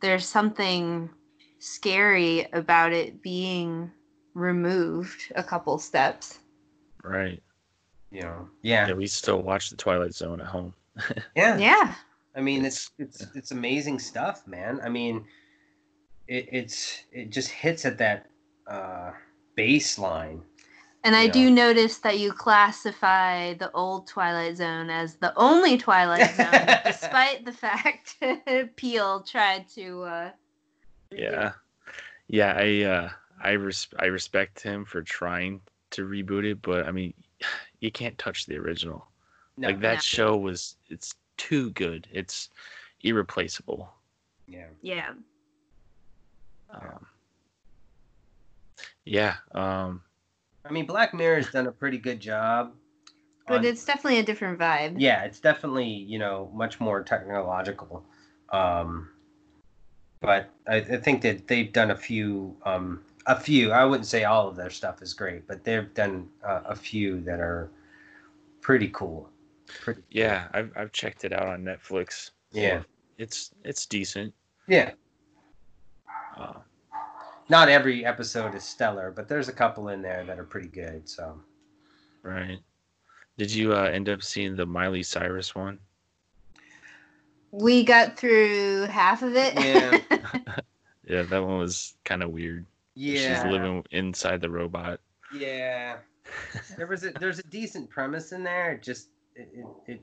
there's 0.00 0.26
something 0.26 1.10
scary 1.60 2.46
about 2.52 2.92
it 2.92 3.22
being 3.22 3.92
removed 4.34 5.32
a 5.34 5.42
couple 5.42 5.78
steps. 5.78 6.38
Right. 7.02 7.42
you 8.10 8.22
know 8.22 8.48
yeah 8.62 8.88
Yeah, 8.88 8.94
we 8.94 9.06
still 9.06 9.40
watch 9.42 9.70
the 9.70 9.76
Twilight 9.76 10.14
Zone 10.14 10.40
at 10.40 10.46
home. 10.46 10.74
yeah 11.36 11.56
Yeah. 11.58 11.94
I 12.36 12.40
mean, 12.40 12.64
it's 12.64 12.90
it's 12.98 13.26
it's 13.34 13.50
amazing 13.50 13.98
stuff, 13.98 14.46
man. 14.46 14.80
I 14.84 14.88
mean, 14.88 15.24
it, 16.28 16.48
it's 16.52 17.02
it 17.10 17.30
just 17.30 17.50
hits 17.50 17.84
at 17.84 17.98
that 17.98 18.26
uh, 18.68 19.10
baseline. 19.58 20.42
And 21.02 21.16
I 21.16 21.24
Yeah. 21.24 21.32
do 21.32 21.50
notice 21.50 21.98
that 21.98 22.20
you 22.20 22.32
classify 22.32 23.54
the 23.54 23.70
old 23.72 24.06
Twilight 24.06 24.58
Zone 24.58 24.90
as 24.90 25.16
the 25.16 25.32
only 25.36 25.76
Twilight 25.76 26.30
Zone, 26.36 26.66
despite 26.84 27.44
the 27.44 27.52
fact 27.52 28.16
Peele 28.76 29.22
tried 29.22 29.66
to. 29.74 30.02
Uh, 30.04 30.30
Yeah. 31.10 31.52
Yeah, 32.28 32.54
I 32.56 32.82
uh 32.84 33.10
I 33.40 33.52
res- 33.52 33.88
I 33.98 34.06
respect 34.06 34.60
him 34.60 34.84
for 34.84 35.02
trying 35.02 35.60
to 35.90 36.06
reboot 36.06 36.44
it, 36.44 36.62
but 36.62 36.86
I 36.86 36.92
mean, 36.92 37.14
you 37.80 37.90
can't 37.90 38.16
touch 38.18 38.46
the 38.46 38.56
original. 38.56 39.06
No, 39.56 39.68
like 39.68 39.80
that 39.80 39.94
No. 39.94 40.00
show 40.00 40.36
was 40.36 40.76
it's 40.88 41.14
too 41.36 41.70
good. 41.70 42.06
It's 42.12 42.50
irreplaceable. 43.02 43.92
yeah, 44.46 44.66
yeah. 44.82 45.10
Um, 46.70 47.06
yeah. 49.04 49.36
Um, 49.52 50.02
I 50.64 50.70
mean, 50.72 50.86
Black 50.86 51.12
Mirror's 51.14 51.50
done 51.50 51.66
a 51.66 51.72
pretty 51.72 51.98
good 51.98 52.20
job. 52.20 52.72
But 53.48 53.58
on- 53.58 53.64
it's 53.64 53.84
definitely 53.84 54.20
a 54.20 54.22
different 54.22 54.58
vibe. 54.58 54.94
yeah, 54.98 55.24
it's 55.24 55.40
definitely 55.40 55.88
you 55.88 56.18
know 56.18 56.50
much 56.54 56.78
more 56.78 57.02
technological. 57.02 58.04
Um, 58.50 59.10
but 60.20 60.50
I, 60.68 60.76
I 60.76 60.96
think 60.98 61.22
that 61.22 61.48
they've 61.48 61.72
done 61.72 61.90
a 61.90 61.96
few, 61.96 62.56
um, 62.66 63.02
a 63.30 63.40
few. 63.40 63.72
I 63.72 63.84
wouldn't 63.84 64.06
say 64.06 64.24
all 64.24 64.48
of 64.48 64.56
their 64.56 64.70
stuff 64.70 65.02
is 65.02 65.14
great, 65.14 65.46
but 65.46 65.64
they've 65.64 65.92
done 65.94 66.28
uh, 66.44 66.62
a 66.66 66.74
few 66.74 67.20
that 67.22 67.40
are 67.40 67.70
pretty 68.60 68.88
cool. 68.88 69.28
Pretty, 69.66 70.02
yeah, 70.10 70.48
I've 70.52 70.72
I've 70.76 70.92
checked 70.92 71.24
it 71.24 71.32
out 71.32 71.46
on 71.46 71.62
Netflix. 71.62 72.30
Yeah. 72.50 72.82
It's 73.18 73.52
it's 73.64 73.86
decent. 73.86 74.34
yeah. 74.66 74.92
Uh, 76.36 76.54
not 77.48 77.68
every 77.68 78.04
episode 78.04 78.54
is 78.54 78.64
stellar, 78.64 79.10
but 79.10 79.28
there's 79.28 79.48
a 79.48 79.52
couple 79.52 79.88
in 79.88 80.00
there 80.00 80.24
that 80.24 80.38
are 80.38 80.44
pretty 80.44 80.68
good. 80.68 81.08
So 81.08 81.40
right. 82.22 82.58
Did 83.36 83.52
you 83.52 83.74
uh, 83.74 83.84
end 83.84 84.08
up 84.08 84.22
seeing 84.22 84.56
the 84.56 84.66
Miley 84.66 85.02
Cyrus 85.02 85.54
one? 85.54 85.78
We 87.52 87.84
got 87.84 88.16
through 88.16 88.82
half 88.86 89.22
of 89.22 89.34
it. 89.36 89.54
Yeah. 89.54 90.56
Yeah, 91.10 91.22
that 91.22 91.44
one 91.44 91.58
was 91.58 91.96
kind 92.04 92.22
of 92.22 92.30
weird. 92.30 92.66
Yeah, 93.00 93.42
She's 93.42 93.50
living 93.52 93.84
inside 93.92 94.40
the 94.40 94.50
robot. 94.50 95.00
yeah. 95.34 95.96
There 96.76 96.86
was 96.86 97.04
a 97.04 97.10
there's 97.12 97.38
a 97.40 97.42
decent 97.44 97.90
premise 97.90 98.30
in 98.32 98.44
there. 98.44 98.72
It 98.72 98.82
just 98.82 99.08
it, 99.34 99.48
it, 99.54 99.66
it 99.92 100.00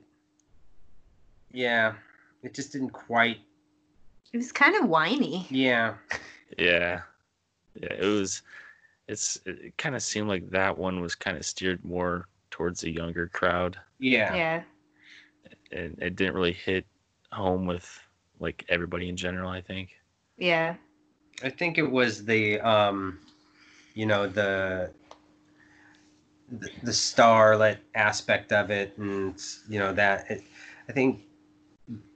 yeah, 1.52 1.94
it 2.42 2.52
just 2.54 2.72
didn't 2.72 2.90
quite. 2.90 3.38
it 4.32 4.36
was 4.36 4.52
kind 4.52 4.76
of 4.76 4.88
whiny. 4.88 5.46
Yeah, 5.48 5.94
Yeah. 6.58 7.00
Yeah, 7.80 7.92
it 7.94 8.04
was 8.04 8.42
it's 9.06 9.38
it 9.46 9.78
kind 9.78 9.94
of 9.94 10.02
seemed 10.02 10.28
like 10.28 10.50
that 10.50 10.76
one 10.76 11.00
was 11.00 11.14
kind 11.14 11.36
of 11.36 11.46
steered 11.46 11.82
more 11.84 12.26
towards 12.50 12.82
a 12.84 12.90
younger 12.90 13.28
crowd 13.28 13.78
yeah, 14.00 14.34
Yeah. 14.34 14.62
and 15.72 15.96
it 16.02 16.16
didn't 16.16 16.34
really 16.34 16.52
hit 16.52 16.84
home 17.32 17.64
with 17.66 17.88
like 18.40 18.64
everybody 18.68 19.08
in 19.08 19.16
general. 19.16 19.48
I 19.50 19.60
think. 19.62 19.90
Yeah. 20.36 20.74
I 21.42 21.50
think 21.50 21.78
it 21.78 21.88
was 21.90 22.24
the 22.24 22.60
um, 22.60 23.18
you 23.94 24.06
know 24.06 24.28
the 24.28 24.90
the, 26.50 26.90
starlet 26.90 27.78
aspect 27.94 28.52
of 28.52 28.70
it, 28.70 28.96
and 28.98 29.40
you 29.68 29.78
know 29.78 29.92
that 29.92 30.30
it, 30.30 30.42
I 30.88 30.92
think 30.92 31.22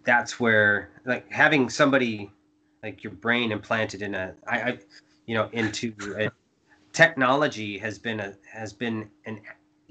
that's 0.05 0.41
where 0.41 0.91
like 1.05 1.31
having 1.31 1.68
somebody 1.68 2.31
like 2.83 3.05
your 3.05 3.12
brain 3.12 3.53
implanted 3.53 4.03
in 4.03 4.14
a 4.14 4.35
I, 4.47 4.61
I 4.61 4.79
you 5.27 5.35
know 5.35 5.49
into 5.53 5.95
a, 6.18 6.31
technology 6.93 7.79
has 7.79 7.99
been 7.99 8.20
a 8.20 8.35
has 8.51 8.73
been 8.73 9.09
an 9.27 9.41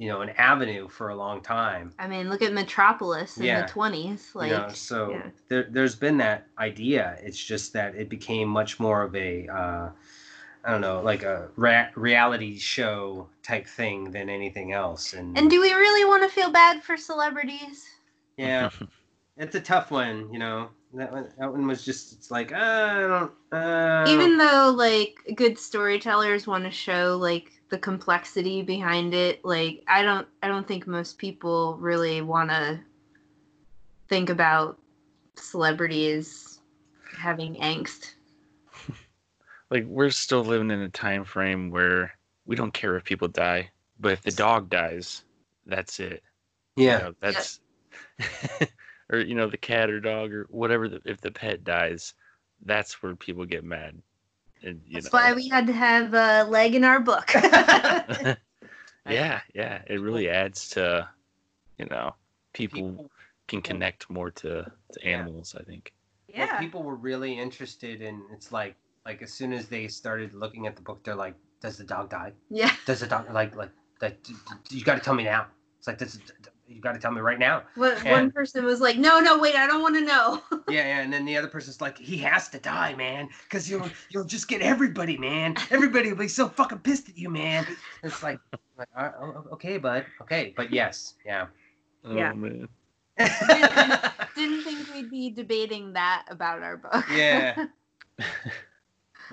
you 0.02 0.08
know 0.10 0.22
an 0.22 0.30
avenue 0.32 0.88
for 0.88 1.10
a 1.10 1.16
long 1.16 1.42
time 1.42 1.94
I 2.00 2.08
mean, 2.08 2.28
look 2.32 2.42
at 2.42 2.54
Metropolis 2.54 3.38
in 3.38 3.44
Yeah. 3.44 3.62
the 3.62 3.72
20s. 3.72 4.34
Like, 4.34 4.50
you 4.50 4.58
know, 4.58 4.70
so 4.74 5.12
yeah. 5.12 5.30
there, 5.48 5.68
there's 5.70 5.96
been 5.96 6.18
that 6.18 6.48
idea. 6.58 7.20
It's 7.22 7.38
just 7.38 7.74
that 7.74 7.94
it 7.96 8.10
became 8.10 8.48
much 8.48 8.80
more 8.80 9.04
of 9.04 9.16
a, 9.16 9.48
uh, 9.48 9.90
I 10.64 10.72
don't 10.72 10.82
know, 10.82 11.02
like 11.02 11.22
a 11.22 11.50
ra- 11.56 11.90
reality 11.96 12.58
show 12.58 13.28
type 13.44 13.68
thing 13.68 14.10
than 14.12 14.28
anything 14.28 14.72
else. 14.72 15.14
And, 15.14 15.38
and 15.38 15.52
do 15.52 15.62
we 15.62 15.72
really 15.72 16.04
want 16.06 16.24
to 16.24 16.30
feel 16.30 16.52
bad 16.52 16.82
for 16.82 16.98
celebrities? 16.98 17.86
yeah, 18.38 18.70
it's 19.38 19.56
a 19.56 19.62
tough 19.62 19.92
one. 19.92 20.34
You 20.34 20.40
know, 20.40 20.70
that 20.96 21.12
one, 21.12 21.30
that 21.38 21.52
one 21.52 21.68
was 21.68 21.86
just, 21.86 22.14
it's 22.14 22.32
like, 22.32 22.52
uh, 22.52 22.56
I 22.56 23.00
don't, 23.02 23.32
uh, 23.52 24.06
Even 24.10 24.38
though, 24.40 24.74
like, 24.76 25.16
good 25.36 25.60
storytellers 25.60 26.48
want 26.48 26.64
to 26.64 26.72
show, 26.72 27.18
like, 27.22 27.52
the 27.72 27.80
complexity 27.80 28.62
behind 28.62 29.14
it, 29.14 29.44
like, 29.44 29.84
I 29.88 30.04
don't, 30.04 30.28
I 30.44 30.48
don't 30.50 30.68
think 30.68 30.86
most 30.86 31.18
people 31.18 31.78
really 31.78 32.22
want 32.22 32.50
to 32.52 32.80
think 34.10 34.30
about 34.30 34.78
celebrities 35.36 36.60
having 37.18 37.56
angst. 37.56 38.12
like 39.72 39.86
we're 39.86 40.10
still 40.10 40.44
living 40.44 40.70
in 40.70 40.82
a 40.82 40.90
time 40.90 41.24
frame 41.24 41.72
where 41.72 42.14
we 42.46 42.58
don't 42.58 42.74
care 42.74 42.98
if 42.98 43.06
people 43.06 43.30
die, 43.30 43.72
but 44.00 44.12
if 44.12 44.22
the 44.22 44.32
dog 44.32 44.70
dies, 44.70 45.24
that's 45.66 46.00
it. 46.02 46.22
You 46.76 46.84
yeah, 46.84 46.98
know, 46.98 47.14
that's 47.22 47.62
or 49.10 49.20
you 49.20 49.34
know 49.34 49.50
the 49.50 49.58
cat 49.58 49.90
or 49.90 50.02
dog 50.02 50.34
or 50.34 50.46
whatever. 50.50 50.90
The, 50.90 51.02
if 51.06 51.22
the 51.22 51.32
pet 51.32 51.64
dies, 51.64 52.14
that's 52.66 53.02
where 53.02 53.16
people 53.16 53.46
get 53.46 53.64
mad. 53.64 54.02
And 54.64 54.82
you 54.86 54.94
That's 55.02 55.12
know, 55.12 55.18
why 55.20 55.34
we 55.34 55.48
had 55.48 55.68
to 55.68 55.74
have 55.74 56.14
a 56.14 56.44
leg 56.44 56.76
in 56.76 56.84
our 56.84 57.00
book. 57.00 57.32
yeah, 57.34 58.38
yeah, 59.54 59.82
it 59.88 60.00
really 60.02 60.30
adds 60.30 60.70
to 60.70 61.08
you 61.78 61.86
know 61.86 62.16
people, 62.54 62.82
people, 62.82 63.12
can 63.48 63.62
connect 63.62 64.10
more 64.10 64.32
to 64.32 64.64
to 64.64 65.00
Yeah. 65.02 65.20
animals. 65.20 65.56
I 65.60 65.64
think. 65.64 65.92
well, 66.38 66.48
people 66.60 66.84
were 66.84 66.96
really 66.96 67.38
interested 67.38 68.02
in, 68.02 68.22
it's 68.32 68.52
like, 68.52 68.76
like 69.06 69.22
as 69.22 69.34
soon 69.34 69.52
as 69.52 69.68
they 69.68 69.88
started 69.88 70.34
looking 70.34 70.68
at 70.68 70.76
the 70.76 70.82
book, 70.82 71.04
they're 71.04 71.16
like, 71.16 71.36
does 71.62 71.78
the 71.78 71.84
dog 71.84 72.10
die? 72.10 72.32
Yeah. 72.50 72.72
Does 72.86 73.00
the 73.02 73.08
dog, 73.08 73.32
like, 73.34 73.56
like, 73.56 73.72
that, 74.00 74.24
d- 74.24 74.34
d- 74.70 74.78
you 74.78 74.84
got 74.84 74.96
to 74.96 75.02
tell 75.02 75.14
me 75.14 75.24
now. 75.24 75.48
It's 75.78 75.88
like, 75.88 75.98
this, 75.98 76.16
is- 76.16 76.22
you 76.74 76.82
got 76.82 76.94
to 76.94 77.00
tell 77.00 77.12
me 77.12 77.22
right 77.22 77.40
now. 77.40 77.64
One, 77.76 77.94
And- 77.98 78.10
one 78.10 78.32
person 78.32 78.64
was 78.66 78.80
like, 78.80 78.98
"No, 78.98 79.20
no, 79.20 79.38
wait, 79.38 79.56
I 79.56 79.68
don't 79.68 79.82
want 79.82 79.96
to 79.96 80.02
know." 80.02 80.42
Yeah, 80.68 80.88
yeah, 80.88 81.00
and 81.02 81.12
then 81.12 81.26
the 81.26 81.38
other 81.38 81.48
person's 81.48 81.82
like, 81.82 81.98
he 81.98 82.18
has 82.18 82.48
to 82.50 82.60
die, 82.60 82.96
man, 82.96 83.30
because 83.44 83.70
you'll 83.70 83.90
you'll 84.10 84.24
just 84.26 84.48
get 84.48 84.62
everybody, 84.62 85.18
man. 85.18 85.56
Everybody 85.70 86.10
will 86.10 86.20
be 86.20 86.28
so 86.28 86.48
fucking 86.50 86.80
pissed 86.80 87.10
at 87.10 87.18
you, 87.18 87.30
man. 87.30 87.66
It's 88.04 88.24
like, 88.24 88.40
like 88.78 88.88
"Uh, 88.96 89.12
oh, 89.20 89.46
okay, 89.54 89.78
bud, 89.78 90.06
okay, 90.22 90.54
but 90.56 90.72
yes, 90.72 91.16
yeah. 91.26 91.48
Yeah. 92.10 92.32
Oh 92.34 92.36
man. 92.36 92.68
Didn't 94.36 94.64
think 94.64 94.92
we'd 94.94 95.10
be 95.12 95.30
debating 95.30 95.94
that 95.94 96.26
about 96.30 96.64
our 96.64 96.78
book. 96.78 97.06
Yeah. 97.14 97.66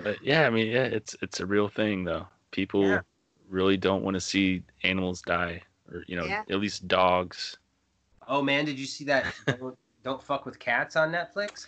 But 0.01 0.23
yeah, 0.23 0.47
I 0.47 0.49
mean, 0.49 0.67
yeah, 0.67 0.83
it's 0.83 1.15
it's 1.21 1.39
a 1.41 1.45
real 1.45 1.67
thing 1.67 2.05
though. 2.05 2.25
People 2.51 2.83
Yeah. 2.87 3.01
really 3.49 3.75
don't 3.75 4.01
want 4.03 4.13
to 4.15 4.21
see 4.21 4.63
animals 4.83 5.21
die, 5.21 5.61
or 5.91 6.03
you 6.07 6.15
know, 6.15 6.25
Yeah. 6.25 6.43
at 6.49 6.59
least 6.59 6.87
dogs. 6.87 7.57
oh 8.27 8.41
man, 8.41 8.65
did 8.65 8.77
you 8.79 8.85
see 8.85 9.05
that? 9.05 9.25
Don't, 9.59 9.77
don't 10.03 10.23
fuck 10.23 10.45
with 10.45 10.59
cats 10.59 10.95
on 10.95 11.11
Netflix. 11.11 11.65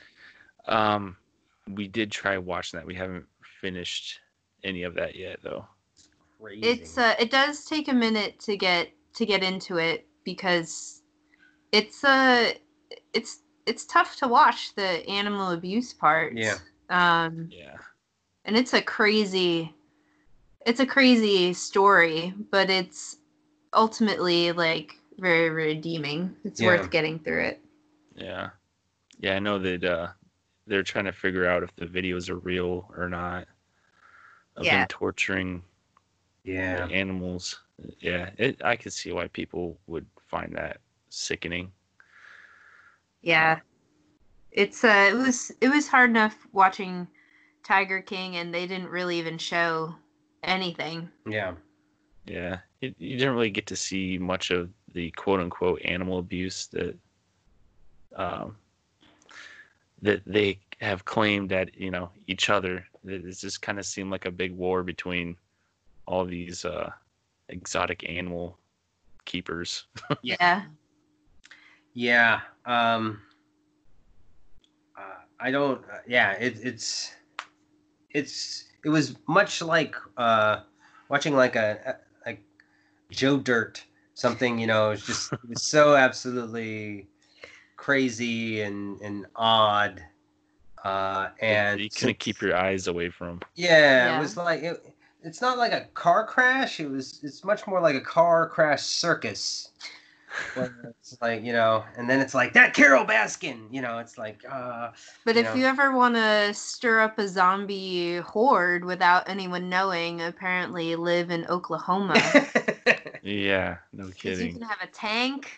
Um, 0.67 1.17
we 1.67 1.87
did 1.87 2.11
try 2.11 2.37
watching 2.37 2.79
that. 2.79 2.85
We 2.87 2.95
haven't 2.95 3.25
finished 3.59 4.19
any 4.63 4.83
of 4.83 4.93
that 4.95 5.15
yet, 5.15 5.39
though. 5.43 5.65
Crazy. 6.41 6.61
it's 6.67 6.97
uh, 6.97 7.13
it 7.19 7.29
does 7.29 7.65
take 7.65 7.87
a 7.89 7.93
minute 7.93 8.39
to 8.41 8.55
get 8.57 8.89
to 9.15 9.25
get 9.25 9.43
into 9.43 9.77
it 9.77 10.07
because 10.23 11.01
it's 11.71 12.03
uh 12.03 12.51
it's 13.13 13.41
it's 13.65 13.85
tough 13.85 14.15
to 14.17 14.27
watch 14.27 14.73
the 14.75 15.07
animal 15.09 15.51
abuse 15.51 15.93
part. 15.93 16.33
Yeah. 16.37 16.57
Um, 16.89 17.47
Yeah. 17.51 17.77
and 18.45 18.55
it's 18.57 18.73
a 18.73 18.81
crazy 18.81 19.73
it's 20.65 20.79
a 20.79 20.85
crazy 20.85 21.53
story 21.53 22.33
but 22.51 22.69
it's 22.69 23.17
ultimately 23.73 24.51
like 24.51 24.95
very 25.19 25.49
redeeming 25.49 26.35
it's 26.43 26.61
Yeah. 26.61 26.67
worth 26.67 26.89
getting 26.91 27.19
through 27.19 27.43
it 27.43 27.61
Yeah. 28.15 28.49
Yeah, 29.19 29.35
I 29.35 29.39
know 29.39 29.59
that 29.59 29.83
uh 29.83 30.07
they're 30.67 30.83
trying 30.83 31.05
to 31.05 31.11
figure 31.11 31.47
out 31.47 31.63
if 31.63 31.75
the 31.75 31.85
videos 31.85 32.29
are 32.29 32.37
real 32.37 32.89
or 32.97 33.09
not. 33.09 33.47
Of 34.55 34.65
Yeah. 34.65 34.79
them 34.79 34.87
torturing 34.87 35.63
yeah. 36.43 36.87
animals. 36.91 37.59
Yeah, 37.99 38.29
it, 38.37 38.61
I 38.63 38.75
could 38.75 38.93
see 38.93 39.11
why 39.11 39.27
people 39.27 39.77
would 39.87 40.05
find 40.27 40.55
that 40.55 40.77
sickening. 41.09 41.71
yeah 43.21 43.59
it's 44.51 44.83
uh 44.83 45.09
it 45.11 45.15
was 45.15 45.51
it 45.61 45.69
was 45.69 45.87
hard 45.87 46.09
enough 46.09 46.35
watching 46.51 47.07
tiger 47.63 48.01
king 48.01 48.35
and 48.37 48.53
they 48.53 48.65
didn't 48.67 48.89
really 48.89 49.17
even 49.19 49.37
show 49.37 49.93
anything 50.43 51.09
Yeah. 51.25 51.53
Yeah, 52.25 52.59
it, 52.81 52.95
you 52.99 53.17
didn't 53.17 53.33
really 53.33 53.49
get 53.49 53.67
to 53.67 53.75
see 53.75 54.17
much 54.17 54.51
of 54.51 54.69
the 54.93 55.11
quote 55.11 55.39
unquote 55.39 55.81
animal 55.83 56.19
abuse 56.19 56.67
that 56.67 56.95
um, 58.15 58.55
that 60.01 60.21
they 60.25 60.59
have 60.79 61.05
claimed 61.05 61.51
at 61.51 61.75
you 61.77 61.91
know 61.91 62.09
each 62.27 62.49
other. 62.49 62.85
It 63.05 63.25
it 63.25 63.37
just 63.37 63.61
kind 63.61 63.79
of 63.79 63.85
seemed 63.85 64.11
like 64.11 64.25
a 64.25 64.31
big 64.31 64.55
war 64.55 64.83
between 64.83 65.35
all 66.05 66.25
these 66.25 66.65
uh, 66.65 66.91
exotic 67.49 68.07
animal 68.09 68.57
keepers. 69.25 69.85
yeah 70.21 70.63
Yeah. 71.93 72.41
Um. 72.65 73.21
Uh, 74.97 75.21
I 75.39 75.51
don't. 75.51 75.83
Uh, 75.85 75.97
yeah. 76.07 76.31
It, 76.33 76.59
it's. 76.63 77.11
It's. 78.11 78.65
It 78.83 78.89
was 78.89 79.15
much 79.27 79.61
like 79.61 79.95
uh, 80.17 80.61
watching 81.09 81.35
like 81.35 81.55
a, 81.55 81.79
a 81.85 81.89
like 81.89 82.10
Joe 83.11 83.37
Dirt 83.37 83.83
something. 84.13 84.57
You 84.59 84.67
know, 84.67 84.91
it's 84.91 85.05
just 85.05 85.33
it 85.33 85.39
was 85.47 85.63
so 85.63 85.95
absolutely 85.95 87.07
crazy 87.77 88.61
and 88.61 88.99
and 89.01 89.25
odd. 89.35 90.01
Uh, 90.83 91.29
and 91.39 91.79
you 91.79 91.89
couldn't 91.91 92.17
keep 92.17 92.41
your 92.41 92.55
eyes 92.55 92.87
away 92.87 93.09
from. 93.09 93.39
Yeah, 93.55 93.69
Yeah. 94.07 94.17
it 94.17 94.21
was 94.21 94.35
like 94.35 94.63
it, 94.63 94.83
it's 95.23 95.39
not 95.41 95.57
like 95.59 95.71
a 95.73 95.85
car 95.93 96.25
crash. 96.25 96.79
It 96.79 96.89
was 96.89 97.19
it's 97.23 97.43
much 97.43 97.67
more 97.67 97.79
like 97.79 97.95
a 97.95 98.01
car 98.01 98.49
crash 98.49 98.81
circus. 98.81 99.69
Where 100.55 100.71
it's 100.99 101.17
like 101.21 101.43
you 101.43 101.53
know, 101.53 101.83
and 101.97 102.09
then 102.09 102.19
it's 102.19 102.33
like 102.33 102.53
that 102.53 102.73
Carole 102.73 103.05
Baskin. 103.05 103.67
You 103.71 103.81
know, 103.81 103.99
it's 103.99 104.17
like 104.17 104.43
uh, 104.49 104.91
but 105.25 105.35
You 105.35 105.41
if 105.41 105.47
know. 105.47 105.55
you 105.55 105.65
ever 105.65 105.95
want 105.95 106.15
to 106.15 106.53
stir 106.53 106.99
up 106.99 107.17
a 107.19 107.27
zombie 107.27 108.17
horde 108.17 108.83
without 108.83 109.29
anyone 109.29 109.69
knowing 109.69 110.21
apparently 110.21 110.95
live 110.95 111.31
in 111.31 111.45
oklahoma 111.47 112.15
Yeah, 113.23 113.77
no 113.93 114.09
kidding. 114.15 114.47
you 114.47 114.53
can 114.53 114.61
have 114.63 114.81
a 114.81 114.87
tank 114.87 115.51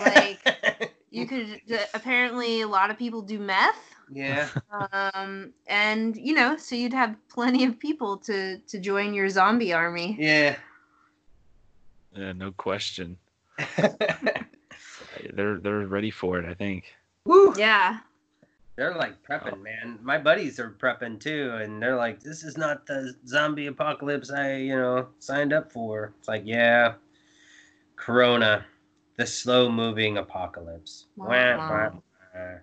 Like- 0.00 0.92
you 1.10 1.26
could 1.26 1.60
uh, 1.72 1.78
apparently 1.94 2.60
a 2.60 2.68
lot 2.68 2.90
of 2.90 2.98
people 2.98 3.22
do 3.22 3.38
meth 3.38 3.94
yeah, 4.12 4.48
um 4.92 5.52
and 5.66 6.16
you 6.16 6.34
know 6.34 6.56
so 6.56 6.74
you'd 6.74 6.92
have 6.92 7.14
plenty 7.28 7.64
of 7.64 7.78
people 7.78 8.16
to 8.18 8.58
to 8.68 8.78
join 8.78 9.14
your 9.14 9.28
zombie 9.28 9.72
army 9.72 10.16
yeah. 10.18 10.56
Yeah, 12.16 12.32
no 12.32 12.50
question. 12.50 13.16
They're 15.34 15.58
they're 15.58 15.86
ready 15.86 16.10
for 16.10 16.38
it. 16.38 16.46
I 16.46 16.54
think. 16.54 16.84
Woo. 17.24 17.54
yeah 17.56 17.98
They're 18.76 18.94
like 18.94 19.22
prepping, 19.22 19.52
oh. 19.54 19.56
man. 19.56 19.98
My 20.02 20.16
buddies 20.18 20.58
are 20.58 20.70
prepping 20.70 21.20
too, 21.20 21.52
and 21.60 21.82
they're 21.82 21.96
like, 21.96 22.20
"This 22.22 22.42
is 22.42 22.56
not 22.56 22.86
the 22.86 23.14
zombie 23.26 23.66
apocalypse 23.66 24.30
I, 24.30 24.56
you 24.56 24.76
know, 24.76 25.08
signed 25.18 25.52
up 25.52 25.70
for." 25.70 26.14
It's 26.18 26.28
like, 26.28 26.42
yeah, 26.46 26.94
Corona, 27.96 28.64
the 29.16 29.26
slow-moving 29.26 30.16
apocalypse. 30.16 31.06
Wah, 31.16 31.26
wah, 31.26 31.56
Wow. 31.56 32.02
wah. 32.34 32.54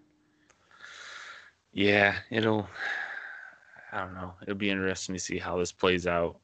Yeah, 1.74 2.16
it'll. 2.32 2.68
I 3.92 4.00
don't 4.00 4.16
know. 4.16 4.34
It'll 4.42 4.56
be 4.56 4.70
interesting 4.72 5.14
to 5.16 5.22
see 5.22 5.38
how 5.38 5.58
this 5.60 5.72
plays 5.72 6.08
out. 6.08 6.40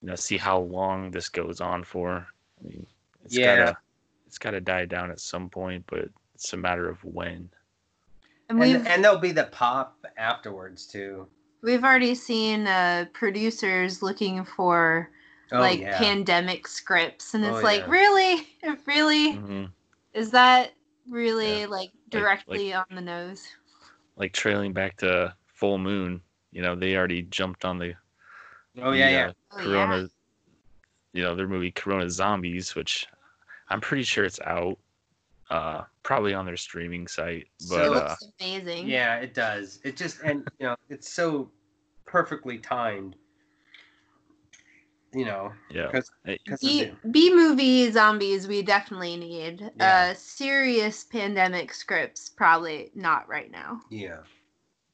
You 0.00 0.08
know, 0.08 0.14
see 0.16 0.38
how 0.38 0.60
long 0.60 1.10
this 1.10 1.28
goes 1.28 1.60
on 1.60 1.84
for. 1.84 2.26
I 2.64 2.68
mean, 2.68 2.86
it's 3.30 3.38
Yeah. 3.38 3.56
gotta, 3.56 3.76
it's 4.26 4.38
gotta 4.38 4.60
die 4.60 4.86
down 4.86 5.10
at 5.12 5.20
some 5.20 5.48
point, 5.48 5.84
but 5.86 6.08
It's 6.34 6.52
a 6.52 6.56
matter 6.56 6.88
of 6.88 7.04
when. 7.04 7.48
And 8.48 8.60
And, 8.60 8.88
and 8.88 9.04
there'll 9.04 9.18
be 9.18 9.30
the 9.30 9.44
pop 9.44 10.04
afterwards 10.16 10.86
too. 10.86 11.28
we've 11.62 11.84
already 11.84 12.14
seen 12.14 12.66
uh, 12.66 13.04
producers 13.12 14.02
looking 14.02 14.44
for 14.44 15.10
Oh, 15.52 15.60
like 15.60 15.80
yeah. 15.80 15.98
pandemic 15.98 16.66
scripts, 16.66 17.34
and 17.34 17.44
it's 17.44 17.58
Oh, 17.58 17.62
like 17.62 17.82
yeah. 17.82 17.90
really, 17.90 18.48
really, 18.86 19.32
hmm 19.32 19.64
is 20.14 20.30
that 20.32 20.72
really 21.08 21.60
Yeah. 21.60 21.66
like 21.66 21.90
like- 21.90 21.92
directly 22.08 22.72
on 22.72 22.86
the 22.90 23.00
nose? 23.00 23.46
Like 24.16 24.32
trailing 24.32 24.72
back 24.72 24.96
to 24.98 25.34
Full 25.54 25.78
Moon, 25.78 26.20
you 26.52 26.62
know, 26.62 26.74
they 26.74 26.96
already 26.96 27.22
jumped 27.22 27.64
on 27.64 27.78
the 27.78 27.94
oh 28.78 28.92
the, 28.92 28.98
yeah, 28.98 29.06
uh, 29.06 29.10
yeah. 29.10 29.32
Oh, 29.52 29.58
yeah. 29.58 29.62
Corona, 29.64 30.08
you 31.12 31.22
know, 31.22 31.34
their 31.34 31.48
movie 31.48 31.70
Corona 31.70 32.08
Zombies, 32.08 32.74
which 32.74 33.06
I'm 33.70 33.80
pretty 33.80 34.02
sure 34.02 34.24
it's 34.24 34.40
out, 34.40 34.78
uh, 35.50 35.82
probably 36.02 36.34
on 36.34 36.44
their 36.44 36.56
streaming 36.56 37.06
site. 37.06 37.46
But 37.68 37.76
So- 37.76 37.82
It 37.82 37.86
uh, 37.86 37.90
looks 37.90 38.28
amazing. 38.40 38.88
Yeah, 38.88 39.16
it 39.16 39.32
does. 39.34 39.80
It 39.84 39.96
just 39.96 40.20
and 40.22 40.46
you 40.58 40.66
know, 40.66 40.76
it's 40.88 41.12
so 41.12 41.50
perfectly 42.06 42.58
timed. 42.58 43.16
You 45.12 45.24
know, 45.24 45.52
yeah, 45.72 45.86
because 45.86 46.08
Hey, 46.24 46.38
B 46.60 46.92
B 47.10 47.34
movie 47.34 47.90
zombies 47.90 48.46
we 48.46 48.62
definitely 48.62 49.16
need. 49.16 49.68
Yeah. 49.76 50.10
Uh 50.10 50.14
serious 50.14 51.02
pandemic 51.02 51.74
scripts 51.74 52.28
probably 52.28 52.92
not 52.94 53.28
right 53.28 53.50
now. 53.50 53.80
yeah, 53.90 54.18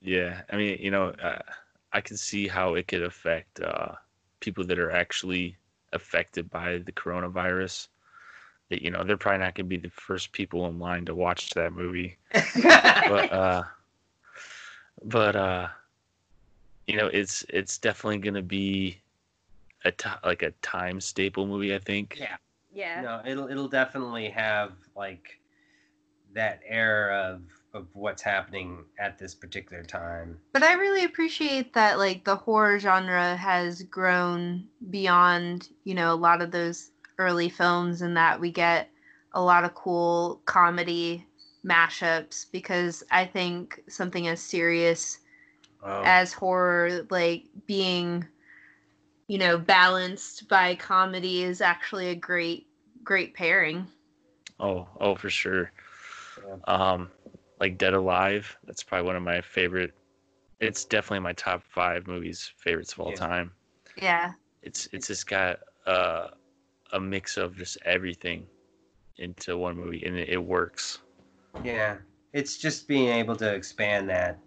yeah. 0.01 0.41
I 0.51 0.57
mean, 0.57 0.79
you 0.81 0.91
know, 0.91 1.09
uh, 1.23 1.43
I 1.93 2.01
can 2.01 2.17
see 2.17 2.49
how 2.49 2.77
it 2.77 2.89
could 2.89 3.03
affect 3.03 3.61
uh, 3.61 3.93
people 4.41 4.65
that 4.65 4.79
are 4.79 4.91
actually 4.91 5.59
affected 5.93 6.49
by 6.49 6.79
the 6.79 6.93
coronavirus. 6.93 7.89
That 8.71 8.83
you 8.83 8.91
know, 8.91 9.05
they're 9.05 9.17
probably 9.17 9.39
not 9.39 9.55
going 9.55 9.67
to 9.67 9.69
be 9.69 9.77
the 9.77 9.91
first 9.91 10.33
people 10.33 10.67
in 10.67 10.79
line 10.79 11.05
to 11.07 11.15
watch 11.15 11.51
that 11.51 11.73
movie. 11.73 12.17
but 12.63 13.33
uh 13.33 13.63
but 15.05 15.37
uh 15.37 15.69
you 16.87 16.97
know 16.97 17.07
it's 17.07 17.45
it's 17.49 17.79
definitely 17.79 18.19
gonna 18.19 18.43
be 18.43 18.99
a 19.85 19.93
ti 19.93 20.09
like 20.25 20.43
a 20.43 20.51
time 20.63 21.01
staple 21.01 21.47
movie 21.47 21.75
i 21.75 21.79
think 21.79 22.17
yeah. 22.19 22.37
Yeah. 22.77 23.01
No, 23.01 23.23
it'll 23.25 23.49
it'll 23.49 23.69
definitely 23.69 24.29
have 24.29 24.73
like 24.95 25.41
that 26.35 26.61
air 26.67 27.11
of 27.13 27.41
of 27.73 27.87
what's 27.95 28.21
happening 28.21 28.85
at 28.99 29.19
this 29.19 29.35
particular 29.35 29.83
time. 29.83 30.39
But 30.53 30.63
I 30.63 30.75
really 30.75 31.05
appreciate 31.05 31.73
that 31.73 31.97
like 31.99 32.25
the 32.25 32.37
horror 32.37 32.79
genre 32.79 33.35
has 33.35 33.83
grown 33.83 34.67
beyond, 34.91 35.71
you 35.85 35.95
know, 35.95 36.13
a 36.13 36.17
lot 36.17 36.43
of 36.43 36.51
those 36.51 36.91
early 37.19 37.49
films 37.49 38.03
and 38.03 38.17
that 38.17 38.41
we 38.41 38.51
get 38.51 38.91
a 39.33 39.43
lot 39.43 39.65
of 39.65 39.75
cool 39.75 40.43
comedy 40.47 41.27
mashups 41.65 42.47
because 42.53 43.03
I 43.11 43.27
think 43.27 43.81
something 43.89 44.27
as 44.29 44.41
serious 44.41 45.19
Oh, 45.83 46.17
as 46.19 46.33
horror 46.33 47.07
like 47.11 47.45
being 47.67 48.27
you 49.29 49.39
know 49.39 49.59
balanced 49.59 50.49
by 50.49 50.75
comedy 50.77 51.43
is 51.43 51.61
actually 51.61 52.09
a 52.09 52.15
great 52.15 52.67
great 53.05 53.35
pairing. 53.35 53.87
oh 54.61 54.87
oh 55.01 55.15
for 55.15 55.31
sure 55.31 55.73
Yeah. 56.37 56.57
um 56.67 57.11
like 57.61 57.79
dead 57.79 57.95
alive 57.95 58.57
that's 58.65 58.83
probably 58.83 59.07
one 59.07 59.17
of 59.17 59.23
my 59.23 59.41
favorite 59.41 59.93
it's 60.61 60.85
definitely 60.85 61.21
my 61.21 61.33
top 61.33 61.63
five 61.63 62.07
movies 62.07 62.53
favorites 62.57 62.93
of 62.93 63.01
all 63.01 63.13
Yeah. 63.13 63.17
time 63.17 63.53
Yeah. 63.97 64.33
it's 64.63 64.89
it's 64.93 65.09
just 65.09 65.27
got 65.27 65.59
uh 65.87 66.29
a 66.93 67.01
mix 67.01 67.37
of 67.37 67.57
just 67.57 67.79
everything 67.85 68.47
into 69.19 69.57
one 69.57 69.77
movie 69.77 70.05
and 70.05 70.17
it, 70.17 70.29
it 70.29 70.45
works 70.45 70.99
yeah. 71.65 71.97
It's 72.33 72.59
just 72.59 72.87
being 72.87 73.09
able 73.09 73.37
to 73.37 73.55
expand 73.55 74.09
that 74.11 74.39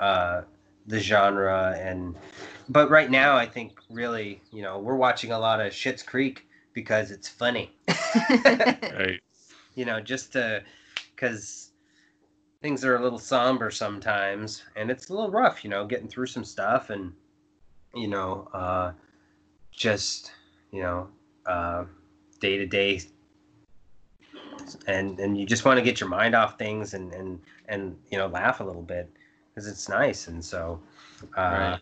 uh 0.00 0.42
the 0.88 1.00
genre 1.00 1.76
and 1.78 2.14
but 2.68 2.90
right 2.90 3.10
now 3.10 3.36
I 3.36 3.46
think 3.46 3.78
really, 3.88 4.42
you 4.52 4.62
know, 4.62 4.78
we're 4.78 4.96
watching 4.96 5.32
a 5.32 5.38
lot 5.38 5.60
of 5.60 5.72
Schitt's 5.72 6.02
Creek 6.02 6.46
because 6.72 7.10
it's 7.10 7.28
funny. 7.28 7.72
right 8.44 9.20
you 9.74 9.84
know, 9.84 10.00
just 10.00 10.32
to 10.32 10.62
because 11.14 11.70
things 12.62 12.84
are 12.84 12.96
a 12.96 13.02
little 13.02 13.18
somber 13.18 13.70
sometimes, 13.70 14.64
and 14.74 14.90
it's 14.90 15.08
a 15.08 15.14
little 15.14 15.30
rough, 15.30 15.62
you 15.62 15.70
know, 15.70 15.86
getting 15.86 16.08
through 16.08 16.26
some 16.26 16.44
stuff, 16.44 16.90
and 16.90 17.12
you 17.94 18.08
know, 18.08 18.48
uh, 18.52 18.92
just 19.70 20.32
you 20.72 20.82
know, 20.82 21.08
day 22.40 22.58
to 22.58 22.66
day, 22.66 23.00
and 24.86 25.18
and 25.20 25.38
you 25.38 25.46
just 25.46 25.64
want 25.64 25.78
to 25.78 25.82
get 25.82 26.00
your 26.00 26.08
mind 26.08 26.34
off 26.34 26.58
things 26.58 26.94
and 26.94 27.12
and 27.12 27.40
and 27.68 27.96
you 28.10 28.18
know, 28.18 28.26
laugh 28.26 28.60
a 28.60 28.64
little 28.64 28.82
bit 28.82 29.10
because 29.54 29.68
it's 29.68 29.88
nice, 29.88 30.28
and 30.28 30.44
so, 30.44 30.80
uh, 31.36 31.76
Right. 31.76 31.80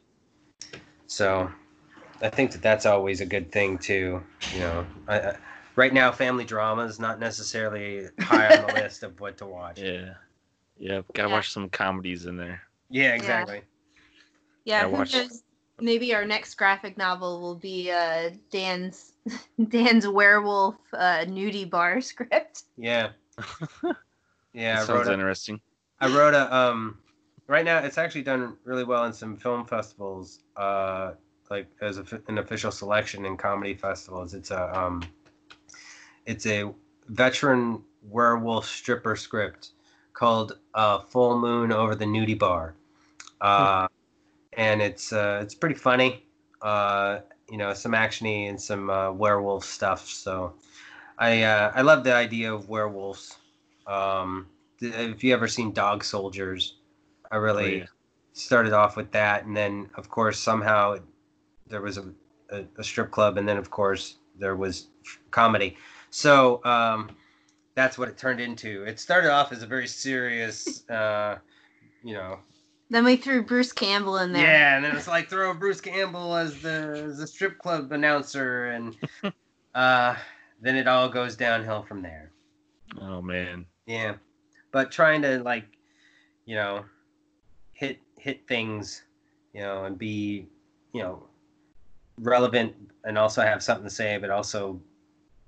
so. 1.06 1.50
I 2.22 2.30
think 2.30 2.52
that 2.52 2.62
that's 2.62 2.86
always 2.86 3.20
a 3.20 3.26
good 3.26 3.50
thing 3.52 3.76
too. 3.76 4.22
You 4.54 4.60
know, 4.60 4.86
I, 5.08 5.20
I, 5.20 5.36
right 5.74 5.92
now 5.92 6.10
family 6.12 6.44
drama 6.44 6.82
is 6.84 6.98
not 7.00 7.18
necessarily 7.18 8.06
high 8.20 8.56
on 8.56 8.62
the 8.62 8.74
list 8.80 9.02
of 9.02 9.20
what 9.20 9.36
to 9.38 9.46
watch. 9.46 9.80
yeah 9.80 10.14
yeah 10.78 11.02
gotta 11.12 11.28
Yeah. 11.28 11.34
watch 11.34 11.50
some 11.52 11.68
comedies 11.68 12.24
in 12.26 12.36
there 12.36 12.62
Yeah, 12.88 13.14
exactly. 13.14 13.62
Yeah, 14.64 14.82
I 14.82 14.84
who 14.84 14.90
watched- 14.90 15.14
knows? 15.14 15.42
Maybe 15.80 16.14
our 16.14 16.24
next 16.24 16.54
graphic 16.54 16.96
novel 16.96 17.40
will 17.40 17.56
be 17.56 17.90
uh, 17.90 18.30
Dan's 18.50 19.12
Dan's 19.68 20.06
werewolf 20.06 20.76
uh, 20.92 21.24
nudie 21.26 21.68
bar 21.68 22.00
script. 22.00 22.62
Yeah. 22.76 23.10
Yeah, 24.54 24.76
that 24.76 24.82
I 24.82 24.86
sounds 24.86 25.06
wrote, 25.06 25.08
a, 25.08 25.12
interesting 25.14 25.60
I 26.00 26.06
wrote 26.06 26.34
a 26.34 26.54
um 26.56 26.98
right 27.48 27.64
now 27.64 27.78
it's 27.78 27.98
actually 27.98 28.22
done 28.22 28.56
really 28.62 28.84
well 28.84 29.04
in 29.04 29.12
some 29.12 29.36
film 29.36 29.66
festivals 29.66 30.38
uh 30.56 31.12
like 31.50 31.66
as 31.80 31.98
a, 31.98 32.04
an 32.28 32.38
official 32.38 32.70
selection 32.70 33.26
in 33.26 33.36
comedy 33.36 33.74
festivals. 33.74 34.32
It's 34.32 34.52
a 34.52 34.78
um 34.78 35.02
it's 36.24 36.46
a 36.46 36.72
veteran 37.08 37.82
werewolf 38.08 38.66
stripper 38.66 39.16
script 39.16 39.70
called 40.12 40.58
uh 40.74 41.00
Full 41.00 41.36
Moon 41.38 41.72
Over 41.72 41.96
the 41.96 42.04
Nudie 42.04 42.38
Bar. 42.38 42.74
Uh 43.40 43.88
and 44.56 44.82
it's 44.82 45.12
uh 45.12 45.40
it's 45.42 45.54
pretty 45.54 45.74
funny. 45.76 46.24
Uh 46.62 47.20
you 47.50 47.58
know, 47.58 47.74
some 47.74 47.92
actiony 47.92 48.48
and 48.48 48.60
some 48.60 48.88
uh, 48.88 49.12
werewolf 49.12 49.64
stuff. 49.64 50.08
So 50.08 50.54
I 51.18 51.42
uh, 51.42 51.72
I 51.74 51.82
love 51.82 52.04
the 52.04 52.14
idea 52.14 52.52
of 52.52 52.68
werewolves. 52.68 53.36
Um, 53.86 54.48
th- 54.80 54.94
if 54.94 55.22
you 55.24 55.32
ever 55.34 55.48
seen 55.48 55.72
Dog 55.72 56.04
Soldiers, 56.04 56.78
I 57.30 57.36
really 57.36 57.64
Oh, 57.64 57.78
yeah. 57.78 57.86
started 58.32 58.72
off 58.72 58.96
with 58.96 59.12
that, 59.12 59.44
and 59.44 59.56
then 59.56 59.90
of 59.96 60.08
course 60.10 60.38
somehow 60.40 60.96
there 61.68 61.82
was 61.82 61.98
a, 61.98 62.12
a, 62.50 62.64
a 62.78 62.84
strip 62.84 63.10
club, 63.10 63.38
and 63.38 63.48
then 63.48 63.56
of 63.56 63.70
course 63.70 64.16
there 64.38 64.56
was 64.56 64.88
comedy. 65.30 65.76
So 66.10 66.64
um, 66.64 67.16
that's 67.74 67.98
what 67.98 68.08
it 68.08 68.18
turned 68.18 68.40
into. 68.40 68.84
It 68.84 69.00
started 69.00 69.32
off 69.32 69.52
as 69.52 69.62
a 69.62 69.66
very 69.66 69.88
serious, 69.88 70.88
uh, 70.90 71.38
you 72.02 72.14
know, 72.14 72.40
Then 72.94 73.04
we 73.04 73.16
threw 73.16 73.42
Bruce 73.42 73.72
Campbell 73.72 74.18
in 74.18 74.32
there. 74.32 74.46
yeah, 74.46 74.76
and 74.76 74.84
then 74.84 74.94
it's 74.94 75.08
like 75.08 75.28
throw 75.28 75.52
Bruce 75.52 75.80
Campbell 75.80 76.36
as 76.36 76.62
the 76.62 77.06
as 77.08 77.18
the 77.18 77.26
strip 77.26 77.58
club 77.58 77.90
announcer, 77.90 78.66
and 78.66 78.96
uh, 79.74 80.14
then 80.60 80.76
it 80.76 80.86
all 80.86 81.08
goes 81.08 81.34
downhill 81.34 81.82
from 81.82 82.02
there. 82.02 82.30
oh 83.00 83.20
man 83.20 83.66
Yeah, 83.86 84.14
but 84.70 84.92
trying 84.92 85.22
to 85.22 85.42
like, 85.42 85.64
you 86.44 86.54
know, 86.54 86.84
hit 87.72 87.98
hit 88.16 88.46
things, 88.46 89.02
you 89.52 89.60
know, 89.62 89.86
and 89.86 89.98
be, 89.98 90.46
you 90.92 91.02
know, 91.02 91.24
relevant 92.20 92.76
and 93.02 93.18
also 93.18 93.42
have 93.42 93.60
something 93.60 93.88
to 93.88 93.92
say, 93.92 94.18
but 94.18 94.30
also, 94.30 94.80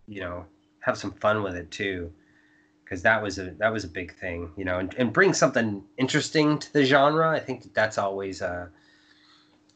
you 0.08 0.20
know, 0.20 0.44
have 0.80 0.98
some 0.98 1.12
fun 1.12 1.44
with 1.44 1.54
it 1.54 1.70
too, 1.70 2.12
because 2.86 3.02
that 3.02 3.22
was 3.22 3.38
a 3.38 3.50
that 3.58 3.72
was 3.72 3.84
a 3.84 3.88
big 3.88 4.14
thing, 4.14 4.50
you 4.56 4.64
know, 4.64 4.78
and, 4.78 4.94
and 4.96 5.12
bring 5.12 5.34
something 5.34 5.84
interesting 5.98 6.58
to 6.58 6.72
the 6.72 6.84
genre. 6.84 7.28
I 7.28 7.40
think 7.40 7.62
that 7.64 7.74
that's 7.74 7.98
always, 7.98 8.40
uh, 8.40 8.68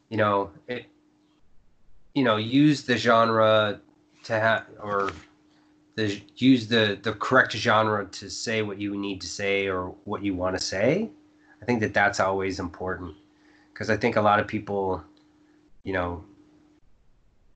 you 0.08 0.16
know, 0.16 0.50
it, 0.68 0.86
you 2.14 2.24
know, 2.24 2.36
use 2.36 2.84
the 2.84 2.96
genre 2.96 3.80
to 4.24 4.32
have 4.40 4.64
or 4.80 5.11
the 5.96 6.20
use 6.36 6.66
the 6.68 6.98
the 7.02 7.12
correct 7.14 7.52
genre 7.52 8.06
to 8.06 8.30
say 8.30 8.62
what 8.62 8.78
you 8.78 8.96
need 8.96 9.20
to 9.20 9.26
say 9.26 9.66
or 9.66 9.88
what 10.04 10.22
you 10.22 10.34
want 10.34 10.56
to 10.56 10.62
say 10.62 11.11
i 11.61 11.64
think 11.64 11.80
that 11.80 11.92
that's 11.92 12.20
always 12.20 12.58
important 12.58 13.14
because 13.72 13.90
i 13.90 13.96
think 13.96 14.16
a 14.16 14.20
lot 14.20 14.40
of 14.40 14.46
people 14.46 15.02
you 15.82 15.92
know 15.92 16.24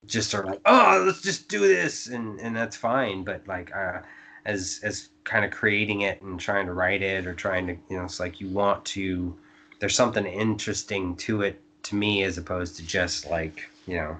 just 0.06 0.34
are 0.34 0.44
like 0.44 0.60
oh 0.66 1.02
let's 1.06 1.22
just 1.22 1.48
do 1.48 1.60
this 1.60 2.08
and 2.08 2.38
and 2.40 2.54
that's 2.54 2.76
fine 2.76 3.24
but 3.24 3.46
like 3.46 3.74
uh 3.74 4.00
as 4.44 4.80
as 4.82 5.08
kind 5.24 5.44
of 5.44 5.50
creating 5.50 6.02
it 6.02 6.20
and 6.22 6.38
trying 6.38 6.66
to 6.66 6.72
write 6.72 7.02
it 7.02 7.26
or 7.26 7.34
trying 7.34 7.66
to 7.66 7.72
you 7.88 7.96
know 7.96 8.04
it's 8.04 8.20
like 8.20 8.40
you 8.40 8.48
want 8.48 8.84
to 8.84 9.36
there's 9.80 9.96
something 9.96 10.26
interesting 10.26 11.16
to 11.16 11.42
it 11.42 11.60
to 11.82 11.96
me 11.96 12.22
as 12.22 12.38
opposed 12.38 12.76
to 12.76 12.86
just 12.86 13.30
like 13.30 13.68
you 13.86 13.96
know 13.96 14.16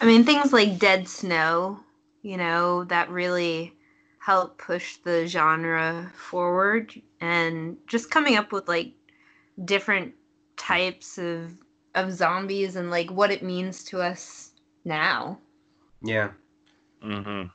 I 0.00 0.06
mean, 0.06 0.24
things 0.24 0.52
like 0.52 0.78
Dead 0.78 1.06
Snow, 1.08 1.80
you 2.22 2.36
know, 2.36 2.84
that 2.84 3.10
really 3.10 3.74
help 4.18 4.58
push 4.58 4.96
the 4.96 5.26
genre 5.26 6.10
forward 6.14 7.00
and 7.20 7.76
just 7.86 8.10
coming 8.10 8.36
up 8.36 8.52
with 8.52 8.68
like 8.68 8.92
different 9.64 10.14
types 10.56 11.18
of 11.18 11.56
of 11.94 12.12
zombies 12.12 12.76
and 12.76 12.90
like 12.90 13.10
what 13.10 13.30
it 13.30 13.42
means 13.42 13.82
to 13.84 14.00
us 14.00 14.52
now. 14.84 15.38
Yeah. 16.02 16.30
Mm-hmm. 17.04 17.48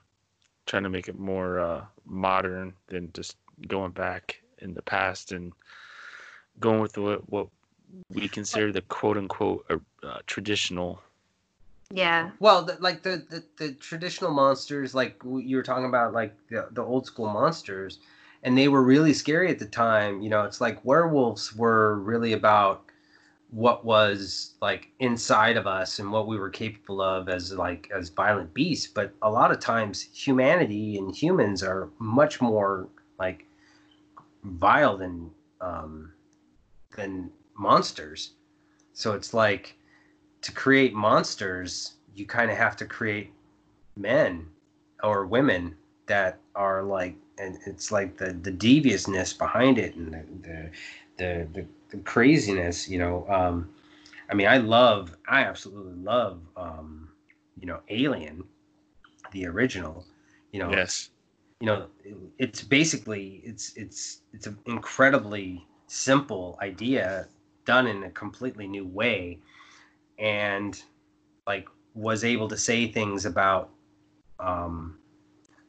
Trying 0.65 0.83
to 0.83 0.89
make 0.89 1.07
it 1.07 1.17
more 1.17 1.59
uh, 1.59 1.85
modern 2.05 2.73
than 2.87 3.11
just 3.13 3.37
going 3.67 3.91
back 3.91 4.41
in 4.59 4.73
the 4.73 4.81
past 4.81 5.31
and 5.31 5.53
going 6.59 6.79
with 6.79 6.97
what 6.97 7.29
what 7.29 7.47
we 8.09 8.27
consider 8.27 8.71
the 8.71 8.81
quote 8.81 9.17
unquote 9.17 9.65
uh, 9.69 9.77
uh, 10.05 10.19
traditional. 10.27 11.01
Yeah. 11.91 12.31
Well, 12.39 12.63
the, 12.63 12.77
like 12.79 13.03
the, 13.03 13.23
the 13.29 13.43
the 13.57 13.73
traditional 13.73 14.31
monsters, 14.31 14.95
like 14.95 15.21
you 15.23 15.55
were 15.55 15.63
talking 15.63 15.85
about, 15.85 16.13
like 16.13 16.35
the 16.49 16.67
the 16.71 16.81
old 16.83 17.05
school 17.05 17.27
monsters, 17.27 17.99
and 18.43 18.57
they 18.57 18.67
were 18.67 18.81
really 18.81 19.13
scary 19.13 19.51
at 19.51 19.59
the 19.59 19.67
time. 19.67 20.21
You 20.21 20.29
know, 20.29 20.43
it's 20.43 20.59
like 20.59 20.83
werewolves 20.83 21.55
were 21.55 21.99
really 21.99 22.33
about 22.33 22.85
what 23.55 23.85
was 23.85 24.55
like 24.61 24.89
inside 24.99 25.55
of 25.55 25.65
us 25.65 25.99
and 25.99 26.11
what 26.11 26.27
we 26.27 26.37
were 26.37 26.49
capable 26.49 27.01
of 27.01 27.29
as 27.29 27.53
like 27.53 27.89
as 27.95 28.09
violent 28.09 28.53
beasts 28.53 28.85
but 28.85 29.13
a 29.21 29.31
lot 29.31 29.49
of 29.49 29.61
times 29.61 30.01
humanity 30.13 30.97
and 30.97 31.15
humans 31.15 31.63
are 31.63 31.87
much 31.97 32.41
more 32.41 32.89
like 33.17 33.45
vile 34.43 34.97
than 34.97 35.31
um 35.61 36.11
than 36.97 37.31
monsters. 37.57 38.33
So 38.91 39.13
it's 39.13 39.33
like 39.33 39.77
to 40.41 40.51
create 40.51 40.93
monsters 40.93 41.93
you 42.13 42.25
kind 42.25 42.51
of 42.51 42.57
have 42.57 42.75
to 42.77 42.85
create 42.85 43.31
men 43.95 44.47
or 45.01 45.25
women 45.25 45.75
that 46.07 46.39
are 46.55 46.83
like 46.83 47.15
and 47.37 47.57
it's 47.65 47.89
like 47.89 48.17
the 48.17 48.33
the 48.33 48.51
deviousness 48.51 49.31
behind 49.31 49.77
it 49.77 49.95
and 49.95 50.13
the 50.13 50.23
the 50.41 50.71
the, 51.17 51.47
the, 51.53 51.61
the 51.61 51.67
craziness 52.03 52.89
you 52.89 52.97
know 52.97 53.25
um 53.29 53.69
i 54.29 54.33
mean 54.33 54.47
i 54.47 54.57
love 54.57 55.15
i 55.27 55.41
absolutely 55.43 55.95
love 56.03 56.41
um 56.57 57.09
you 57.59 57.65
know 57.65 57.79
alien 57.89 58.43
the 59.31 59.45
original 59.45 60.05
you 60.51 60.59
know 60.59 60.79
Yes. 60.79 61.09
you 61.59 61.67
know 61.67 61.87
it- 62.03 62.17
it's 62.37 62.61
basically 62.63 63.41
it's 63.45 63.75
it's 63.75 64.21
it's 64.33 64.47
an 64.47 64.57
incredibly 64.65 65.65
simple 65.87 66.57
idea 66.61 67.27
done 67.65 67.87
in 67.87 68.03
a 68.03 68.09
completely 68.11 68.67
new 68.67 68.85
way 68.85 69.39
and 70.19 70.83
like 71.47 71.67
was 71.93 72.23
able 72.23 72.47
to 72.47 72.57
say 72.57 72.87
things 72.87 73.25
about 73.25 73.69
um 74.39 74.97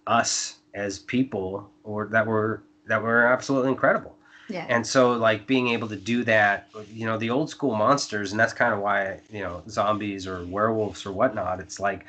us 0.06 0.58
as 0.74 0.98
people 0.98 1.70
or 1.84 2.06
that 2.08 2.26
were 2.26 2.62
that 2.86 3.02
were 3.02 3.26
absolutely 3.26 3.70
incredible 3.70 4.15
Yeah. 4.48 4.66
and 4.68 4.86
so 4.86 5.12
like 5.12 5.46
being 5.46 5.68
able 5.68 5.88
to 5.88 5.96
do 5.96 6.22
that 6.24 6.68
you 6.92 7.04
know 7.04 7.18
the 7.18 7.30
old 7.30 7.50
school 7.50 7.74
monsters 7.74 8.30
and 8.30 8.38
that's 8.38 8.52
kind 8.52 8.72
of 8.72 8.80
why 8.80 9.18
you 9.30 9.40
know 9.40 9.62
zombies 9.68 10.26
or 10.26 10.44
werewolves 10.46 11.04
or 11.04 11.10
whatnot 11.12 11.58
it's 11.58 11.80
like 11.80 12.06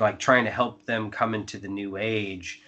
like 0.00 0.18
trying 0.18 0.44
to 0.44 0.50
help 0.50 0.84
them 0.86 1.10
come 1.10 1.34
into 1.34 1.58
the 1.58 1.68
new 1.68 1.96
age. 1.96 2.62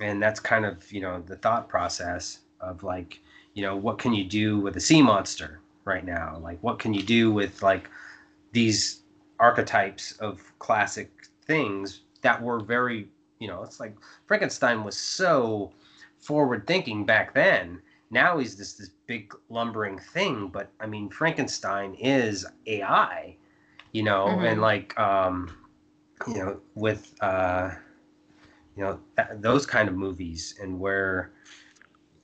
And 0.00 0.22
that's 0.22 0.40
kind 0.40 0.64
of 0.64 0.90
you 0.90 1.00
know 1.00 1.22
the 1.26 1.36
thought 1.36 1.68
process 1.68 2.40
of 2.60 2.82
like 2.82 3.20
you 3.54 3.62
know 3.62 3.76
what 3.76 3.98
can 3.98 4.12
you 4.14 4.24
do 4.24 4.60
with 4.60 4.76
a 4.76 4.80
sea 4.80 5.02
monster 5.02 5.60
right 5.84 6.04
now? 6.04 6.38
Like 6.40 6.58
what 6.62 6.78
can 6.78 6.94
you 6.94 7.02
do 7.02 7.32
with 7.32 7.62
like 7.62 7.88
these 8.52 9.02
archetypes 9.38 10.12
of 10.18 10.40
classic 10.58 11.10
things 11.46 12.00
that 12.22 12.40
were 12.42 12.60
very 12.60 13.08
you 13.38 13.48
know 13.48 13.62
it's 13.62 13.80
like 13.80 13.96
frankenstein 14.26 14.84
was 14.84 14.96
so 14.96 15.72
forward 16.18 16.66
thinking 16.66 17.06
back 17.06 17.32
then 17.32 17.80
now 18.10 18.38
he's 18.38 18.56
this 18.56 18.74
this 18.74 18.90
big 19.06 19.32
lumbering 19.48 19.98
thing 19.98 20.48
but 20.48 20.70
i 20.80 20.86
mean 20.86 21.08
frankenstein 21.10 21.94
is 21.94 22.46
ai 22.66 23.36
you 23.92 24.02
know 24.02 24.26
Mhm. 24.26 24.50
and 24.52 24.60
like 24.60 24.98
um 24.98 25.50
you 26.26 26.34
know 26.34 26.60
with 26.74 27.14
uh 27.20 27.70
you 28.76 28.82
know 28.84 28.98
th- 29.16 29.28
those 29.40 29.66
kind 29.66 29.88
of 29.88 29.94
movies 29.94 30.58
and 30.62 30.78
where 30.78 31.32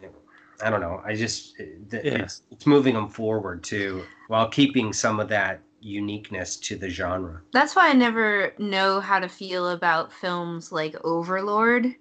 you 0.01 0.07
know, 0.09 0.15
i 0.63 0.71
don't 0.71 0.81
know 0.81 1.01
i 1.05 1.15
just 1.15 1.57
th- 1.57 2.05
Yeah. 2.05 2.23
it's, 2.23 2.43
it's 2.51 2.67
moving 2.67 2.95
them 2.95 3.09
forward 3.09 3.63
too 3.63 4.03
while 4.29 4.49
keeping 4.49 4.93
some 4.93 5.21
of 5.21 5.29
that 5.29 5.61
uniqueness 5.81 6.57
to 6.57 6.77
the 6.77 6.89
genre 6.89 7.41
That's 7.53 7.77
why 7.77 7.91
I 7.91 7.93
never 7.93 8.53
know 8.59 8.99
how 9.01 9.21
to 9.21 9.29
feel 9.29 9.69
about 9.71 10.13
films 10.13 10.73
like 10.73 10.97
Overlord, 11.05 11.95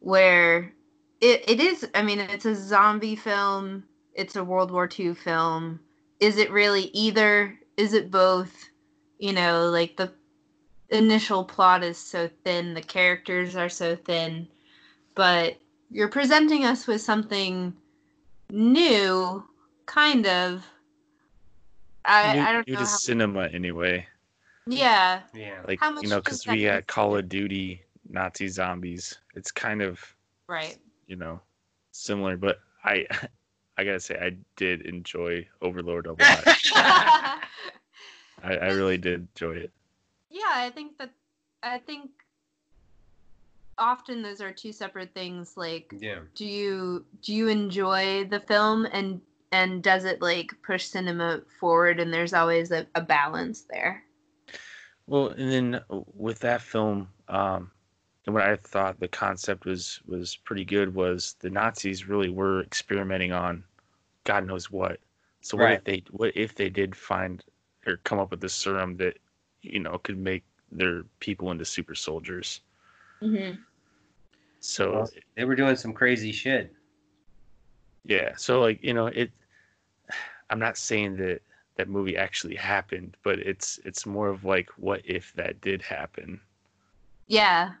where 0.00 0.72
it, 1.20 1.48
it 1.48 1.60
is, 1.60 1.88
I 1.94 2.02
mean, 2.02 2.20
it's 2.20 2.46
a 2.46 2.54
zombie 2.54 3.16
film, 3.16 3.84
it's 4.14 4.36
a 4.36 4.44
World 4.44 4.70
War 4.70 4.88
II 4.98 5.14
film. 5.14 5.80
Is 6.20 6.38
it 6.38 6.50
really 6.50 6.84
either? 6.92 7.58
Is 7.76 7.92
it 7.94 8.10
both? 8.10 8.52
You 9.18 9.32
know, 9.32 9.70
like 9.70 9.96
the 9.96 10.12
initial 10.90 11.44
plot 11.44 11.82
is 11.82 11.98
so 11.98 12.28
thin, 12.44 12.74
the 12.74 12.82
characters 12.82 13.56
are 13.56 13.68
so 13.68 13.96
thin, 13.96 14.46
but 15.14 15.56
you're 15.90 16.08
presenting 16.08 16.64
us 16.64 16.86
with 16.86 17.00
something 17.00 17.72
new, 18.50 19.44
kind 19.86 20.26
of. 20.26 20.64
I, 22.04 22.34
new, 22.34 22.42
I 22.42 22.52
don't 22.52 22.66
new 22.66 22.74
know. 22.74 22.80
to 22.80 22.86
How, 22.86 22.96
cinema 22.96 23.48
anyway. 23.52 24.06
yeah. 24.66 25.22
yeah 25.32 25.60
Like 25.66 25.80
How 25.80 25.98
you 26.00 26.08
know, 26.08 26.20
because 26.20 26.46
we 26.46 26.62
had 26.62 26.86
Call 26.86 27.16
of 27.16 27.28
Duty, 27.28 27.82
Nazi 28.08 28.48
zombies. 28.48 29.18
It's 29.34 29.50
kind 29.50 29.80
of 29.82 30.00
Right. 30.46 30.76
You 31.06 31.16
know 31.16 31.40
similar, 31.92 32.36
but 32.36 32.58
I 32.84 33.06
I 33.76 33.84
gotta 33.84 34.00
say 34.00 34.16
I 34.20 34.36
did 34.56 34.82
enjoy 34.82 35.46
Overlord 35.60 36.06
a 36.06 36.12
lot. 36.12 36.44
I, 38.42 38.56
I 38.56 38.68
really 38.68 38.98
did 38.98 39.28
enjoy 39.34 39.56
it. 39.56 39.72
yeah, 40.30 40.42
I 40.52 40.70
think 40.70 40.98
that 40.98 41.10
I 41.62 41.78
think 41.78 42.10
often 43.78 44.22
those 44.22 44.40
are 44.40 44.52
two 44.52 44.72
separate 44.72 45.12
things. 45.14 45.56
Like, 45.56 45.94
yeah 45.98 46.20
do 46.34 46.44
you 46.44 47.04
do 47.22 47.34
you 47.34 47.48
enjoy 47.48 48.24
the 48.24 48.40
film 48.40 48.86
and 48.92 49.20
and 49.52 49.82
does 49.82 50.04
it 50.04 50.20
like 50.20 50.52
push 50.62 50.84
cinema 50.84 51.40
forward? 51.60 52.00
And 52.00 52.12
there's 52.12 52.34
always 52.34 52.70
a, 52.70 52.86
a 52.94 53.00
balance 53.00 53.62
there. 53.70 54.02
Well, 55.06 55.28
and 55.28 55.50
then 55.50 55.80
with 56.14 56.40
that 56.40 56.62
film, 56.62 57.08
um, 57.28 57.70
and 58.26 58.34
what 58.34 58.44
I 58.44 58.56
thought 58.56 59.00
the 59.00 59.08
concept 59.08 59.64
was 59.64 60.00
was 60.06 60.36
pretty 60.36 60.64
good 60.64 60.94
was 60.94 61.36
the 61.40 61.50
Nazis 61.50 62.08
really 62.08 62.30
were 62.30 62.62
experimenting 62.62 63.32
on 63.32 63.64
God 64.24 64.46
knows 64.46 64.70
what. 64.70 64.98
So 65.42 65.56
what 65.56 65.64
Right. 65.64 65.78
if 65.78 65.84
they 65.84 66.04
what 66.10 66.36
if 66.36 66.54
they 66.54 66.70
did 66.70 66.96
find 66.96 67.44
or 67.86 67.98
come 67.98 68.18
up 68.18 68.30
with 68.30 68.42
a 68.44 68.48
serum 68.48 68.96
that 68.96 69.18
you 69.62 69.80
know 69.80 69.98
could 69.98 70.18
make 70.18 70.44
their 70.72 71.04
people 71.20 71.50
into 71.50 71.64
super 71.64 71.94
soldiers? 71.94 72.60
Mm-hmm. 73.22 73.60
So 74.60 74.92
Well, 74.92 75.10
they 75.36 75.44
were 75.44 75.54
doing 75.54 75.76
some 75.76 75.92
crazy 75.92 76.32
shit 76.32 76.74
yeah, 78.04 78.34
so 78.36 78.60
like 78.60 78.82
you 78.82 78.94
know 78.94 79.06
it. 79.06 79.30
I'm 80.50 80.58
not 80.58 80.76
saying 80.76 81.16
that 81.16 81.40
that 81.76 81.88
movie 81.88 82.16
actually 82.16 82.54
happened, 82.54 83.16
but 83.22 83.38
it's 83.38 83.80
it's 83.84 84.06
more 84.06 84.28
of 84.28 84.44
like 84.44 84.68
what 84.76 85.00
if 85.04 85.32
that 85.34 85.60
did 85.60 85.80
happen. 85.82 86.40
Yeah, 87.26 87.72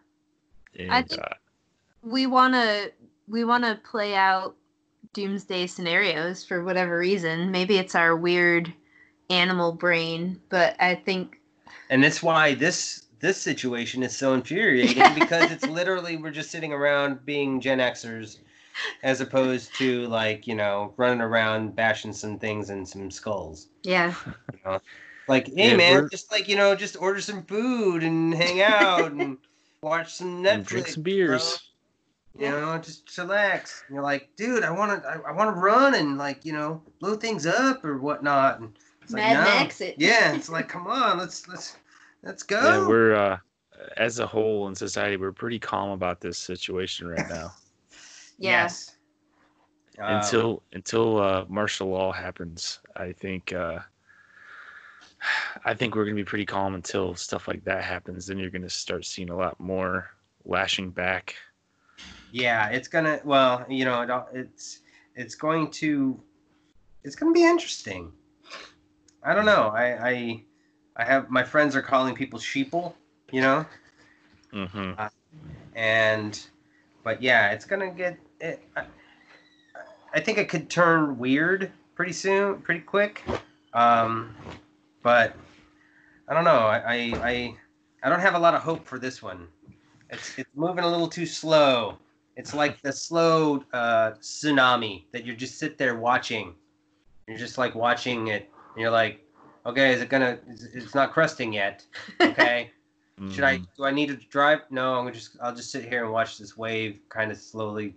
And, 0.78 0.90
I 0.92 1.02
think- 1.02 1.20
uh, 1.20 1.34
we 2.02 2.26
wanna 2.26 2.88
we 3.28 3.44
wanna 3.44 3.80
play 3.88 4.14
out 4.14 4.56
doomsday 5.14 5.66
scenarios 5.66 6.44
for 6.44 6.62
whatever 6.64 6.98
reason. 6.98 7.50
Maybe 7.50 7.78
it's 7.78 7.94
our 7.94 8.14
weird 8.16 8.72
animal 9.30 9.72
brain, 9.72 10.40
but 10.50 10.76
I 10.80 10.94
think 10.96 11.40
and 11.90 12.02
that's 12.04 12.22
why 12.22 12.54
this 12.54 13.06
this 13.20 13.40
situation 13.40 14.02
is 14.02 14.14
so 14.14 14.34
infuriating 14.34 15.14
because 15.14 15.50
it's 15.50 15.66
literally 15.66 16.16
we're 16.18 16.30
just 16.30 16.50
sitting 16.50 16.72
around 16.72 17.24
being 17.24 17.60
gen 17.60 17.78
xers 17.78 18.38
as 19.02 19.20
opposed 19.22 19.74
to 19.76 20.06
like 20.08 20.46
you 20.46 20.54
know 20.54 20.92
running 20.98 21.20
around 21.22 21.74
bashing 21.74 22.12
some 22.12 22.38
things 22.38 22.68
and 22.70 22.86
some 22.86 23.10
skulls 23.10 23.68
yeah. 23.82 24.12
you 24.52 24.58
know 24.66 24.78
like 25.28 25.46
hey 25.54 25.70
Yeah, 25.70 25.76
man 25.76 25.94
we're- 25.94 26.08
just 26.10 26.30
like 26.30 26.48
you 26.48 26.56
know 26.56 26.74
just 26.74 27.00
order 27.00 27.20
some 27.20 27.44
food 27.44 28.02
and 28.02 28.34
hang 28.34 28.60
out 28.60 29.12
and 29.12 29.38
watch 29.84 30.14
some 30.14 30.42
netflix 30.42 30.54
and 30.54 30.66
drink 30.66 30.86
some 30.88 31.02
bro. 31.02 31.12
beers. 31.12 31.70
you 32.38 32.50
know 32.50 32.78
just 32.78 33.06
chillax 33.06 33.82
and 33.86 33.94
you're 33.94 34.02
like 34.02 34.30
dude 34.36 34.64
i 34.64 34.70
want 34.70 34.90
to 34.90 35.08
I, 35.08 35.30
I 35.30 35.32
want 35.32 35.54
to 35.54 35.60
run 35.60 35.94
and 35.94 36.18
like 36.18 36.44
you 36.44 36.52
know 36.52 36.82
blow 37.00 37.14
things 37.14 37.46
up 37.46 37.84
or 37.84 37.98
whatnot 37.98 38.60
and 38.60 38.76
it's 39.02 39.12
like, 39.12 39.22
Mad 39.24 39.34
no. 39.34 39.44
Max 39.44 39.80
it. 39.80 39.96
yeah 39.98 40.34
it's 40.34 40.48
like 40.56 40.68
come 40.68 40.86
on 40.86 41.18
let's 41.18 41.46
let's 41.48 41.76
let's 42.22 42.42
go 42.42 42.60
Yeah, 42.60 42.88
we're 42.88 43.14
uh, 43.14 43.38
as 43.96 44.18
a 44.18 44.26
whole 44.26 44.68
in 44.68 44.74
society, 44.74 45.16
we're 45.16 45.32
pretty 45.32 45.58
calm 45.58 45.90
about 45.90 46.20
this 46.20 46.38
situation 46.38 47.08
right 47.08 47.28
now. 47.28 47.52
Yeah. 48.36 48.62
Yes. 48.62 48.96
Um, 50.00 50.16
until 50.16 50.62
until 50.72 51.22
uh, 51.22 51.44
martial 51.48 51.86
law 51.86 52.10
happens, 52.10 52.80
I 52.96 53.12
think 53.12 53.52
uh, 53.52 53.78
I 55.64 55.74
think 55.74 55.94
we're 55.94 56.04
gonna 56.04 56.16
be 56.16 56.24
pretty 56.24 56.46
calm 56.46 56.74
until 56.74 57.14
stuff 57.14 57.48
like 57.48 57.64
that 57.64 57.82
happens. 57.84 58.26
Then 58.26 58.38
you're 58.38 58.50
gonna 58.50 58.68
start 58.70 59.04
seeing 59.04 59.30
a 59.30 59.36
lot 59.36 59.58
more 59.58 60.10
lashing 60.44 60.90
back. 60.90 61.34
Yeah, 62.32 62.68
it's 62.68 62.88
gonna. 62.88 63.20
Well, 63.24 63.64
you 63.68 63.84
know, 63.84 64.02
it, 64.02 64.10
it's 64.36 64.80
it's 65.14 65.34
going 65.34 65.70
to 65.72 66.20
it's 67.04 67.14
going 67.16 67.32
to 67.32 67.38
be 67.38 67.44
interesting. 67.44 68.12
I 69.22 69.34
don't 69.34 69.46
know. 69.46 69.68
I 69.74 70.08
I 70.08 70.44
I 70.96 71.04
have 71.04 71.30
my 71.30 71.44
friends 71.44 71.76
are 71.76 71.82
calling 71.82 72.14
people 72.14 72.38
sheeple. 72.38 72.94
You 73.32 73.40
know, 73.40 73.66
Mm-hmm. 74.52 75.02
and 75.74 76.46
but 77.02 77.22
yeah, 77.22 77.50
it's 77.50 77.64
gonna 77.64 77.90
get. 77.90 78.18
It, 78.40 78.60
I, 78.76 78.84
I 80.12 80.20
think 80.20 80.38
it 80.38 80.48
could 80.48 80.70
turn 80.70 81.18
weird 81.18 81.72
pretty 81.94 82.12
soon, 82.12 82.60
pretty 82.60 82.80
quick. 82.80 83.22
Um, 83.72 84.36
but 85.04 85.36
I 86.26 86.34
don't 86.34 86.42
know. 86.42 86.66
I, 86.66 87.12
I 87.22 87.56
I 88.02 88.08
don't 88.08 88.20
have 88.20 88.34
a 88.34 88.38
lot 88.38 88.54
of 88.54 88.62
hope 88.62 88.84
for 88.84 88.98
this 88.98 89.22
one. 89.22 89.46
It's 90.10 90.36
it's 90.36 90.50
moving 90.56 90.82
a 90.82 90.88
little 90.88 91.06
too 91.06 91.26
slow. 91.26 91.98
It's 92.36 92.52
like 92.52 92.82
the 92.82 92.92
slow 92.92 93.62
uh, 93.72 94.12
tsunami 94.20 95.04
that 95.12 95.24
you 95.24 95.36
just 95.36 95.60
sit 95.60 95.78
there 95.78 95.94
watching. 95.94 96.54
You're 97.28 97.38
just 97.38 97.58
like 97.58 97.76
watching 97.76 98.26
it. 98.28 98.50
And 98.74 98.80
you're 98.80 98.90
like, 98.90 99.20
okay, 99.66 99.92
is 99.92 100.02
it 100.02 100.08
gonna? 100.08 100.38
It's 100.48 100.64
it's 100.64 100.94
not 100.94 101.12
crusting 101.12 101.52
yet. 101.52 101.86
Okay. 102.20 102.72
Should 103.30 103.44
I? 103.44 103.58
Do 103.76 103.84
I 103.84 103.92
need 103.92 104.08
to 104.08 104.16
drive? 104.16 104.62
No, 104.70 104.94
I'm 104.94 105.12
just. 105.12 105.36
I'll 105.40 105.54
just 105.54 105.70
sit 105.70 105.84
here 105.84 106.02
and 106.02 106.12
watch 106.12 106.36
this 106.36 106.56
wave 106.56 106.98
kind 107.10 107.30
of 107.30 107.38
slowly 107.38 107.94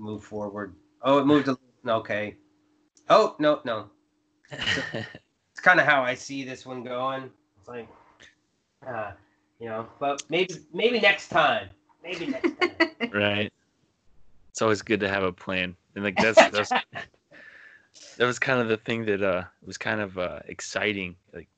move 0.00 0.24
forward. 0.24 0.74
Oh, 1.02 1.18
it 1.18 1.24
moved. 1.24 1.46
A, 1.46 1.52
little 1.52 2.00
okay. 2.00 2.34
Oh 3.08 3.36
no, 3.38 3.60
no. 3.64 3.90
It's 5.56 5.62
kind 5.62 5.80
of 5.80 5.86
how 5.86 6.02
I 6.02 6.12
see 6.12 6.44
this 6.44 6.66
one 6.66 6.82
going. 6.82 7.30
It's 7.58 7.66
like, 7.66 7.88
uh, 8.86 9.12
you 9.58 9.70
know, 9.70 9.86
but 9.98 10.22
maybe 10.28 10.52
maybe 10.70 11.00
next 11.00 11.28
time. 11.28 11.70
Maybe 12.04 12.26
next 12.26 12.58
time. 12.60 12.72
right? 13.10 13.50
It's 14.50 14.60
always 14.60 14.82
good 14.82 15.00
to 15.00 15.08
have 15.08 15.22
a 15.22 15.32
plan, 15.32 15.74
and 15.94 16.04
like 16.04 16.18
that's 16.18 16.44
that's 16.48 16.70
that 18.18 18.26
was 18.26 18.38
kind 18.38 18.60
of 18.60 18.68
the 18.68 18.76
thing 18.76 19.06
that 19.06 19.22
uh 19.22 19.44
was 19.64 19.78
kind 19.78 20.02
of 20.02 20.18
uh 20.18 20.40
exciting. 20.44 21.16
Like 21.32 21.48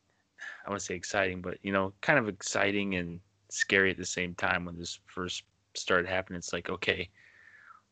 I 0.65 0.71
want 0.71 0.79
to 0.79 0.87
say 0.87 0.95
exciting, 0.95 1.43
but 1.43 1.59
you 1.63 1.73
know, 1.73 1.93
kind 2.01 2.21
of 2.21 2.29
exciting 2.29 2.95
and 2.95 3.19
scary 3.51 3.91
at 3.91 3.97
the 3.97 4.07
same 4.07 4.33
time 4.37 4.65
when 4.65 4.79
this 4.79 5.01
first 5.07 5.43
started 5.75 6.09
happening. 6.09 6.39
It's 6.39 6.53
like 6.53 6.71
okay, 6.71 7.11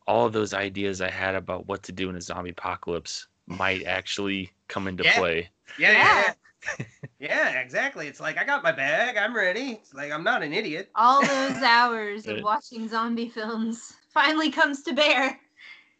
all 0.06 0.24
of 0.24 0.32
those 0.32 0.54
ideas 0.54 1.00
I 1.00 1.10
had 1.10 1.34
about 1.34 1.66
what 1.66 1.82
to 1.82 1.90
do 1.90 2.08
in 2.10 2.14
a 2.14 2.20
zombie 2.20 2.50
apocalypse 2.50 3.26
might 3.48 3.84
actually 3.86 4.52
come 4.68 4.86
into 4.86 5.02
Yeah. 5.02 5.16
play. 5.16 5.50
Yeah, 5.78 5.92
yeah, 5.92 6.34
yeah. 6.78 6.84
yeah, 7.18 7.60
exactly. 7.60 8.06
It's 8.06 8.20
like 8.20 8.38
I 8.38 8.44
got 8.44 8.62
my 8.62 8.72
bag. 8.72 9.16
I'm 9.16 9.34
ready. 9.34 9.72
It's 9.72 9.94
like 9.94 10.12
I'm 10.12 10.24
not 10.24 10.42
an 10.42 10.52
idiot. 10.52 10.90
All 10.94 11.20
those 11.20 11.56
hours 11.62 12.26
of 12.26 12.42
watching 12.42 12.88
zombie 12.88 13.28
films 13.28 13.94
finally 14.12 14.50
comes 14.50 14.82
to 14.84 14.92
bear. 14.92 15.38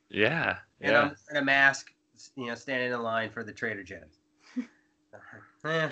Yeah, 0.08 0.58
And 0.80 0.92
yeah. 0.92 1.00
I'm 1.00 1.16
in 1.30 1.36
a 1.36 1.44
mask, 1.44 1.92
you 2.36 2.46
know, 2.46 2.54
standing 2.54 2.92
in 2.92 3.02
line 3.02 3.30
for 3.30 3.42
the 3.44 3.52
Trader 3.52 3.82
Joe's. 3.82 4.20
Eh. 5.64 5.88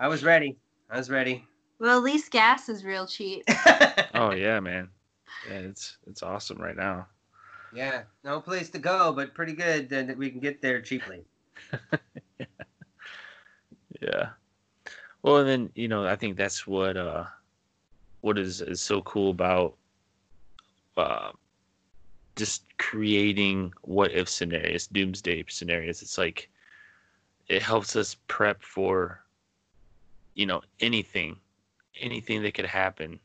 I 0.00 0.08
was 0.08 0.24
ready. 0.24 0.56
I 0.90 0.96
was 0.96 1.08
ready. 1.08 1.44
Well, 1.78 1.98
at 1.98 2.02
least 2.02 2.32
gas 2.32 2.68
is 2.68 2.84
real 2.84 3.06
cheap. 3.06 3.44
Oh 4.14 4.32
yeah, 4.32 4.58
man. 4.58 4.88
Yeah, 5.48 5.58
it's 5.58 5.98
it's 6.06 6.22
awesome 6.22 6.58
right 6.58 6.76
now. 6.76 7.06
Yeah, 7.72 8.02
no 8.24 8.40
place 8.40 8.70
to 8.70 8.78
go, 8.78 9.12
but 9.12 9.34
pretty 9.34 9.52
good 9.52 9.88
that 9.90 10.16
we 10.16 10.30
can 10.30 10.40
get 10.40 10.60
there 10.60 10.80
cheaply. 10.80 11.24
Yeah. 14.00 14.30
Well, 15.22 15.38
and 15.38 15.48
then 15.48 15.70
you 15.74 15.88
know, 15.88 16.06
I 16.06 16.16
think 16.16 16.36
that's 16.36 16.66
what 16.66 16.96
uh, 16.96 17.24
what 18.20 18.38
is 18.38 18.60
is 18.60 18.80
so 18.80 19.02
cool 19.02 19.30
about 19.30 19.76
uh, 20.96 21.32
just 22.36 22.64
creating 22.78 23.72
what 23.82 24.12
if 24.12 24.28
scenarios, 24.28 24.86
doomsday 24.86 25.44
scenarios. 25.48 26.02
It's 26.02 26.18
like 26.18 26.50
it 27.48 27.62
helps 27.62 27.96
us 27.96 28.16
prep 28.28 28.62
for 28.62 29.24
you 30.34 30.46
know 30.46 30.62
anything, 30.80 31.36
anything 32.00 32.42
that 32.42 32.54
could 32.54 32.66
happen. 32.66 33.18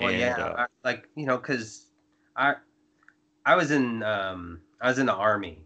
Well, 0.00 0.10
And, 0.10 0.20
yeah, 0.20 0.36
uh, 0.44 0.54
I, 0.58 0.66
like 0.84 1.08
you 1.16 1.26
know, 1.26 1.36
because 1.36 1.86
I 2.34 2.54
I 3.44 3.54
was 3.54 3.70
in 3.70 4.02
um 4.02 4.60
I 4.80 4.88
was 4.88 4.98
in 4.98 5.06
the 5.06 5.14
army, 5.14 5.65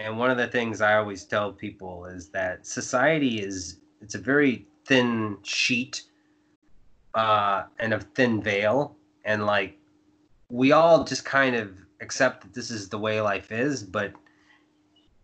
and 0.00 0.18
one 0.18 0.30
of 0.30 0.38
the 0.38 0.46
things 0.46 0.80
I 0.80 0.96
always 0.96 1.24
tell 1.24 1.52
people 1.52 2.06
is 2.06 2.30
that 2.30 2.66
society 2.66 3.42
is 3.42 3.80
it's 4.00 4.14
a 4.14 4.18
very 4.18 4.66
thin 4.86 5.36
sheet, 5.42 6.02
uh, 7.14 7.64
and 7.78 7.92
a 7.92 8.00
thin 8.00 8.42
veil, 8.42 8.96
and 9.24 9.44
like 9.44 9.76
we 10.48 10.72
all 10.72 11.04
just 11.04 11.24
kind 11.24 11.54
of 11.54 11.76
accept 12.00 12.42
that 12.42 12.54
this 12.54 12.70
is 12.70 12.88
the 12.88 12.98
way 12.98 13.20
life 13.20 13.52
is, 13.52 13.82
but 13.82 14.12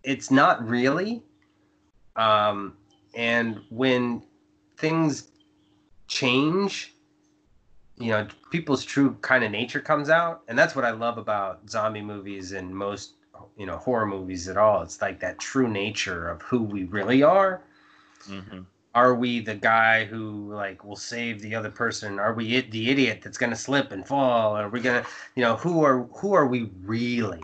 it's 0.03 0.31
not 0.31 0.67
really. 0.69 1.23
Um, 2.15 2.77
and 3.15 3.61
when 3.71 4.23
things 4.77 5.31
change 6.07 6.93
you 7.99 8.11
know 8.11 8.29
people's 8.51 8.85
true 8.85 9.17
kind 9.23 9.43
of 9.43 9.51
nature 9.51 9.81
comes 9.81 10.09
out 10.09 10.43
and 10.47 10.57
that's 10.57 10.77
what 10.77 10.85
i 10.85 10.91
love 10.91 11.19
about 11.19 11.69
zombie 11.69 12.03
movies 12.03 12.53
and 12.53 12.73
most 12.73 13.16
you 13.57 13.67
know 13.67 13.77
horror 13.79 14.07
movies 14.07 14.49
at 14.49 14.57
all. 14.57 14.83
It's 14.83 15.01
like 15.01 15.21
that 15.21 15.39
true 15.39 15.69
nature 15.69 16.29
of 16.29 16.43
who 16.43 16.63
we 16.63 16.85
really 16.85 17.23
are. 17.23 17.63
Mhm. 18.29 18.67
are 18.95 19.15
we 19.15 19.41
the 19.41 19.55
guy 19.55 20.07
who 20.07 20.51
like 20.55 20.83
will 20.83 20.97
save 20.97 21.43
the 21.43 21.55
other 21.55 21.71
person? 21.71 22.19
Are 22.19 22.33
we 22.33 22.57
it, 22.57 22.71
the 22.71 22.89
idiot 22.91 23.21
that's 23.23 23.37
going 23.37 23.51
to 23.51 23.57
slip 23.57 23.93
and 23.93 24.07
fall? 24.07 24.57
Are 24.57 24.71
we 24.71 24.81
going 24.81 25.03
to 25.03 25.09
you 25.35 25.43
know 25.43 25.55
who 25.57 25.85
are 25.85 26.05
who 26.05 26.33
are 26.33 26.47
we 26.47 26.71
really? 26.83 27.43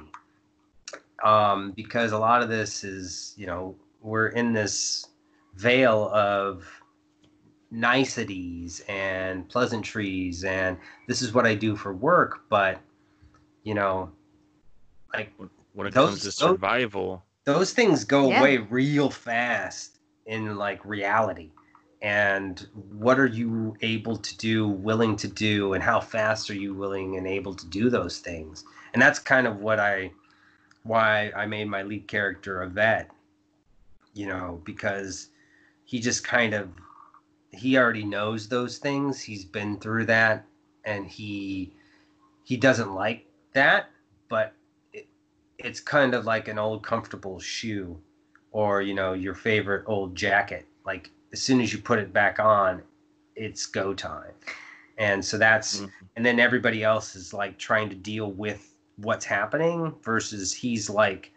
Um 1.22 1.72
because 1.72 2.12
a 2.12 2.18
lot 2.18 2.42
of 2.42 2.48
this 2.48 2.84
is 2.84 3.34
you 3.36 3.46
know 3.46 3.76
we're 4.00 4.28
in 4.28 4.52
this 4.54 5.06
veil 5.54 6.08
of 6.12 6.66
niceties 7.70 8.82
and 8.88 9.48
pleasantries 9.48 10.44
and 10.44 10.76
this 11.06 11.22
is 11.22 11.32
what 11.32 11.46
I 11.46 11.54
do 11.54 11.74
for 11.76 11.92
work 11.92 12.42
but 12.48 12.80
you 13.62 13.74
know 13.74 14.10
like 15.14 15.32
when 15.74 15.86
it 15.86 15.94
Those- 15.94 16.08
comes 16.10 16.18
to 16.20 16.26
those- 16.26 16.36
survival, 16.36 17.24
those 17.44 17.72
things 17.72 18.04
go 18.04 18.28
Yeah. 18.28 18.40
away 18.40 18.58
real 18.58 19.10
fast 19.10 19.98
in 20.26 20.56
like 20.56 20.84
reality. 20.84 21.50
And 22.00 22.58
what 22.90 23.18
are 23.20 23.26
you 23.26 23.76
able 23.80 24.16
to 24.16 24.36
do 24.38 24.68
willing 24.68 25.14
to 25.16 25.28
do 25.28 25.74
and 25.74 25.82
how 25.82 26.00
fast 26.00 26.50
are 26.50 26.54
you 26.54 26.74
willing 26.74 27.16
and 27.16 27.26
able 27.28 27.54
to 27.54 27.66
do 27.68 27.90
those 27.90 28.18
things? 28.18 28.64
And 28.92 29.00
that's 29.00 29.18
kind 29.18 29.46
of 29.46 29.58
what 29.60 29.78
i 29.80 30.12
why 30.84 31.30
i 31.36 31.46
made 31.46 31.68
my 31.68 31.82
lead 31.84 32.08
character 32.08 32.62
a 32.62 32.66
vet 32.68 33.08
you 34.14 34.26
know 34.26 34.60
because 34.64 35.28
he 35.84 36.00
just 36.00 36.24
kind 36.24 36.54
of 36.54 36.68
he 37.52 37.76
already 37.78 38.02
knows 38.02 38.48
those 38.48 38.78
things. 38.78 39.20
He's 39.20 39.44
been 39.44 39.78
through 39.78 40.06
that 40.06 40.44
and 40.84 41.06
he 41.06 41.72
he 42.44 42.56
doesn't 42.56 42.92
like 42.94 43.26
that 43.54 43.90
but 44.28 44.46
it, 44.46 44.54
it's 45.64 45.80
kind 45.80 46.14
of 46.14 46.24
like 46.24 46.48
an 46.48 46.58
old 46.58 46.82
comfortable 46.82 47.38
shoe 47.40 47.98
or 48.50 48.82
you 48.82 48.94
know 48.94 49.12
your 49.12 49.34
favorite 49.34 49.84
old 49.86 50.14
jacket. 50.14 50.66
Like 50.84 51.10
as 51.32 51.40
soon 51.40 51.60
as 51.60 51.72
you 51.72 51.78
put 51.78 51.98
it 51.98 52.12
back 52.12 52.38
on 52.38 52.82
it's 53.34 53.64
go 53.64 53.94
time. 53.94 54.34
And 54.98 55.24
so 55.24 55.38
that's 55.38 55.80
Mhm. 55.80 55.90
and 56.16 56.26
then 56.26 56.38
everybody 56.38 56.84
else 56.84 57.16
is 57.16 57.32
like 57.32 57.58
trying 57.58 57.88
to 57.88 57.94
deal 57.96 58.30
with 58.32 58.74
what's 58.96 59.24
happening 59.24 59.94
versus 60.02 60.52
he's 60.52 60.90
like 60.90 61.32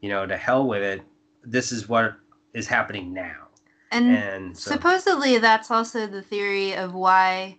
you 0.00 0.08
know 0.08 0.26
to 0.26 0.36
hell 0.36 0.66
with 0.66 0.82
it. 0.82 1.02
This 1.42 1.72
is 1.72 1.88
what 1.88 2.14
is 2.52 2.66
happening 2.66 3.12
now. 3.12 3.48
And 3.90 4.10
and 4.10 4.58
so 4.58 4.72
supposedly 4.72 5.38
that's 5.38 5.70
also 5.70 6.06
the 6.06 6.22
theory 6.22 6.74
of 6.74 6.94
why 6.94 7.58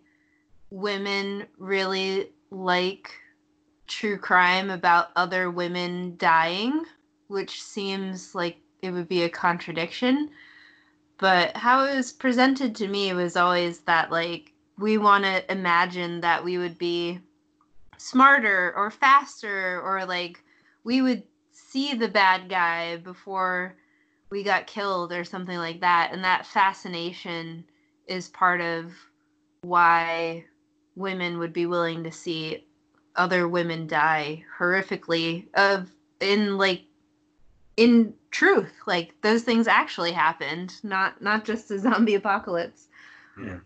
women 0.70 1.47
really 1.58 2.32
like 2.51 3.20
true 3.94 4.18
crime 4.18 4.70
about 4.70 5.12
other 5.16 5.52
women 5.52 6.16
dying, 6.18 6.84
which 7.28 7.62
seems 7.62 8.34
like 8.34 8.58
it 8.82 8.91
would 8.91 9.08
be 9.08 9.24
a 9.24 9.30
contradiction. 9.30 10.30
But 11.20 11.56
how 11.56 11.86
it 11.86 11.96
was 11.96 12.12
presented 12.12 12.76
to 12.76 12.88
me 12.88 13.14
was 13.14 13.38
always 13.38 13.80
that 13.82 14.12
like 14.12 14.52
we 14.80 14.98
want 14.98 15.26
to 15.26 15.52
imagine 15.52 16.22
that 16.22 16.44
we 16.44 16.58
would 16.58 16.78
be 16.78 17.20
smarter 17.98 18.74
or 18.76 18.89
faster 18.89 19.80
or 19.82 20.06
like 20.06 20.44
we 20.84 21.02
would 21.02 21.24
see 21.52 21.94
the 21.94 22.08
bad 22.08 22.50
guy 22.50 22.98
before 22.98 23.78
we 24.32 24.44
got 24.44 24.66
killed 24.66 25.14
or 25.14 25.24
something 25.24 25.58
like 25.58 25.80
that 25.82 26.10
and 26.12 26.24
that 26.24 26.48
fascination 26.48 27.64
is 28.08 28.28
part 28.30 28.60
of 28.60 28.91
why 29.62 30.44
women 30.96 31.38
would 31.38 31.54
be 31.54 31.68
willing 31.68 32.04
to 32.04 32.12
see 32.12 32.66
other 33.16 33.47
women 33.47 33.88
die 33.88 34.43
horrifically 34.59 35.47
of 35.55 35.91
in 36.20 36.57
like 36.57 36.84
in 37.78 38.14
truth 38.32 38.74
like 38.88 39.14
those 39.22 39.43
things 39.43 39.68
actually 39.68 40.11
happened 40.11 40.74
not 40.84 41.22
not 41.22 41.45
just 41.45 41.70
a 41.72 41.80
zombie 41.80 42.16
apocalypse 42.16 42.88
Yeah. 43.39 43.57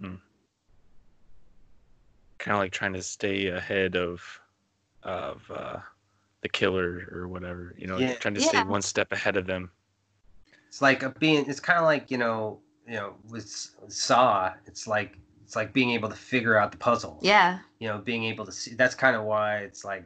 Kind 2.40 2.56
of 2.56 2.60
like 2.60 2.72
trying 2.72 2.94
to 2.94 3.02
stay 3.02 3.48
ahead 3.48 3.96
of 3.96 4.22
of 5.04 5.50
uh, 5.54 5.78
the 6.42 6.50
killer 6.50 7.08
or 7.12 7.28
whatever. 7.28 7.74
You 7.78 7.88
know, 7.88 7.98
Yeah. 7.98 8.14
trying 8.16 8.36
to 8.36 8.42
Yeah. 8.42 8.48
stay 8.48 8.64
one 8.64 8.82
step 8.82 9.12
ahead 9.12 9.38
of 9.38 9.48
them. 9.48 9.72
It's 10.68 10.82
like 10.82 11.04
a 11.04 11.10
being. 11.10 11.50
It's 11.50 11.60
kind 11.60 11.80
of 11.80 11.86
like 11.86 12.12
you 12.12 12.18
know, 12.18 12.62
you 12.86 12.94
know, 12.94 13.16
with 13.30 13.48
Saw. 13.88 14.54
It's 14.66 14.88
like 14.88 15.18
it's 15.48 15.56
like 15.56 15.72
being 15.72 15.92
able 15.92 16.10
to 16.10 16.16
figure 16.16 16.58
out 16.58 16.74
the 16.74 16.78
puzzle. 16.78 17.20
Yeah. 17.22 17.60
You 17.80 17.88
know, 17.88 18.00
being 18.00 18.26
able 18.26 18.46
to 18.46 18.52
see. 18.52 18.76
That's 18.76 18.94
kind 18.94 19.16
of 19.16 19.24
why 19.24 19.60
it's 19.60 19.86
like 19.86 20.04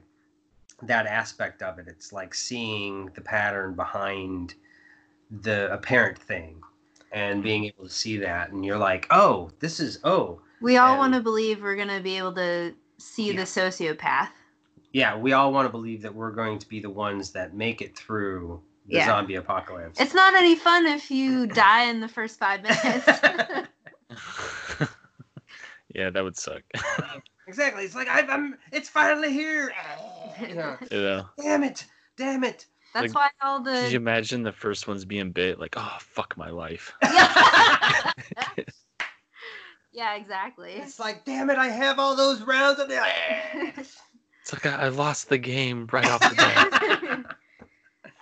that 0.83 1.07
aspect 1.07 1.63
of 1.63 1.79
it. 1.79 1.87
It's 1.87 2.13
like 2.13 2.35
seeing 2.35 3.07
the 3.15 3.21
pattern 3.21 3.73
behind 3.73 4.53
the 5.31 5.73
apparent 5.73 6.19
thing, 6.19 6.61
and 7.11 7.37
hmm. 7.37 7.41
being 7.41 7.65
able 7.65 7.85
to 7.85 7.89
see 7.89 8.17
that, 8.17 8.51
and 8.51 8.63
you're 8.63 8.77
like, 8.77 9.07
oh, 9.09 9.49
this 9.59 9.79
is 9.79 9.97
oh, 10.03 10.41
We 10.61 10.77
all 10.77 10.95
want 10.99 11.15
to 11.15 11.21
believe 11.21 11.63
we're 11.63 11.75
gonna 11.75 12.01
be 12.01 12.19
able 12.19 12.35
to 12.35 12.75
see 12.99 13.31
Yeah. 13.31 13.37
the 13.37 13.43
sociopath. 13.43 14.29
yeah. 14.93 15.17
We 15.17 15.33
all 15.33 15.51
want 15.51 15.65
to 15.65 15.71
believe 15.71 16.03
that 16.03 16.13
we're 16.13 16.33
going 16.33 16.59
to 16.59 16.69
be 16.69 16.79
the 16.79 16.89
ones 16.91 17.31
that 17.31 17.55
make 17.55 17.81
it 17.81 17.97
through 17.97 18.61
the 18.85 18.97
Yeah. 18.97 19.07
zombie 19.07 19.35
apocalypse. 19.35 19.99
It's 19.99 20.13
not 20.13 20.35
any 20.35 20.55
fun 20.55 20.85
if 20.85 21.09
you 21.09 21.47
die 21.47 21.85
in 21.85 21.99
the 21.99 22.07
first 22.07 22.37
five 22.37 22.61
minutes. 22.61 23.07
yeah, 25.95 26.09
that 26.09 26.23
would 26.23 26.37
suck. 26.37 26.61
exactly. 27.47 27.83
It's 27.83 27.95
like 27.95 28.07
I've, 28.07 28.29
I'm. 28.29 28.57
It's 28.71 28.89
finally 28.89 29.31
here. 29.31 29.73
You 30.39 30.55
know, 30.55 30.77
you 30.91 31.23
damn 31.37 31.63
it! 31.63 31.85
Damn 32.17 32.43
it! 32.43 32.65
That's 32.93 33.13
Like, 33.13 33.15
why 33.15 33.29
all 33.47 33.61
the. 33.61 33.71
could 33.71 33.91
you 33.91 33.97
imagine 33.97 34.43
the 34.43 34.51
first 34.51 34.87
ones 34.87 35.05
being 35.05 35.31
bit? 35.31 35.59
Like, 35.59 35.75
oh 35.77 35.97
fuck 35.99 36.35
my 36.37 36.49
life. 36.49 36.91
yeah, 39.93 40.15
exactly. 40.15 40.73
It's 40.73 40.99
like, 40.99 41.23
damn 41.25 41.49
it, 41.49 41.57
I 41.57 41.67
have 41.67 41.99
all 41.99 42.15
those 42.15 42.41
rounds 42.41 42.79
of 42.79 42.89
the. 42.89 43.01
It's 43.77 44.53
like 44.53 44.65
I, 44.65 44.85
I 44.85 44.87
lost 44.89 45.29
the 45.29 45.37
game 45.37 45.87
right 45.91 46.09
off 46.09 46.21
the 46.21 46.35
bat. 46.35 47.37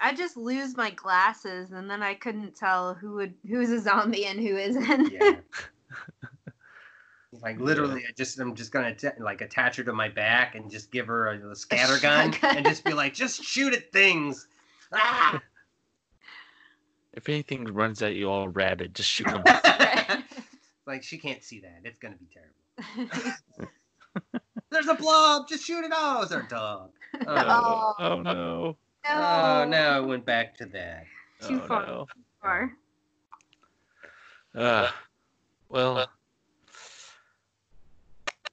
I 0.01 0.13
just 0.13 0.37
lose 0.37 0.77
my 0.77 0.91
glasses, 0.91 1.71
and 1.71 1.89
then 1.89 2.01
I 2.01 2.13
couldn't 2.13 2.55
tell 2.55 2.93
who 2.93 3.15
would 3.15 3.33
who's 3.47 3.69
a 3.71 3.79
zombie 3.79 4.25
and 4.25 4.39
who 4.39 4.55
isn't. 4.55 5.11
yeah. 5.11 5.35
Like 7.31 7.59
literally, 7.59 8.03
I 8.07 8.11
just 8.17 8.39
I'm 8.39 8.55
just 8.55 8.71
gonna 8.71 8.89
atta- 8.89 9.15
like 9.19 9.41
attach 9.41 9.75
her 9.77 9.83
to 9.83 9.93
my 9.93 10.09
back 10.09 10.55
and 10.55 10.69
just 10.69 10.91
give 10.91 11.07
her 11.07 11.27
a, 11.27 11.51
a 11.51 11.55
scatter 11.55 11.99
gun 11.99 12.33
and 12.41 12.65
just 12.65 12.83
be 12.83 12.93
like, 12.93 13.13
just 13.13 13.43
shoot 13.43 13.73
at 13.73 13.91
things. 13.91 14.47
Ah! 14.93 15.39
if 17.13 17.29
anything 17.29 17.65
runs 17.65 18.01
at 18.01 18.15
you 18.15 18.29
all 18.29 18.47
rabid, 18.49 18.95
just 18.95 19.09
shoot 19.09 19.27
them. 19.27 19.43
like 20.87 21.03
she 21.03 21.17
can't 21.17 21.43
see 21.43 21.59
that. 21.59 21.81
It's 21.83 21.99
gonna 21.99 22.15
be 22.15 22.27
terrible. 22.33 23.71
There's 24.71 24.87
a 24.87 24.95
blob. 24.95 25.47
Just 25.47 25.63
shoot 25.65 25.83
it. 25.83 25.91
Oh, 25.93 26.23
it's 26.23 26.31
our 26.31 26.43
dog. 26.43 26.91
Oh, 27.27 27.35
Oh, 27.37 27.93
oh 27.99 28.21
no. 28.21 28.77
oh 29.07 29.65
now 29.67 30.01
it 30.01 30.07
went 30.07 30.25
back 30.25 30.57
to 30.57 30.65
that. 30.67 31.05
Too 31.41 31.61
oh, 31.63 31.67
far. 31.67 31.85
no. 31.85 32.07
Far. 32.41 32.73
Uh, 34.55 34.89
well, 35.69 36.07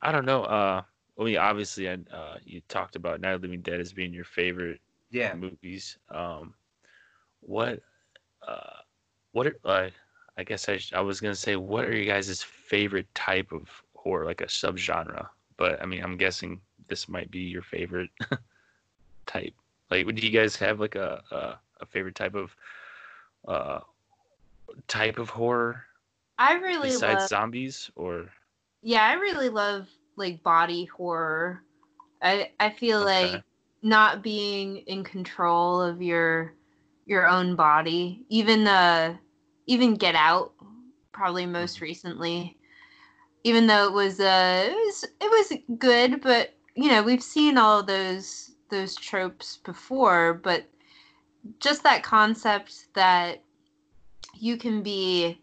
I 0.02 0.12
don't 0.12 0.26
know. 0.26 0.44
Uh, 0.44 0.82
well, 1.16 1.28
yeah, 1.28 1.46
obviously, 1.48 1.88
I, 1.88 1.94
uh, 2.12 2.36
you 2.44 2.60
talked 2.68 2.96
about 2.96 3.20
Night 3.20 3.32
of 3.34 3.40
the 3.40 3.48
Living 3.48 3.62
Dead 3.62 3.80
as 3.80 3.92
being 3.92 4.12
your 4.12 4.24
favorite 4.24 4.80
Yeah. 5.10 5.34
movies. 5.34 5.98
Um, 6.10 6.54
what, 7.40 7.80
uh, 8.46 8.80
what 9.32 9.46
are, 9.46 9.56
uh, 9.64 9.88
I 10.36 10.44
guess 10.44 10.68
I, 10.68 10.76
sh- 10.76 10.92
I 10.92 11.00
was 11.00 11.20
gonna 11.20 11.34
say, 11.34 11.56
what 11.56 11.84
are 11.86 11.96
you 11.96 12.04
guys' 12.06 12.42
favorite 12.42 13.12
type 13.14 13.52
of 13.52 13.68
horror, 13.94 14.24
like 14.26 14.42
a 14.42 14.46
subgenre? 14.46 15.26
But 15.56 15.80
I 15.82 15.86
mean, 15.86 16.02
I'm 16.02 16.16
guessing 16.18 16.60
this 16.88 17.08
might 17.08 17.30
be 17.30 17.40
your 17.40 17.62
favorite 17.62 18.10
type. 19.26 19.54
Like, 19.90 20.04
would 20.06 20.22
you 20.22 20.30
guys 20.30 20.56
have 20.56 20.80
like 20.80 20.94
a 20.96 21.22
a, 21.30 21.58
a 21.80 21.86
favorite 21.86 22.14
type 22.14 22.34
of 22.34 22.54
uh 23.48 23.80
type 24.88 25.18
of 25.18 25.30
horror 25.30 25.84
I 26.38 26.54
really 26.54 26.88
besides 26.88 27.22
love. 27.22 27.28
zombies 27.28 27.90
or 27.96 28.26
Yeah, 28.86 29.02
I 29.02 29.14
really 29.14 29.48
love 29.48 29.88
like 30.14 30.44
body 30.44 30.84
horror. 30.84 31.64
I 32.22 32.52
I 32.60 32.70
feel 32.70 33.02
Okay. 33.02 33.32
like 33.32 33.42
not 33.82 34.22
being 34.22 34.76
in 34.86 35.02
control 35.02 35.82
of 35.82 36.00
your 36.00 36.54
your 37.04 37.26
own 37.26 37.56
body, 37.56 38.24
even 38.28 38.68
uh 38.68 39.16
even 39.66 39.94
Get 39.96 40.14
Out, 40.14 40.54
probably 41.10 41.46
most 41.46 41.80
recently. 41.80 42.56
Even 43.42 43.66
though 43.66 43.88
it 43.88 43.92
was 43.92 44.20
uh 44.20 44.68
it 44.70 44.72
was 44.72 45.04
it 45.20 45.30
was 45.30 45.78
good, 45.80 46.20
but 46.20 46.54
you 46.76 46.88
know 46.88 47.02
we've 47.02 47.24
seen 47.24 47.58
all 47.58 47.82
those 47.82 48.52
those 48.70 48.94
tropes 48.94 49.56
before, 49.64 50.34
but 50.34 50.64
just 51.58 51.82
that 51.82 52.04
concept 52.04 52.86
that 52.94 53.42
you 54.38 54.56
can 54.56 54.84
be 54.84 55.40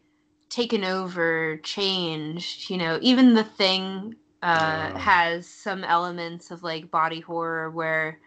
taken 0.54 0.84
over, 0.84 1.58
changed. 1.64 2.70
You 2.70 2.78
know, 2.78 3.00
even 3.02 3.34
the 3.34 3.44
thing 3.44 4.16
uh, 4.42 4.92
Yeah. 4.92 4.98
has 5.00 5.48
some 5.48 5.84
elements 5.84 6.52
of 6.52 6.64
like 6.64 6.92
body 6.92 7.22
horror 7.22 7.72
where 7.72 8.20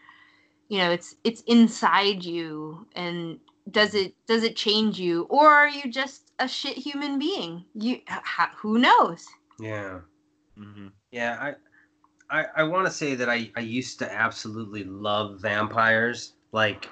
you 0.68 0.78
know 0.78 0.90
it's 0.90 1.14
it's 1.24 1.42
inside 1.42 2.24
you 2.24 2.86
and 2.96 3.38
does 3.70 3.94
it 3.94 4.14
does 4.26 4.42
it 4.42 4.56
change 4.56 4.98
you 4.98 5.22
or 5.30 5.48
are 5.48 5.68
you 5.68 5.90
just 5.90 6.32
a 6.38 6.48
shit 6.48 6.76
human 6.76 7.18
being 7.18 7.64
you 7.74 7.94
h- 7.94 8.02
h- 8.40 8.48
who 8.56 8.78
knows 8.78 9.26
Yeah. 9.60 10.00
Mhm. 10.58 10.92
Yeah, 11.10 11.38
I 11.40 11.54
I, 12.30 12.46
I 12.56 12.62
want 12.64 12.86
to 12.86 12.92
say 12.92 13.14
that 13.14 13.28
I, 13.28 13.50
I 13.56 13.60
used 13.60 13.98
to 14.00 14.12
absolutely 14.12 14.84
love 14.84 15.40
vampires. 15.40 16.34
Like 16.52 16.90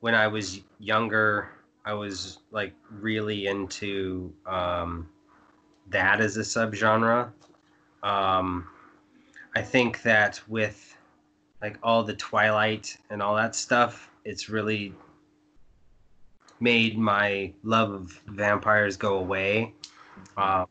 when 0.00 0.14
I 0.14 0.26
was 0.26 0.60
younger, 0.78 1.50
I 1.84 1.94
was 1.94 2.38
like 2.50 2.74
really 2.90 3.46
into 3.46 4.32
um, 4.46 5.08
that 5.90 6.20
as 6.20 6.36
a 6.36 6.40
subgenre. 6.40 7.30
Um, 8.02 8.68
I 9.54 9.62
think 9.62 10.02
that 10.02 10.40
with 10.48 10.96
like 11.60 11.78
all 11.82 12.02
the 12.02 12.14
Twilight 12.14 12.96
and 13.10 13.22
all 13.22 13.34
that 13.36 13.54
stuff, 13.54 14.10
it's 14.24 14.48
really 14.48 14.94
made 16.60 16.96
my 16.96 17.52
love 17.64 17.90
of 17.92 18.20
vampires 18.26 18.96
go 18.96 19.18
away. 19.18 19.74
Um, 20.36 20.66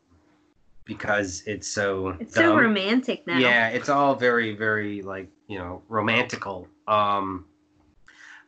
because 0.84 1.42
it's 1.46 1.68
so 1.68 2.16
it's 2.18 2.34
so 2.34 2.56
romantic 2.56 3.26
now 3.26 3.38
Yeah, 3.38 3.68
it's 3.68 3.88
all 3.88 4.14
very, 4.14 4.54
very 4.54 5.02
like 5.02 5.28
you 5.46 5.58
know 5.58 5.82
romantical. 5.88 6.66
Um, 6.88 7.46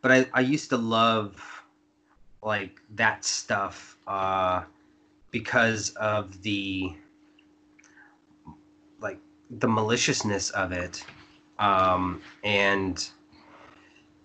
but 0.02 0.10
I 0.10 0.26
I 0.32 0.40
used 0.40 0.70
to 0.70 0.76
love 0.76 1.63
like 2.44 2.80
that 2.94 3.24
stuff 3.24 3.96
uh, 4.06 4.62
because 5.30 5.90
of 5.90 6.42
the 6.42 6.94
like 9.00 9.18
the 9.58 9.68
maliciousness 9.68 10.50
of 10.50 10.72
it 10.72 11.04
um, 11.58 12.20
and 12.44 13.10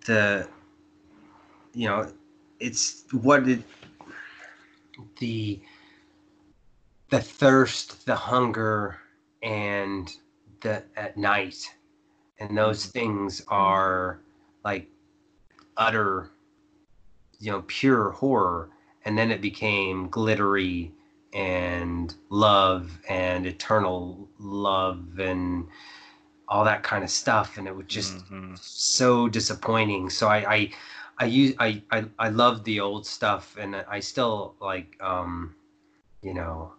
the 0.06 0.46
you 1.72 1.88
know 1.88 2.10
it's 2.58 3.04
what 3.12 3.48
it 3.48 3.62
the 5.18 5.60
the 7.10 7.20
thirst 7.20 8.06
the 8.06 8.14
hunger 8.14 8.98
and 9.42 10.12
the 10.60 10.84
at 10.96 11.16
night. 11.16 11.56
And 12.38 12.56
those 12.56 12.86
things 12.86 13.44
are 13.48 14.20
like 14.64 14.88
utter 15.76 16.30
you 17.40 17.50
know 17.50 17.64
pure 17.66 18.10
horror 18.10 18.70
and 19.04 19.16
then 19.18 19.30
it 19.30 19.40
became 19.40 20.08
glittery 20.08 20.92
and 21.32 22.14
love 22.28 22.98
and 23.08 23.46
eternal 23.46 24.28
love 24.38 25.18
and 25.18 25.66
all 26.48 26.64
that 26.64 26.82
kind 26.82 27.04
of 27.04 27.10
stuff 27.10 27.56
and 27.58 27.66
it 27.66 27.74
was 27.74 27.86
just 27.86 28.18
Mhm. 28.30 28.58
so 28.58 29.28
disappointing. 29.28 30.10
So 30.10 30.28
I 30.28 30.54
I 30.54 30.72
I 31.18 31.24
use 31.26 31.54
I 31.58 31.82
I, 31.90 32.04
I 32.18 32.28
love 32.28 32.64
the 32.64 32.80
old 32.80 33.06
stuff 33.06 33.56
and 33.58 33.76
I 33.76 34.00
still 34.00 34.54
like 34.60 34.96
um 35.00 35.54
you 36.22 36.34
know 36.34 36.72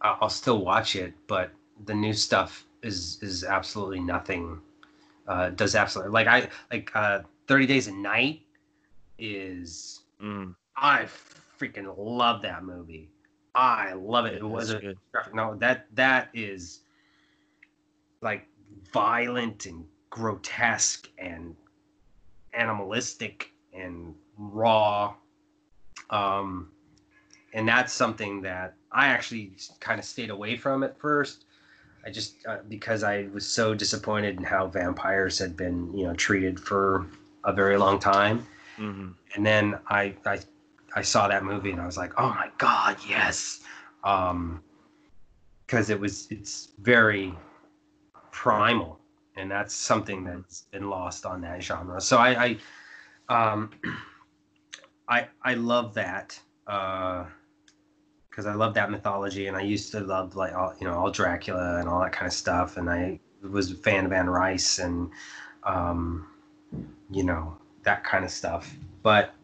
I'll 0.00 0.30
still 0.30 0.64
watch 0.64 0.94
it, 0.96 1.14
but 1.26 1.50
the 1.86 1.94
new 1.94 2.12
stuff 2.12 2.64
is 2.82 3.18
is 3.22 3.44
absolutely 3.44 4.00
nothing. 4.00 4.60
Uh, 5.26 5.50
does 5.50 5.74
absolutely 5.74 6.12
like 6.12 6.26
I 6.26 6.48
like 6.70 6.90
uh, 6.94 7.20
Thirty 7.46 7.66
Days 7.66 7.88
of 7.88 7.94
Night 7.94 8.42
is 9.18 10.02
Mm, 10.22 10.54
I 10.76 11.06
freaking 11.60 11.94
love 11.96 12.42
that 12.42 12.64
movie. 12.64 13.10
I 13.54 13.92
love 13.92 14.26
it. 14.26 14.34
It 14.34 14.44
was 14.44 14.70
a 14.70 14.94
novel. 15.32 15.58
That 15.58 15.86
that 15.94 16.28
is 16.34 16.80
like 18.20 18.46
violent 18.92 19.66
and 19.66 19.84
grotesque 20.10 21.08
and 21.18 21.54
animalistic 22.52 23.52
and 23.72 24.14
raw. 24.36 25.14
Um, 26.10 26.70
and 27.52 27.68
that's 27.68 27.92
something 27.92 28.42
that 28.42 28.74
I 28.90 29.08
actually 29.08 29.52
kind 29.80 29.98
of 29.98 30.04
stayed 30.04 30.30
away 30.30 30.56
from 30.56 30.82
at 30.82 30.98
first. 30.98 31.44
I 32.04 32.10
just 32.10 32.34
uh, 32.46 32.58
because 32.68 33.02
I 33.02 33.28
was 33.32 33.46
so 33.46 33.74
disappointed 33.74 34.36
in 34.36 34.44
how 34.44 34.66
vampires 34.66 35.38
had 35.38 35.56
been, 35.56 35.96
you 35.96 36.06
know, 36.06 36.14
treated 36.14 36.58
for 36.58 37.06
a 37.44 37.52
very 37.52 37.76
long 37.76 37.98
time, 37.98 38.46
hmm 38.78 39.10
and 39.34 39.44
then 39.44 39.78
I 39.88 40.14
I 40.24 40.40
I 40.96 41.02
saw 41.02 41.28
that 41.28 41.44
movie 41.44 41.70
and 41.72 41.80
I 41.80 41.86
was 41.86 41.98
like, 41.98 42.12
oh 42.18 42.30
my 42.30 42.50
god, 42.58 42.96
yes, 43.08 43.60
um, 44.04 44.62
because 45.66 45.90
it 45.90 46.00
was 46.00 46.28
it's 46.30 46.70
very 46.80 47.34
primal, 48.32 49.00
and 49.36 49.50
that's 49.50 49.74
something 49.74 50.24
that's 50.24 50.62
been 50.62 50.88
lost 50.88 51.26
on 51.26 51.42
that 51.42 51.62
genre. 51.62 52.00
So 52.00 52.18
I 52.18 52.58
I 53.30 53.54
um 53.54 53.70
I 55.08 55.28
I 55.42 55.54
love 55.54 55.94
that. 55.94 56.40
Uh, 56.66 57.24
because 58.30 58.46
I 58.46 58.54
love 58.54 58.74
that 58.74 58.90
mythology, 58.90 59.48
and 59.48 59.56
I 59.56 59.62
used 59.62 59.90
to 59.92 60.00
love 60.00 60.36
like 60.36 60.54
all 60.54 60.74
you 60.80 60.86
know 60.86 60.94
all 60.94 61.10
Dracula 61.10 61.80
and 61.80 61.88
all 61.88 62.00
that 62.02 62.12
kind 62.12 62.28
of 62.28 62.32
stuff, 62.32 62.76
and 62.76 62.88
I 62.88 63.18
was 63.42 63.72
a 63.72 63.74
fan 63.74 64.06
of 64.06 64.12
Anne 64.12 64.30
Rice 64.30 64.78
and 64.78 65.10
um, 65.64 66.28
you 67.10 67.24
know 67.24 67.58
that 67.88 68.04
kind 68.04 68.22
of 68.22 68.30
stuff. 68.30 68.76
But 69.02 69.34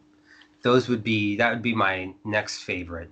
those 0.61 0.87
would 0.87 1.03
be 1.03 1.35
that 1.37 1.49
would 1.51 1.63
be 1.63 1.73
my 1.73 2.13
next 2.23 2.61
favorite 2.61 3.09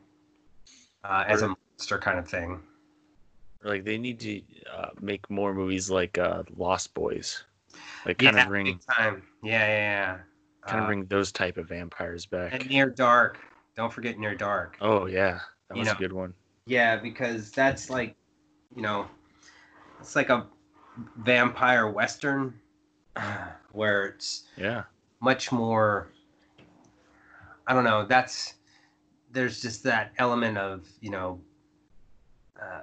uh, 1.03 1.23
as 1.27 1.41
a 1.41 1.47
monster 1.47 1.97
kind 1.97 2.19
of 2.19 2.29
thing. 2.29 2.59
Like 3.63 3.83
they 3.83 3.97
need 3.97 4.19
to 4.19 4.41
uh, 4.71 4.89
make 5.01 5.27
more 5.31 5.53
movies 5.53 5.89
like 5.89 6.19
uh, 6.19 6.43
Lost 6.55 6.93
Boys, 6.93 7.45
like 8.05 8.19
kind 8.19 8.35
yeah, 8.35 8.43
of 8.43 8.49
bring 8.49 8.79
time. 8.95 9.23
Yeah, 9.41 9.65
yeah, 9.65 9.67
yeah. 9.67 10.17
kind 10.67 10.79
of 10.79 10.83
Uh, 10.83 10.87
bring 10.87 11.05
those 11.05 11.31
type 11.31 11.57
of 11.57 11.67
vampires 11.67 12.27
back. 12.27 12.53
and 12.53 12.69
Near 12.69 12.89
Dark. 12.91 13.39
Don't 13.75 13.91
forget 13.91 14.19
Near 14.19 14.35
Dark. 14.35 14.77
oh 14.81 15.07
yeah, 15.07 15.39
that 15.69 15.75
You 15.75 15.79
was 15.79 15.91
a 15.91 15.95
good 15.95 16.13
one. 16.13 16.35
Yeah, 16.67 16.97
because 16.97 17.49
that's 17.51 17.89
like, 17.89 18.15
you 18.75 18.83
know, 18.83 19.07
it's 19.99 20.15
like 20.15 20.29
a 20.29 20.45
vampire 21.17 21.87
western 21.87 22.53
where 23.71 24.05
it's 24.05 24.43
Yeah, 24.57 24.83
much 25.23 25.51
more. 25.51 26.09
I 27.65 27.73
don't 27.73 27.85
know. 27.85 28.05
That's 28.05 28.55
there's 29.31 29.61
just 29.61 29.83
that 29.83 30.11
element 30.17 30.57
of 30.57 30.85
you 30.99 31.09
know, 31.09 31.39
uh, 32.61 32.81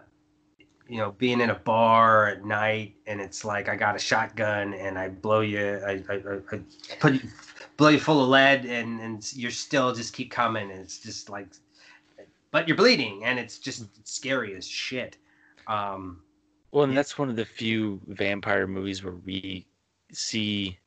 you 0.88 0.96
know, 0.96 1.12
being 1.12 1.40
in 1.40 1.50
a 1.50 1.54
bar 1.54 2.28
at 2.28 2.44
night 2.44 2.96
and 3.06 3.20
it's 3.20 3.44
like 3.44 3.68
I 3.68 3.76
got 3.76 3.94
a 3.94 3.98
shotgun 3.98 4.72
and 4.74 4.98
I 4.98 5.10
blow 5.10 5.40
you, 5.42 5.80
I, 5.86 6.02
I, 6.08 6.14
I, 6.14 6.58
put 6.98 7.12
you, 7.12 7.20
blow 7.76 7.90
you 7.90 8.00
full 8.00 8.22
of 8.22 8.28
lead 8.28 8.64
and 8.64 9.00
and 9.00 9.32
you're 9.34 9.50
still 9.50 9.94
just 9.94 10.14
keep 10.14 10.30
coming 10.30 10.70
and 10.70 10.80
it's 10.80 10.98
just 10.98 11.28
like, 11.28 11.48
but 12.50 12.66
you're 12.66 12.76
bleeding 12.76 13.22
and 13.24 13.38
it's 13.38 13.58
just 13.58 13.84
scary 14.08 14.56
as 14.56 14.66
shit. 14.66 15.18
Um, 15.66 16.22
well, 16.72 16.84
and 16.84 16.92
Yeah. 16.92 16.96
that's 16.96 17.18
one 17.18 17.28
of 17.28 17.36
the 17.36 17.44
few 17.44 18.00
vampire 18.06 18.66
movies 18.66 19.04
where 19.04 19.14
we 19.14 19.66
see 20.10 20.78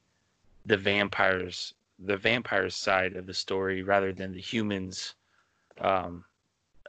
the 0.65 0.77
vampires, 0.77 1.73
the 1.99 2.18
vampires 2.18 2.76
side 2.76 3.15
of 3.15 3.26
the 3.27 3.34
story, 3.34 3.84
rather 3.84 4.14
than 4.14 4.34
the 4.34 4.41
humans 4.41 5.15
um, 5.80 6.26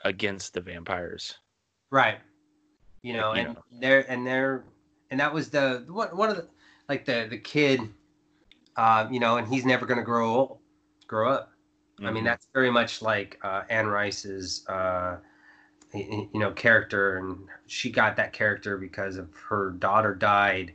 against 0.05 0.55
the 0.55 0.61
vampires. 0.63 1.39
Right. 1.91 2.19
You 3.03 3.15
know, 3.15 3.33
You 3.33 3.43
and 3.43 3.49
know. 3.49 3.65
they're 3.81 4.11
and 4.11 4.27
they're 4.27 4.65
and 5.11 5.21
that 5.21 5.33
was 5.35 5.51
the 5.51 5.85
one 5.89 6.17
one 6.17 6.31
of 6.31 6.37
the 6.37 6.49
like 6.89 7.05
the 7.05 7.27
the 7.29 7.39
kid, 7.39 7.81
uh, 8.77 9.09
you 9.11 9.21
know, 9.21 9.37
and 9.37 9.49
he's 9.49 9.65
never 9.67 9.87
gonna 9.87 10.03
grow 10.05 10.31
old, 10.35 10.59
grow 11.07 11.31
up. 11.31 11.53
I 12.05 12.11
mean, 12.11 12.25
Mhm. 12.25 12.25
that's 12.25 12.49
very 12.55 12.71
much 12.71 13.03
like 13.03 13.39
uh, 13.43 13.63
Anne 13.71 13.87
Rice's, 13.89 14.67
uh, 14.69 15.19
you 15.95 16.31
know, 16.35 16.53
character, 16.53 17.19
and 17.19 17.49
she 17.67 17.91
got 17.91 18.17
that 18.17 18.33
character 18.33 18.79
because 18.79 19.17
of 19.17 19.35
her 19.49 19.71
daughter 19.73 20.15
died, 20.15 20.75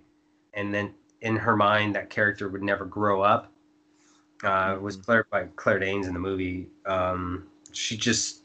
and 0.54 0.74
then 0.74 0.96
in 1.22 1.36
her 1.36 1.56
mind, 1.56 1.96
that 1.96 2.10
character 2.10 2.50
would 2.50 2.64
never 2.64 2.86
grow 2.86 3.22
up. 3.22 3.52
Uh, 4.44 4.74
It 4.76 4.82
was 4.82 4.98
Mhm. 4.98 5.06
Claire 5.06 5.28
by 5.32 5.48
Claire 5.56 5.80
Danes 5.80 6.08
in 6.08 6.14
the 6.14 6.20
movie. 6.20 6.70
Um, 6.86 7.48
she 7.74 7.98
just, 7.98 8.44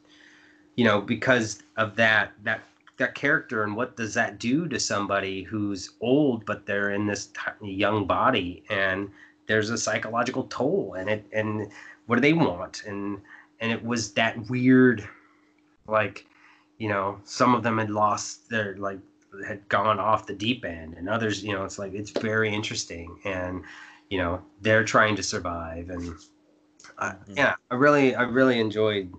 you 0.76 0.84
know, 0.84 1.01
because 1.01 1.62
of 1.76 1.96
that, 1.96 2.32
that 2.44 2.62
that 2.96 3.14
character, 3.16 3.64
and 3.64 3.74
what 3.76 3.96
does 3.96 4.14
that 4.14 4.38
do 4.38 4.68
to 4.68 4.78
somebody 4.78 5.42
who's 5.42 5.90
old 6.01 6.46
but 6.46 6.64
they're 6.66 6.92
in 6.92 7.06
this 7.06 7.26
tiny 7.34 7.74
young 7.74 8.06
body, 8.06 8.64
and 8.70 9.10
there's 9.46 9.70
a 9.70 9.78
psychological 9.78 10.44
toll, 10.44 10.94
and 10.98 11.10
it 11.10 11.26
and 11.32 11.70
what 12.06 12.16
do 12.16 12.20
they 12.22 12.32
want 12.34 12.84
and 12.86 13.20
and 13.60 13.72
it 13.72 13.84
was 13.84 14.12
that 14.14 14.48
weird 14.51 15.09
like 15.86 16.26
you 16.78 16.88
know 16.88 17.18
some 17.24 17.55
of 17.55 17.62
them 17.62 17.78
had 17.78 17.90
lost 17.90 18.48
their 18.51 18.76
like 18.76 18.98
had 19.47 19.69
gone 19.69 19.98
off 19.98 20.27
the 20.27 20.35
deep 20.35 20.65
end 20.65 20.94
and 20.94 21.09
others 21.09 21.43
you 21.43 21.52
know 21.52 21.65
it's 21.65 21.78
like 21.78 21.93
it's 21.94 22.11
very 22.11 22.52
interesting 22.55 23.19
and 23.24 23.62
you 24.11 24.19
know 24.19 24.40
they're 24.61 24.85
trying 24.85 25.16
to 25.16 25.23
survive 25.23 25.90
and 25.90 26.15
I, 26.98 27.11
Mhm. 27.11 27.36
yeah 27.36 27.55
i 27.70 27.74
really 27.74 28.15
i 28.15 28.23
really 28.23 28.61
enjoyed 28.61 29.12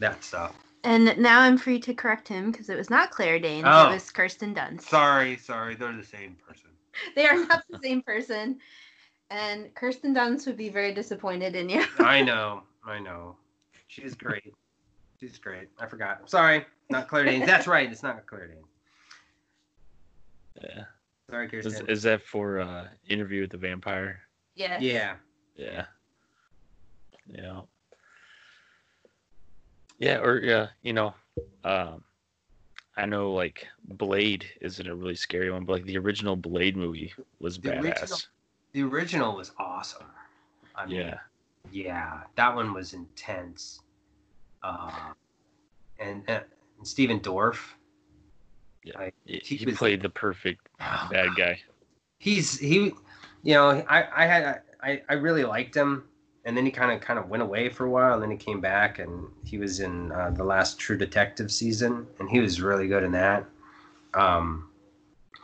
that 0.00 0.22
stuff 0.24 0.54
And 0.84 1.16
now 1.18 1.40
I'm 1.40 1.58
free 1.58 1.80
to 1.80 1.92
correct 1.94 2.28
him 2.28 2.50
because 2.52 2.68
it 2.70 2.76
was 2.76 2.88
not 2.88 3.10
Claire 3.10 3.38
Danes, 3.40 3.66
Oh. 3.68 3.88
it 3.90 3.94
was 3.94 4.10
Kirsten 4.10 4.54
Dunst. 4.54 4.82
sorry 4.82 5.36
sorry 5.36 5.74
they're 5.74 5.92
the 5.96 6.04
same 6.04 6.36
person 6.46 6.70
They 7.14 7.26
are 7.26 7.36
not 7.46 7.62
the 7.70 7.78
same 7.82 8.02
person. 8.02 8.58
And 9.30 9.72
Kirsten 9.74 10.14
Dunst 10.14 10.46
would 10.46 10.56
be 10.56 10.68
very 10.70 10.92
disappointed 10.94 11.54
in 11.54 11.68
you. 11.68 11.84
i 11.98 12.22
know 12.30 12.62
i 12.86 12.98
know 12.98 13.36
she's 13.88 14.14
great 14.14 14.54
she's 15.20 15.36
great 15.38 15.68
i 15.78 15.86
forgot 15.86 16.28
sorry 16.30 16.64
not 16.90 17.06
claire 17.08 17.24
danes 17.24 17.44
that's 17.46 17.66
right 17.66 17.90
it's 17.92 18.02
not 18.02 18.24
claire 18.26 18.48
danes 18.48 18.64
yeah. 20.62 20.84
sorry 21.30 21.48
Is, 21.52 21.80
is 21.82 22.02
that 22.02 22.22
for 22.22 22.60
uh, 22.60 22.88
Interview 23.08 23.42
with 23.42 23.50
the 23.50 23.58
Vampire? 23.58 24.20
yeah. 24.54 24.78
yeah 24.80 25.14
Yeah. 25.56 25.84
Yeah. 27.26 27.60
Yeah, 29.98 30.18
or 30.18 30.38
yeah, 30.40 30.68
you 30.82 30.92
know, 30.92 31.14
um 31.64 32.04
I 32.96 33.06
know 33.06 33.32
like 33.32 33.66
Blade 33.84 34.44
isn't 34.60 34.86
a 34.86 34.94
really 34.94 35.14
scary 35.14 35.50
one, 35.50 35.64
but 35.64 35.72
like 35.74 35.84
the 35.84 35.98
original 35.98 36.34
Blade 36.36 36.76
movie 36.76 37.12
was 37.40 37.58
The 37.58 37.70
badass. 37.70 37.82
original- 37.82 38.18
the 38.72 38.82
original 38.82 39.36
was 39.36 39.52
awesome. 39.58 40.06
I 40.74 40.86
mean, 40.86 40.96
yeah. 40.96 41.18
yeah, 41.72 42.20
that 42.36 42.54
one 42.54 42.72
was 42.74 42.92
intense. 42.94 43.80
Uh, 44.62 45.12
and, 45.98 46.22
and 46.28 46.44
Stephen 46.82 47.18
Dorff, 47.20 47.58
Yeah. 48.88 48.98
Like, 48.98 49.14
He, 49.24 49.38
he 49.44 49.56
he 49.56 49.66
was- 49.66 49.76
played 49.76 50.02
the 50.02 50.08
perfect 50.08 50.68
oh, 50.80 51.08
bad 51.10 51.28
guy. 51.36 51.60
he's 52.18 52.58
he, 52.58 52.92
you 53.42 53.54
know, 53.54 53.84
I 53.88 54.06
I 54.22 54.26
had 54.26 54.62
I 54.82 55.02
I 55.08 55.14
really 55.14 55.44
liked 55.44 55.74
him, 55.74 56.04
and 56.44 56.56
then 56.56 56.64
he 56.64 56.70
kind 56.70 56.90
of 56.92 57.00
kind 57.00 57.18
of 57.18 57.28
went 57.28 57.42
away 57.42 57.68
for 57.68 57.84
a 57.86 57.90
while, 57.90 58.14
and 58.14 58.22
then 58.22 58.30
he 58.30 58.36
came 58.36 58.60
back, 58.60 58.98
and 58.98 59.26
he 59.44 59.58
was 59.58 59.80
in 59.80 60.12
uh, 60.12 60.30
the 60.30 60.44
last 60.44 60.78
True 60.78 60.96
Detective 60.96 61.50
season, 61.52 62.06
and 62.18 62.28
he 62.30 62.40
was 62.40 62.60
really 62.60 62.88
good 62.88 63.02
in 63.04 63.12
that. 63.12 63.44
Um, 64.14 64.70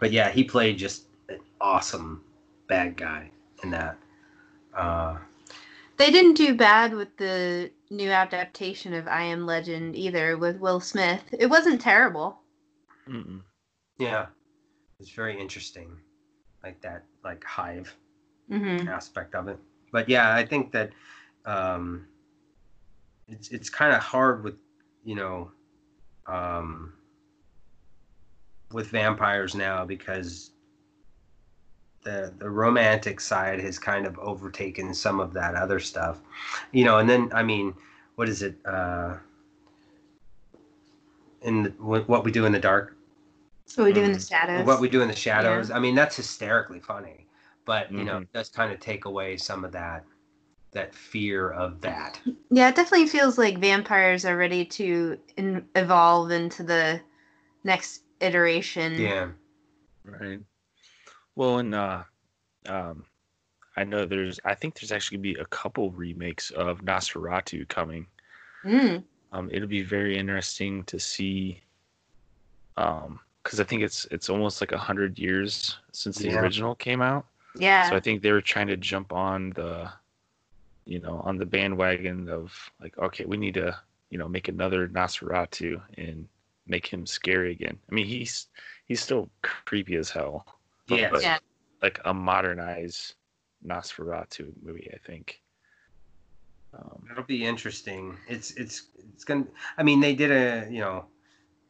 but 0.01 0.11
yeah, 0.13 0.31
he 0.31 0.45
played 0.45 0.79
just 0.79 1.07
an 1.29 1.41
awesome 1.61 2.23
bad 2.69 2.97
guy 2.97 3.31
in 3.63 3.71
that. 3.71 3.97
Uh, 4.75 5.17
They 5.97 6.11
didn't 6.11 6.35
do 6.35 6.55
bad 6.55 6.95
with 6.95 7.17
the 7.19 7.71
new 7.91 8.11
adaptation 8.11 8.93
of 8.95 9.07
I 9.07 9.23
Am 9.23 9.47
Legend 9.47 9.95
either 9.95 10.37
with 10.37 10.59
Will 10.59 10.81
Smith. 10.81 11.23
It 11.39 11.47
wasn't 11.47 11.81
terrible. 11.81 12.41
Mm-mm. 13.09 13.43
Yeah, 13.99 14.27
it's 15.01 15.11
very 15.11 15.41
interesting, 15.41 15.97
like 16.63 16.81
that, 16.83 17.05
like 17.25 17.45
hive 17.45 17.95
hmm 18.49 18.89
aspect 18.89 19.35
of 19.35 19.49
it. 19.49 19.59
But 19.93 20.09
yeah, 20.09 20.35
I 20.35 20.45
think 20.45 20.73
that 20.73 20.91
um, 21.45 22.07
it's 23.29 23.49
it's 23.51 23.71
kind 23.71 23.95
of 23.95 24.01
hard 24.03 24.45
with 24.45 24.55
you 25.05 25.15
know 25.15 25.51
um, 26.27 26.95
with 28.73 28.89
vampires 28.89 29.55
now 29.55 29.85
because 29.85 30.51
the 32.03 32.33
the 32.39 32.49
romantic 32.49 33.21
side 33.21 33.61
has 33.61 33.79
kind 33.79 34.07
of 34.07 34.19
overtaken 34.19 34.95
some 34.95 35.21
of 35.21 35.33
that 35.35 35.55
other 35.55 35.81
stuff, 35.81 36.21
you 36.73 36.85
know. 36.85 36.99
And 36.99 37.09
then 37.09 37.31
I 37.35 37.43
mean, 37.43 37.75
what 38.17 38.29
is 38.29 38.43
it? 38.43 38.57
Uh, 38.65 39.17
in 41.43 41.63
the, 41.65 41.71
what 41.79 42.09
what 42.09 42.25
we 42.25 42.33
do 42.33 42.47
in 42.47 42.53
the 42.53 42.59
dark 42.59 42.94
What 43.77 43.85
we 43.85 43.93
do 43.93 44.03
in 44.03 44.13
the 44.13 44.21
shadows. 44.21 44.67
what 44.67 44.81
we 44.81 44.89
do 44.89 45.03
in 45.03 45.09
the 45.09 45.17
shadows. 45.17 45.71
I 45.71 45.79
mean, 45.79 45.95
that's 45.95 46.17
hysterically 46.17 46.81
funny, 46.81 47.27
but 47.65 47.91
you 47.91 48.05
know, 48.05 48.19
Mhm. 48.19 48.23
it 48.23 48.33
does 48.33 48.49
kind 48.51 48.73
of 48.73 48.79
take 48.79 49.05
away 49.07 49.37
some 49.37 49.65
of 49.65 49.73
that 49.73 50.05
that 50.73 50.93
fear 50.95 51.51
of 51.53 51.81
that. 51.81 52.21
Yeah, 52.51 52.69
it 52.69 52.75
definitely 52.75 53.07
feels 53.07 53.39
like 53.39 53.59
vampires 53.59 54.25
are 54.25 54.37
ready 54.37 54.65
to 54.67 55.17
in- 55.37 55.69
evolve 55.77 56.33
into 56.33 56.65
the 56.65 57.01
next 57.63 58.03
iteration. 58.21 59.01
Yeah. 59.01 59.31
Right. 60.05 60.41
Well, 61.37 61.59
and 61.59 61.75
uh, 61.75 62.03
um, 62.67 63.05
I 63.77 63.85
know 63.85 64.05
there's. 64.05 64.39
I 64.45 64.55
think 64.55 64.75
there's 64.75 64.93
actually 64.93 65.19
gonna 65.19 65.35
be 65.35 65.41
a 65.41 65.47
couple 65.47 65.91
remakes 65.93 66.51
of 66.51 66.81
Nosferatu 66.81 67.69
coming. 67.69 68.07
Mm. 68.65 69.05
Um, 69.33 69.49
it'll 69.53 69.69
be 69.69 69.83
very 69.83 70.17
interesting 70.17 70.85
to 70.85 70.99
see, 70.99 71.63
um, 72.77 73.21
because 73.45 73.61
I 73.61 73.65
think 73.65 73.83
it's 73.83 74.07
it's 74.11 74.29
almost 74.31 74.61
like 74.61 74.73
a 74.73 74.79
hundred 74.79 75.19
years 75.19 75.77
since 75.93 76.19
the 76.19 76.29
Yeah. 76.31 76.41
original 76.41 76.75
came 76.75 77.01
out. 77.03 77.27
Yeah. 77.57 77.89
So 77.89 77.95
I 77.97 78.01
think 78.01 78.23
they 78.23 78.33
were 78.33 78.41
trying 78.41 78.67
to 78.69 78.77
jump 78.77 79.13
on 79.13 79.51
the, 79.51 79.89
you 80.87 80.99
know, 80.99 81.21
on 81.21 81.37
the 81.37 81.47
bandwagon 81.47 82.29
of 82.29 82.53
like, 82.81 82.99
okay, 82.99 83.25
we 83.27 83.37
need 83.37 83.55
to, 83.55 83.79
you 84.11 84.19
know, 84.19 84.29
make 84.29 84.49
another 84.49 84.89
Nosferatu 84.89 85.81
and 85.99 86.27
make 86.67 86.87
him 86.87 87.07
scary 87.07 87.53
again. 87.53 87.79
I 87.91 87.95
mean, 87.95 88.07
he's 88.07 88.49
he's 88.87 89.01
still 89.01 89.29
creepy 89.43 89.97
as 89.97 90.11
hell. 90.11 90.47
but, 90.89 90.99
Yes. 90.99 91.23
Yeah. 91.23 91.39
like 91.83 92.01
a 92.05 92.13
modernized 92.15 93.15
Nosferatu 93.65 94.53
movie, 94.63 94.91
I 94.93 94.99
think. 95.07 95.41
Um, 96.75 97.05
That'll 97.09 97.25
be 97.25 97.45
interesting. 97.45 98.17
It's 98.27 98.51
it's 98.53 98.89
it's 99.15 99.25
gonna. 99.25 99.47
I 99.79 99.83
mean, 99.85 100.01
they 100.01 100.15
did 100.15 100.31
a 100.33 100.67
you 100.71 100.81
know, 100.81 101.05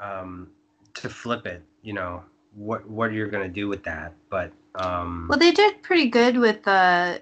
um, 0.00 0.50
to 0.94 1.08
flip 1.08 1.46
it. 1.46 1.62
You 1.82 1.92
know 1.94 2.22
what 2.54 2.88
what 2.88 3.10
are 3.10 3.12
you're 3.12 3.28
gonna 3.28 3.48
do 3.48 3.68
with 3.68 3.82
that, 3.84 4.12
but 4.30 4.52
um. 4.76 5.26
well, 5.28 5.38
they 5.38 5.52
did 5.52 5.82
pretty 5.82 6.08
good 6.08 6.36
with 6.38 6.66
uh, 6.66 7.18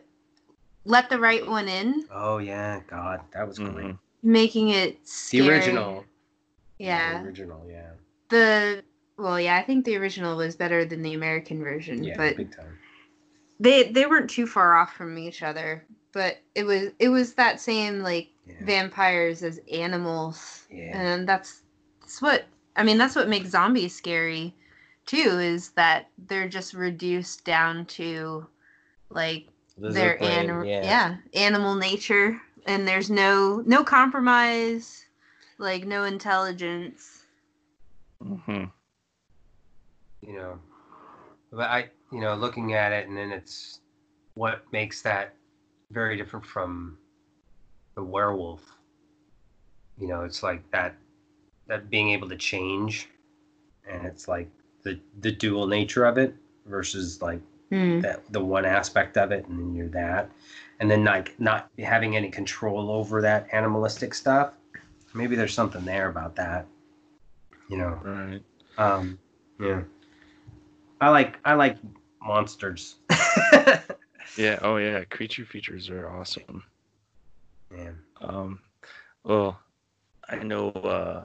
"Let 0.84 1.08
the 1.10 1.18
Right 1.18 1.46
One 1.46 1.68
In," 1.68 2.04
oh 2.12 2.38
yeah, 2.38 2.80
God, 2.86 3.20
that 3.32 3.46
was 3.46 3.58
great. 3.58 3.72
mhm. 3.74 3.98
making 4.22 4.70
it 4.70 4.98
The 5.30 5.48
original. 5.48 6.04
Yeah. 6.78 7.18
The 7.20 7.26
original. 7.26 7.66
Yeah. 7.68 7.90
The 8.28 8.84
well, 9.18 9.38
yeah, 9.40 9.56
I 9.56 9.62
think 9.62 9.84
the 9.84 9.96
original 9.96 10.36
was 10.36 10.56
better 10.56 10.84
than 10.84 11.02
the 11.02 11.14
American 11.14 11.62
version, 11.62 12.02
Yeah. 12.02 12.16
but 12.16 12.36
big 12.36 12.54
time. 12.56 12.78
they 13.60 13.84
they 13.92 14.06
weren't 14.06 14.30
too 14.30 14.46
far 14.46 14.76
off 14.76 14.94
from 14.94 15.18
each 15.18 15.42
other. 15.42 15.84
But 16.12 16.38
it 16.54 16.64
was 16.64 16.90
it 16.98 17.08
was 17.08 17.34
that 17.34 17.60
same 17.60 18.00
like 18.00 18.28
Yeah. 18.46 18.54
vampires 18.62 19.42
as 19.42 19.60
animals, 19.72 20.66
Yeah. 20.70 20.98
and 20.98 21.28
that's 21.28 21.62
that's 22.00 22.20
what 22.20 22.44
I 22.76 22.82
mean. 22.82 22.98
That's 22.98 23.16
what 23.16 23.28
makes 23.28 23.50
zombies 23.50 23.94
scary, 23.94 24.54
too. 25.06 25.38
Is 25.40 25.70
that 25.70 26.08
they're 26.26 26.48
just 26.48 26.74
reduced 26.74 27.44
down 27.44 27.86
to 27.86 28.46
like 29.10 29.48
Lizard 29.78 29.94
their 29.94 30.18
brain, 30.18 30.32
animal 30.32 30.64
yeah. 30.66 31.16
animal 31.34 31.74
nature 31.74 32.40
and 32.66 32.86
there's 32.86 33.10
no 33.10 33.62
no 33.66 33.82
compromise 33.84 35.06
like 35.58 35.84
no 35.84 36.04
intelligence 36.04 37.24
Mhm. 38.22 38.70
you 40.22 40.34
know 40.34 40.58
but 41.50 41.68
i 41.70 41.88
you 42.12 42.20
know 42.20 42.34
looking 42.34 42.74
at 42.74 42.92
it 42.92 43.08
and 43.08 43.16
then 43.16 43.32
it's 43.32 43.80
what 44.34 44.64
makes 44.72 45.02
that 45.02 45.34
very 45.90 46.16
different 46.16 46.46
from 46.46 46.96
the 47.94 48.02
werewolf 48.02 48.62
you 49.98 50.06
know 50.06 50.22
it's 50.24 50.42
like 50.42 50.62
that 50.70 50.94
that 51.66 51.88
being 51.90 52.10
able 52.10 52.28
to 52.28 52.36
change 52.36 53.08
and 53.90 54.04
it's 54.06 54.28
like 54.28 54.48
the 54.82 54.98
the 55.20 55.30
dual 55.32 55.66
nature 55.66 56.04
of 56.04 56.18
it 56.18 56.34
versus 56.66 57.20
like 57.22 57.40
Hmm. 57.70 58.00
that 58.00 58.30
the 58.32 58.44
one 58.44 58.66
aspect 58.66 59.16
of 59.16 59.32
it 59.32 59.46
and 59.48 59.58
then 59.58 59.74
you're 59.74 59.88
that 59.88 60.30
and 60.78 60.90
then 60.90 61.04
like 61.04 61.38
not 61.40 61.70
having 61.78 62.16
any 62.16 62.28
control 62.30 62.90
over 62.90 63.22
that 63.22 63.48
animalistic 63.52 64.12
stuff 64.12 64.52
maybe 65.14 65.36
there's 65.36 65.54
something 65.54 65.82
there 65.86 66.10
about 66.10 66.36
that 66.36 66.66
you 67.70 67.78
know 67.78 67.98
Right. 68.04 68.42
um, 68.76 69.18
yeah. 69.58 69.82
I 71.00 71.08
like 71.08 71.38
I 71.44 71.54
like 71.54 71.78
monsters. 72.22 72.96
Yeah. 74.36 74.58
Oh 74.62 74.76
yeah. 74.76 75.04
Creature 75.04 75.44
features 75.46 75.90
are 75.90 76.08
awesome. 76.08 76.62
Man. 77.70 77.98
Um, 78.20 78.60
well, 79.24 79.58
I 80.28 80.36
know. 80.36 80.70
Uh, 80.70 81.24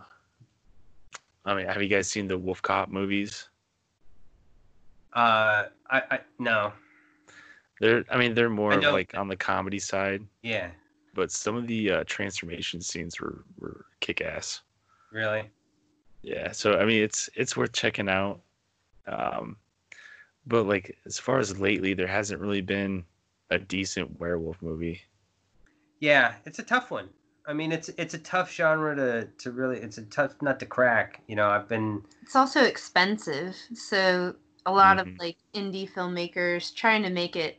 I 1.47 1.55
mean, 1.55 1.65
have 1.65 1.81
you 1.81 1.87
guys 1.87 2.09
seen 2.09 2.27
the 2.27 2.37
Wolf 2.37 2.61
Cop 2.61 2.89
movies? 2.89 3.47
Uh, 5.13 5.65
I, 5.89 6.01
I 6.11 6.19
no. 6.37 6.73
They're, 7.79 8.03
I 8.11 8.17
mean, 8.17 8.33
they're 8.33 8.49
more 8.49 8.73
of 8.73 8.83
like 8.83 9.15
on 9.15 9.27
the 9.27 9.35
comedy 9.35 9.79
side, 9.79 10.23
Yeah. 10.41 10.69
but 11.13 11.31
some 11.31 11.55
of 11.55 11.67
the 11.67 11.91
uh, 11.91 12.03
transformation 12.05 12.81
scenes 12.81 13.19
were 13.19 13.45
were 13.59 13.85
kick 14.01 14.19
ass. 14.21 14.61
Really. 15.11 15.49
Yeah. 16.21 16.51
So 16.51 16.77
I 16.77 16.85
mean, 16.85 17.01
it's 17.01 17.29
it's 17.35 17.55
worth 17.55 17.71
checking 17.71 18.09
out. 18.09 18.41
Um, 19.07 19.55
but 20.47 20.65
like 20.67 20.97
as 21.05 21.17
far 21.17 21.39
as 21.39 21.59
lately, 21.59 21.93
there 21.93 22.07
hasn't 22.07 22.41
really 22.41 22.61
been 22.61 23.05
a 23.51 23.57
decent 23.57 24.19
werewolf 24.19 24.61
movie. 24.61 24.99
Yeah, 26.01 26.33
it's 26.45 26.59
a 26.59 26.63
tough 26.63 26.91
one. 26.91 27.09
I 27.47 27.53
mean, 27.53 27.71
it's 27.71 27.89
it's 27.89 28.13
a 28.13 28.19
tough 28.19 28.51
genre 28.51 28.95
to 28.95 29.27
to 29.39 29.51
really. 29.51 29.77
It's 29.79 29.97
a 29.97 30.03
tough 30.03 30.33
nut 30.41 30.59
to 30.59 30.65
crack. 30.65 31.21
You 31.27 31.35
know, 31.35 31.49
I've 31.49 31.67
been. 31.67 32.03
it's 32.21 32.35
also 32.35 32.63
expensive 32.63 33.55
so 33.73 34.35
a 34.65 34.71
lot 34.71 34.97
Mhm. 34.97 35.01
of 35.01 35.07
like 35.19 35.37
indie 35.55 35.89
filmmakers 35.89 36.75
trying 36.75 37.03
to 37.03 37.09
make 37.09 37.35
it 37.37 37.57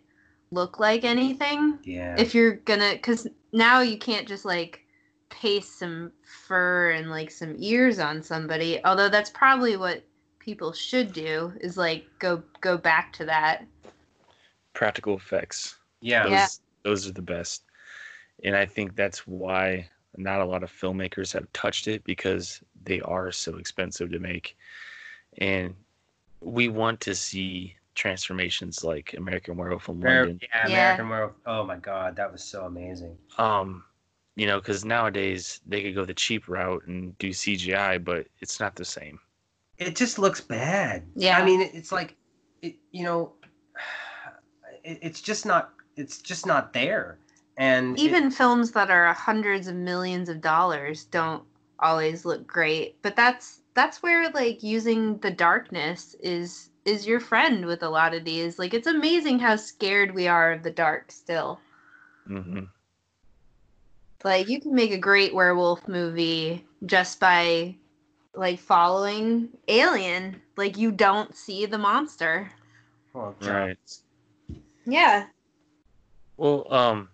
look 0.50 0.78
like 0.78 1.04
anything 1.04 1.78
Yeah. 1.84 2.16
if 2.18 2.34
you're 2.34 2.56
gonna 2.56 2.92
because 2.92 3.26
now 3.52 3.80
you 3.80 3.98
can't 3.98 4.28
just 4.28 4.44
like 4.44 4.84
paste 5.30 5.78
some 5.78 6.12
fur 6.46 6.90
and 6.90 7.10
like 7.10 7.30
some 7.30 7.54
ears 7.58 7.98
on 7.98 8.22
somebody 8.22 8.82
although 8.84 9.08
that's 9.08 9.30
probably 9.30 9.76
what 9.76 10.02
people 10.38 10.72
should 10.72 11.12
do 11.12 11.52
is 11.60 11.76
like 11.78 12.06
go 12.18 12.42
go 12.60 12.76
back 12.78 13.12
to 13.14 13.24
that 13.26 13.64
Practical 14.74 15.16
effects. 15.16 15.76
yeah. 16.00 16.24
Those, 16.24 16.32
Yeah. 16.32 16.48
those 16.84 17.08
are 17.08 17.12
the 17.12 17.22
best. 17.22 17.62
And 18.44 18.54
I 18.56 18.66
think 18.66 18.94
that's 18.96 19.26
why 19.26 19.88
not 20.16 20.40
a 20.40 20.44
lot 20.44 20.62
of 20.62 20.70
filmmakers 20.72 21.32
have 21.32 21.50
touched 21.52 21.88
it 21.88 22.02
because 22.04 22.60
they 22.84 23.00
are 23.00 23.30
so 23.32 23.56
expensive 23.56 24.10
to 24.12 24.18
make. 24.18 24.56
And 25.38 25.74
we 26.40 26.68
want 26.68 27.00
to 27.00 27.14
see 27.14 27.74
transformations 27.94 28.84
like 28.84 29.14
American 29.16 29.56
Werewolf 29.56 29.88
in 29.88 30.00
Ver- 30.00 30.08
London. 30.26 30.40
yeah. 30.42 30.68
Yeah. 30.68 30.74
American 30.94 31.08
Werewolf. 31.08 31.32
Oh 31.46 31.64
my 31.64 31.76
God, 31.76 32.16
that 32.16 32.30
was 32.30 32.42
so 32.44 32.64
amazing. 32.64 33.16
Um, 33.38 33.84
you 34.36 34.46
know, 34.46 34.60
because 34.60 34.84
nowadays 34.84 35.60
they 35.66 35.82
could 35.82 35.96
go 35.96 36.04
the 36.04 36.14
cheap 36.14 36.48
route 36.48 36.86
and 36.86 37.16
do 37.18 37.30
CGI, 37.30 38.02
but 38.02 38.28
it's 38.40 38.60
not 38.60 38.76
the 38.76 38.84
same. 38.84 39.18
it 39.78 39.96
just 39.96 40.18
looks 40.18 40.40
bad. 40.40 41.04
Yeah. 41.16 41.38
I 41.38 41.44
mean, 41.44 41.60
it's 41.60 41.90
like, 41.92 42.16
it, 42.62 42.76
you 42.92 43.02
know, 43.04 43.32
it, 44.84 44.98
it's 45.02 45.20
just 45.20 45.44
not. 45.46 45.72
It's 45.96 46.18
just 46.18 46.46
not 46.46 46.72
there. 46.72 47.18
And 47.58 47.98
it- 47.98 48.02
even 48.02 48.30
films 48.30 48.70
that 48.72 48.90
are 48.90 49.12
hundreds 49.12 49.66
of 49.68 49.74
millions 49.76 50.28
of 50.30 50.40
dollars 50.40 51.04
don't 51.04 51.42
always 51.80 52.24
look 52.24 52.44
great 52.44 53.00
but 53.02 53.14
that's 53.14 53.60
that's 53.74 54.02
where 54.02 54.28
like 54.30 54.62
using 54.64 55.16
the 55.18 55.30
darkness 55.30 56.16
is 56.20 56.70
is 56.84 57.06
your 57.06 57.20
friend 57.20 57.66
with 57.66 57.82
a 57.82 57.88
lot 57.88 58.14
of 58.14 58.24
these. 58.24 58.58
Like 58.58 58.72
it's 58.72 58.86
amazing 58.86 59.38
how 59.38 59.56
scared 59.56 60.14
we 60.14 60.26
are 60.26 60.52
of 60.52 60.62
the 60.62 60.70
dark 60.70 61.12
still. 61.12 61.60
Mm-hmm. 62.28 62.64
like 64.24 64.48
you 64.48 64.60
can 64.60 64.74
make 64.74 64.90
a 64.90 64.98
great 64.98 65.34
werewolf 65.34 65.86
movie 65.86 66.66
just 66.86 67.20
by 67.20 67.76
like 68.34 68.58
following 68.58 69.48
alien. 69.68 70.40
Like 70.56 70.76
you 70.76 70.90
don't 70.92 71.34
see 71.36 71.66
the 71.66 71.78
monster. 71.78 72.50
Well, 73.12 73.34
Right. 73.40 73.78
yeah. 74.86 75.26
Well, 76.36 76.72
um, 76.72 77.08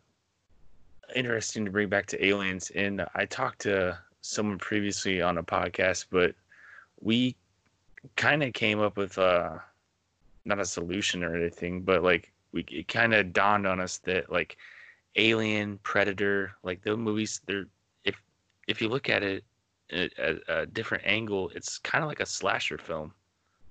interesting 1.14 1.64
to 1.64 1.70
bring 1.70 1.88
back 1.88 2.06
to 2.06 2.24
aliens. 2.24 2.70
And 2.74 3.06
I 3.14 3.24
talked 3.26 3.60
to 3.62 3.98
someone 4.20 4.58
previously 4.58 5.22
on 5.22 5.38
a 5.38 5.42
podcast, 5.42 6.06
but 6.10 6.34
we 7.00 7.36
kind 8.16 8.42
of 8.42 8.52
came 8.52 8.80
up 8.80 8.96
with 8.96 9.18
a 9.18 9.62
not 10.44 10.60
a 10.60 10.64
solution 10.64 11.24
or 11.24 11.34
anything, 11.34 11.82
but 11.82 12.02
like 12.02 12.32
we 12.52 12.64
it 12.70 12.88
kind 12.88 13.14
of 13.14 13.32
dawned 13.32 13.66
on 13.66 13.80
us 13.80 13.98
that 13.98 14.30
like 14.30 14.56
Alien, 15.16 15.78
Predator, 15.82 16.52
like 16.62 16.82
those 16.82 16.98
movies, 16.98 17.40
they're 17.46 17.66
if 18.04 18.14
if 18.68 18.80
you 18.80 18.88
look 18.88 19.08
at 19.08 19.22
it 19.22 19.44
at 19.90 20.18
at 20.18 20.36
a 20.48 20.66
different 20.66 21.04
angle, 21.06 21.50
it's 21.54 21.78
kind 21.78 22.02
of 22.04 22.08
like 22.08 22.20
a 22.20 22.26
slasher 22.26 22.78
film. 22.78 23.12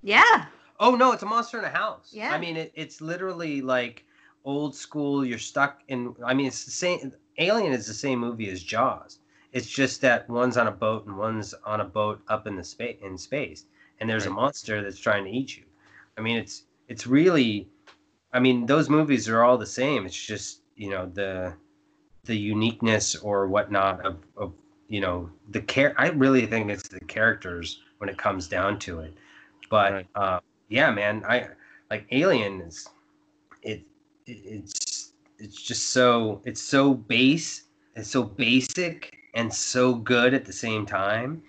yeah 0.02 0.46
Oh 0.80 0.96
no, 0.96 1.12
it's 1.12 1.22
a 1.22 1.26
monster 1.26 1.58
in 1.58 1.64
a 1.64 1.70
house. 1.70 2.10
Yeah. 2.12 2.34
I 2.34 2.38
mean, 2.38 2.56
it, 2.56 2.72
it's 2.74 3.00
literally 3.00 3.62
like 3.62 4.04
old 4.44 4.74
school. 4.74 5.24
You're 5.24 5.38
stuck 5.38 5.82
in. 5.88 6.14
I 6.24 6.34
mean, 6.34 6.46
it's 6.46 6.64
the 6.64 6.70
same. 6.70 7.12
Alien 7.38 7.72
is 7.72 7.86
the 7.86 7.94
same 7.94 8.18
movie 8.18 8.50
as 8.50 8.62
Jaws. 8.62 9.18
It's 9.52 9.68
just 9.68 10.00
that 10.00 10.28
one's 10.28 10.56
on 10.56 10.66
a 10.66 10.72
boat 10.72 11.06
and 11.06 11.16
one's 11.16 11.54
on 11.64 11.80
a 11.80 11.84
boat 11.84 12.20
up 12.28 12.46
in 12.46 12.56
the 12.56 12.64
space 12.64 12.98
in 13.02 13.16
space, 13.16 13.66
and 14.00 14.10
there's 14.10 14.26
a 14.26 14.30
monster 14.30 14.82
that's 14.82 14.98
trying 14.98 15.24
to 15.24 15.30
eat 15.30 15.56
you. 15.56 15.64
I 16.18 16.20
mean, 16.20 16.36
it's 16.36 16.64
it's 16.88 17.06
really. 17.06 17.68
I 18.32 18.40
mean, 18.40 18.66
those 18.66 18.90
movies 18.90 19.28
are 19.28 19.44
all 19.44 19.56
the 19.56 19.66
same. 19.66 20.06
It's 20.06 20.26
just 20.26 20.62
you 20.74 20.90
know 20.90 21.06
the 21.06 21.54
the 22.24 22.36
uniqueness 22.36 23.14
or 23.16 23.46
whatnot 23.46 24.04
of, 24.04 24.16
of 24.36 24.52
you 24.88 25.00
know 25.00 25.30
the 25.50 25.60
care. 25.60 25.94
I 25.98 26.08
really 26.08 26.46
think 26.46 26.70
it's 26.70 26.88
the 26.88 27.00
characters 27.00 27.80
when 27.98 28.08
it 28.08 28.18
comes 28.18 28.48
down 28.48 28.78
to 28.80 29.00
it. 29.00 29.14
But 29.70 29.92
Right. 29.92 30.06
uh, 30.14 30.40
yeah, 30.68 30.90
man, 30.90 31.24
I 31.28 31.48
like 31.90 32.06
Alien 32.10 32.60
is 32.60 32.88
it, 33.62 33.82
it 34.26 34.32
it's 34.44 34.83
it's 35.38 35.60
just 35.60 35.88
so 35.88 36.40
it's 36.44 36.60
so 36.60 36.94
base 36.94 37.64
it's 37.96 38.10
so 38.10 38.22
basic 38.22 39.16
and 39.34 39.52
so 39.52 39.94
good 39.94 40.34
at 40.34 40.44
the 40.44 40.52
same 40.52 40.86
time. 40.86 41.42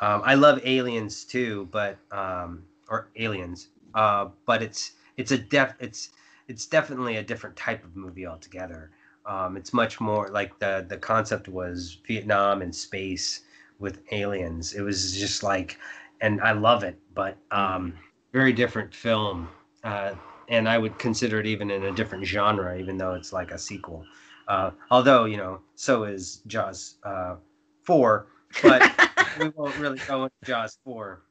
Um, 0.00 0.22
I 0.24 0.34
love 0.34 0.60
Aliens 0.64 1.24
too, 1.24 1.68
but 1.70 1.98
um, 2.10 2.62
or 2.88 3.08
aliens. 3.16 3.68
Uh, 3.94 4.28
but 4.46 4.62
it's 4.62 4.92
it's 5.16 5.32
a 5.32 5.38
def 5.38 5.74
it's 5.78 6.10
it's 6.48 6.66
definitely 6.66 7.16
a 7.16 7.22
different 7.22 7.56
type 7.56 7.84
of 7.84 7.96
movie 7.96 8.26
altogether. 8.26 8.90
Um, 9.26 9.56
it's 9.56 9.72
much 9.72 10.00
more 10.00 10.28
like 10.28 10.58
the 10.58 10.86
the 10.88 10.96
concept 10.96 11.48
was 11.48 11.98
Vietnam 12.06 12.62
and 12.62 12.74
space 12.74 13.42
with 13.78 14.00
aliens. 14.12 14.72
It 14.72 14.82
was 14.82 15.18
just 15.18 15.42
like, 15.42 15.78
and 16.20 16.40
I 16.40 16.52
love 16.52 16.82
it, 16.84 16.98
but 17.14 17.36
um, 17.50 17.94
very 18.32 18.52
different 18.52 18.94
film. 18.94 19.48
Uh, 19.84 20.14
and 20.50 20.68
I 20.68 20.76
would 20.76 20.98
consider 20.98 21.40
it 21.40 21.46
even 21.46 21.70
in 21.70 21.84
a 21.84 21.92
different 21.92 22.24
genre, 22.24 22.76
even 22.78 22.98
though 22.98 23.14
it's 23.14 23.32
like 23.32 23.52
a 23.52 23.58
sequel. 23.58 24.04
Uh, 24.48 24.72
although 24.90 25.24
you 25.24 25.36
know, 25.36 25.60
so 25.76 26.04
is 26.04 26.42
Jaws 26.46 26.96
uh, 27.04 27.36
four, 27.84 28.26
but 28.62 28.82
we 29.40 29.48
won't 29.50 29.76
really 29.78 30.00
go 30.06 30.24
into 30.24 30.34
Jaws 30.44 30.76
four. 30.84 31.22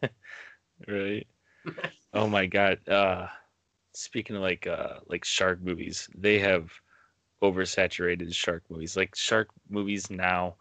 right. 0.88 1.26
oh 2.12 2.26
my 2.28 2.46
god. 2.46 2.86
Uh, 2.86 3.26
speaking 3.94 4.36
of 4.36 4.42
like 4.42 4.66
uh 4.66 5.00
like 5.08 5.24
shark 5.24 5.60
movies, 5.62 6.08
they 6.14 6.38
have 6.38 6.70
oversaturated 7.42 8.32
shark 8.34 8.62
movies. 8.68 8.96
Like 8.96 9.16
shark 9.16 9.48
movies 9.70 10.10
now 10.10 10.56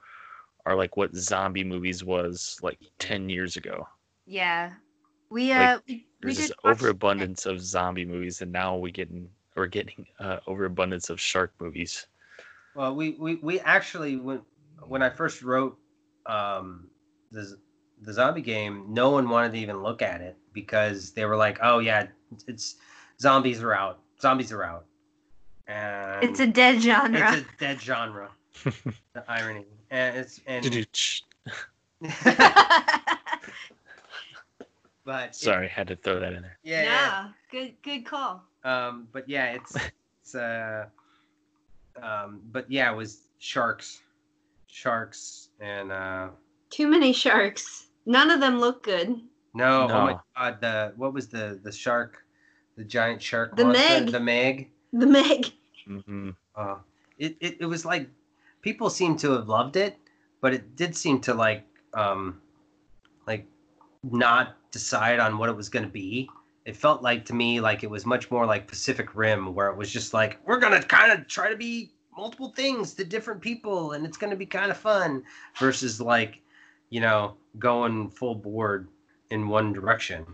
are 0.66 0.76
like 0.76 0.98
what 0.98 1.14
zombie 1.14 1.64
movies 1.64 2.04
was 2.04 2.58
like 2.62 2.80
ten 3.00 3.30
years 3.30 3.58
ago. 3.58 3.86
Yeah. 4.26 4.72
We 5.30 5.52
uh 5.52 5.80
we, 5.88 5.94
we 5.94 6.06
There's 6.26 6.38
this 6.38 6.48
did 6.50 6.58
watch- 6.64 6.74
overabundance 6.74 7.46
of 7.46 7.62
zombie 7.62 8.06
movies, 8.06 8.42
and 8.42 8.52
now 8.52 8.76
we 8.78 8.92
getting 8.92 9.30
we're 9.56 9.68
getting 9.68 10.06
uh, 10.20 10.40
overabundance 10.48 11.10
of 11.10 11.20
shark 11.20 11.54
movies. 11.60 12.08
Well, 12.76 12.94
we 12.96 13.12
we, 13.12 13.36
we 13.36 13.60
actually 13.62 14.18
when 14.18 14.42
when 14.88 15.02
I 15.02 15.10
first 15.10 15.42
wrote 15.42 15.78
um, 16.26 16.88
the 17.32 17.58
the 18.02 18.12
zombie 18.14 18.42
game, 18.42 18.86
no 18.90 19.12
one 19.12 19.30
wanted 19.30 19.54
to 19.54 19.60
even 19.60 19.82
look 19.82 20.02
at 20.02 20.22
it 20.22 20.36
because 20.54 21.12
they 21.12 21.26
were 21.26 21.38
like, 21.38 21.60
"Oh 21.62 21.80
yeah, 21.80 22.08
it's 22.48 22.76
zombies 23.22 23.62
are 23.64 23.74
out. 23.74 24.00
Zombies 24.22 24.52
are 24.52 24.64
out." 24.64 24.86
And 25.68 26.24
It's 26.30 26.40
a 26.40 26.48
dead 26.48 26.82
genre. 26.82 27.34
it's 27.34 27.42
a 27.42 27.46
dead 27.60 27.82
genre. 27.82 28.30
the 29.14 29.24
irony, 29.28 29.66
and 29.90 30.18
it's 30.18 30.40
and 30.46 30.66
but 35.06 35.30
it- 35.30 35.36
Sorry, 35.36 35.68
had 35.70 35.88
to 35.88 35.96
throw 35.96 36.20
that 36.20 36.34
in 36.34 36.42
there. 36.42 36.58
yeah, 36.64 36.84
yeah. 36.84 37.24
no, 37.28 37.32
good 37.52 37.76
good 37.84 38.06
call. 38.06 38.44
Um, 38.64 39.08
but 39.14 39.30
yeah, 39.30 39.54
it's 39.54 39.76
it's 40.22 40.36
uh, 40.36 40.86
um, 42.02 42.42
but 42.52 42.70
yeah, 42.70 42.92
it 42.92 42.96
was 42.96 43.22
sharks, 43.40 44.02
sharks, 44.68 45.50
and 45.60 45.92
uh, 45.92 46.30
Too 46.70 46.88
many 46.88 47.14
sharks. 47.14 47.88
None 48.06 48.30
of 48.32 48.40
them 48.40 48.60
look 48.60 48.84
good. 48.84 49.20
no, 49.54 49.88
oh 49.90 50.02
my 50.06 50.18
god, 50.36 50.62
the 50.62 50.94
what 50.98 51.14
was 51.14 51.28
the 51.28 51.60
the 51.64 51.72
shark, 51.72 52.24
the 52.78 52.84
giant 52.84 53.22
shark, 53.22 53.56
The 53.56 53.66
monster? 53.66 54.02
Meg. 54.02 54.12
the 54.12 54.20
Meg. 54.20 54.70
The 54.94 55.06
Meg. 55.08 55.46
Mm-hmm. 55.88 56.30
Uh, 56.56 56.76
it, 57.18 57.38
it 57.40 57.58
it 57.62 57.66
was 57.66 57.86
like 57.86 58.10
people 58.62 58.90
seem 58.90 59.16
to 59.18 59.32
have 59.32 59.48
loved 59.48 59.76
it, 59.76 59.98
but 60.42 60.54
it 60.54 60.76
did 60.76 60.96
seem 60.96 61.22
to 61.22 61.34
like 61.34 61.64
um, 61.94 62.22
like 62.28 62.45
not 64.12 64.58
decide 64.72 65.20
on 65.20 65.38
what 65.38 65.50
it 65.50 65.56
was 65.56 65.70
going 65.70 65.86
to 65.86 65.92
be. 65.92 66.30
It 66.66 66.76
felt 66.76 67.04
like 67.04 67.26
to 67.26 67.34
me 67.34 67.60
like 67.60 67.84
it 67.84 67.90
was 67.90 68.06
much 68.06 68.32
more 68.32 68.46
like 68.46 68.68
Pacific 68.68 69.16
Rim, 69.16 69.54
where 69.54 69.70
it 69.70 69.78
was 69.78 69.92
just 69.92 70.14
like 70.14 70.40
we're 70.48 70.60
gonna 70.60 70.82
kind 70.82 71.12
of 71.12 71.28
try 71.28 71.50
to 71.50 71.56
be 71.56 71.92
multiple 72.18 72.50
things 72.50 72.94
to 72.96 73.04
different 73.06 73.40
people, 73.40 73.92
and 73.92 74.04
it's 74.04 74.18
gonna 74.18 74.36
be 74.36 74.48
kind 74.48 74.72
of 74.72 74.78
fun, 74.78 75.24
versus 75.60 76.02
like 76.02 76.40
you 76.90 77.02
know 77.02 77.36
going 77.60 78.10
full 78.10 78.34
board 78.34 78.88
in 79.30 79.48
one 79.48 79.74
direction. 79.74 80.26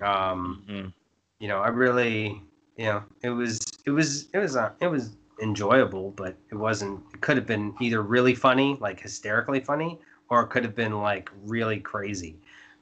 Um, 0.00 0.62
hmm 0.68 0.88
you 1.40 1.48
know, 1.48 1.58
I 1.58 1.68
really, 1.68 2.40
you 2.76 2.86
know, 2.86 3.02
it 3.22 3.30
was, 3.30 3.60
it 3.84 3.90
was, 3.90 4.28
it 4.32 4.38
was, 4.38 4.56
uh, 4.56 4.70
it 4.80 4.86
was 4.86 5.16
enjoyable, 5.42 6.12
but 6.12 6.36
it 6.50 6.54
wasn't. 6.54 7.00
It 7.12 7.20
could 7.20 7.36
have 7.36 7.46
been 7.46 7.74
either 7.80 8.02
really 8.02 8.34
funny, 8.34 8.78
like 8.80 9.00
hysterically 9.00 9.60
funny, 9.60 9.98
or 10.30 10.42
it 10.42 10.48
could 10.48 10.64
have 10.64 10.74
been 10.74 11.00
like 11.00 11.30
really 11.42 11.80
crazy. 11.80 12.38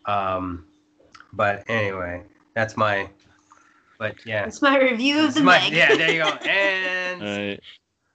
Um, 0.07 0.67
but 1.33 1.65
anyway, 1.69 2.23
that's 2.55 2.77
my. 2.77 3.09
But 3.99 4.17
yeah, 4.27 4.45
That's 4.45 4.61
my 4.61 4.79
review 4.81 5.25
of 5.25 5.35
the 5.35 5.43
my- 5.43 5.61
Meg. 5.61 5.73
yeah, 5.73 5.95
there 5.95 6.11
you 6.13 6.23
go. 6.23 6.31
And 6.51 7.23
Uh, 7.23 7.61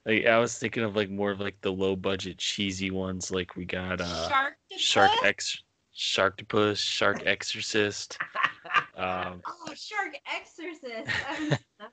like 0.06 0.26
I 0.26 0.38
was 0.38 0.58
thinking 0.58 0.84
of 0.84 0.96
like 0.96 1.10
more 1.10 1.32
of 1.32 1.40
like 1.40 1.60
the 1.62 1.72
low 1.72 1.96
budget 1.96 2.38
cheesy 2.38 2.92
ones. 2.92 3.32
Like 3.32 3.56
we 3.56 3.64
got 3.66 4.02
uh, 4.02 4.06
Sharktopus? 4.30 4.78
Shark 4.78 5.12
X, 5.24 5.64
Sharktopus, 5.96 6.78
Shark 6.78 7.26
Exorcist, 7.26 8.18
um, 8.98 9.42
Oh, 9.48 9.74
Shark 9.76 10.20
Exorcist. 10.36 11.08
I 11.08 11.34
haven't 11.34 11.50
seen 11.52 11.60
that 11.80 11.92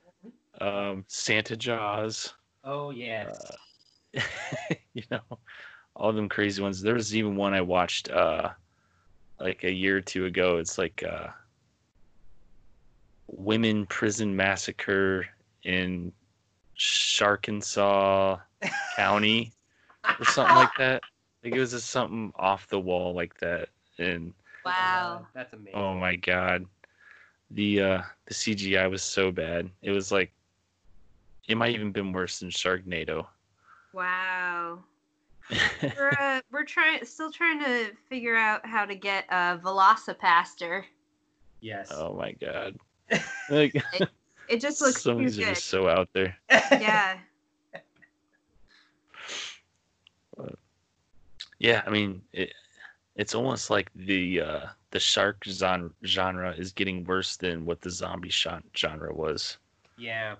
one. 0.59 0.89
um, 0.89 1.05
Santa 1.07 1.55
Jaws. 1.55 2.33
oh 2.65 2.89
yes, 2.91 3.39
uh, 4.17 4.21
you 4.93 5.03
know, 5.09 5.21
all 5.95 6.11
them 6.11 6.27
crazy 6.29 6.61
ones. 6.61 6.81
There 6.81 6.95
was 6.95 7.15
even 7.15 7.35
one 7.37 7.53
I 7.53 7.61
watched 7.61 8.09
uh 8.09 8.49
like 9.39 9.63
a 9.63 9.71
year 9.71 9.97
or 9.97 10.01
two 10.01 10.25
ago. 10.25 10.57
It's 10.57 10.77
like 10.77 11.03
uh 11.07 11.27
women 13.27 13.85
prison 13.87 14.35
massacre 14.35 15.25
in 15.63 16.11
Sharkansas 16.75 18.37
County 18.95 19.51
or 20.19 20.25
something 20.25 20.55
like 20.55 20.75
that. 20.77 21.01
Like 21.43 21.55
it 21.55 21.59
was 21.59 21.71
just 21.71 21.89
something 21.89 22.31
off 22.35 22.67
the 22.67 22.79
wall 22.79 23.13
like 23.13 23.37
that. 23.39 23.69
And 23.97 24.33
Wow. 24.65 25.27
that's 25.33 25.53
amazing. 25.53 25.73
oh 25.79 25.93
my 25.95 26.15
god. 26.15 26.65
The 27.51 27.81
uh 27.81 28.01
the 28.25 28.33
CGI 28.33 28.89
was 28.89 29.03
so 29.03 29.31
bad. 29.31 29.69
It 29.81 29.91
was 29.91 30.11
like 30.11 30.31
it 31.47 31.55
might 31.57 31.75
even 31.75 31.91
been 31.91 32.11
worse 32.11 32.39
than 32.39 32.49
Sharknado. 32.49 33.27
Wow. 33.93 34.79
We're 35.49 36.09
uh, 36.19 36.41
we're 36.51 36.63
trying 36.65 37.05
still 37.05 37.31
trying 37.31 37.59
to 37.63 37.91
figure 38.09 38.35
out 38.35 38.65
how 38.65 38.85
to 38.85 38.95
get 38.95 39.25
a 39.29 39.57
VelociPastor. 39.63 40.83
Yes. 41.61 41.91
Oh 41.93 42.13
my 42.15 42.31
god. 42.33 42.77
Like 43.49 43.75
It 44.47 44.59
just 44.59 44.81
looks 44.81 45.01
some 45.03 45.17
of 45.17 45.19
these 45.19 45.37
good. 45.37 45.55
just 45.55 45.65
so 45.65 45.87
out 45.87 46.09
there. 46.13 46.35
Yeah. 46.49 47.17
Yeah, 51.57 51.83
I 51.87 51.89
mean 51.89 52.21
it, 52.33 52.53
it's 53.15 53.33
almost 53.33 53.69
like 53.69 53.89
the 53.95 54.41
uh 54.41 54.65
the 54.91 54.99
shark 54.99 55.43
genre, 55.45 55.89
genre 56.03 56.51
is 56.51 56.71
getting 56.73 57.05
worse 57.05 57.37
than 57.37 57.65
what 57.65 57.81
the 57.81 57.89
zombie 57.89 58.29
shot 58.29 58.63
genre 58.75 59.13
was. 59.13 59.57
yeah. 59.97 60.35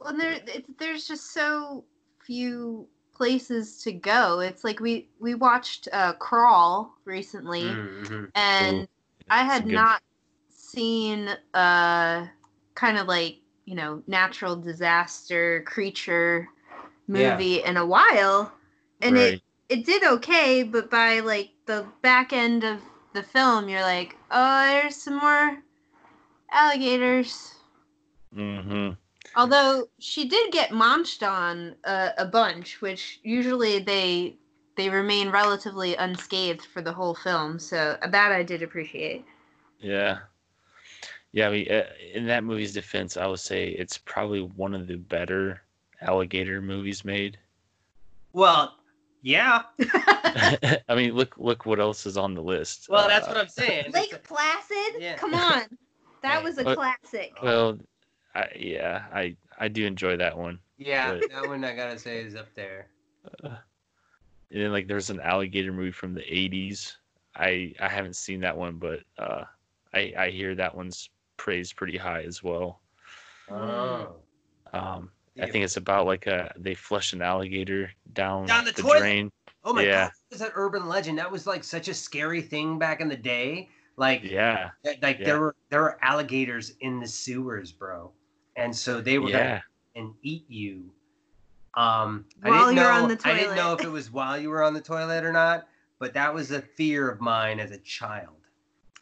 Well, 0.00 0.10
and 0.10 0.20
there 0.20 0.32
it, 0.32 0.64
there's 0.78 1.06
just 1.06 1.32
so 1.32 1.84
few 2.24 2.88
places 3.18 3.82
to 3.82 3.92
go. 3.92 4.40
It's 4.40 4.64
like 4.64 4.80
we 4.80 5.08
we 5.20 5.34
watched 5.34 5.88
uh, 5.92 6.14
Crawl 6.14 6.94
recently, 7.04 7.64
Mhm. 7.64 8.30
and 8.34 8.88
I 9.30 9.42
had 9.44 9.66
not 9.66 10.00
seen 10.50 11.28
a 11.54 12.28
kind 12.74 12.98
of 12.98 13.08
like 13.08 13.38
you 13.66 13.74
know 13.74 14.02
natural 14.06 14.56
disaster 14.56 15.62
creature 15.66 16.48
Yeah. 17.12 17.32
movie 17.32 17.62
in 17.64 17.76
a 17.76 17.84
while, 17.86 18.52
and 19.02 19.18
it 19.18 19.42
it 19.68 19.84
did 19.84 20.04
okay, 20.04 20.62
but 20.62 20.90
by 20.90 21.20
like 21.20 21.50
the 21.66 21.86
back 22.02 22.32
end 22.32 22.64
of 22.64 22.80
the 23.14 23.22
film, 23.22 23.68
you're 23.68 23.82
like, 23.82 24.16
oh, 24.30 24.66
there's 24.68 24.96
some 24.96 25.18
more 25.18 25.58
alligators. 26.52 27.54
Mm-hmm. 28.34 28.92
Although 29.38 29.88
she 30.00 30.28
did 30.28 30.50
get 30.52 30.72
munched 30.72 31.22
on 31.22 31.76
a, 31.84 32.10
a 32.18 32.24
bunch, 32.26 32.80
which 32.82 33.20
usually 33.22 33.78
they 33.78 34.36
they 34.76 34.90
remain 34.90 35.30
relatively 35.30 35.94
unscathed 35.96 36.64
for 36.66 36.82
the 36.82 36.92
whole 36.92 37.14
film. 37.14 37.58
So 37.60 37.96
that 38.02 38.32
I 38.32 38.42
did 38.42 38.62
appreciate. 38.62 39.24
Yeah. 39.80 40.18
Yeah, 41.32 41.48
I 41.48 41.50
mean, 41.52 41.70
uh, 41.70 41.84
in 42.14 42.26
that 42.26 42.42
movie's 42.42 42.72
defense, 42.72 43.16
I 43.16 43.26
would 43.26 43.38
say 43.38 43.68
it's 43.68 43.96
probably 43.98 44.40
one 44.42 44.74
of 44.74 44.86
the 44.88 44.96
better 44.96 45.62
alligator 46.00 46.60
movies 46.60 47.04
made. 47.04 47.38
Well, 48.32 48.74
yeah. 49.22 49.62
I 50.88 50.94
mean, 50.96 51.12
look 51.14 51.34
look 51.38 51.64
what 51.64 51.78
else 51.80 52.06
is 52.06 52.16
on 52.16 52.34
the 52.34 52.42
list. 52.42 52.88
Well, 52.88 53.06
that's 53.06 53.26
Uh, 53.26 53.30
what 53.30 53.36
I'm 53.36 53.48
saying. 53.48 53.92
Lake 53.92 54.20
Placid, 54.24 55.00
Yeah. 55.00 55.16
come 55.16 55.34
on, 55.34 55.62
that 56.22 56.42
was 56.42 56.58
a 56.58 56.64
But- 56.64 56.76
classic. 56.76 57.32
Well, 57.42 57.78
I, 58.38 58.48
yeah, 58.56 59.04
I 59.12 59.36
I 59.58 59.68
do 59.68 59.84
enjoy 59.84 60.16
that 60.16 60.36
one. 60.36 60.58
yeah, 60.76 61.14
but- 61.14 61.30
that 61.30 61.46
one 61.48 61.64
I 61.64 61.74
gotta 61.74 61.98
say 61.98 62.20
is 62.20 62.34
up 62.34 62.54
there. 62.54 62.88
And 63.42 64.62
then 64.62 64.72
like 64.72 64.88
there's 64.88 65.10
an 65.10 65.20
alligator 65.20 65.72
movie 65.72 65.90
from 65.92 66.14
the 66.14 66.22
80s. 66.22 66.96
I 67.36 67.74
I 67.80 67.88
haven't 67.88 68.16
seen 68.16 68.40
that 68.40 68.56
one, 68.56 68.76
but 68.76 69.00
uh, 69.18 69.44
I 69.92 70.12
I 70.16 70.30
hear 70.30 70.54
that 70.54 70.74
one's 70.74 71.10
praised 71.36 71.76
pretty 71.76 71.98
high 71.98 72.22
as 72.22 72.42
well. 72.42 72.80
Oh. 73.50 74.16
Um, 74.72 75.10
I 75.40 75.46
think 75.50 75.64
it's 75.64 75.76
about 75.76 76.06
like 76.06 76.26
a 76.26 76.52
they 76.56 76.74
flush 76.74 77.12
an 77.12 77.22
alligator 77.22 77.90
down, 78.12 78.46
Down 78.46 78.64
the 78.64 78.72
the, 78.72 78.82
drain. 78.82 79.30
Oh 79.64 79.72
my 79.72 79.82
Yeah. 79.84 80.04
god, 80.06 80.12
it's 80.30 80.40
an 80.40 80.50
urban 80.54 80.88
legend. 80.88 81.18
That 81.18 81.30
was 81.30 81.46
like 81.46 81.62
such 81.64 81.88
a 81.88 81.94
scary 81.94 82.40
thing 82.42 82.78
back 82.78 83.00
in 83.00 83.08
the 83.08 83.16
day 83.16 83.68
Like 83.96 84.22
Yeah. 84.22 84.70
like 84.84 85.18
yeah. 85.18 85.24
there 85.24 85.40
were 85.40 85.54
there 85.70 85.82
were 85.82 85.98
alligators 86.02 86.72
in 86.80 87.00
the 87.00 87.06
sewers, 87.06 87.70
bro, 87.72 88.12
and 88.58 88.74
so 88.74 89.00
they 89.00 89.18
were 89.18 89.30
Yeah. 89.30 89.38
gonna 89.38 89.62
and 89.96 90.14
eat 90.22 90.44
you. 90.48 90.92
Um, 91.74 92.26
I 92.42 92.48
While 92.48 92.60
didn't 92.60 92.76
you're 92.76 92.84
know 92.92 93.02
on 93.04 93.08
the 93.08 93.16
toilet. 93.16 93.34
I 93.34 93.38
didn't 93.38 93.56
know 93.56 93.72
if 93.74 93.84
it 93.84 93.88
was 93.88 94.10
while 94.10 94.36
you 94.38 94.50
were 94.50 94.62
on 94.62 94.74
the 94.74 94.80
toilet 94.80 95.24
or 95.24 95.32
not, 95.32 95.68
but 95.98 96.12
that 96.14 96.34
was 96.34 96.50
a 96.50 96.60
fear 96.60 97.08
of 97.08 97.20
mine 97.20 97.60
as 97.60 97.70
a 97.70 97.78
child. 97.78 98.34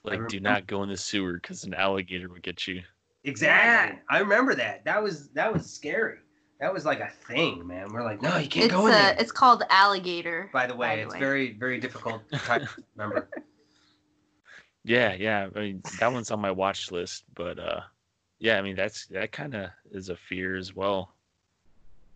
Like, 0.05 0.29
do 0.29 0.39
not 0.39 0.67
go 0.67 0.83
in 0.85 0.89
the 0.89 0.97
sewer 0.97 1.35
because 1.35 1.65
an 1.65 1.75
alligator 1.75 2.29
would 2.29 2.43
get 2.43 2.67
you. 2.69 2.83
Exactly. 3.25 3.99
I 4.09 4.19
remember 4.21 4.55
that. 4.55 4.85
That 4.85 5.03
was 5.03 5.29
that 5.31 5.53
was 5.53 5.69
scary. 5.69 6.19
That 6.61 6.73
was 6.73 6.85
like 6.85 7.01
a 7.01 7.11
thing, 7.27 7.67
man. 7.67 7.93
We're 7.93 8.05
like, 8.05 8.23
no, 8.23 8.37
you 8.37 8.49
can't 8.49 8.67
It's 8.67 8.75
go 8.75 8.87
in 8.87 8.93
uh, 8.93 8.97
there. 8.97 9.17
it's 9.19 9.33
called 9.33 9.65
alligator. 9.69 10.49
By 10.53 10.67
the 10.67 10.77
way, 10.77 10.89
by 10.89 10.97
the 10.97 11.03
it's 11.03 11.15
way. 11.15 11.19
very 11.21 11.53
very 11.53 11.81
difficult 11.81 12.23
to 12.31 12.69
remember. 12.95 13.29
Yeah, 14.85 15.15
yeah. 15.15 15.49
I 15.57 15.59
mean, 15.59 15.83
that 15.99 16.13
one's 16.13 16.31
on 16.31 16.41
my 16.41 16.53
watch 16.53 16.93
list, 16.93 17.25
but 17.35 17.59
uh, 17.59 17.81
yeah. 18.39 18.59
I 18.59 18.63
mean, 18.63 18.77
that's 18.77 19.07
that 19.09 19.33
kind 19.33 19.55
of 19.55 19.71
is 19.91 20.09
a 20.09 20.17
fear 20.17 20.57
as 20.57 20.75
well. 20.75 21.15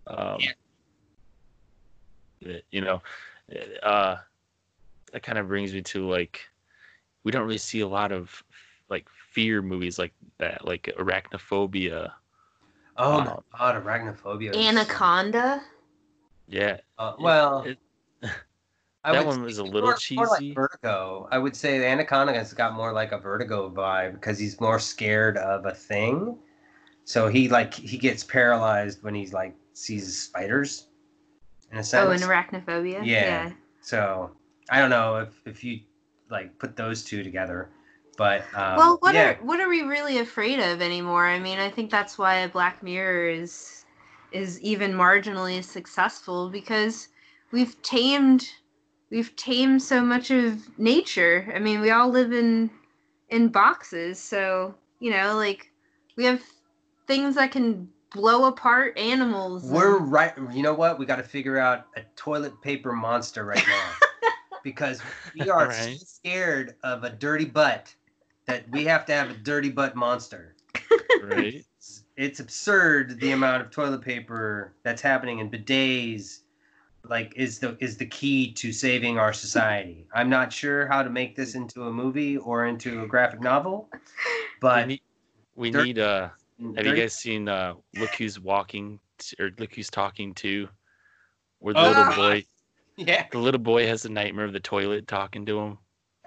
Um, 0.06 0.38
Yeah. 2.40 2.56
You 2.70 2.80
know, 2.80 3.02
uh, 3.82 4.16
that 5.12 5.22
kind 5.22 5.38
of 5.38 5.48
brings 5.48 5.74
me 5.74 5.82
to 5.82 6.08
like, 6.08 6.40
we 7.22 7.30
don't 7.32 7.42
really 7.42 7.58
see 7.58 7.80
a 7.80 7.88
lot 7.88 8.12
of 8.12 8.42
like 8.88 9.06
fear 9.32 9.60
movies 9.60 9.98
like 9.98 10.14
that, 10.38 10.64
like 10.66 10.92
arachnophobia. 10.98 12.10
Oh 12.96 13.18
my 13.18 13.26
Um, 13.26 13.42
god, 13.58 13.84
arachnophobia. 13.84 14.54
Anaconda. 14.56 15.62
Yeah. 16.48 16.78
Uh, 16.98 17.14
well, 17.18 17.62
it- 17.62 17.78
I 19.04 19.12
that 19.12 19.26
would 19.26 19.36
one 19.36 19.42
was 19.42 19.58
a 19.58 19.64
little 19.64 19.80
more- 19.80 19.98
more 20.12 20.26
like 20.26 20.40
cheesy. 20.40 20.54
Vertigo. 20.54 21.28
I 21.30 21.38
would 21.38 21.56
say 21.56 21.78
the 21.78 21.86
Anaconda 21.86 22.34
has 22.34 22.52
got 22.52 22.74
more 22.74 22.92
like 22.92 23.12
a 23.12 23.18
Vertigo 23.18 23.70
vibe 23.70 24.12
because 24.12 24.38
he's 24.38 24.60
more 24.60 24.78
scared 24.78 25.38
of 25.38 25.64
a 25.64 25.74
thing. 25.74 26.36
So 27.04 27.28
he 27.28 27.48
like 27.48 27.72
he 27.72 27.96
gets 27.96 28.22
paralyzed 28.22 29.02
when 29.02 29.14
he's 29.14 29.32
like 29.32 29.54
sees 29.72 30.22
spiders. 30.22 30.88
In 31.72 31.78
a 31.78 31.84
sense. 31.84 32.06
Oh, 32.06 32.10
and 32.10 32.22
arachnophobia. 32.22 33.04
Yeah. 33.04 33.52
So 33.80 34.30
I 34.68 34.78
don't 34.80 34.90
know 34.90 35.16
if 35.16 35.40
if 35.46 35.64
you 35.64 35.80
like 36.30 36.58
put 36.58 36.76
those 36.76 37.02
two 37.02 37.22
together, 37.22 37.70
but 38.16 38.42
um, 38.54 38.76
well, 38.76 38.98
what 39.00 39.14
yeah, 39.14 39.30
are 39.30 39.34
what 39.36 39.60
are 39.60 39.68
we 39.68 39.82
really 39.82 40.18
afraid 40.18 40.60
of 40.60 40.82
anymore? 40.82 41.26
I 41.26 41.38
mean, 41.38 41.58
I 41.58 41.70
think 41.70 41.90
that's 41.90 42.18
why 42.18 42.46
Black 42.48 42.82
Mirror 42.82 43.30
is 43.30 43.84
is 44.32 44.60
even 44.60 44.92
marginally 44.92 45.64
successful 45.64 46.50
because 46.50 47.08
we've 47.50 47.80
tamed 47.82 48.48
we've 49.10 49.34
tamed 49.36 49.82
so 49.82 50.02
much 50.02 50.30
of 50.30 50.78
nature. 50.78 51.50
I 51.54 51.58
mean, 51.58 51.80
we 51.80 51.90
all 51.90 52.08
live 52.08 52.32
in 52.32 52.70
in 53.28 53.48
boxes, 53.48 54.18
so 54.18 54.74
you 55.00 55.10
know, 55.10 55.36
like 55.36 55.70
we 56.16 56.24
have 56.24 56.42
things 57.06 57.34
that 57.36 57.50
can 57.52 57.88
blow 58.12 58.46
apart 58.46 58.98
animals. 58.98 59.64
we're 59.64 59.98
right. 59.98 60.32
You 60.52 60.62
know 60.62 60.74
what? 60.74 60.98
We 60.98 61.06
got 61.06 61.16
to 61.16 61.22
figure 61.22 61.58
out 61.58 61.86
a 61.96 62.02
toilet 62.16 62.60
paper 62.60 62.92
monster 62.92 63.44
right 63.44 63.62
now 63.68 63.90
because 64.64 65.00
we 65.34 65.48
are 65.48 65.66
Right. 65.68 65.98
so 65.98 66.04
scared 66.04 66.74
of 66.82 67.04
a 67.04 67.10
dirty 67.10 67.44
butt 67.44 67.94
that 68.46 68.68
we 68.70 68.84
have 68.84 69.06
to 69.06 69.12
have 69.12 69.30
a 69.30 69.34
dirty 69.34 69.70
butt 69.70 69.94
monster. 69.94 70.56
right. 71.22 71.64
It's, 71.78 72.04
it's 72.16 72.40
absurd 72.40 73.20
the 73.20 73.30
amount 73.30 73.62
of 73.62 73.70
toilet 73.70 74.02
paper 74.02 74.72
that's 74.82 75.00
happening 75.02 75.38
in 75.38 75.50
bidets. 75.50 76.39
Like 77.04 77.32
is 77.36 77.58
the 77.58 77.76
is 77.80 77.96
the 77.96 78.06
key 78.06 78.52
to 78.52 78.72
saving 78.72 79.18
our 79.18 79.32
society. 79.32 80.06
I'm 80.14 80.28
not 80.28 80.52
sure 80.52 80.86
how 80.86 81.02
to 81.02 81.10
make 81.10 81.34
this 81.34 81.54
into 81.54 81.84
a 81.84 81.92
movie 81.92 82.36
or 82.36 82.66
into 82.66 83.02
a 83.02 83.06
graphic 83.06 83.40
novel, 83.40 83.88
we 83.92 83.98
but 84.60 84.86
need, 84.88 85.00
we 85.56 85.70
need 85.70 85.98
uh 85.98 86.28
Have 86.76 86.86
you 86.86 86.94
guys 86.94 87.14
seen 87.14 87.48
uh 87.48 87.74
Look 87.96 88.14
Who's 88.14 88.38
Walking 88.38 89.00
t- 89.18 89.34
or 89.40 89.50
Look 89.58 89.74
Who's 89.74 89.90
Talking 89.90 90.34
Too 90.34 90.68
where 91.58 91.74
the 91.74 91.80
Oh. 91.80 91.88
little 91.88 92.04
boy 92.16 92.44
Yeah. 92.96 93.26
the 93.32 93.38
little 93.38 93.60
boy 93.60 93.86
has 93.86 94.04
a 94.04 94.10
nightmare 94.10 94.44
of 94.44 94.52
the 94.52 94.60
toilet 94.60 95.08
talking 95.08 95.46
to 95.46 95.58
him. 95.58 95.78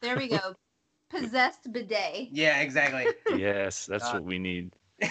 there 0.00 0.16
we 0.16 0.28
go. 0.28 0.54
Possessed 1.10 1.72
bidet. 1.72 2.28
yeah, 2.30 2.60
exactly. 2.60 3.06
Yes, 3.36 3.86
that's 3.86 4.04
Uh, 4.04 4.12
what 4.14 4.24
we 4.24 4.38
need. 4.38 4.72
but 5.00 5.10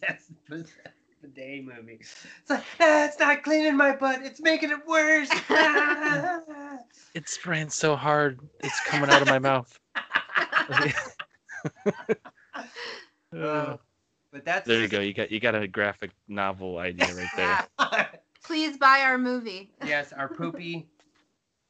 that's 0.00 0.26
but 0.48 0.64
the 0.64 0.91
day 1.34 1.60
movie. 1.64 1.98
It's 2.00 2.50
like, 2.50 2.64
ah, 2.80 3.04
it's 3.06 3.18
not 3.18 3.42
cleaning 3.42 3.76
my 3.76 3.94
butt. 3.96 4.22
It's 4.22 4.40
making 4.40 4.70
it 4.70 4.86
worse. 4.86 5.28
Ah. 5.50 6.40
It's 7.14 7.34
spraying 7.34 7.68
so 7.70 7.94
hard, 7.94 8.40
it's 8.60 8.80
coming 8.86 9.10
out 9.10 9.20
of 9.22 9.28
my 9.28 9.38
mouth. 9.38 9.78
Uh, 13.34 13.76
but 14.30 14.44
that's 14.44 14.66
there 14.66 14.80
you 14.80 14.88
go. 14.88 15.00
You 15.00 15.14
got 15.14 15.30
you 15.30 15.40
got 15.40 15.54
a 15.54 15.66
graphic 15.66 16.10
novel 16.28 16.78
idea 16.78 17.14
right 17.14 17.28
there. 17.36 18.08
Please 18.44 18.76
buy 18.76 19.00
our 19.04 19.16
movie. 19.16 19.70
yes, 19.86 20.12
our 20.12 20.28
poopy, 20.28 20.86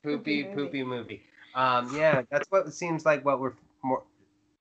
Poopy 0.02 0.42
poopy, 0.42 0.42
movie. 0.44 0.54
poopy 0.54 0.84
movie. 0.84 1.22
Um, 1.54 1.94
yeah, 1.96 2.22
that's 2.30 2.50
what 2.50 2.66
it 2.66 2.72
seems 2.74 3.04
like. 3.04 3.24
What 3.24 3.38
we're 3.40 3.52
more 3.84 4.02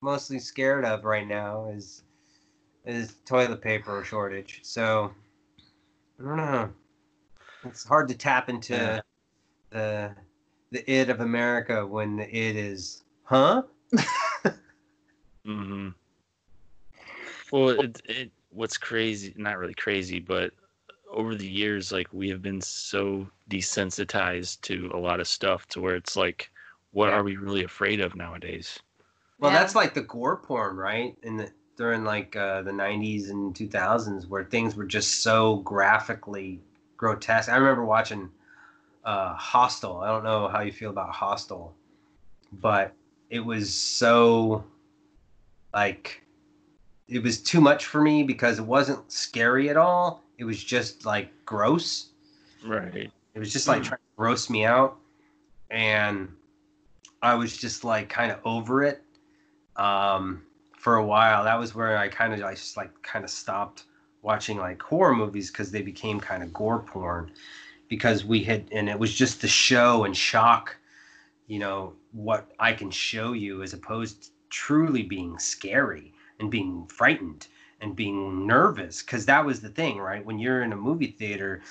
mostly 0.00 0.38
scared 0.38 0.84
of 0.84 1.04
right 1.04 1.26
now 1.26 1.70
is 1.74 2.02
is 2.84 3.16
toilet 3.24 3.60
paper 3.62 4.02
shortage. 4.04 4.60
So 4.62 5.12
I 6.20 6.24
don't 6.24 6.36
know. 6.36 6.72
It's 7.64 7.84
hard 7.84 8.08
to 8.08 8.14
tap 8.16 8.48
into 8.48 8.74
Yeah. 8.74 9.00
the 9.70 10.14
the 10.70 10.90
id 10.90 11.10
of 11.10 11.20
America 11.20 11.86
when 11.86 12.16
the 12.16 12.28
id 12.28 12.56
is, 12.56 13.04
huh? 13.24 13.62
hmm 15.44 15.88
Well, 17.50 17.68
it, 17.70 18.00
it 18.04 18.32
what's 18.50 18.78
crazy, 18.78 19.34
not 19.36 19.58
really 19.58 19.74
crazy, 19.74 20.18
but 20.20 20.52
over 21.10 21.34
the 21.34 21.48
years, 21.48 21.92
like 21.92 22.08
we 22.12 22.28
have 22.30 22.42
been 22.42 22.60
so 22.60 23.28
desensitized 23.50 24.60
to 24.62 24.90
a 24.94 24.98
lot 24.98 25.20
of 25.20 25.28
stuff 25.28 25.68
to 25.68 25.80
where 25.80 25.94
it's 25.94 26.16
like, 26.16 26.50
what 26.92 27.08
Yeah. 27.08 27.16
are 27.16 27.22
we 27.24 27.36
really 27.36 27.64
afraid 27.64 28.00
of 28.00 28.14
nowadays? 28.16 28.78
Well, 29.38 29.50
Yeah. 29.50 29.58
that's 29.58 29.74
like 29.74 29.94
the 29.94 30.02
gore 30.02 30.38
porn, 30.38 30.76
right? 30.76 31.16
In 31.22 31.36
the 31.36 31.52
during 31.76 32.04
like 32.04 32.36
uh, 32.36 32.62
the 32.62 32.70
'90s 32.70 33.30
and 33.30 33.54
2000s, 33.54 34.28
where 34.28 34.44
things 34.44 34.76
were 34.76 34.84
just 34.84 35.22
so 35.22 35.56
graphically 35.56 36.60
grotesque. 36.96 37.48
I 37.48 37.56
remember 37.56 37.84
watching 37.84 38.30
uh, 39.04 39.34
Hostel. 39.34 39.98
I 39.98 40.08
don't 40.08 40.24
know 40.24 40.48
how 40.48 40.60
you 40.60 40.72
feel 40.72 40.90
about 40.90 41.10
Hostel, 41.10 41.74
but 42.52 42.92
it 43.30 43.40
was 43.40 43.72
so 43.72 44.64
like 45.72 46.22
it 47.08 47.22
was 47.22 47.42
too 47.42 47.60
much 47.60 47.86
for 47.86 48.00
me 48.00 48.22
because 48.22 48.58
it 48.58 48.64
wasn't 48.64 49.10
scary 49.10 49.68
at 49.68 49.76
all. 49.76 50.22
It 50.38 50.44
was 50.44 50.62
just 50.62 51.04
like 51.04 51.30
gross. 51.44 52.10
Right. 52.64 53.10
It 53.34 53.38
was 53.38 53.52
just 53.52 53.68
like 53.68 53.82
trying 53.82 53.98
to 53.98 54.16
gross 54.16 54.50
me 54.50 54.64
out. 54.64 54.98
And 55.70 56.28
I 57.22 57.34
was 57.34 57.56
just 57.56 57.84
like 57.84 58.08
kind 58.08 58.30
of 58.30 58.38
over 58.44 58.82
it 58.82 59.02
um, 59.76 60.42
for 60.82 60.96
a 60.96 61.06
while. 61.06 61.44
That 61.44 61.60
was 61.60 61.76
where 61.76 61.96
I 61.96 62.08
kind 62.08 62.34
of, 62.34 62.42
I 62.42 62.54
just 62.54 62.76
like 62.76 62.90
kind 63.04 63.24
of 63.24 63.30
stopped 63.30 63.84
watching 64.22 64.58
like 64.58 64.82
horror 64.82 65.14
movies 65.14 65.48
because 65.48 65.70
they 65.70 65.80
became 65.80 66.18
kind 66.18 66.42
of 66.42 66.52
gore 66.52 66.80
porn 66.80 67.30
because 67.86 68.24
we 68.24 68.42
had, 68.42 68.66
and 68.72 68.88
it 68.88 68.98
was 68.98 69.14
just 69.14 69.40
the 69.40 69.46
show 69.46 70.02
and 70.02 70.16
shock, 70.16 70.76
you 71.46 71.60
know, 71.60 71.92
what 72.10 72.50
I 72.58 72.72
can 72.72 72.90
show 72.90 73.32
you 73.32 73.62
as 73.62 73.74
opposed 73.74 74.24
to 74.24 74.30
truly 74.50 75.04
being 75.04 75.38
scary 75.38 76.12
and 76.40 76.50
being 76.50 76.84
frightened 76.88 77.46
and 77.80 77.94
being 77.94 78.44
nervous 78.44 79.02
because 79.02 79.24
that 79.26 79.44
was 79.44 79.60
the 79.60 79.68
thing 79.68 79.98
right 79.98 80.24
when 80.24 80.38
you're 80.38 80.62
in 80.62 80.72
a 80.72 80.76
movie 80.76 81.14
theater 81.18 81.62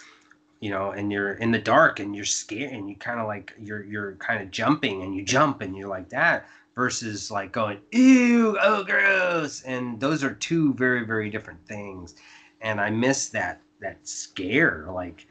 you 0.60 0.70
know 0.72 0.92
and 0.92 1.12
you're 1.12 1.34
in 1.34 1.52
the 1.52 1.60
dark 1.60 2.00
and 2.00 2.16
you're 2.16 2.26
scared 2.26 2.72
and 2.72 2.90
you 2.90 2.96
kind 2.96 3.20
of 3.20 3.28
like 3.28 3.54
you're 3.60 3.84
you're 3.84 4.16
kind 4.16 4.42
of 4.42 4.50
jumping 4.52 5.04
and 5.04 5.16
you 5.16 5.24
jump 5.24 5.62
and 5.62 5.78
you're 5.78 5.88
like 5.88 6.10
that 6.10 6.48
versus 6.76 7.30
like 7.32 7.52
going 7.52 7.80
ew 7.92 8.58
oh 8.62 8.84
gross 8.84 9.62
and 9.64 10.00
those 10.00 10.24
are 10.24 10.34
two 10.36 10.74
very 10.76 11.06
very 11.06 11.30
different 11.30 11.64
things 11.68 12.16
and 12.62 12.80
i 12.80 12.90
miss 12.90 13.30
that 13.30 13.62
that 13.82 13.98
scare 14.08 14.88
like 14.92 15.28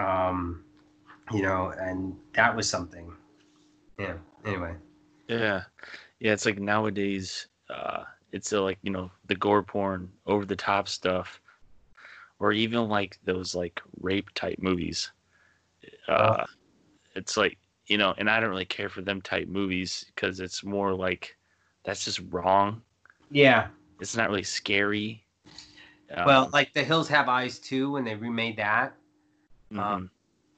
um 0.00 0.64
you 1.32 1.42
know 1.42 1.72
and 1.78 2.16
that 2.34 2.54
was 2.54 2.68
something 2.68 3.12
yeah 3.98 4.14
anyway 4.44 4.74
Yeah. 5.28 5.62
Yeah. 6.20 6.32
It's 6.32 6.44
like 6.44 6.58
nowadays, 6.58 7.48
uh, 7.70 8.04
it's 8.32 8.52
uh, 8.52 8.62
like, 8.62 8.78
you 8.82 8.90
know, 8.90 9.10
the 9.26 9.34
gore 9.36 9.62
porn, 9.62 10.10
over 10.26 10.44
the 10.44 10.56
top 10.56 10.88
stuff, 10.88 11.40
or 12.40 12.52
even 12.52 12.88
like 12.88 13.18
those 13.24 13.54
like 13.54 13.80
rape 14.00 14.28
type 14.34 14.58
movies. 14.58 15.10
Uh, 16.08 16.44
It's 17.14 17.36
like, 17.36 17.56
you 17.86 17.98
know, 17.98 18.14
and 18.18 18.30
I 18.30 18.40
don't 18.40 18.50
really 18.50 18.64
care 18.66 18.88
for 18.88 19.02
them 19.02 19.20
type 19.22 19.48
movies 19.48 20.04
because 20.14 20.40
it's 20.40 20.64
more 20.64 20.94
like 20.94 21.36
that's 21.84 22.04
just 22.04 22.20
wrong. 22.30 22.82
yeah 23.30 23.68
It's 23.98 24.16
not 24.16 24.28
really 24.30 24.44
scary. 24.44 25.26
well 26.24 26.48
Um, 26.48 26.52
like 26.52 26.72
the 26.72 26.84
hills 26.84 27.08
have 27.08 27.28
eyes 27.28 27.58
too 27.58 27.92
when 27.92 28.04
they 28.04 28.14
remade 28.14 28.56
that 28.56 28.94
mhm. 29.70 29.94
um, 29.94 30.10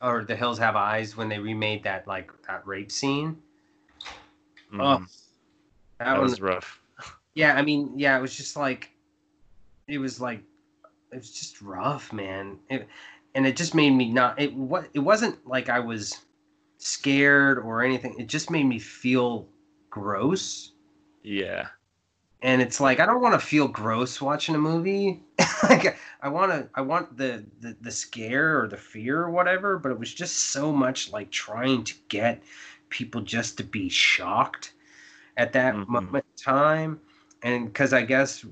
or 0.03 0.25
the 0.25 0.37
hills 0.37 0.59
have 0.59 0.77
eyes 0.77 1.17
when 1.17 1.29
they 1.29 1.39
remade 1.39 1.83
that 1.85 2.07
like 2.07 2.31
that 2.47 2.67
rape 2.67 2.91
scene 2.93 3.37
Mhm. 4.73 4.79
Oh, 4.79 5.07
that, 5.99 6.15
that 6.15 6.21
one, 6.21 6.29
was 6.29 6.41
rough. 6.41 6.81
yeah. 7.35 7.55
I 7.57 7.63
mean, 7.63 7.93
yeah, 7.99 8.17
it 8.19 8.21
was 8.23 8.37
just 8.37 8.57
like, 8.57 8.91
it 9.89 9.99
was 9.99 10.21
like, 10.21 10.43
it 11.13 11.17
was 11.17 11.31
just 11.33 11.63
rough, 11.63 12.13
man. 12.13 12.59
It, 12.71 12.89
and 13.35 13.47
it 13.47 13.57
just 13.57 13.75
made 13.75 13.91
me 13.91 14.11
not. 14.13 14.41
It 14.41 14.55
what 14.55 14.89
it 14.95 15.01
wasn't 15.01 15.47
like 15.47 15.69
I 15.69 15.81
was 15.81 16.26
scared 16.79 17.59
or 17.59 17.83
anything. 17.83 18.15
It 18.19 18.27
just 18.29 18.51
made 18.51 18.65
me 18.65 18.79
feel 18.79 19.49
gross. 19.91 20.73
Yeah. 21.23 21.69
and 22.43 22.63
it's 22.63 22.81
like 22.81 23.01
I 23.01 23.07
don't 23.07 23.23
want 23.23 23.35
to 23.41 23.47
feel 23.47 23.67
gross 23.69 24.21
watching 24.21 24.55
a 24.55 24.59
movie. 24.59 25.23
like 25.65 25.99
I 26.23 26.29
want 26.29 26.53
to, 26.53 26.69
I 26.75 26.81
want 26.83 27.17
the, 27.17 27.45
the 27.61 27.77
the 27.81 27.91
scare 27.91 28.61
or 28.63 28.69
the 28.69 28.77
fear 28.77 29.23
or 29.23 29.31
whatever. 29.31 29.79
But 29.79 29.93
it 29.93 29.99
was 29.99 30.13
just 30.15 30.51
so 30.53 30.73
much 30.73 31.11
like 31.13 31.31
trying 31.31 31.83
to 31.85 31.95
get 32.09 32.43
people 32.91 33.21
just 33.23 33.57
to 33.59 33.65
be 33.65 33.89
shocked 33.89 34.73
at 35.37 35.53
that 35.55 35.75
Mhm. 35.75 35.89
moment 35.89 36.25
in 36.39 36.43
time, 36.45 37.01
and 37.43 37.67
because 37.67 37.93
I 37.93 38.03
guess 38.03 38.45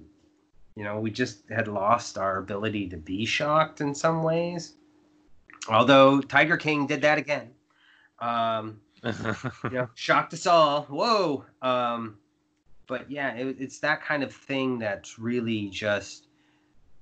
you 0.76 0.84
know 0.84 0.98
we 0.98 1.10
just 1.10 1.48
had 1.51 1.68
lost 1.68 2.18
our 2.18 2.38
ability 2.38 2.88
to 2.88 2.96
be 2.96 3.24
shocked 3.26 3.80
in 3.80 3.94
some 3.94 4.22
ways. 4.22 4.74
Although 5.68 6.20
Tiger 6.20 6.56
King 6.56 6.86
did 6.86 7.02
that 7.02 7.18
again. 7.18 7.51
Um, 8.20 8.81
you 9.05 9.70
know, 9.70 9.89
shocked 9.95 10.32
us 10.35 10.47
all. 10.47 10.82
Whoa. 10.82 11.45
Um, 11.62 12.19
but 12.86 13.11
yeah, 13.11 13.35
it, 13.35 13.57
it's 13.59 13.81
that 13.81 14.03
kind 14.03 14.23
of 14.23 14.32
thing 14.32 14.78
that's 14.78 15.19
really 15.19 15.69
just 15.70 16.28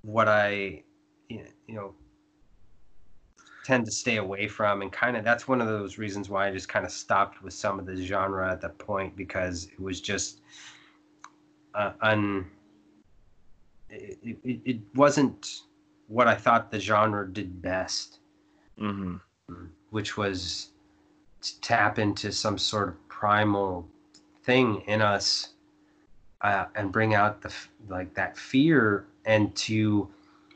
what 0.03 0.29
I, 0.29 0.83
you 1.29 1.45
know, 1.69 1.95
tend 3.65 3.85
to 3.87 3.93
stay 3.93 4.17
away 4.17 4.49
from, 4.49 4.83
and 4.83 4.91
kind 4.91 5.17
of 5.17 5.25
that's 5.25 5.47
one 5.47 5.61
of 5.61 5.69
those 5.69 5.99
reasons 5.99 6.29
why 6.29 6.49
I 6.49 6.53
just 6.53 6.69
kind 6.69 6.85
of 6.85 6.91
stopped 6.91 7.43
with 7.43 7.55
some 7.55 7.79
of 7.79 7.87
the 7.87 7.97
genre 7.97 8.51
at 8.51 8.61
that 8.63 8.79
point 8.79 9.17
because 9.17 9.67
it 9.67 9.81
was 9.81 10.01
just 10.01 10.41
uh, 11.75 11.93
un. 12.01 12.51
It, 13.89 14.39
it, 14.43 14.61
it 14.65 14.79
wasn't 14.95 15.61
what 16.09 16.27
I 16.27 16.35
thought 16.35 16.71
the 16.71 16.81
genre 16.81 17.31
did 17.31 17.61
best 17.61 18.21
hmm 18.79 19.17
which 19.91 20.17
was 20.17 20.72
to 21.43 21.61
tap 21.61 21.99
into 21.99 22.33
some 22.33 22.59
sort 22.59 22.89
of 22.89 23.09
primal 23.09 23.87
thing 24.45 24.83
in 24.87 25.01
us 25.01 25.51
uh, 26.41 26.67
and 26.75 26.93
bring 26.93 27.15
out 27.15 27.41
the 27.43 27.53
like 27.89 28.15
that 28.15 28.37
fear 28.37 29.07
and 29.25 29.55
to 29.55 30.09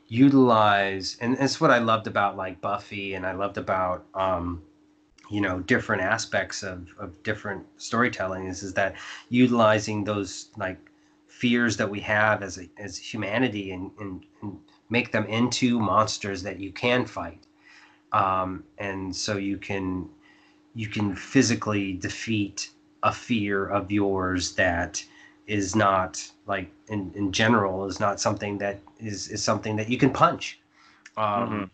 utilize 0.07 1.17
and 1.21 1.37
it's 1.39 1.59
what 1.59 1.71
I 1.71 1.79
loved 1.79 2.07
about 2.07 2.37
like 2.37 2.61
Buffy 2.61 3.13
and 3.13 3.25
I 3.25 3.33
loved 3.33 3.57
about 3.57 4.05
um 4.13 4.61
you 5.29 5.41
know 5.41 5.59
different 5.59 6.01
aspects 6.01 6.63
of 6.63 6.87
of 6.97 7.21
different 7.23 7.65
storytelling 7.77 8.47
is 8.47 8.63
is 8.63 8.73
that 8.73 8.95
utilizing 9.29 10.03
those 10.03 10.49
like 10.57 10.79
fears 11.27 11.77
that 11.77 11.89
we 11.89 11.99
have 11.99 12.41
as 12.41 12.57
a 12.57 12.69
as 12.77 12.97
humanity 12.97 13.71
and 13.71 13.91
and, 13.99 14.25
and 14.41 14.57
make 14.89 15.11
them 15.11 15.25
into 15.25 15.79
monsters 15.79 16.43
that 16.43 16.59
you 16.59 16.71
can 16.71 17.05
fight. 17.05 17.45
Um, 18.13 18.63
and 18.77 19.15
so 19.15 19.37
you 19.37 19.57
can 19.57 20.09
you 20.77 20.87
can 20.89 21.15
physically 21.15 21.93
defeat 21.93 22.71
a 23.03 23.13
fear 23.13 23.67
of 23.67 23.91
yours 23.91 24.55
that 24.55 25.03
is 25.47 25.75
not 25.75 26.31
like 26.47 26.71
in, 26.89 27.11
in 27.15 27.33
general 27.33 27.87
is 27.87 27.99
not 27.99 28.21
something 28.21 28.59
that 28.59 28.79
is 28.99 29.29
is 29.29 29.43
something 29.43 29.77
that 29.77 29.89
you 29.89 29.97
can 29.97 30.11
punch 30.11 30.59
um, 31.17 31.49
Mhm. 31.49 31.71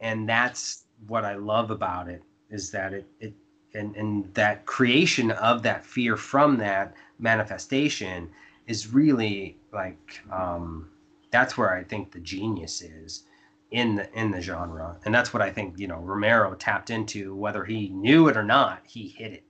and 0.00 0.28
that's 0.28 0.84
what 1.08 1.24
i 1.24 1.34
love 1.36 1.70
about 1.70 2.08
it 2.08 2.22
is 2.50 2.70
that 2.72 2.92
it 2.94 3.06
it 3.20 3.34
and 3.74 3.96
and 3.96 4.34
that 4.34 4.66
creation 4.66 5.30
of 5.32 5.62
that 5.62 5.84
fear 5.86 6.16
from 6.16 6.58
that 6.58 6.94
manifestation 7.18 8.30
is 8.68 8.92
really 8.94 9.58
like 9.72 10.22
um 10.32 10.90
that's 11.32 11.58
where 11.58 11.72
i 11.74 11.84
think 11.84 12.12
the 12.12 12.20
genius 12.20 12.82
is 12.82 13.24
in 13.72 13.96
the 13.96 14.12
in 14.18 14.30
the 14.30 14.40
genre. 14.40 14.96
And 15.04 15.14
that's 15.14 15.32
what 15.32 15.42
i 15.42 15.50
think 15.50 15.78
you 15.78 15.88
know 15.88 15.98
romero 15.98 16.54
tapped 16.54 16.90
into 16.90 17.34
whether 17.34 17.64
he 17.64 17.88
knew 17.88 18.28
it 18.28 18.36
or 18.36 18.44
not 18.44 18.82
he 18.86 19.08
hit 19.08 19.32
it. 19.32 19.44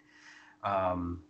Um 0.65 1.23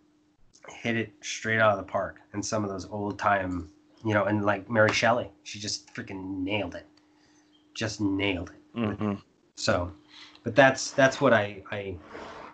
hit 0.69 0.95
it 0.95 1.11
straight 1.21 1.59
out 1.59 1.77
of 1.77 1.85
the 1.85 1.91
park 1.91 2.21
and 2.31 2.45
some 2.45 2.63
of 2.63 2.69
those 2.69 2.87
old 2.89 3.19
time 3.19 3.69
you 4.05 4.13
know 4.13 4.25
and 4.25 4.45
like 4.45 4.69
mary 4.69 4.93
shelley 4.93 5.29
she 5.43 5.59
just 5.59 5.93
freaking 5.93 6.43
nailed 6.43 6.75
it. 6.75 6.87
Just 7.73 7.99
nailed 7.99 8.51
it. 8.51 8.79
Hmm 8.95 9.15
so 9.55 9.91
but 10.43 10.55
that's 10.55 10.91
that's 10.91 11.21
what 11.21 11.33
I, 11.33 11.63
I 11.71 11.95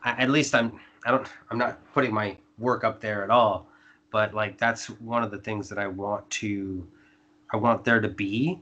I 0.03 0.11
at 0.21 0.29
least 0.29 0.53
I'm 0.53 0.79
I 1.05 1.11
don't 1.11 1.27
I'm 1.49 1.57
not 1.57 1.79
putting 1.93 2.13
my 2.13 2.37
work 2.57 2.83
up 2.83 3.01
there 3.01 3.23
at 3.23 3.29
all 3.29 3.67
but 4.11 4.33
like 4.33 4.57
that's 4.57 4.89
one 4.99 5.23
of 5.23 5.31
the 5.31 5.37
things 5.37 5.69
that 5.69 5.77
I 5.77 5.87
want 5.87 6.29
to 6.31 6.85
I 7.53 7.57
want 7.57 7.83
there 7.83 8.01
to 8.01 8.09
be 8.09 8.59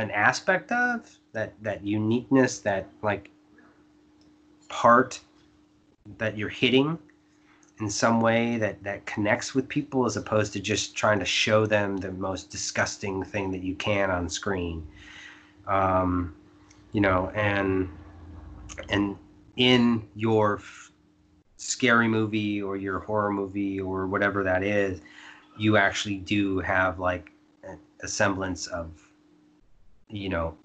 an 0.00 0.10
aspect 0.10 0.72
of 0.72 1.18
that 1.32 1.52
that 1.62 1.84
uniqueness 1.84 2.58
that 2.60 2.88
like 3.02 3.30
part 4.68 5.20
that 6.18 6.36
you're 6.36 6.48
hitting 6.48 6.98
in 7.80 7.90
some 7.90 8.20
way 8.20 8.56
that 8.56 8.82
that 8.82 9.04
connects 9.06 9.54
with 9.54 9.68
people 9.68 10.06
as 10.06 10.16
opposed 10.16 10.52
to 10.52 10.60
just 10.60 10.96
trying 10.96 11.18
to 11.18 11.24
show 11.24 11.66
them 11.66 11.96
the 11.96 12.12
most 12.12 12.50
disgusting 12.50 13.22
thing 13.22 13.50
that 13.50 13.62
you 13.62 13.74
can 13.76 14.10
on 14.10 14.28
screen. 14.28 14.86
Um, 15.66 16.34
you 16.92 17.00
know 17.00 17.30
and 17.34 17.88
and 18.88 19.16
in 19.56 20.08
your 20.14 20.56
f- 20.56 20.90
scary 21.56 22.08
movie 22.08 22.62
or 22.62 22.76
your 22.76 23.00
horror 23.00 23.30
movie 23.30 23.80
or 23.80 24.06
whatever 24.06 24.42
that 24.42 24.62
is 24.62 25.00
you 25.58 25.76
actually 25.76 26.16
do 26.16 26.58
have 26.60 26.98
like 26.98 27.30
a, 27.64 27.76
a 28.02 28.08
semblance 28.08 28.66
of 28.68 28.90
you 30.10 30.28
know 30.28 30.56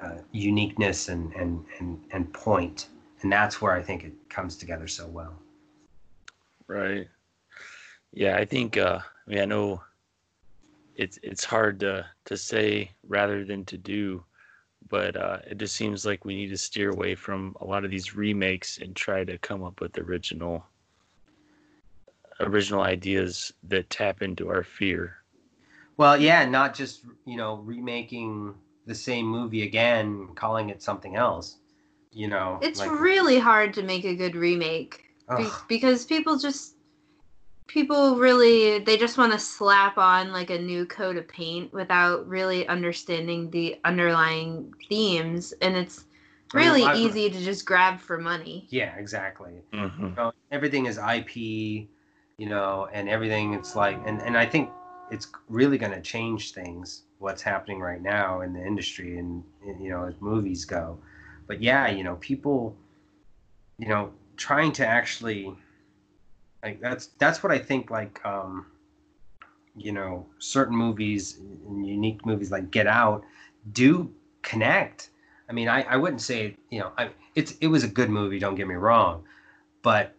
uh, 0.00 0.18
uniqueness 0.32 1.08
and, 1.08 1.32
and 1.34 1.64
and 1.80 1.98
and 2.12 2.32
point 2.32 2.88
and 3.22 3.32
that's 3.32 3.60
where 3.60 3.72
i 3.72 3.82
think 3.82 4.04
it 4.04 4.12
comes 4.28 4.56
together 4.56 4.86
so 4.86 5.06
well 5.06 5.34
Right. 6.68 7.08
Yeah, 8.12 8.36
I 8.36 8.44
think 8.44 8.76
uh 8.76 9.00
I 9.26 9.30
mean 9.30 9.40
I 9.40 9.46
know 9.46 9.82
it's 10.94 11.18
it's 11.22 11.44
hard 11.44 11.80
to 11.80 12.04
to 12.26 12.36
say 12.36 12.90
rather 13.06 13.44
than 13.44 13.64
to 13.66 13.78
do, 13.78 14.24
but 14.88 15.16
uh 15.16 15.38
it 15.50 15.58
just 15.58 15.76
seems 15.76 16.04
like 16.04 16.24
we 16.24 16.36
need 16.36 16.48
to 16.50 16.58
steer 16.58 16.90
away 16.90 17.14
from 17.14 17.56
a 17.60 17.64
lot 17.64 17.84
of 17.84 17.90
these 17.90 18.14
remakes 18.14 18.78
and 18.78 18.94
try 18.94 19.24
to 19.24 19.38
come 19.38 19.64
up 19.64 19.80
with 19.80 19.96
original 19.98 20.64
original 22.40 22.82
ideas 22.82 23.52
that 23.64 23.90
tap 23.90 24.22
into 24.22 24.48
our 24.50 24.62
fear. 24.62 25.17
Well 25.98 26.16
yeah 26.16 26.44
not 26.46 26.74
just 26.74 27.02
you 27.26 27.36
know 27.36 27.56
remaking 27.56 28.54
the 28.86 28.94
same 28.94 29.26
movie 29.26 29.62
again 29.64 30.28
calling 30.34 30.70
it 30.70 30.82
something 30.82 31.16
else 31.16 31.58
you 32.10 32.26
know 32.28 32.58
It's 32.62 32.80
like- 32.80 32.90
really 32.90 33.38
hard 33.38 33.74
to 33.74 33.82
make 33.82 34.04
a 34.04 34.14
good 34.14 34.34
remake 34.34 35.04
be- 35.36 35.46
because 35.68 36.06
people 36.06 36.38
just 36.38 36.76
people 37.66 38.16
really 38.16 38.78
they 38.78 38.96
just 38.96 39.18
want 39.18 39.30
to 39.30 39.38
slap 39.38 39.98
on 39.98 40.32
like 40.32 40.48
a 40.48 40.58
new 40.58 40.86
coat 40.86 41.16
of 41.18 41.28
paint 41.28 41.70
without 41.74 42.26
really 42.26 42.66
understanding 42.66 43.50
the 43.50 43.76
underlying 43.84 44.72
themes 44.88 45.52
and 45.60 45.76
it's 45.76 46.06
I 46.54 46.56
mean, 46.56 46.66
really 46.70 46.98
easy 46.98 47.28
to 47.28 47.38
just 47.44 47.66
grab 47.66 48.00
for 48.00 48.16
money. 48.16 48.66
yeah 48.70 48.96
exactly. 48.96 49.60
Hmm 49.74 49.88
you 50.00 50.14
know, 50.16 50.32
everything 50.50 50.86
is 50.86 50.96
IP, 50.96 51.36
you 51.36 52.48
know, 52.48 52.88
and 52.90 53.06
everything 53.06 53.52
it's 53.52 53.76
like 53.76 54.00
and, 54.06 54.22
and 54.22 54.34
I 54.34 54.46
think 54.46 54.70
it's 55.10 55.28
really 55.48 55.78
gonna 55.78 56.00
change 56.00 56.52
things, 56.52 57.02
what's 57.18 57.42
happening 57.42 57.80
right 57.80 58.02
now 58.02 58.42
in 58.42 58.52
the 58.52 58.64
industry 58.64 59.18
and 59.18 59.42
you 59.80 59.90
know, 59.90 60.04
as 60.04 60.14
movies 60.20 60.64
go. 60.64 60.98
But 61.46 61.62
yeah, 61.62 61.88
you 61.88 62.04
know, 62.04 62.16
people 62.16 62.76
you 63.78 63.88
know, 63.88 64.12
trying 64.36 64.72
to 64.72 64.86
actually 64.86 65.54
like 66.62 66.80
that's 66.80 67.06
that's 67.18 67.42
what 67.42 67.52
I 67.52 67.58
think 67.58 67.90
like 67.90 68.24
um 68.24 68.66
you 69.76 69.92
know, 69.92 70.26
certain 70.38 70.76
movies 70.76 71.38
and 71.68 71.86
unique 71.86 72.26
movies 72.26 72.50
like 72.50 72.70
Get 72.70 72.88
Out 72.88 73.22
do 73.72 74.12
connect. 74.42 75.10
I 75.48 75.52
mean, 75.52 75.68
I, 75.68 75.82
I 75.82 75.96
wouldn't 75.96 76.20
say, 76.20 76.56
you 76.70 76.80
know, 76.80 76.92
I, 76.98 77.10
it's 77.34 77.52
it 77.60 77.68
was 77.68 77.84
a 77.84 77.88
good 77.88 78.10
movie, 78.10 78.38
don't 78.38 78.56
get 78.56 78.66
me 78.66 78.74
wrong, 78.74 79.24
but 79.82 80.14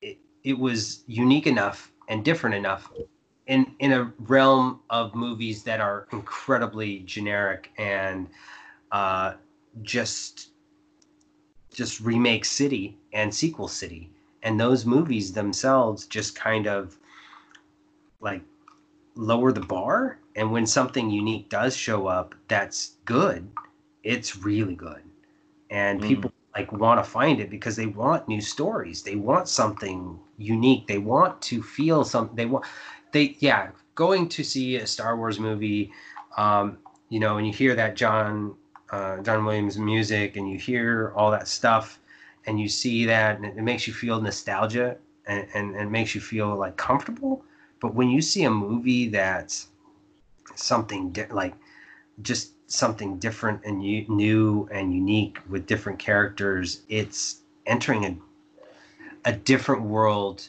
it, 0.00 0.18
it 0.44 0.58
was 0.58 1.02
unique 1.06 1.46
enough 1.46 1.90
and 2.08 2.24
different 2.24 2.54
enough 2.54 2.90
in 3.46 3.74
in 3.78 3.92
a 3.92 4.12
realm 4.18 4.80
of 4.90 5.14
movies 5.14 5.64
that 5.64 5.80
are 5.80 6.06
incredibly 6.12 7.00
generic 7.00 7.70
and 7.78 8.28
uh, 8.92 9.34
just 9.82 10.50
just 11.72 12.00
remake 12.00 12.44
city 12.44 12.98
and 13.12 13.34
sequel 13.34 13.68
city 13.68 14.10
and 14.42 14.58
those 14.60 14.84
movies 14.84 15.32
themselves 15.32 16.06
just 16.06 16.34
kind 16.34 16.66
of 16.66 16.98
like 18.20 18.42
lower 19.16 19.52
the 19.52 19.60
bar 19.60 20.18
and 20.36 20.50
when 20.52 20.66
something 20.66 21.10
unique 21.10 21.48
does 21.48 21.76
show 21.76 22.06
up 22.06 22.34
that's 22.48 22.96
good 23.04 23.48
it's 24.02 24.36
really 24.36 24.74
good 24.74 25.02
and 25.70 26.00
Mm. 26.00 26.02
people 26.02 26.32
like 26.56 26.72
want 26.72 27.02
to 27.02 27.10
find 27.10 27.40
it 27.40 27.50
because 27.50 27.76
they 27.76 27.86
want 27.86 28.28
new 28.28 28.40
stories. 28.40 29.02
They 29.02 29.16
want 29.16 29.48
something 29.48 30.18
unique. 30.38 30.86
They 30.86 30.98
want 30.98 31.40
to 31.42 31.62
feel 31.62 32.04
something. 32.04 32.36
They 32.36 32.46
want 32.46 32.64
they 33.14 33.36
yeah 33.38 33.70
going 33.94 34.28
to 34.28 34.44
see 34.44 34.76
a 34.76 34.86
Star 34.86 35.16
Wars 35.16 35.38
movie. 35.40 35.92
Um, 36.36 36.78
you 37.08 37.20
know, 37.20 37.38
and 37.38 37.46
you 37.46 37.52
hear 37.52 37.74
that 37.76 37.94
John 37.96 38.56
uh, 38.90 39.22
John 39.22 39.44
Williams 39.44 39.78
music, 39.78 40.36
and 40.36 40.50
you 40.50 40.58
hear 40.58 41.12
all 41.16 41.30
that 41.30 41.48
stuff, 41.48 41.98
and 42.46 42.60
you 42.60 42.68
see 42.68 43.06
that, 43.06 43.36
and 43.36 43.46
it, 43.46 43.56
it 43.56 43.62
makes 43.62 43.86
you 43.86 43.94
feel 43.94 44.20
nostalgia, 44.20 44.96
and, 45.26 45.46
and, 45.54 45.74
and 45.76 45.90
makes 45.90 46.14
you 46.14 46.20
feel 46.20 46.54
like 46.56 46.76
comfortable. 46.76 47.42
But 47.80 47.94
when 47.94 48.10
you 48.10 48.20
see 48.20 48.44
a 48.44 48.50
movie 48.50 49.08
that's 49.08 49.68
something 50.56 51.10
di- 51.10 51.26
like 51.30 51.54
just 52.22 52.52
something 52.66 53.18
different 53.18 53.64
and 53.64 53.84
u- 53.84 54.06
new 54.08 54.68
and 54.72 54.92
unique 54.92 55.38
with 55.48 55.66
different 55.66 55.98
characters, 55.98 56.82
it's 56.88 57.42
entering 57.66 58.04
a 58.04 58.16
a 59.26 59.32
different 59.32 59.82
world 59.82 60.48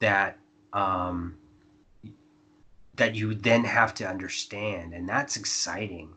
that 0.00 0.38
um, 0.72 1.36
that 2.96 3.14
you 3.14 3.34
then 3.34 3.64
have 3.64 3.94
to 3.94 4.08
understand, 4.08 4.94
and 4.94 5.08
that's 5.08 5.36
exciting. 5.36 6.10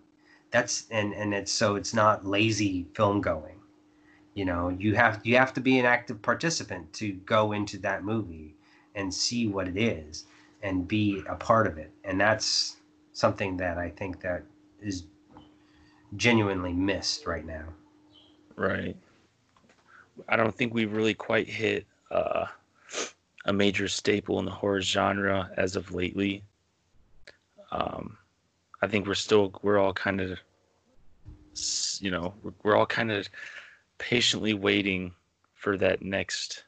That's 0.51 0.85
and 0.89 1.13
and 1.13 1.33
it's 1.33 1.51
so 1.51 1.75
it's 1.75 1.93
not 1.93 2.25
lazy 2.25 2.87
film 2.93 3.21
going. 3.21 3.59
You 4.33 4.45
know, 4.45 4.69
you 4.69 4.95
have 4.95 5.21
you 5.23 5.35
have 5.37 5.53
to 5.53 5.61
be 5.61 5.79
an 5.79 5.85
active 5.85 6.21
participant 6.21 6.93
to 6.93 7.13
go 7.13 7.51
into 7.51 7.77
that 7.79 8.03
movie 8.03 8.55
and 8.95 9.13
see 9.13 9.47
what 9.47 9.67
it 9.67 9.77
is 9.77 10.25
and 10.61 10.87
be 10.87 11.23
a 11.27 11.35
part 11.35 11.67
of 11.67 11.77
it, 11.77 11.91
and 12.03 12.19
that's 12.19 12.77
something 13.13 13.57
that 13.57 13.77
I 13.77 13.89
think 13.89 14.21
that 14.21 14.43
is 14.81 15.03
genuinely 16.15 16.73
missed 16.73 17.27
right 17.27 17.45
now. 17.45 17.65
Right. 18.55 18.95
I 20.27 20.35
don't 20.35 20.53
think 20.53 20.73
we've 20.73 20.91
really 20.91 21.13
quite 21.13 21.47
hit 21.47 21.85
uh, 22.11 22.45
a 23.45 23.53
major 23.53 23.87
staple 23.87 24.39
in 24.39 24.45
the 24.45 24.51
horror 24.51 24.81
genre 24.81 25.49
as 25.55 25.75
of 25.75 25.93
lately. 25.93 26.43
Um, 27.71 28.17
I 28.81 28.87
think 28.87 29.07
we're 29.07 29.15
still 29.15 29.53
we're 29.61 29.77
all 29.77 29.93
kind 29.93 30.21
of 30.21 30.39
you 31.99 32.11
know 32.11 32.33
we're, 32.41 32.53
we're 32.63 32.75
all 32.75 32.85
kind 32.85 33.11
of 33.11 33.27
patiently 33.97 34.53
waiting 34.53 35.13
for 35.53 35.77
that 35.77 36.01
next 36.01 36.63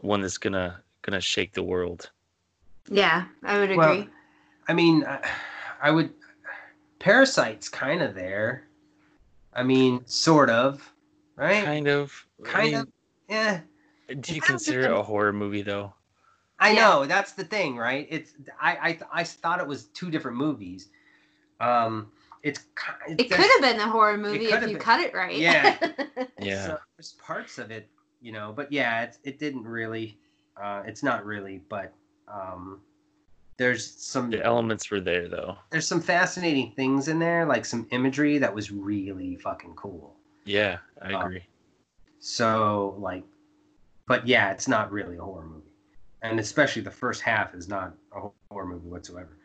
one 0.00 0.20
that's 0.20 0.38
gonna 0.38 0.82
gonna 1.02 1.20
shake 1.20 1.52
the 1.52 1.62
world. 1.62 2.10
Yeah, 2.90 3.24
I 3.42 3.58
would 3.58 3.70
agree. 3.70 3.76
Well, 3.76 4.06
I 4.68 4.72
mean, 4.72 5.04
I, 5.04 5.28
I 5.82 5.90
would. 5.90 6.12
Parasite's 6.98 7.68
kind 7.68 8.02
of 8.02 8.14
there. 8.14 8.68
I 9.52 9.62
mean, 9.62 10.02
sort 10.06 10.50
of, 10.50 10.92
right? 11.36 11.64
Kind 11.64 11.88
of. 11.88 12.12
I 12.44 12.48
Kind 12.48 12.72
mean, 12.72 12.80
of. 12.80 12.88
Yeah. 13.28 13.60
Do 14.20 14.34
you 14.34 14.40
consider 14.40 14.80
it 14.80 14.90
a 14.90 15.02
horror 15.02 15.32
movie 15.32 15.62
though? 15.62 15.94
I 16.60 16.74
Yeah. 16.74 16.82
know 16.82 17.06
that's 17.06 17.32
the 17.32 17.44
thing, 17.44 17.76
right? 17.76 18.06
It's 18.10 18.34
I 18.60 18.98
I 19.12 19.20
I 19.20 19.24
thought 19.24 19.60
it 19.60 19.66
was 19.66 19.84
two 19.86 20.10
different 20.10 20.36
movies. 20.36 20.88
Um, 21.60 22.10
it's 22.42 22.58
ki- 22.58 23.14
it 23.18 23.30
could 23.30 23.50
have 23.50 23.60
been 23.60 23.80
a 23.80 23.88
horror 23.90 24.16
movie 24.16 24.46
if 24.46 24.62
you 24.62 24.68
been. 24.68 24.78
cut 24.78 25.00
it 25.00 25.14
right. 25.14 25.36
Yeah. 25.36 25.76
Yeah. 26.40 26.66
So 26.66 26.78
there's 26.96 27.12
parts 27.14 27.58
of 27.58 27.70
it, 27.70 27.88
you 28.20 28.32
know, 28.32 28.52
but 28.54 28.70
yeah, 28.72 29.02
it's, 29.02 29.18
it 29.24 29.38
didn't 29.38 29.64
really. 29.64 30.18
Uh, 30.60 30.82
it's 30.86 31.02
not 31.02 31.24
really, 31.24 31.58
but 31.68 31.92
um, 32.26 32.80
there's 33.56 33.84
some 33.86 34.30
The 34.30 34.44
elements 34.44 34.90
were 34.90 35.00
there 35.00 35.28
though. 35.28 35.56
there's 35.70 35.86
some 35.86 36.00
fascinating 36.00 36.72
things 36.72 37.08
in 37.08 37.18
there, 37.18 37.44
like 37.46 37.64
some 37.64 37.86
imagery 37.90 38.38
that 38.38 38.54
was 38.54 38.70
really 38.70 39.36
fucking 39.36 39.74
cool. 39.74 40.16
Yeah, 40.44 40.78
I 41.02 41.12
Um, 41.12 41.22
agree. 41.24 41.42
So 42.20 42.96
like, 42.98 43.24
but 44.06 44.26
yeah, 44.26 44.50
it's 44.50 44.68
not 44.68 44.90
really 44.92 45.16
a 45.16 45.22
horror 45.22 45.44
movie, 45.46 45.67
and 46.22 46.40
especially 46.40 46.82
the 46.82 46.90
first 46.90 47.22
half 47.22 47.54
is 47.54 47.68
not 47.68 47.94
a 48.12 48.28
horror 48.50 48.66
movie 48.66 48.88
whatsoever. 48.88 49.36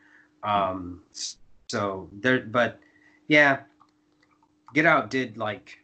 Um, 0.42 1.02
so 1.68 2.08
there, 2.12 2.40
but 2.40 2.80
yeah, 3.28 3.60
Get 4.74 4.86
Out 4.86 5.10
did 5.10 5.36
like 5.36 5.78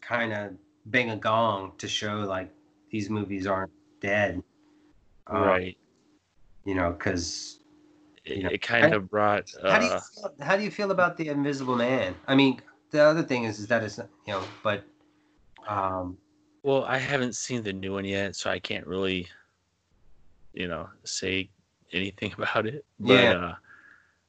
kind 0.00 0.32
of 0.32 0.52
bang 0.86 1.10
a 1.10 1.16
gong 1.16 1.72
to 1.78 1.88
show 1.88 2.20
like 2.20 2.50
these 2.90 3.10
movies 3.10 3.46
aren't 3.46 3.72
dead, 4.00 4.42
Um, 5.26 5.42
right. 5.42 5.76
You 6.64 6.74
know, 6.74 6.92
because 6.92 7.60
It, 8.24 8.42
know, 8.42 8.48
it 8.50 8.62
kind 8.62 8.94
of 8.94 9.10
brought. 9.10 9.52
how 9.66 9.78
do 9.78 9.84
you 9.84 9.90
Uh, 9.90 10.00
feel, 10.14 10.34
how 10.40 10.56
do 10.56 10.62
you 10.62 10.70
feel 10.70 10.90
about 10.90 11.16
the 11.16 11.28
Invisible 11.28 11.76
Man? 11.76 12.14
I 12.26 12.34
mean, 12.34 12.60
the 12.90 13.02
other 13.02 13.22
thing 13.22 13.44
is, 13.44 13.58
is 13.58 13.66
that 13.68 13.82
it's 13.82 13.98
not, 13.98 14.08
you 14.26 14.32
know, 14.34 14.42
but 14.62 14.84
um, 15.66 16.16
well, 16.62 16.84
I 16.84 16.98
haven't 16.98 17.36
seen 17.36 17.62
the 17.62 17.72
new 17.72 17.92
one 17.92 18.04
yet, 18.04 18.36
so 18.36 18.50
I 18.50 18.58
can't 18.58 18.86
really, 18.86 19.28
you 20.52 20.68
know, 20.68 20.88
say 21.04 21.50
anything 21.92 22.32
about 22.38 22.66
it. 22.66 22.84
But, 22.98 23.12
Yeah. 23.14 23.32
Uh, 23.32 23.54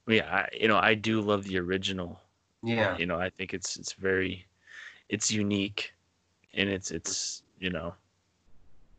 I 0.07 0.11
mean, 0.11 0.21
I 0.23 0.49
you 0.59 0.67
know 0.67 0.77
I 0.77 0.95
do 0.95 1.21
love 1.21 1.43
the 1.43 1.59
original. 1.59 2.19
yeah, 2.63 2.97
You 2.97 3.05
know, 3.05 3.19
I 3.19 3.29
think 3.29 3.53
it's 3.53 3.77
it's 3.77 3.93
very, 3.93 4.45
it's 5.09 5.29
unique, 5.31 5.93
and 6.55 6.67
it's 6.67 6.89
it's 6.91 7.43
you 7.59 7.69
know, 7.69 7.93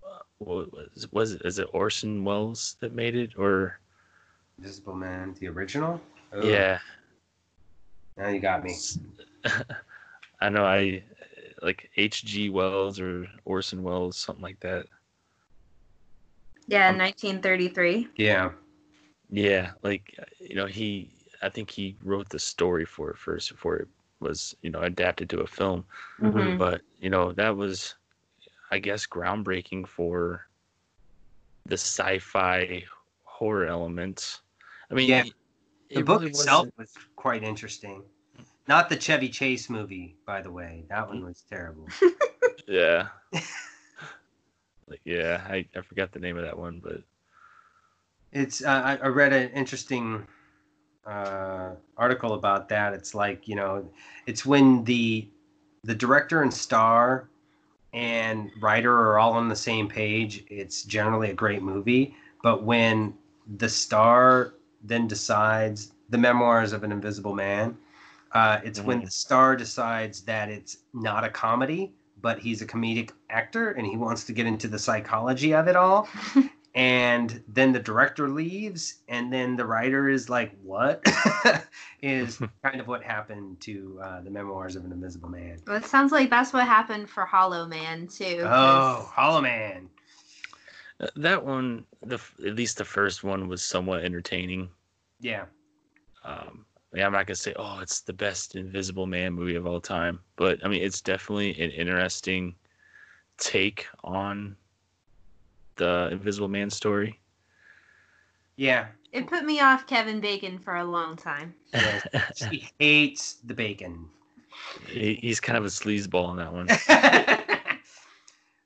uh, 0.07 0.19
what 0.39 0.73
was 0.73 1.09
was 1.11 1.33
it? 1.33 1.43
Is 1.45 1.59
it 1.59 1.69
Orson 1.73 2.25
Welles 2.25 2.77
that 2.81 2.95
made 2.95 3.17
it 3.17 3.33
or? 3.37 3.81
Invisible 4.59 4.95
Man, 4.95 5.35
the 5.41 5.49
original. 5.49 6.01
Ugh, 6.33 6.45
Yeah. 6.45 6.79
now 8.17 8.29
you 8.29 8.39
got 8.41 8.63
me. 8.63 8.77
I 10.41 10.49
know 10.49 10.65
I 10.65 11.03
like 11.63 11.91
H.G. 11.97 12.51
Wells 12.51 13.01
or 13.01 13.27
Orson 13.45 13.83
Welles, 13.83 14.17
something 14.17 14.43
like 14.43 14.61
that. 14.61 14.87
Yeah, 16.71 16.89
Um, 16.91 16.99
1933. 16.99 18.09
Yeah, 18.17 18.53
Yeah, 19.31 19.73
like 19.83 20.15
you 20.39 20.55
know, 20.55 20.67
he 20.67 21.11
I 21.43 21.49
think 21.49 21.71
he 21.71 21.97
wrote 22.03 22.29
the 22.29 22.39
story 22.39 22.85
for 22.85 23.11
it 23.11 23.17
first 23.19 23.51
before 23.51 23.77
it 23.77 23.89
was, 24.21 24.55
you 24.63 24.71
know, 24.71 24.81
adapted 24.81 25.31
to 25.31 25.41
a 25.41 25.47
film. 25.47 25.85
Mhm. 26.21 26.59
But, 26.59 26.83
you 27.01 27.09
know, 27.11 27.33
that 27.33 27.57
was 27.57 27.95
I 28.71 28.79
guess 28.79 29.07
groundbreaking 29.07 29.87
for 29.89 30.47
the 31.67 31.75
sci-fi 31.77 32.85
horror 33.25 33.67
elements. 33.67 34.43
I 34.91 34.95
mean, 34.95 35.09
Yeah. 35.09 35.21
it- 35.25 35.35
the 35.91 36.01
it 36.01 36.05
book 36.05 36.21
really 36.21 36.31
itself 36.31 36.69
was 36.77 36.93
quite 37.17 37.43
interesting. 37.43 38.05
Not 38.69 38.89
the 38.89 38.97
Chevy 38.97 39.29
Chase 39.29 39.69
movie, 39.69 40.17
by 40.25 40.41
the 40.41 40.53
way. 40.53 40.85
That 40.89 41.09
one 41.09 41.25
was 41.25 41.43
terrible. 41.49 41.89
Yeah. 42.67 43.09
yeah, 45.05 45.45
I, 45.49 45.67
I 45.77 45.81
forgot 45.83 46.13
the 46.13 46.19
name 46.21 46.37
of 46.37 46.45
that 46.45 46.59
one, 46.59 46.81
but 46.81 47.03
It's 48.33 48.63
uh, 48.65 48.69
I, 48.69 48.97
I 48.97 49.09
read 49.09 49.33
an 49.33 49.51
interesting 49.51 50.27
uh, 51.07 51.73
article 51.97 52.35
about 52.35 52.69
that. 52.69 52.93
It's 52.95 53.15
like 53.15 53.49
you 53.49 53.57
know, 53.57 53.91
it's 54.27 54.47
when 54.47 54.85
the 54.85 55.29
the 55.85 55.95
director 55.95 56.43
and 56.43 56.53
star 56.53 57.29
and 57.93 58.51
writer 58.61 58.95
are 58.95 59.19
all 59.19 59.35
on 59.35 59.49
the 59.49 59.57
same 59.57 59.89
page. 59.89 60.45
It's 60.51 60.85
generally 60.85 61.31
a 61.31 61.35
great 61.35 61.63
movie. 61.63 62.17
But 62.43 62.65
when 62.65 63.15
the 63.59 63.69
star 63.69 64.55
then 64.83 65.09
decides 65.09 65.93
the 66.11 66.19
memoirs 66.19 66.73
of 66.73 66.85
an 66.85 66.93
invisible 66.93 67.35
man, 67.35 67.77
uh, 68.33 68.61
it's 68.65 68.85
when 68.87 69.01
Mhm. 69.01 69.05
the 69.05 69.11
star 69.11 69.57
decides 69.57 70.23
that 70.23 70.49
it's 70.51 70.79
not 70.95 71.25
a 71.25 71.31
comedy, 71.31 71.93
but 72.23 72.39
he's 72.39 72.63
a 72.63 72.67
comedic 72.67 73.11
actor 73.29 73.71
and 73.71 73.87
he 73.87 73.97
wants 73.97 74.25
to 74.25 74.33
get 74.33 74.47
into 74.47 74.69
the 74.69 74.79
psychology 74.79 75.55
of 75.55 75.69
it 75.69 75.77
all 75.77 76.09
and 76.75 77.43
then 77.49 77.73
the 77.73 77.79
director 77.81 78.29
leaves 78.29 78.99
and 79.09 79.33
then 79.33 79.57
the 79.57 79.65
writer 79.65 80.09
is 80.09 80.29
like 80.31 80.53
what 80.63 81.03
is 82.03 82.39
kind 82.63 82.81
of 82.81 82.87
what 82.87 83.03
happened 83.03 83.61
to 83.61 83.99
uh, 84.03 84.21
the 84.21 84.31
memoirs 84.31 84.77
of 84.77 84.85
an 84.85 84.93
invisible 84.93 85.29
man 85.29 85.59
Well, 85.67 85.77
it 85.77 85.85
sounds 85.87 86.13
like 86.13 86.31
that's 86.31 86.53
what 86.53 86.65
happened 86.67 87.09
for 87.11 87.25
Hollow 87.25 87.67
Man 87.67 88.07
too. 88.07 88.39
'cause- 88.43 89.03
oh 89.03 89.11
hollow 89.13 89.41
man 89.41 89.89
uh, 91.01 91.09
that 91.17 91.45
one 91.45 91.85
the 92.03 92.19
at 92.47 92.55
least 92.55 92.77
the 92.79 92.85
first 92.85 93.25
one 93.25 93.49
was 93.49 93.65
somewhat 93.65 94.05
entertaining. 94.05 94.69
yeah 95.21 95.45
um 96.25 96.65
I 96.93 96.97
mean, 96.97 97.05
I'm 97.05 97.13
not 97.13 97.27
gonna 97.27 97.37
say, 97.37 97.55
oh, 97.57 97.79
it's 97.81 98.01
the 98.01 98.13
best 98.13 98.57
Invisible 98.57 99.07
Man 99.07 99.33
movie 99.33 99.55
of 99.55 99.67
all 99.67 99.81
time, 99.81 100.21
but 100.37 100.59
I 100.65 100.69
mean, 100.69 100.83
it's 100.83 101.01
definitely 101.01 101.51
an 101.61 101.71
interesting 101.71 102.55
take 103.39 103.87
on 104.03 104.57
the 105.77 106.09
Invisible 106.13 106.49
Man 106.49 106.69
story. 106.69 107.21
yeah 108.57 108.87
It 109.13 109.29
put 109.29 109.45
me 109.45 109.61
off 109.61 109.87
Kevin 109.87 110.21
Bacon 110.21 110.59
for 110.59 110.77
a 110.77 110.85
long 110.85 111.17
time. 111.17 111.55
Yes. 111.73 112.07
she 112.51 112.69
hates 112.79 113.35
the 113.45 113.55
bacon 113.55 114.09
He's 114.89 115.41
kind 115.41 115.57
of 115.57 115.65
a 115.65 115.69
sleazeball 115.69 116.33
in 116.33 116.37
that 116.37 116.53
one. 116.53 116.67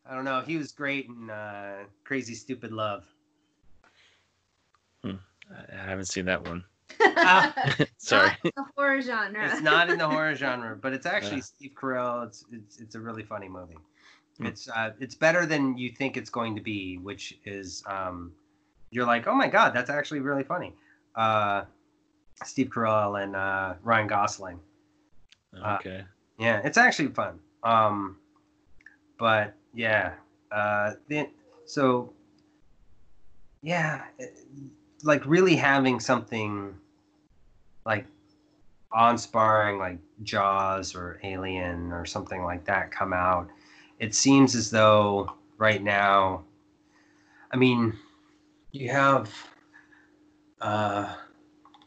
i 0.06 0.14
don't 0.14 0.24
know 0.24 0.40
he 0.40 0.56
was 0.56 0.72
great 0.72 1.06
in 1.06 1.30
uh, 1.30 1.84
crazy 2.04 2.34
stupid 2.34 2.72
love 2.72 3.04
I 5.50 5.84
haven't 5.84 6.06
seen 6.06 6.24
that 6.26 6.46
one. 6.46 6.64
Sorry. 7.98 8.30
Not 8.44 8.52
the 8.56 8.64
horror 8.76 9.00
genre. 9.00 9.46
It's 9.50 9.62
not 9.62 9.90
in 9.90 9.98
the 9.98 10.08
horror 10.08 10.34
genre, 10.42 10.76
but 10.76 10.92
it's 10.92 11.06
actually 11.06 11.36
Yeah. 11.36 11.42
Steve 11.42 11.72
Carell. 11.74 12.26
It's 12.26 12.44
it's 12.52 12.80
it's 12.80 12.94
a 12.94 13.00
really 13.00 13.22
funny 13.22 13.48
movie. 13.48 13.78
Hmm. 14.38 14.46
It's 14.46 14.68
uh, 14.68 14.90
it's 15.00 15.14
better 15.14 15.46
than 15.46 15.76
you 15.78 15.90
think 15.90 16.16
it's 16.16 16.30
going 16.30 16.56
to 16.56 16.62
be, 16.62 16.98
which 16.98 17.38
is 17.44 17.82
um, 17.86 18.32
you're 18.90 19.06
like, 19.06 19.26
oh 19.26 19.34
my 19.34 19.48
god, 19.48 19.72
that's 19.74 19.90
actually 19.90 20.20
really 20.20 20.42
funny. 20.44 20.74
Uh, 21.14 21.64
Steve 22.44 22.68
Carell 22.68 23.22
and 23.22 23.36
uh, 23.36 23.74
Ryan 23.82 24.06
Gosling. 24.08 24.60
Uh, 25.56 25.76
Okay. 25.80 26.04
Yeah, 26.38 26.60
it's 26.64 26.76
actually 26.78 27.08
fun. 27.08 27.38
Um, 27.62 28.16
but 29.18 29.54
yeah, 29.72 30.14
uh, 30.50 30.94
then 31.08 31.28
so 31.64 32.12
yeah, 33.62 34.02
it- 34.18 34.36
like 35.04 35.24
really 35.26 35.54
having 35.54 36.00
something 36.00 36.74
like 37.84 38.06
on-sparring 38.92 39.78
like 39.78 39.98
Jaws 40.22 40.94
or 40.94 41.20
Alien 41.24 41.92
or 41.92 42.06
something 42.06 42.42
like 42.44 42.64
that 42.66 42.90
come 42.90 43.12
out. 43.12 43.48
It 43.98 44.14
seems 44.14 44.54
as 44.54 44.70
though 44.70 45.32
right 45.58 45.82
now, 45.82 46.44
I 47.52 47.56
mean, 47.56 47.94
you 48.72 48.90
have 48.90 49.32
uh, 50.60 51.14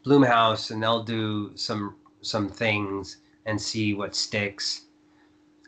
Blumhouse 0.04 0.70
and 0.70 0.82
they'll 0.82 1.02
do 1.02 1.52
some 1.54 1.96
some 2.20 2.48
things 2.48 3.18
and 3.46 3.60
see 3.60 3.94
what 3.94 4.14
sticks. 4.14 4.82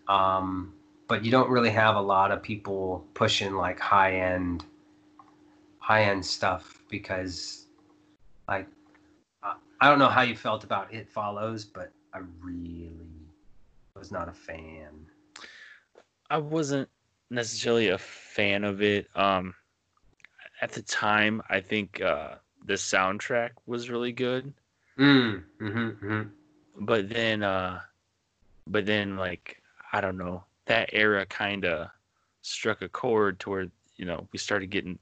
Um, 0.08 0.74
but 1.08 1.24
you 1.24 1.30
don't 1.30 1.50
really 1.50 1.70
have 1.70 1.96
a 1.96 2.00
lot 2.00 2.30
of 2.30 2.42
people 2.42 3.06
pushing 3.14 3.54
like 3.54 3.80
high 3.80 4.16
end, 4.16 4.64
high 5.78 6.04
end 6.04 6.24
stuff 6.24 6.82
because, 6.88 7.66
like, 8.48 8.66
I- 9.80 9.88
don't 9.88 9.98
know 9.98 10.08
how 10.08 10.22
you 10.22 10.36
felt 10.36 10.64
about 10.64 10.92
It 10.92 11.08
Follows, 11.08 11.64
but 11.64 11.92
I 12.12 12.20
really 12.42 12.90
was 13.96 14.10
not 14.12 14.28
a 14.28 14.32
fan. 14.32 15.06
I 16.30 16.38
wasn't 16.38 16.88
necessarily 17.30 17.88
a 17.88 17.98
fan 17.98 18.64
of 18.64 18.82
it. 18.82 19.08
Um, 19.14 19.54
at 20.60 20.72
the 20.72 20.82
time, 20.82 21.42
I 21.48 21.60
think 21.60 22.00
uh, 22.00 22.36
the 22.64 22.74
soundtrack 22.74 23.50
was 23.66 23.90
really 23.90 24.12
good, 24.12 24.52
Mm, 24.98 25.44
mm-hmm, 25.60 25.78
mm-hmm. 26.06 26.22
but 26.86 27.08
then, 27.08 27.42
uh, 27.42 27.80
but 28.66 28.86
then, 28.86 29.16
like 29.16 29.62
I 29.92 30.00
don't 30.00 30.18
know, 30.18 30.44
that 30.66 30.90
era 30.92 31.26
kind 31.26 31.64
of 31.64 31.88
struck 32.42 32.82
a 32.82 32.88
chord 32.88 33.38
toward 33.38 33.70
you 33.96 34.04
know 34.06 34.28
we 34.32 34.38
started 34.38 34.70
getting 34.70 34.98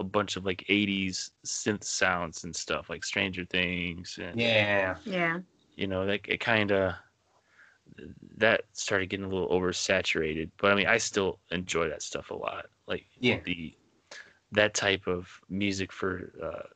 a 0.00 0.04
bunch 0.04 0.36
of 0.36 0.44
like 0.46 0.64
'80s 0.68 1.30
synth 1.46 1.84
sounds 1.84 2.44
and 2.44 2.56
stuff 2.56 2.90
like 2.90 3.04
Stranger 3.04 3.44
Things 3.46 4.18
and 4.22 4.40
Yeah, 4.40 4.96
yeah. 5.04 5.38
you 5.76 5.86
know 5.86 6.04
like 6.04 6.28
it 6.28 6.40
kind 6.40 6.72
of 6.72 6.94
that 8.38 8.62
started 8.72 9.08
getting 9.08 9.26
a 9.26 9.28
little 9.28 9.48
oversaturated 9.48 10.50
but 10.58 10.72
i 10.72 10.74
mean 10.74 10.86
i 10.86 10.96
still 10.98 11.38
enjoy 11.50 11.88
that 11.88 12.02
stuff 12.02 12.30
a 12.30 12.34
lot 12.34 12.66
like 12.86 13.04
Yeah. 13.20 13.40
the 13.44 13.74
that 14.52 14.74
type 14.74 15.06
of 15.06 15.28
music 15.48 15.92
for 15.92 16.32
uh 16.42 16.68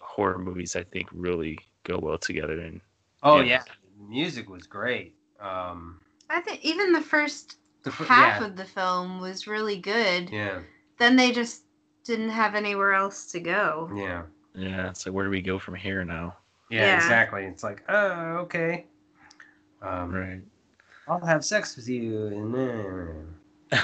horror 0.00 0.38
movies 0.38 0.76
i 0.76 0.82
think 0.84 1.08
really 1.12 1.58
go 1.84 1.98
well 1.98 2.18
together 2.18 2.60
and 2.60 2.80
Oh 3.22 3.40
Yeah. 3.40 3.62
yeah, 3.62 3.62
music 4.08 4.48
was 4.48 4.66
great. 4.66 5.14
Um, 5.40 6.00
I 6.30 6.40
think 6.40 6.64
even 6.64 6.92
the 6.92 7.02
first 7.02 7.58
the 7.84 7.90
fir- 7.90 8.06
half 8.06 8.40
yeah, 8.40 8.46
of 8.46 8.56
the 8.56 8.64
film 8.64 9.20
was 9.20 9.46
really 9.46 9.76
good. 9.78 10.30
yeah, 10.32 10.60
Then 10.98 11.16
they 11.16 11.30
just 11.32 11.64
didn't 12.10 12.30
have 12.30 12.54
anywhere 12.56 12.92
else 12.92 13.26
to 13.32 13.38
go. 13.40 13.88
yeah, 13.94 14.22
yeah 14.54 14.92
So 14.92 15.12
where 15.12 15.24
do 15.24 15.30
we 15.30 15.40
go 15.40 15.58
from 15.58 15.76
here 15.76 16.04
now 16.04 16.36
yeah, 16.70 16.86
Yeah. 16.86 16.96
exactly. 16.96 17.44
It's 17.44 17.62
like, 17.64 17.82
oh, 17.88 18.36
okay. 18.44 18.86
Um, 19.82 20.12
right 20.12 20.40
I'll 21.08 21.24
have 21.24 21.44
sex 21.44 21.76
with 21.76 21.88
you, 21.88 22.26
and 22.26 22.54
then 22.54 23.34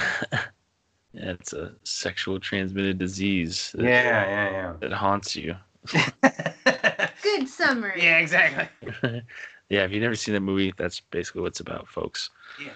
yeah 1.13 1.31
it's 1.35 1.53
a 1.53 1.73
sexual 1.83 2.39
transmitted 2.39 2.97
disease 2.97 3.71
that, 3.75 3.83
yeah, 3.83 4.25
yeah, 4.35 4.51
yeah. 4.51 4.73
that 4.81 4.91
haunts 4.93 5.35
you 5.35 5.55
yeah, 5.93 6.09
yeah. 6.65 7.09
Good 7.23 7.47
summary. 7.47 8.03
yeah, 8.03 8.17
exactly. 8.19 8.67
yeah 9.69 9.83
if 9.85 9.91
you've 9.91 10.01
never 10.03 10.15
seen 10.15 10.33
that 10.33 10.41
movie 10.41 10.73
that's 10.77 10.99
basically 10.99 11.41
what 11.41 11.47
it's 11.47 11.61
about 11.61 11.87
folks 11.87 12.29
Yeah, 12.63 12.71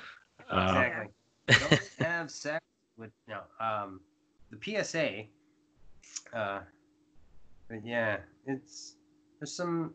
uh, 0.50 0.70
Exactly. 0.70 1.08
Don't 2.00 2.08
have 2.08 2.32
sex 2.32 2.64
with 2.98 3.12
no. 3.28 3.40
Um, 3.60 4.00
the 4.52 4.58
PSA. 4.84 5.26
Uh, 6.34 6.60
but 7.70 7.86
yeah, 7.86 8.18
it's 8.46 8.96
there's 9.40 9.56
some. 9.56 9.94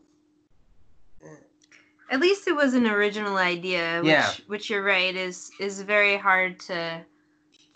eh, 1.23 1.29
At 2.11 2.21
least 2.21 2.47
it 2.49 2.55
was 2.57 2.75
an 2.75 2.87
original 2.87 3.37
idea, 3.37 4.01
which 4.01 4.11
Yeah. 4.11 4.33
which 4.47 4.71
you're 4.71 4.83
right 4.85 5.15
is 5.15 5.51
is 5.61 5.83
very 5.83 6.17
hard 6.17 6.59
to 6.61 7.05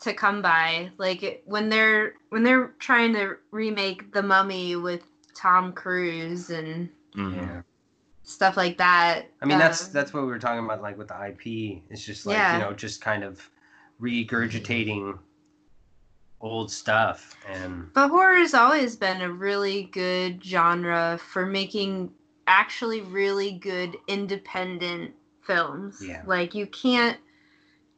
to 0.00 0.14
come 0.14 0.42
by. 0.42 0.90
Like 0.98 1.22
it, 1.22 1.42
when 1.46 1.68
they're 1.68 2.14
when 2.30 2.42
they're 2.42 2.68
trying 2.78 3.12
to 3.14 3.36
remake 3.50 4.12
The 4.12 4.22
Mummy 4.22 4.76
with 4.76 5.02
Tom 5.34 5.72
Cruise 5.72 6.50
and 6.50 6.88
mhm. 7.14 7.34
Yeah. 7.36 7.62
stuff 8.22 8.56
like 8.56 8.78
that. 8.78 9.26
I 9.42 9.46
mean, 9.46 9.58
that's 9.58 9.86
um, 9.86 9.92
that's 9.92 10.12
what 10.12 10.22
we 10.22 10.28
were 10.28 10.38
talking 10.38 10.64
about, 10.64 10.82
like 10.82 10.96
with 10.98 11.08
the 11.08 11.14
IP. 11.20 11.82
It's 11.90 12.04
just 12.04 12.26
like 12.26 12.36
Yeah. 12.36 12.54
you 12.54 12.60
know, 12.60 12.72
just 12.72 13.00
kind 13.00 13.24
of 13.24 13.48
regurgitating 14.00 15.18
old 16.40 16.70
stuff, 16.70 17.36
and 17.48 17.92
But 17.92 18.08
horror 18.08 18.36
has 18.36 18.54
always 18.54 18.96
been 18.96 19.20
a 19.20 19.30
really 19.30 19.84
good 19.92 20.44
genre 20.44 21.18
for 21.32 21.46
making 21.46 22.10
actually 22.46 23.00
really 23.02 23.52
good 23.52 23.96
independent 24.08 25.14
films. 25.42 26.02
Yeah. 26.06 26.22
Like 26.26 26.54
you 26.54 26.66
can't 26.66 27.18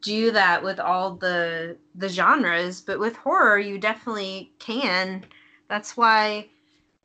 do 0.02 0.32
that 0.32 0.62
with 0.62 0.80
all 0.80 1.14
the 1.14 1.76
the 1.94 2.08
genres, 2.08 2.80
but 2.80 2.98
with 2.98 3.16
horror 3.16 3.58
you 3.58 3.78
definitely 3.78 4.52
can. 4.58 5.24
That's 5.68 5.96
why 5.96 6.48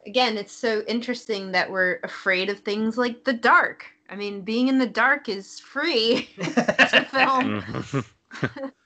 again, 0.06 0.38
it's 0.38 0.54
so 0.54 0.84
interesting 0.88 1.52
that 1.52 1.70
we're 1.70 2.00
afraid 2.04 2.50
of 2.50 2.60
things 2.60 2.98
like 2.98 3.24
the 3.24 3.34
dark. 3.34 3.86
I 4.10 4.16
mean, 4.16 4.42
being 4.42 4.70
in 4.70 4.78
the 4.78 4.88
dark 4.88 5.30
is 5.30 5.60
free 5.60 6.30
to 6.42 7.06
film. 7.12 8.04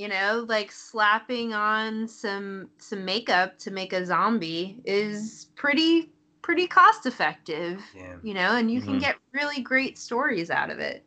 you 0.00 0.08
know 0.08 0.46
like 0.48 0.72
slapping 0.72 1.52
on 1.52 2.08
some 2.08 2.70
some 2.78 3.04
makeup 3.04 3.58
to 3.58 3.70
make 3.70 3.92
a 3.92 4.04
zombie 4.06 4.80
is 4.86 5.48
pretty 5.56 6.08
pretty 6.40 6.66
cost 6.66 7.04
effective 7.04 7.82
yeah, 7.94 8.16
you 8.22 8.32
know 8.32 8.56
and 8.56 8.70
you 8.70 8.80
can 8.80 8.96
Mhm. 8.96 9.00
get 9.00 9.16
really 9.34 9.60
great 9.60 9.98
stories 9.98 10.50
out 10.50 10.70
of 10.70 10.78
it. 10.78 11.04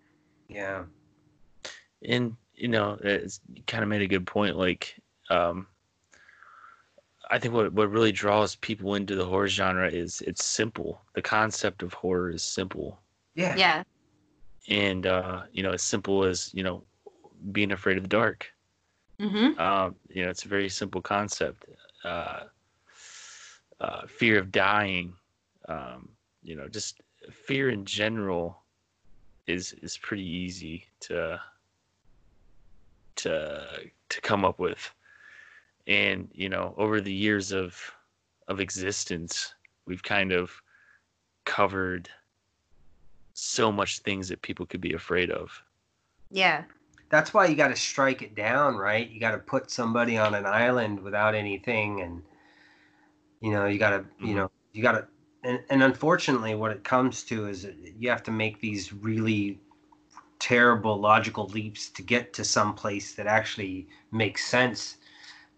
Yeah, 0.47 0.83
and 2.05 2.35
you 2.53 2.67
know 2.67 2.99
it's, 3.01 3.41
kind 3.65 3.81
of 3.81 3.89
made 3.89 4.03
a 4.03 4.07
good 4.07 4.27
point 4.27 4.57
like 4.57 4.95
um 5.31 5.65
i 7.31 7.39
think 7.39 7.51
what 7.51 7.73
what 7.73 7.89
really 7.89 8.11
draws 8.11 8.55
people 8.57 8.93
into 8.93 9.15
the 9.15 9.25
horror 9.25 9.47
genre 9.47 9.89
is 9.89 10.21
it's 10.21 10.45
simple. 10.45 11.01
The 11.15 11.21
concept 11.23 11.81
of 11.81 11.93
horror 11.93 12.29
is 12.29 12.43
simple. 12.43 12.99
Yeah, 13.33 13.55
yeah. 13.57 13.83
And 14.69 15.07
uh 15.07 15.43
you 15.51 15.63
know 15.63 15.71
as 15.71 15.81
simple 15.81 16.23
as 16.25 16.51
you 16.53 16.63
know 16.63 16.83
being 17.51 17.71
afraid 17.71 17.97
of 17.97 18.03
the 18.03 18.09
dark 18.09 18.53
mm-hmm. 19.19 19.59
Um 19.59 19.95
you 20.09 20.23
know 20.23 20.29
it's 20.29 20.45
a 20.45 20.47
very 20.47 20.69
simple 20.69 21.01
concept. 21.01 21.65
Uh 22.03 22.41
uh 23.79 24.07
fear 24.07 24.39
of 24.39 24.51
dying 24.51 25.13
um 25.67 26.09
you 26.41 26.55
know 26.55 26.67
just 26.67 27.01
fear 27.31 27.69
in 27.69 27.85
general 27.85 28.57
is 29.47 29.73
is 29.81 29.97
pretty 29.97 30.25
easy 30.25 30.85
to 31.01 31.39
to 33.15 33.67
to 34.09 34.21
come 34.21 34.45
up 34.45 34.59
with. 34.59 34.91
And 35.87 36.29
you 36.33 36.49
know 36.49 36.73
over 36.77 37.01
the 37.01 37.13
years 37.13 37.51
of 37.51 37.79
of 38.47 38.59
existence 38.59 39.53
we've 39.85 40.03
kind 40.03 40.31
of 40.31 40.51
covered 41.45 42.09
so 43.33 43.71
much 43.71 43.99
things 43.99 44.29
that 44.29 44.41
people 44.41 44.65
could 44.65 44.81
be 44.81 44.93
afraid 44.93 45.29
of. 45.31 45.61
Yeah 46.29 46.63
That's 47.13 47.31
why 47.31 47.45
you 47.45 47.55
got 47.55 47.67
to 47.67 47.75
strike 47.75 48.23
it 48.23 48.33
down, 48.33 48.75
right? 48.75 49.07
You 49.07 49.19
got 49.19 49.33
to 49.33 49.37
put 49.37 49.69
somebody 49.69 50.17
on 50.17 50.33
an 50.33 50.47
island 50.47 50.99
without 50.99 51.35
anything, 51.35 52.01
and 52.01 52.23
you 53.39 53.51
know, 53.51 53.67
you 53.67 53.77
got 53.77 53.91
to, 53.91 54.05
you 54.19 54.33
Mhm. 54.33 54.35
know, 54.35 54.51
you 54.71 54.81
got 54.81 54.93
to, 54.93 55.07
and, 55.43 55.63
and 55.69 55.83
unfortunately, 55.83 56.55
what 56.55 56.71
it 56.71 56.83
comes 56.83 57.23
to 57.25 57.47
is 57.47 57.67
you 57.99 58.09
have 58.09 58.23
to 58.23 58.31
make 58.31 58.59
these 58.61 58.91
really 58.91 59.59
terrible 60.39 60.99
logical 60.99 61.47
leaps 61.49 61.89
to 61.91 62.01
get 62.01 62.33
to 62.33 62.43
some 62.43 62.73
place 62.73 63.13
that 63.13 63.27
actually 63.27 63.87
makes 64.11 64.45
sense. 64.45 64.97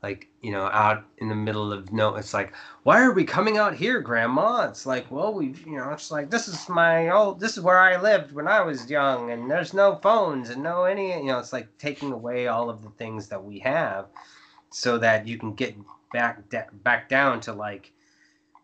Like, 0.06 0.28
you 0.44 0.52
know, 0.52 0.66
out 0.72 1.04
in 1.18 1.30
the 1.30 1.36
middle 1.36 1.74
of 1.74 1.92
no, 1.92 2.16
it's 2.16 2.32
like, 2.32 2.54
why 2.84 3.02
are 3.02 3.12
we 3.12 3.24
coming 3.24 3.58
out 3.58 3.74
here, 3.74 4.02
Grandma? 4.02 4.68
It's 4.70 4.86
like, 4.86 5.10
well, 5.10 5.34
we've, 5.34 5.66
you 5.66 5.78
know, 5.78 5.90
it's 5.90 6.12
like 6.12 6.30
this 6.30 6.48
is 6.48 6.70
my 6.70 7.10
old, 7.10 7.40
this 7.40 7.58
is 7.58 7.64
where 7.64 7.80
I 7.80 8.00
lived 8.00 8.32
when 8.32 8.48
I 8.48 8.62
was 8.62 8.88
young, 8.88 9.32
and 9.32 9.50
there's 9.50 9.74
no 9.74 9.96
phones 9.96 10.52
and 10.52 10.62
no 10.62 10.84
any, 10.84 11.18
you 11.18 11.26
know, 11.26 11.40
it's 11.40 11.52
like 11.52 11.76
taking 11.80 12.12
away 12.12 12.46
all 12.46 12.70
of 12.70 12.84
the 12.84 12.92
things 12.92 13.30
that 13.30 13.44
we 13.44 13.58
have, 13.60 14.06
so 14.70 15.00
that 15.00 15.28
you 15.28 15.40
can 15.40 15.56
get 15.56 15.76
back 16.14 16.48
da- 16.50 16.70
back 16.84 17.10
down 17.10 17.40
to 17.42 17.54
like 17.54 17.92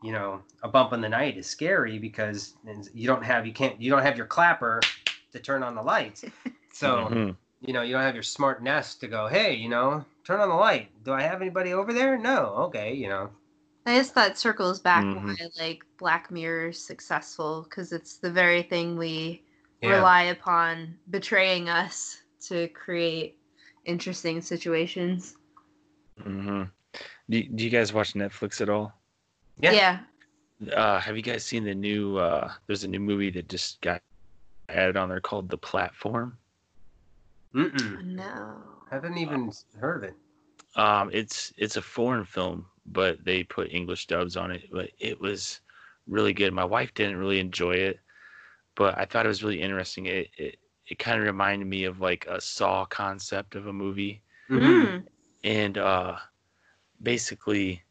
you 0.03 0.11
know 0.11 0.41
a 0.63 0.67
bump 0.67 0.93
in 0.93 1.01
the 1.01 1.09
night 1.09 1.37
is 1.37 1.47
scary 1.47 1.97
because 1.97 2.53
you 2.93 3.07
don't 3.07 3.23
have 3.25 3.47
you 3.47 3.53
can't 3.53 3.81
you 3.81 3.89
don't 3.89 4.03
have 4.03 4.15
your 4.17 4.27
clapper 4.27 4.79
to 5.31 5.39
turn 5.39 5.63
on 5.63 5.75
the 5.75 5.81
lights 5.81 6.23
so 6.71 7.07
Mhm. 7.09 7.35
you 7.61 7.73
know 7.73 7.81
you 7.81 7.93
don't 7.93 8.03
have 8.03 8.15
your 8.15 8.23
smart 8.23 8.61
nest 8.63 8.99
to 9.01 9.07
go 9.07 9.27
hey 9.27 9.53
you 9.55 9.69
know 9.69 10.05
turn 10.23 10.39
on 10.39 10.49
the 10.49 10.55
light 10.55 10.89
do 11.03 11.11
i 11.13 11.21
have 11.21 11.41
anybody 11.41 11.73
over 11.73 11.93
there 11.93 12.17
no 12.17 12.45
okay 12.67 12.93
you 12.93 13.07
know 13.09 13.29
I 13.83 13.95
guess 13.95 14.11
that 14.11 14.37
circles 14.37 14.79
back 14.79 15.03
Mhm. 15.03 15.25
why 15.25 15.35
like 15.57 15.81
Black 15.97 16.29
Mirror 16.29 16.67
is 16.69 16.85
successful 16.85 17.63
because 17.63 17.91
it's 17.91 18.19
the 18.19 18.29
very 18.29 18.61
thing 18.61 18.95
we 18.95 19.43
Yeah. 19.81 19.95
rely 19.95 20.23
upon 20.25 20.99
betraying 21.09 21.67
us 21.67 22.21
to 22.41 22.67
create 22.67 23.39
interesting 23.85 24.39
situations. 24.39 25.35
Mhm. 26.19 26.69
Do, 27.27 27.43
do 27.43 27.63
you 27.63 27.71
guys 27.71 27.91
watch 27.91 28.13
Netflix 28.13 28.61
at 28.61 28.69
all? 28.69 28.93
Yeah. 29.59 29.71
Yeah. 30.59 30.73
Uh, 30.75 30.99
have 30.99 31.17
you 31.17 31.23
guys 31.23 31.43
seen 31.43 31.63
the 31.63 31.73
new? 31.73 32.17
Uh, 32.17 32.53
there's 32.67 32.83
a 32.83 32.87
new 32.87 32.99
movie 32.99 33.31
that 33.31 33.49
just 33.49 33.81
got 33.81 34.03
added 34.69 34.95
on 34.95 35.09
there 35.09 35.21
called 35.21 35.49
The 35.49 35.57
Platform. 35.57 36.37
Mm-mm. 37.55 37.99
No. 38.01 38.63
haven't 38.89 39.17
even 39.17 39.51
heard 39.79 40.03
of 40.03 40.09
it 40.09 40.15
Um, 40.75 41.09
it's 41.13 41.53
it's 41.57 41.75
a 41.77 41.81
foreign 41.81 42.25
film, 42.25 42.65
but 42.85 43.23
they 43.25 43.43
put 43.43 43.71
English 43.73 44.07
dubs 44.07 44.35
on 44.37 44.51
it. 44.51 44.63
But 44.71 44.89
it 44.99 45.19
was 45.19 45.61
really 46.07 46.33
good. 46.33 46.53
My 46.53 46.65
wife 46.65 46.93
didn't 46.93 47.17
really 47.17 47.39
enjoy 47.39 47.73
it, 47.73 47.99
but 48.75 48.97
I 48.97 49.05
thought 49.05 49.25
it 49.25 49.29
was 49.29 49.43
really 49.43 49.61
interesting. 49.61 50.05
It 50.05 50.29
it, 50.37 50.57
it 50.87 50.99
kind 50.99 51.19
of 51.19 51.25
reminded 51.25 51.67
me 51.67 51.83
of 51.85 51.99
like 52.01 52.25
a 52.27 52.39
Saw 52.41 52.85
concept 52.85 53.55
of 53.55 53.67
a 53.67 53.73
movie, 53.73 54.23
Mm. 54.49 55.05
and 55.43 55.77
uh, 55.77 56.17
basically, 57.01 57.83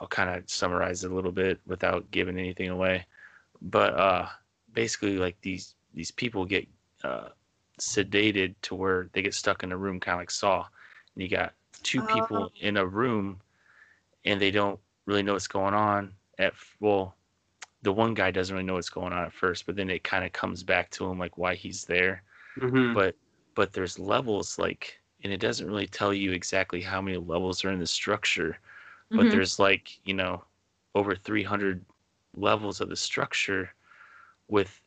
I'll 0.00 0.08
kind 0.08 0.30
of 0.30 0.48
summarize 0.48 1.04
it 1.04 1.10
a 1.10 1.14
little 1.14 1.32
bit 1.32 1.60
without 1.66 2.10
giving 2.10 2.38
anything 2.38 2.68
away. 2.70 3.06
But 3.60 3.94
uh, 3.94 4.26
basically, 4.72 5.18
like 5.18 5.40
these 5.42 5.74
these 5.94 6.10
people 6.10 6.44
get 6.44 6.66
uh, 7.04 7.28
sedated 7.80 8.54
to 8.62 8.74
where 8.74 9.10
they 9.12 9.22
get 9.22 9.34
stuck 9.34 9.62
in 9.64 9.72
a 9.72 9.76
room, 9.76 10.00
kind 10.00 10.14
of 10.14 10.20
like 10.20 10.30
Saw. 10.30 10.66
And 11.14 11.22
you 11.22 11.28
got 11.28 11.54
two 11.82 12.02
people 12.02 12.52
in 12.60 12.76
a 12.76 12.86
room, 12.86 13.40
and 14.24 14.40
they 14.40 14.50
don't 14.50 14.80
really 15.06 15.22
know 15.22 15.34
what's 15.34 15.48
going 15.48 15.74
on. 15.74 16.14
At 16.38 16.54
well, 16.80 17.16
the 17.82 17.92
one 17.92 18.14
guy 18.14 18.30
doesn't 18.30 18.54
really 18.54 18.66
know 18.66 18.74
what's 18.74 18.90
going 18.90 19.12
on 19.12 19.24
at 19.24 19.32
first, 19.32 19.66
but 19.66 19.76
then 19.76 19.90
it 19.90 20.04
kind 20.04 20.24
of 20.24 20.32
comes 20.32 20.62
back 20.62 20.90
to 20.92 21.06
him 21.06 21.18
like 21.18 21.38
why 21.38 21.54
he's 21.54 21.84
there 21.84 22.22
Mhm. 22.56 22.94
but 22.94 23.16
but 23.54 23.72
there's 23.72 23.98
levels 23.98 24.58
like 24.58 25.00
and 25.22 25.32
it 25.32 25.40
doesn't 25.40 25.68
really 25.68 25.86
tell 25.86 26.14
you 26.14 26.32
exactly 26.32 26.80
how 26.80 27.00
many 27.00 27.16
levels 27.18 27.64
are 27.64 27.70
in 27.70 27.78
the 27.80 27.86
structure 27.86 28.58
but 29.14 29.28
Mhm. 29.28 29.30
there's 29.30 29.58
like 29.58 30.00
you 30.04 30.14
know 30.14 30.44
over 30.94 31.14
300 31.14 31.84
levels 32.36 32.80
of 32.80 32.88
the 32.88 32.96
structure 32.96 33.70
with 34.48 34.82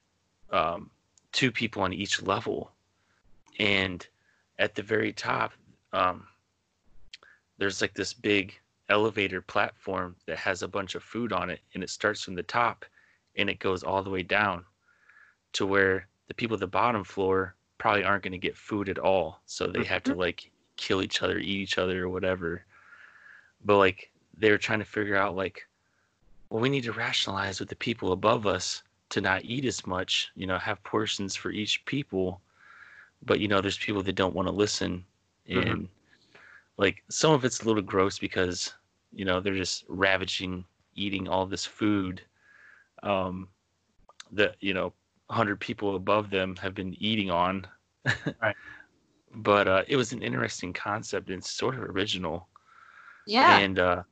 um, 0.52 0.92
two 1.32 1.52
people 1.52 1.82
on 1.82 1.94
each 1.94 2.22
level 2.22 2.73
and 3.60 4.08
at 4.60 4.76
the 4.76 4.84
very 4.84 5.14
top 5.14 5.54
um, 5.94 6.28
there's 7.58 7.82
like 7.82 7.94
this 7.94 8.14
big 8.14 8.60
elevator 8.90 9.42
platform 9.42 10.16
that 10.26 10.38
has 10.38 10.62
a 10.62 10.68
bunch 10.68 10.96
of 10.96 11.04
food 11.04 11.32
on 11.32 11.50
it 11.50 11.62
and 11.74 11.84
it 11.84 11.90
starts 11.90 12.24
from 12.24 12.36
the 12.36 12.44
top 12.44 12.86
and 13.38 13.50
it 13.50 13.60
goes 13.60 13.84
all 13.84 14.04
the 14.04 14.10
way 14.10 14.24
down 14.24 14.64
to 15.54 15.66
where 15.66 16.08
the 16.28 16.34
people 16.34 16.56
at 16.56 16.60
the 16.60 16.68
bottom 16.68 17.04
floor 17.04 17.56
probably 17.78 18.04
aren't 18.04 18.24
going 18.24 18.32
to 18.32 18.38
get 18.38 18.58
food 18.58 18.90
at 18.90 18.98
all 18.98 19.42
so 19.46 19.68
they 19.68 19.84
have 19.84 20.04
to 20.04 20.16
like 20.16 20.52
kill 20.78 21.02
each 21.02 21.22
other 21.22 21.38
eat 21.40 21.62
each 21.62 21.78
other 21.78 22.04
or 22.04 22.10
whatever. 22.10 22.66
But 23.64 23.78
like 23.78 24.12
they 24.38 24.52
were 24.52 24.58
trying 24.58 24.80
to 24.80 24.86
figure 24.86 25.16
out 25.16 25.36
like 25.36 25.68
well 26.50 26.62
we 26.62 26.70
need 26.70 26.84
to 26.84 26.92
rationalize 26.92 27.60
with 27.60 27.70
the 27.70 27.76
people 27.76 28.12
above 28.12 28.46
us 28.46 28.84
to 29.10 29.22
not 29.22 29.46
eat 29.46 29.66
as 29.66 29.86
much 29.86 30.32
you 30.36 30.48
know 30.48 30.58
have 30.58 30.84
portions 30.84 31.36
for 31.36 31.52
each 31.52 31.86
people 31.86 32.42
but 33.26 33.40
you 33.40 33.48
know 33.48 33.62
there's 33.62 33.78
people 33.78 34.04
that 34.04 34.16
don't 34.16 34.36
want 34.36 34.48
to 34.48 34.54
listen 34.54 35.06
and 35.48 35.88
Mhm. 35.88 35.90
like 36.78 37.04
some 37.10 37.34
of 37.34 37.44
it's 37.46 37.62
a 37.62 37.66
little 37.68 37.82
gross 37.84 38.20
because 38.20 38.74
you 39.12 39.26
know 39.26 39.40
they're 39.40 39.56
just 39.56 39.86
ravaging 39.90 40.66
eating 40.96 41.28
all 41.28 41.46
this 41.46 41.66
food 41.66 42.22
um 43.04 43.50
that 44.32 44.56
you 44.60 44.74
know 44.74 44.94
100 45.28 45.60
people 45.60 45.96
above 45.96 46.30
them 46.30 46.56
have 46.58 46.74
been 46.76 46.96
eating 47.00 47.30
on 47.32 47.68
Right. 48.42 48.56
but 49.36 49.68
uh 49.68 49.84
it 49.88 49.96
was 49.96 50.12
an 50.14 50.22
interesting 50.22 50.74
concept 50.74 51.30
and 51.30 51.44
sort 51.44 51.76
of 51.76 51.84
original 51.84 52.48
Yeah. 53.26 53.62
and 53.62 53.80
uh 53.80 54.04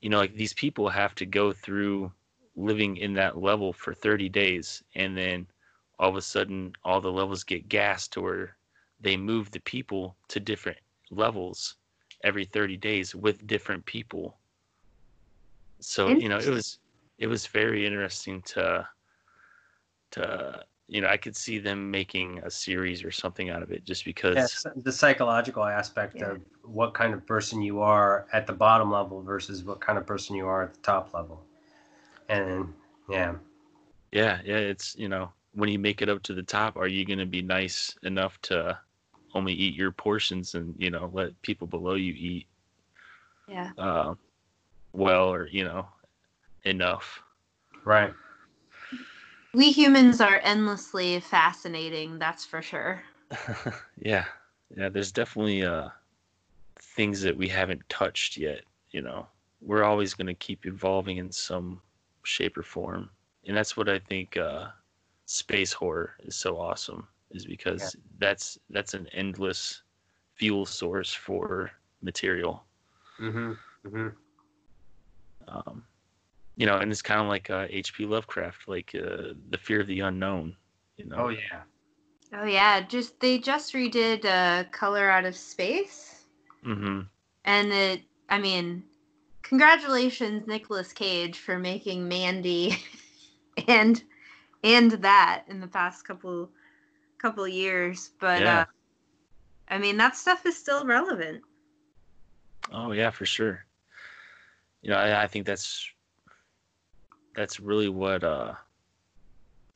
you 0.00 0.08
know 0.10 0.18
like 0.18 0.34
these 0.34 0.54
people 0.54 0.88
have 0.90 1.14
to 1.14 1.26
go 1.26 1.52
through 1.52 2.12
living 2.56 2.96
in 2.96 3.14
that 3.14 3.36
level 3.38 3.72
for 3.72 3.94
30 3.94 4.28
days 4.28 4.82
and 4.94 5.16
then 5.16 5.46
all 5.98 6.10
of 6.10 6.16
a 6.16 6.22
sudden 6.22 6.72
all 6.84 7.00
the 7.00 7.10
levels 7.12 7.44
get 7.44 7.68
gassed 7.68 8.12
to 8.12 8.20
where 8.20 8.56
they 9.00 9.16
move 9.16 9.50
the 9.50 9.60
people 9.60 10.16
to 10.28 10.40
different 10.40 10.78
levels 11.10 11.76
every 12.24 12.44
30 12.44 12.76
days 12.76 13.14
with 13.14 13.46
different 13.46 13.84
people 13.86 14.38
so 15.80 16.08
you 16.10 16.28
know 16.28 16.38
it 16.38 16.48
was 16.48 16.78
it 17.18 17.26
was 17.26 17.46
very 17.46 17.86
interesting 17.86 18.42
to 18.42 18.86
to 20.10 20.64
you 20.88 21.00
know 21.00 21.08
i 21.08 21.16
could 21.16 21.36
see 21.36 21.58
them 21.58 21.90
making 21.90 22.40
a 22.44 22.50
series 22.50 23.04
or 23.04 23.10
something 23.10 23.50
out 23.50 23.62
of 23.62 23.70
it 23.70 23.84
just 23.84 24.04
because 24.04 24.36
Yes, 24.36 24.66
the 24.76 24.92
psychological 24.92 25.64
aspect 25.64 26.16
Yeah. 26.16 26.32
of 26.32 26.40
what 26.62 26.94
kind 26.94 27.14
of 27.14 27.26
person 27.26 27.62
you 27.62 27.80
are 27.80 28.26
at 28.32 28.46
the 28.46 28.52
bottom 28.52 28.90
level 28.90 29.22
versus 29.22 29.64
what 29.64 29.80
kind 29.80 29.98
of 29.98 30.06
person 30.06 30.36
you 30.36 30.46
are 30.46 30.62
at 30.64 30.74
the 30.74 30.80
top 30.80 31.14
level. 31.14 31.40
And 32.28 32.72
yeah, 33.08 33.34
Yeah, 34.12 34.40
yeah, 34.44 34.56
it's 34.56 34.96
you 34.96 35.08
know 35.08 35.32
when 35.54 35.68
you 35.68 35.78
make 35.78 36.02
it 36.02 36.08
up 36.08 36.22
to 36.24 36.34
the 36.34 36.42
top, 36.42 36.76
are 36.76 36.86
you 36.86 37.04
going 37.04 37.18
to 37.18 37.26
be 37.26 37.42
nice 37.42 37.96
enough 38.02 38.40
to 38.42 38.78
only 39.34 39.52
eat 39.52 39.74
your 39.74 39.92
portions 39.92 40.54
and 40.54 40.74
you 40.78 40.90
know 40.90 41.10
let 41.12 41.40
people 41.42 41.66
below 41.66 41.94
you 41.94 42.14
eat 42.16 42.46
yeah. 43.46 43.70
uh, 43.76 44.14
well 44.92 45.28
or 45.28 45.48
you 45.48 45.64
know 45.64 45.86
enough? 46.64 47.22
right. 47.84 48.12
We 49.54 49.72
humans 49.72 50.20
are 50.20 50.40
endlessly 50.44 51.20
fascinating, 51.20 52.18
that's 52.18 52.44
for 52.44 52.60
sure. 52.60 53.02
yeah, 53.98 54.24
yeah. 54.76 54.88
There's 54.88 55.12
definitely 55.12 55.64
uh 55.64 55.88
things 56.80 57.22
that 57.22 57.36
we 57.36 57.48
haven't 57.48 57.88
touched 57.88 58.36
yet. 58.36 58.62
You 58.90 59.02
know, 59.02 59.26
we're 59.60 59.84
always 59.84 60.14
going 60.14 60.26
to 60.26 60.34
keep 60.34 60.66
evolving 60.66 61.18
in 61.18 61.30
some 61.32 61.80
shape 62.22 62.56
or 62.56 62.62
form, 62.62 63.10
and 63.46 63.56
that's 63.56 63.76
what 63.76 63.88
I 63.88 63.98
think 63.98 64.36
uh, 64.36 64.68
space 65.28 65.72
horror 65.72 66.14
is 66.24 66.34
so 66.34 66.58
awesome. 66.58 67.06
Is 67.30 67.44
because 67.44 67.94
that's 68.18 68.58
that's 68.70 68.94
an 68.94 69.06
endless 69.12 69.82
fuel 70.34 70.64
source 70.64 71.12
for 71.12 71.70
material. 72.00 72.64
Mm-hmm. 73.20 73.52
Mm-hmm. 73.86 74.08
Um, 75.48 75.84
you 76.56 76.64
know, 76.64 76.78
and 76.78 76.90
it's 76.90 77.02
kind 77.02 77.20
of 77.20 77.28
like 77.28 77.50
uh, 77.50 77.66
H.P. 77.68 78.06
Lovecraft, 78.06 78.66
like 78.66 78.94
uh, 78.94 79.34
the 79.50 79.58
fear 79.58 79.82
of 79.82 79.86
the 79.86 80.00
unknown. 80.00 80.56
You 80.96 81.04
know, 81.04 81.16
Oh 81.18 81.28
yeah. 81.28 81.60
Oh 82.32 82.44
yeah, 82.44 82.80
just 82.80 83.20
they 83.20 83.38
just 83.38 83.74
redid 83.74 84.24
uh, 84.24 84.64
Color 84.70 85.10
Out 85.10 85.26
of 85.26 85.36
Space, 85.36 86.24
hmm 86.62 87.02
and 87.44 87.72
it. 87.72 88.02
I 88.30 88.38
mean, 88.38 88.84
congratulations, 89.42 90.46
Nicolas 90.46 90.92
Cage, 90.92 91.38
for 91.38 91.58
making 91.58 92.08
Mandy, 92.08 92.78
and 93.68 94.02
and 94.62 94.90
that 94.92 95.44
in 95.48 95.60
the 95.60 95.68
past 95.68 96.04
couple 96.06 96.50
couple 97.20 97.46
years. 97.48 98.10
But 98.20 98.42
Yeah. 98.42 98.60
uh, 98.60 98.64
I 99.68 99.78
mean, 99.78 99.96
that 99.98 100.16
stuff 100.16 100.46
is 100.46 100.56
still 100.56 100.84
relevant. 100.86 101.42
Oh 102.72 102.92
yeah, 102.92 103.10
for 103.10 103.26
sure. 103.26 103.64
You 104.82 104.90
know, 104.90 104.96
I, 104.96 105.24
I 105.24 105.26
think 105.26 105.46
that's 105.46 105.88
that's 107.34 107.60
really 107.60 107.88
what 107.88 108.24
uh 108.24 108.54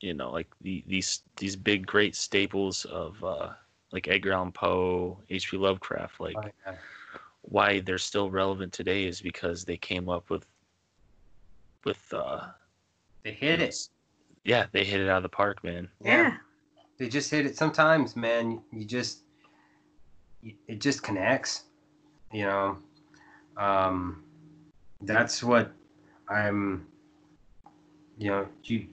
you 0.00 0.14
know, 0.14 0.30
like 0.30 0.48
the 0.60 0.84
these 0.86 1.22
these 1.36 1.56
big 1.56 1.86
great 1.86 2.14
staples 2.16 2.84
of 2.86 3.22
uh 3.22 3.50
like 3.92 4.08
Edgar 4.08 4.32
Allan 4.32 4.52
Poe, 4.52 5.18
H.P. 5.30 5.56
Lovecraft, 5.58 6.20
like 6.20 6.36
Oh, 6.36 6.50
yeah. 6.66 6.74
why 7.42 7.80
they're 7.80 7.98
still 7.98 8.30
relevant 8.30 8.72
today 8.72 9.04
is 9.04 9.20
because 9.20 9.64
they 9.64 9.76
came 9.76 10.08
up 10.08 10.30
with 10.30 10.46
with 11.84 12.12
uh 12.12 12.48
They 13.24 13.32
hit 13.32 13.60
it. 13.60 13.76
Yeah, 14.44 14.66
they 14.72 14.84
hit 14.84 15.00
it 15.00 15.08
out 15.08 15.18
of 15.18 15.22
the 15.22 15.28
park, 15.28 15.62
man. 15.64 15.88
Yeah. 16.00 16.36
They 16.98 17.08
just 17.08 17.30
hit 17.30 17.46
it. 17.46 17.56
Sometimes, 17.56 18.16
man, 18.16 18.62
you 18.72 18.84
just 18.84 19.20
it 20.42 20.80
just 20.80 21.02
connects. 21.02 21.64
You 22.32 22.44
know, 22.44 22.78
um, 23.56 24.22
that's 25.00 25.42
what 25.42 25.72
I'm. 26.28 26.86
You 28.18 28.30
know, 28.30 28.48
you 28.64 28.86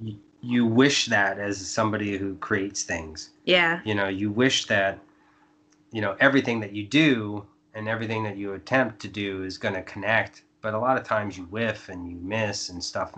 you, 0.00 0.18
you 0.40 0.66
wish 0.66 1.06
that 1.06 1.38
as 1.38 1.64
somebody 1.66 2.16
who 2.16 2.36
creates 2.36 2.84
things. 2.84 3.30
Yeah. 3.44 3.80
you 3.84 3.94
know 3.94 4.08
you 4.08 4.30
wish 4.30 4.66
that 4.66 4.98
you 5.90 6.00
know 6.00 6.16
everything 6.20 6.60
that 6.60 6.72
you 6.72 6.86
do 6.86 7.44
and 7.74 7.88
everything 7.88 8.22
that 8.24 8.36
you 8.36 8.54
attempt 8.54 9.00
to 9.00 9.08
do 9.08 9.42
is 9.44 9.58
going 9.58 9.74
to 9.74 9.82
connect 9.82 10.44
but 10.62 10.74
a 10.74 10.78
lot 10.78 10.96
of 10.96 11.04
times 11.04 11.36
you 11.36 11.44
whiff 11.44 11.88
and 11.88 12.08
you 12.08 12.16
miss 12.22 12.70
and 12.70 12.82
stuff, 12.82 13.12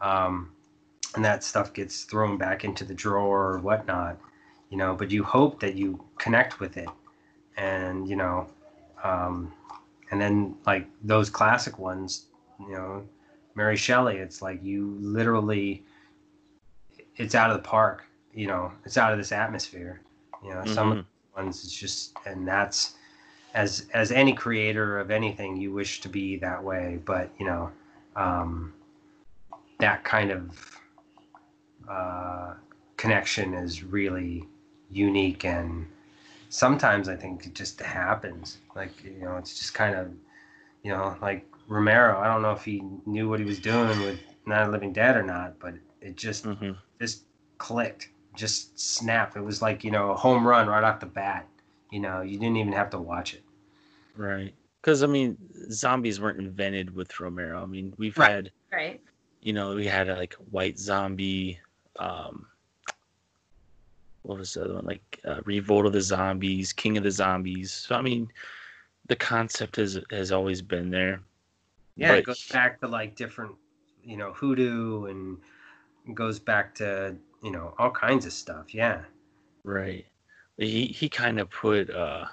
um, 0.00 0.50
and 1.14 1.24
that 1.24 1.42
stuff 1.44 1.72
gets 1.72 2.04
thrown 2.04 2.36
back 2.38 2.64
into 2.64 2.84
the 2.84 2.94
drawer 2.94 3.52
or 3.52 3.58
whatnot, 3.58 4.18
you 4.70 4.76
know. 4.76 4.94
But 4.94 5.10
you 5.10 5.24
hope 5.24 5.60
that 5.60 5.74
you 5.74 6.04
connect 6.18 6.60
with 6.60 6.76
it, 6.76 6.88
and 7.56 8.08
you 8.08 8.16
know, 8.16 8.46
um, 9.02 9.52
and 10.10 10.20
then 10.20 10.56
like 10.66 10.86
those 11.02 11.30
classic 11.30 11.78
ones, 11.78 12.26
you 12.58 12.72
know, 12.72 13.04
Mary 13.54 13.76
Shelley. 13.76 14.18
It's 14.18 14.42
like 14.42 14.62
you 14.62 14.96
literally, 15.00 15.84
it's 17.16 17.34
out 17.34 17.50
of 17.50 17.56
the 17.62 17.68
park. 17.68 18.04
You 18.34 18.46
know, 18.46 18.72
it's 18.84 18.96
out 18.96 19.12
of 19.12 19.18
this 19.18 19.32
atmosphere. 19.32 20.00
You 20.44 20.50
know, 20.54 20.64
some 20.64 20.92
of 20.92 20.98
Mhm. 20.98 21.04
the 21.36 21.42
ones 21.42 21.64
it's 21.64 21.72
just, 21.74 22.14
and 22.26 22.46
that's 22.46 22.96
as 23.54 23.88
as 23.94 24.12
any 24.12 24.32
creator 24.32 24.98
of 24.98 25.10
anything, 25.10 25.56
you 25.56 25.72
wish 25.72 26.00
to 26.02 26.08
be 26.08 26.36
that 26.38 26.62
way. 26.62 27.00
But 27.04 27.30
you 27.38 27.46
know, 27.46 27.70
um, 28.16 28.74
that 29.78 30.04
kind 30.04 30.30
of 30.30 30.79
uh, 31.90 32.54
connection 32.96 33.54
is 33.54 33.82
really 33.84 34.46
unique 34.90 35.44
and 35.44 35.86
sometimes 36.50 37.08
I 37.08 37.16
think 37.16 37.46
it 37.46 37.54
just 37.54 37.80
happens. 37.80 38.58
Like 38.76 38.92
you 39.04 39.20
know, 39.20 39.36
it's 39.38 39.58
just 39.58 39.74
kind 39.74 39.94
of 39.96 40.08
you 40.82 40.92
know 40.92 41.16
like 41.22 41.46
Romero. 41.68 42.18
I 42.20 42.26
don't 42.28 42.42
know 42.42 42.52
if 42.52 42.64
he 42.64 42.82
knew 43.06 43.28
what 43.28 43.40
he 43.40 43.46
was 43.46 43.58
doing 43.60 44.00
with 44.04 44.18
Night 44.46 44.62
of 44.64 44.72
Living 44.72 44.92
Dead 44.92 45.16
or 45.16 45.22
not, 45.22 45.58
but 45.60 45.74
it 46.00 46.16
just 46.16 46.44
Mhm. 46.46 46.76
just 47.00 47.24
clicked, 47.58 48.10
just 48.34 48.78
snapped. 48.78 49.36
It 49.36 49.42
was 49.42 49.62
like 49.62 49.84
you 49.84 49.90
know 49.90 50.12
a 50.12 50.16
home 50.16 50.46
run 50.46 50.68
right 50.68 50.84
off 50.84 51.00
the 51.00 51.06
bat. 51.06 51.46
You 51.90 52.00
know, 52.00 52.22
you 52.22 52.38
didn't 52.38 52.56
even 52.56 52.72
have 52.72 52.90
to 52.90 52.98
watch 52.98 53.34
it. 53.34 53.42
Right. 54.16 54.54
Because 54.80 55.02
I 55.02 55.06
mean, 55.06 55.36
zombies 55.70 56.20
weren't 56.20 56.38
invented 56.40 56.94
with 56.94 57.20
Romero. 57.20 57.62
I 57.62 57.66
mean, 57.66 57.94
we've 57.98 58.16
Right. 58.16 58.30
had, 58.30 58.52
Right. 58.72 59.00
you 59.40 59.52
know, 59.52 59.74
we 59.74 59.86
had 59.86 60.08
a, 60.08 60.16
like 60.16 60.34
White 60.50 60.78
Zombie. 60.78 61.58
Um, 62.00 62.46
what 64.22 64.38
was 64.38 64.54
the 64.54 64.64
other 64.64 64.74
one? 64.74 64.86
Like 64.86 65.20
uh, 65.24 65.40
Revolt 65.44 65.86
of 65.86 65.92
the 65.92 66.00
Zombies, 66.00 66.72
King 66.72 66.96
of 66.96 67.04
the 67.04 67.10
Zombies. 67.10 67.70
So 67.72 67.94
I 67.94 68.02
mean, 68.02 68.28
the 69.06 69.16
concept 69.16 69.76
has 69.76 69.98
has 70.10 70.32
always 70.32 70.62
been 70.62 70.90
there. 70.90 71.20
Yeah, 71.96 72.14
it 72.14 72.24
goes 72.24 72.46
back 72.48 72.80
to 72.80 72.88
like 72.88 73.14
different, 73.14 73.54
you 74.02 74.16
know, 74.16 74.32
hoodoo 74.32 75.06
and 75.06 75.38
goes 76.14 76.38
back 76.38 76.74
to 76.76 77.16
you 77.42 77.50
know 77.50 77.74
all 77.78 77.90
kinds 77.90 78.26
of 78.26 78.32
stuff. 78.32 78.74
Yeah. 78.74 79.02
Right. 79.64 80.06
He 80.56 80.86
he 80.86 81.08
kind 81.08 81.38
of 81.38 81.50
put 81.50 81.90
uh 81.90 82.26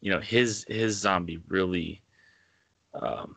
you 0.00 0.10
know 0.10 0.20
his 0.20 0.64
his 0.68 0.96
zombie 0.96 1.40
really 1.48 2.02
um 2.94 3.36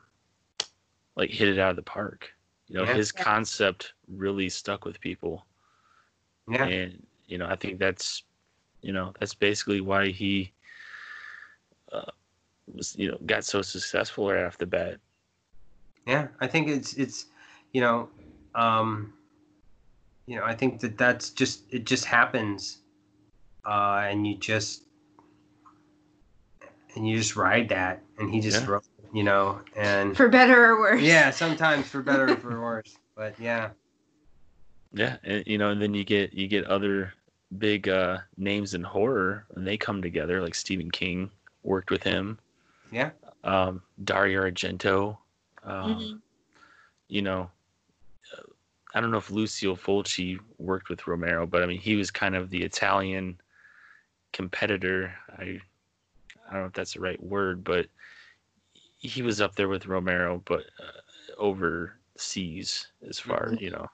like 1.16 1.30
hit 1.30 1.48
it 1.50 1.60
out 1.60 1.70
of 1.72 1.76
the 1.76 1.82
park. 1.82 2.32
You 2.68 2.78
know, 2.78 2.84
Yeah. 2.84 2.96
his 2.96 3.12
concept 3.12 3.94
really 4.08 4.50
stuck 4.50 4.86
with 4.86 5.00
people. 5.00 5.46
Yeah. 6.50 6.66
And 6.66 7.06
you 7.28 7.38
know, 7.38 7.48
I 7.48 7.56
think 7.56 7.80
that's 7.80 8.24
you 8.82 8.94
know, 8.94 9.14
that's 9.20 9.34
basically 9.34 9.82
why 9.82 10.08
he 10.10 10.52
uh 11.92 12.12
was 12.74 12.96
you 12.98 13.12
know, 13.12 13.18
got 13.26 13.46
so 13.46 13.62
successful 13.62 14.30
right 14.32 14.46
off 14.46 14.58
the 14.58 14.66
bat. 14.66 14.98
Yeah, 16.06 16.28
I 16.40 16.48
think 16.48 16.68
it's 16.68 16.94
it's 16.94 17.26
you 17.74 17.82
know, 17.82 18.10
um, 18.54 19.14
you 20.28 20.36
know, 20.38 20.44
I 20.44 20.56
think 20.56 20.80
that 20.82 20.98
that's 20.98 21.30
just 21.32 21.64
it 21.72 21.86
just 21.86 22.06
happens, 22.06 22.80
uh, 23.66 24.06
and 24.10 24.26
you 24.28 24.38
just 24.38 24.84
and 26.96 27.08
you 27.08 27.18
just 27.18 27.36
ride 27.36 27.70
that, 27.70 28.02
and 28.18 28.34
he 28.34 28.40
just 28.40 28.62
Yeah. 28.62 28.68
wrote, 28.68 28.84
you 29.14 29.24
know, 29.24 29.62
and 29.76 30.16
For 30.16 30.30
better 30.30 30.72
or 30.72 30.80
worse. 30.80 31.02
yeah, 31.02 31.32
sometimes 31.32 31.88
for 31.88 32.02
better 32.02 32.32
or 32.34 32.38
for 32.38 32.62
worse, 32.62 32.98
but 33.16 33.36
yeah, 33.40 33.70
Yeah, 34.96 35.18
and 35.24 35.44
you 35.46 35.58
know, 35.58 35.70
and 35.70 35.82
then 35.82 35.94
you 35.94 36.06
get 36.06 36.34
you 36.34 36.48
get 36.48 36.66
other 36.66 37.14
big 37.60 37.88
uh 37.90 38.18
names 38.38 38.74
in 38.74 38.82
horror 38.84 39.46
and 39.56 39.68
they 39.68 39.78
come 39.78 40.02
together 40.02 40.42
like 40.42 40.56
Stephen 40.56 40.90
King 40.90 41.30
worked 41.64 41.92
with 41.92 42.02
him. 42.04 42.40
yeah, 42.92 43.12
um, 43.44 43.82
Dario 44.04 44.42
Argento. 44.42 45.18
Um, 45.64 46.00
Mhm. 46.00 46.22
You 47.10 47.22
know, 47.22 47.52
uh, 48.34 48.42
I 48.96 49.02
don't 49.02 49.12
know 49.12 49.18
if 49.18 49.30
Lucio 49.30 49.76
Fulci 49.76 50.40
worked 50.58 50.90
with 50.90 51.06
Romero, 51.08 51.46
but 51.46 51.62
I 51.62 51.66
mean, 51.68 51.80
he 51.80 51.96
was 51.96 52.10
kind 52.10 52.36
of 52.36 52.50
the 52.50 52.64
Italian 52.64 53.40
competitor. 54.32 55.14
I 55.38 55.60
I 56.48 56.54
don't 56.54 56.62
know 56.62 56.66
if 56.68 56.74
that's 56.74 56.94
the 56.94 57.02
right 57.02 57.22
word, 57.22 57.64
but 57.64 57.88
he 58.98 59.22
was 59.22 59.42
up 59.42 59.56
there 59.56 59.68
with 59.70 59.86
Romero, 59.88 60.42
but 60.46 60.62
uh, 60.80 61.36
overseas 61.38 62.88
as 63.08 63.20
far 63.20 63.52
Mhm. 63.52 63.62
you 63.62 63.72
know, 63.72 63.88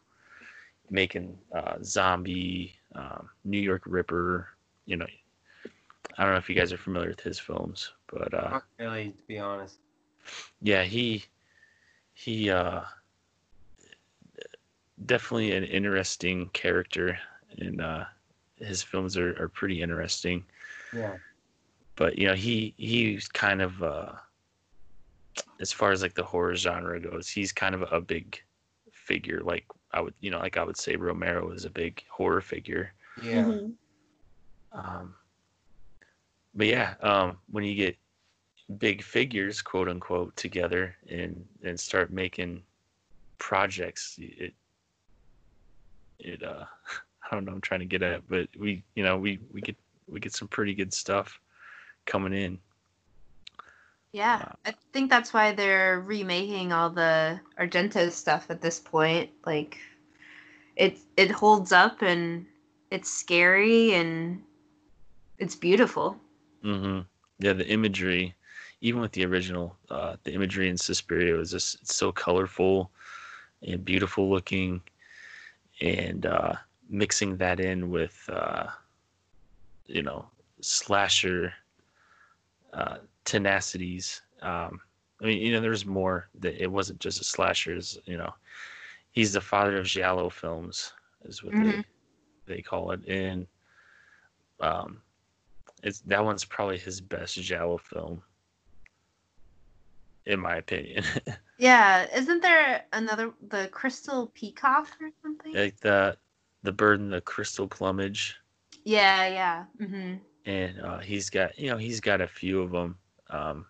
making 0.91 1.37
uh, 1.55 1.77
Zombie, 1.83 2.75
um, 2.95 3.29
New 3.45 3.59
York 3.59 3.83
Ripper. 3.87 4.49
You 4.85 4.97
know, 4.97 5.07
I 6.17 6.23
don't 6.23 6.33
know 6.33 6.37
if 6.37 6.49
you 6.49 6.55
guys 6.55 6.73
are 6.73 6.77
familiar 6.77 7.09
with 7.09 7.21
his 7.21 7.39
films, 7.39 7.93
but 8.11 8.33
uh, 8.33 8.49
not 8.51 8.63
really 8.79 9.11
to 9.11 9.23
be 9.27 9.39
honest. 9.39 9.79
yeah 10.61 10.83
he 10.83 11.25
he 12.13 12.49
uh 12.51 12.81
definitely 15.05 15.51
an 15.53 15.63
interesting 15.63 16.49
character 16.53 17.17
and 17.57 17.81
uh 17.81 18.03
his 18.57 18.83
films 18.83 19.17
are, 19.17 19.31
are 19.41 19.47
pretty 19.47 19.81
interesting 19.81 20.43
Yeah, 20.93 21.15
but 21.95 22.17
you 22.17 22.27
know 22.27 22.35
he 22.35 22.73
he's 22.77 23.27
kind 23.27 23.61
of 23.61 23.81
uh 23.81 24.11
as 25.59 25.71
far 25.71 25.91
as 25.91 26.01
like 26.01 26.13
the 26.13 26.23
horror 26.23 26.55
genre 26.55 26.99
goes 26.99 27.29
he's 27.29 27.51
kind 27.51 27.73
of 27.73 27.81
a 27.91 28.01
big 28.01 28.39
figure 28.91 29.41
like 29.41 29.65
i 29.93 30.01
would 30.01 30.13
you 30.19 30.31
know 30.31 30.39
like 30.39 30.57
i 30.57 30.63
would 30.63 30.77
say 30.77 30.95
romero 30.95 31.51
is 31.51 31.65
a 31.65 31.69
big 31.69 32.03
horror 32.09 32.41
figure. 32.41 32.93
Yeah, 33.21 33.43
Mhm. 33.45 33.73
um 34.71 35.15
but 36.53 36.67
yeah 36.67 36.95
um 37.01 37.37
when 37.49 37.63
you 37.63 37.75
get 37.75 37.97
big 38.77 39.03
figures 39.03 39.61
quote 39.61 39.89
unquote 39.89 40.35
together 40.35 40.95
and 41.09 41.45
and 41.63 41.79
start 41.79 42.11
making 42.11 42.63
projects 43.37 44.15
it 44.19 44.53
it 46.19 46.41
uh 46.43 46.65
i 47.31 47.35
don't 47.35 47.45
know 47.45 47.51
i'm 47.51 47.61
trying 47.61 47.79
to 47.81 47.85
get 47.85 48.01
at 48.01 48.27
but 48.29 48.47
we 48.57 48.83
you 48.95 49.03
know 49.03 49.17
we 49.17 49.39
we 49.51 49.61
get 49.61 49.75
we 50.07 50.19
get 50.19 50.33
some 50.33 50.47
pretty 50.47 50.73
good 50.73 50.93
stuff 50.93 51.39
coming 52.05 52.33
in 52.33 52.57
Yeah, 54.13 54.41
Uh, 54.43 54.55
I 54.65 54.75
think 54.93 55.09
that's 55.09 55.33
why 55.33 55.53
they're 55.53 56.01
remaking 56.01 56.71
all 56.73 56.89
the 56.89 57.39
Argento 57.59 58.11
stuff 58.11 58.47
at 58.49 58.61
this 58.61 58.79
point. 58.79 59.29
Like, 59.45 59.77
it 60.75 60.99
it 61.17 61.31
holds 61.31 61.71
up 61.71 62.01
and 62.01 62.45
it's 62.91 63.09
scary 63.09 63.93
and 63.93 64.43
it's 65.37 65.55
beautiful. 65.55 66.19
Mm-hmm. 66.63 66.99
yeah 67.39 67.53
the 67.53 67.67
imagery 67.67 68.35
even 68.81 69.01
with 69.01 69.11
the 69.13 69.25
original 69.25 69.75
uh 69.89 70.15
the 70.23 70.33
imagery 70.33 70.69
in 70.69 70.77
Suspiria 70.77 71.35
was 71.35 71.51
just 71.51 71.81
it's 71.81 71.95
so 71.95 72.11
colorful 72.11 72.91
and 73.63 73.83
beautiful 73.83 74.29
looking 74.29 74.81
and 75.81 76.25
uh 76.25 76.53
mixing 76.89 77.37
that 77.37 77.59
in 77.59 77.89
with 77.89 78.29
uh 78.31 78.67
you 79.87 80.03
know 80.03 80.25
slasher 80.61 81.53
uh 82.73 82.97
tenacities 83.25 84.21
um 84.41 84.79
i 85.21 85.25
mean 85.25 85.39
you 85.41 85.51
know 85.53 85.61
there's 85.61 85.85
more 85.85 86.27
that 86.39 86.61
it 86.61 86.71
wasn't 86.71 86.99
just 86.99 87.21
a 87.21 87.23
slashers 87.23 87.97
you 88.05 88.17
know 88.17 88.33
he's 89.11 89.33
the 89.33 89.41
father 89.41 89.77
of 89.77 89.85
giallo 89.85 90.29
films 90.29 90.93
is 91.25 91.43
what 91.43 91.53
Mhm. 91.53 91.83
they 92.47 92.55
they 92.55 92.61
call 92.61 92.91
it 92.91 93.05
and 93.07 93.45
um 94.59 95.01
it's 95.83 95.99
that 96.01 96.23
one's 96.23 96.45
probably 96.45 96.77
his 96.77 96.99
best 97.01 97.35
giallo 97.35 97.77
film 97.77 98.21
in 100.25 100.39
my 100.39 100.55
opinion 100.57 101.03
Yeah, 101.57 102.07
isn't 102.15 102.41
there 102.41 102.85
another 102.91 103.33
the 103.49 103.67
Crystal 103.67 104.31
Peacock 104.33 104.87
or 104.99 105.09
something? 105.21 105.53
like 105.53 105.79
the 105.81 106.17
the 106.63 106.71
bird 106.71 106.99
in 106.99 107.11
the 107.11 107.21
crystal 107.21 107.67
plumage 107.67 108.35
yeah, 108.83 109.27
yeah. 109.27 109.65
hmm 109.87 110.15
and 110.45 110.79
uh, 110.81 110.97
he's 110.99 111.29
got 111.29 111.57
you 111.59 111.69
know 111.69 111.77
he's 111.77 111.99
got 111.99 112.19
a 112.21 112.27
few 112.27 112.61
of 112.61 112.71
them 112.71 112.97
um 113.31 113.65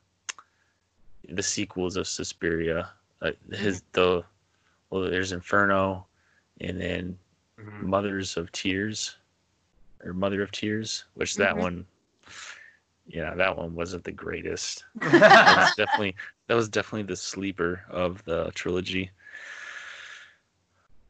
the 1.30 1.44
sequels 1.44 1.98
of 1.98 2.08
Suspiria 2.08 2.90
uh, 3.22 3.32
his 3.52 3.84
the 3.94 4.24
well 4.90 5.02
there's 5.04 5.32
Inferno 5.32 6.08
and 6.62 6.80
then 6.80 7.18
Mhm. 7.58 7.88
Mothers 7.88 8.38
of 8.38 8.52
Tears 8.52 9.18
or 10.04 10.14
Mother 10.14 10.42
of 10.42 10.52
Tears 10.52 11.06
which 11.16 11.38
that 11.38 11.58
Mhm. 11.58 11.58
one 11.58 11.86
yeah 13.08 13.34
that 13.36 13.58
one 13.58 13.76
wasn't 13.76 14.04
the 14.04 14.12
greatest 14.12 14.86
that 15.02 15.56
was 15.58 15.72
definitely 15.72 16.16
that 16.48 16.56
was 16.56 16.70
definitely 16.70 17.04
the 17.04 17.16
sleeper 17.16 17.84
of 17.90 18.24
the 18.26 18.52
trilogy 18.54 19.12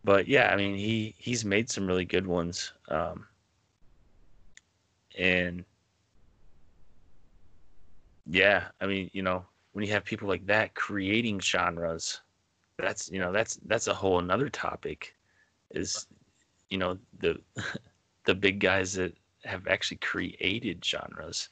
but 0.03 0.27
yeah 0.27 0.49
i 0.51 0.55
mean 0.55 0.75
he 0.75 1.15
he's 1.17 1.45
made 1.45 1.69
some 1.69 1.87
really 1.87 2.05
good 2.05 2.27
ones 2.27 2.73
um 2.89 3.27
and 5.17 5.65
yeah 8.31 8.69
i 8.81 8.87
mean 8.87 9.11
you 9.13 9.23
know 9.23 9.45
when 9.73 9.85
you 9.85 9.93
have 9.93 10.05
people 10.05 10.29
like 10.29 10.47
that 10.47 10.75
creating 10.75 11.39
genres, 11.41 12.21
that's 12.79 13.11
you 13.11 13.19
know 13.19 13.31
that's 13.31 13.59
that's 13.67 13.87
a 13.87 13.93
whole 13.93 14.19
another 14.19 14.49
topic. 14.49 15.15
Is 15.71 16.07
you 16.69 16.77
know 16.77 16.99
the 17.19 17.41
the 18.25 18.35
big 18.35 18.59
guys 18.59 18.93
that 18.95 19.13
have 19.45 19.67
actually 19.67 19.97
created 19.99 20.83
genres. 20.85 21.49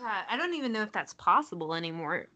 Yeah, 0.00 0.22
I 0.28 0.36
don't 0.36 0.54
even 0.54 0.72
know 0.72 0.82
if 0.82 0.92
that's 0.92 1.14
possible 1.14 1.74
anymore. 1.74 2.28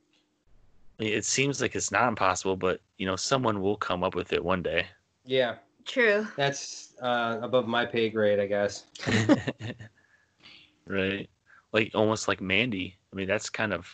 It 0.99 1.24
seems 1.24 1.61
like 1.61 1.74
it's 1.74 1.90
not 1.93 2.09
impossible, 2.09 2.57
but 2.57 2.81
you 2.99 3.07
know 3.07 3.16
someone 3.16 3.61
will 3.62 3.77
come 3.77 4.05
up 4.05 4.15
with 4.15 4.32
it 4.32 4.44
one 4.44 4.62
day. 4.62 4.89
Yeah, 5.24 5.57
True. 5.86 6.27
that's 6.36 6.94
uh, 7.03 7.39
above 7.43 7.66
my 7.69 7.86
pay 7.86 8.11
grade, 8.11 8.40
I 8.40 8.47
guess. 8.47 8.86
right? 10.86 11.28
Like 11.73 11.93
almost 11.94 12.28
like 12.28 12.40
Mandy. 12.40 12.97
I 13.12 13.16
mean, 13.16 13.26
that's 13.26 13.51
kind 13.51 13.72
of 13.72 13.86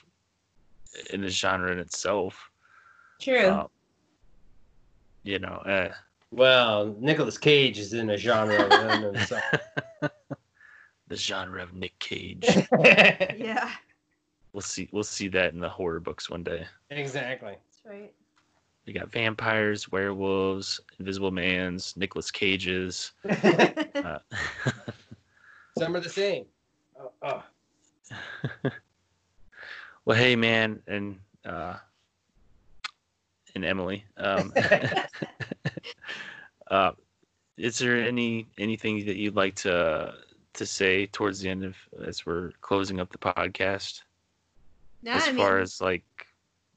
in 1.11 1.25
a 1.25 1.29
genre 1.29 1.73
in 1.73 1.79
itself. 1.79 2.51
True. 3.21 3.49
Um, 3.49 3.69
you 5.25 5.39
know, 5.39 5.63
uh, 5.67 5.93
Well, 6.31 6.95
Nicolas 7.01 7.39
Cage 7.39 7.79
is 7.79 7.93
in 7.93 8.11
a 8.11 8.17
genre 8.17 8.65
of 8.65 9.03
him 9.03 9.15
himself. 9.15 9.43
the 11.09 11.17
genre 11.17 11.63
of 11.63 11.75
Nick 11.75 11.99
Cage. 11.99 12.47
yeah. 12.81 13.71
we'll 14.53 14.61
see. 14.61 14.89
We'll 14.93 15.03
see 15.03 15.29
that 15.29 15.53
in 15.53 15.61
the 15.61 15.69
horror 15.69 16.01
books 16.01 16.31
one 16.31 16.45
day. 16.45 16.67
exactly. 16.91 17.57
That's 17.57 17.97
right. 17.97 18.13
We 18.87 18.95
got 18.95 19.11
vampires, 19.11 19.93
werewolves, 19.93 20.81
Invisible 20.99 21.31
Man's, 21.31 21.95
Nicolas 21.97 22.31
Cage's. 22.31 23.13
Uh, 23.99 24.19
Some 25.77 25.97
are 25.97 26.01
the 26.01 26.09
same. 26.09 26.45
Oh, 26.99 27.43
oh. 28.63 28.71
Well, 30.09 30.17
hey, 30.17 30.37
man, 30.37 30.81
and 30.87 31.19
uh, 31.45 31.75
and 33.55 33.63
Emily. 33.63 34.07
Um, 34.17 34.55
uh, 36.71 36.93
is 37.59 37.79
there 37.79 37.97
any 37.97 38.47
anything 38.57 39.05
that 39.05 39.17
you'd 39.17 39.37
like 39.37 39.55
to 39.57 40.15
to 40.55 40.67
say 40.67 41.05
towards 41.05 41.41
the 41.41 41.51
end 41.51 41.63
of 41.63 41.77
as 42.03 42.25
we're 42.25 42.53
closing 42.63 43.01
up 43.01 43.13
the 43.13 43.19
podcast? 43.19 44.01
No, 45.03 45.13
as 45.13 45.25
I 45.25 45.35
far 45.35 45.57
mean, 45.57 45.63
as 45.65 45.83
like, 45.83 46.05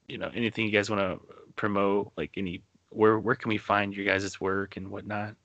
you 0.08 0.18
know, 0.18 0.30
anything 0.34 0.66
you 0.66 0.70
guys 0.70 0.90
want 0.90 1.00
to 1.00 1.34
promote, 1.56 2.12
like 2.18 2.32
any 2.36 2.62
where 2.90 3.18
where 3.18 3.34
can 3.34 3.48
we 3.48 3.56
find 3.56 3.96
your 3.96 4.04
guys' 4.04 4.42
work 4.42 4.76
and 4.76 4.90
whatnot? 4.90 5.36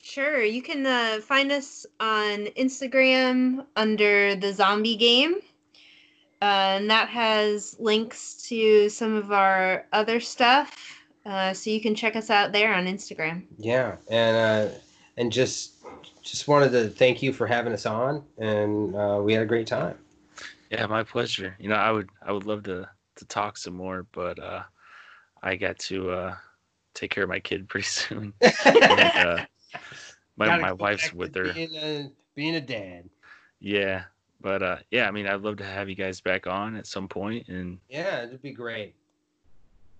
Sure. 0.00 0.40
You 0.44 0.62
can 0.62 0.86
uh, 0.86 1.18
find 1.20 1.50
us 1.50 1.84
on 1.98 2.44
Instagram 2.58 3.66
under 3.74 4.36
the 4.36 4.52
Zombie 4.52 4.94
Game. 4.94 5.40
Uh, 6.44 6.76
and 6.76 6.90
that 6.90 7.08
has 7.08 7.74
links 7.78 8.34
to 8.34 8.90
some 8.90 9.14
of 9.14 9.32
our 9.32 9.86
other 9.94 10.20
stuff. 10.20 10.76
Uh, 11.24 11.54
so 11.54 11.70
you 11.70 11.80
can 11.80 11.94
check 11.94 12.16
us 12.16 12.28
out 12.28 12.52
there 12.52 12.74
on 12.74 12.84
Instagram. 12.84 13.44
Yeah, 13.56 13.96
and 14.10 14.36
uh, 14.36 14.74
and 15.16 15.32
just 15.32 15.76
just 16.22 16.46
wanted 16.46 16.70
to 16.72 16.90
thank 16.90 17.22
you 17.22 17.32
for 17.32 17.46
having 17.46 17.72
us 17.72 17.86
on, 17.86 18.22
and 18.36 18.94
uh, 18.94 19.22
we 19.24 19.32
had 19.32 19.42
a 19.42 19.46
great 19.46 19.66
time. 19.66 19.96
Yeah, 20.70 20.84
my 20.84 21.02
pleasure. 21.02 21.56
You 21.58 21.70
know, 21.70 21.76
I 21.76 21.90
would 21.90 22.10
I 22.20 22.30
would 22.30 22.44
love 22.44 22.64
to 22.64 22.90
to 23.16 23.24
talk 23.24 23.56
some 23.56 23.74
more, 23.74 24.06
but 24.12 24.38
uh, 24.38 24.64
I 25.42 25.56
got 25.56 25.78
to 25.78 26.10
uh, 26.10 26.34
take 26.92 27.10
care 27.10 27.22
of 27.22 27.30
my 27.30 27.40
kid 27.40 27.68
pretty 27.70 27.86
soon. 27.86 28.34
and, 28.66 29.00
uh, 29.00 29.46
my 30.36 30.58
my 30.58 30.72
wife's 30.72 31.10
with 31.14 31.34
her. 31.36 31.54
Being 31.54 31.74
a, 31.74 32.10
being 32.34 32.54
a 32.56 32.60
dad. 32.60 33.08
Yeah, 33.60 34.04
but 34.44 34.62
uh, 34.62 34.76
yeah, 34.90 35.08
I 35.08 35.10
mean, 35.10 35.26
I'd 35.26 35.40
love 35.40 35.56
to 35.56 35.64
have 35.64 35.88
you 35.88 35.94
guys 35.94 36.20
back 36.20 36.46
on 36.46 36.76
at 36.76 36.86
some 36.86 37.08
point 37.08 37.48
and 37.48 37.78
Yeah, 37.88 38.24
it'd 38.24 38.42
be 38.42 38.52
great. 38.52 38.94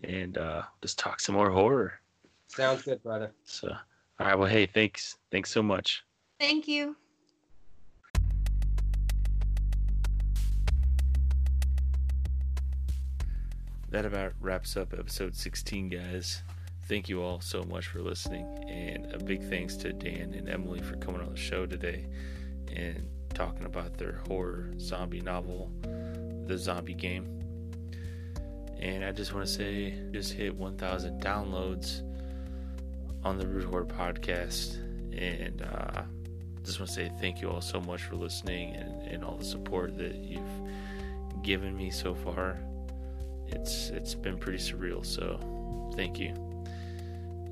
and 0.05 0.37
uh, 0.37 0.63
just 0.83 0.99
talk 0.99 1.19
some 1.19 1.35
more 1.35 1.51
horror. 1.51 1.95
Sounds 2.49 2.83
good, 2.83 3.03
brother. 3.03 3.33
So, 3.45 3.69
all 4.21 4.27
right. 4.27 4.39
Well, 4.39 4.47
hey, 4.49 4.67
thanks. 4.67 5.17
Thanks 5.33 5.51
so 5.51 5.63
much. 5.63 6.05
Thank 6.39 6.69
you. 6.69 6.95
That 13.91 14.05
about 14.05 14.33
wraps 14.41 14.77
up 14.77 14.93
episode 14.93 15.37
16, 15.37 15.89
guys. 15.89 16.43
Thank 16.89 17.09
you 17.09 17.23
all 17.23 17.41
so 17.41 17.63
much 17.63 17.87
for 17.87 18.01
listening, 18.03 18.47
and 18.69 19.11
a 19.13 19.19
big 19.19 19.43
thanks 19.49 19.77
to 19.79 19.93
Dan 19.93 20.35
and 20.35 20.49
Emily 20.49 20.81
for 20.83 20.97
coming 20.97 21.21
on 21.23 21.31
the 21.31 21.37
show 21.37 21.65
today 21.65 22.07
and 22.75 23.09
talking 23.35 23.67
about 23.67 23.97
their 23.99 24.21
horror 24.27 24.71
zombie 24.79 25.21
novel, 25.21 25.71
The 26.47 26.57
Zombie 26.57 26.95
Game. 26.95 27.27
And 28.81 29.05
I 29.05 29.13
just 29.13 29.35
want 29.35 29.47
to 29.47 29.53
say, 29.53 29.95
just 30.13 30.33
hit 30.33 30.55
1,000 30.55 31.21
downloads 31.23 32.03
on 33.25 33.39
the 33.39 33.47
Root 33.47 33.65
Horror 33.65 33.87
podcast, 33.87 34.77
and 35.19 35.63
uh, 35.63 36.03
just 36.65 36.79
want 36.79 36.89
to 36.89 36.95
say 36.95 37.11
thank 37.21 37.41
you 37.41 37.51
all 37.51 37.61
so 37.61 37.81
much 37.81 38.03
for 38.03 38.17
listening 38.17 38.75
and, 38.75 39.03
and 39.03 39.25
all 39.25 39.37
the 39.37 39.45
support 39.45 39.97
that 39.99 40.17
you've 40.17 41.43
given 41.43 41.77
me 41.77 41.91
so 41.91 42.15
far. 42.15 42.59
It's 43.49 43.91
it's 43.91 44.15
been 44.15 44.39
pretty 44.39 44.59
surreal 44.59 45.05
so 45.05 45.39
thank 45.95 46.19
you. 46.19 46.35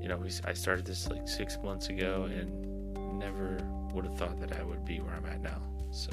You 0.01 0.09
know 0.09 0.17
we, 0.17 0.29
i 0.43 0.51
started 0.51 0.85
this 0.85 1.07
like 1.07 1.29
six 1.29 1.57
months 1.63 1.87
ago 1.87 2.27
and 2.29 2.93
never 3.17 3.57
would 3.93 4.03
have 4.03 4.17
thought 4.17 4.37
that 4.41 4.51
i 4.59 4.61
would 4.61 4.83
be 4.83 4.99
where 4.99 5.13
i'm 5.13 5.25
at 5.25 5.41
now 5.41 5.61
so 5.93 6.09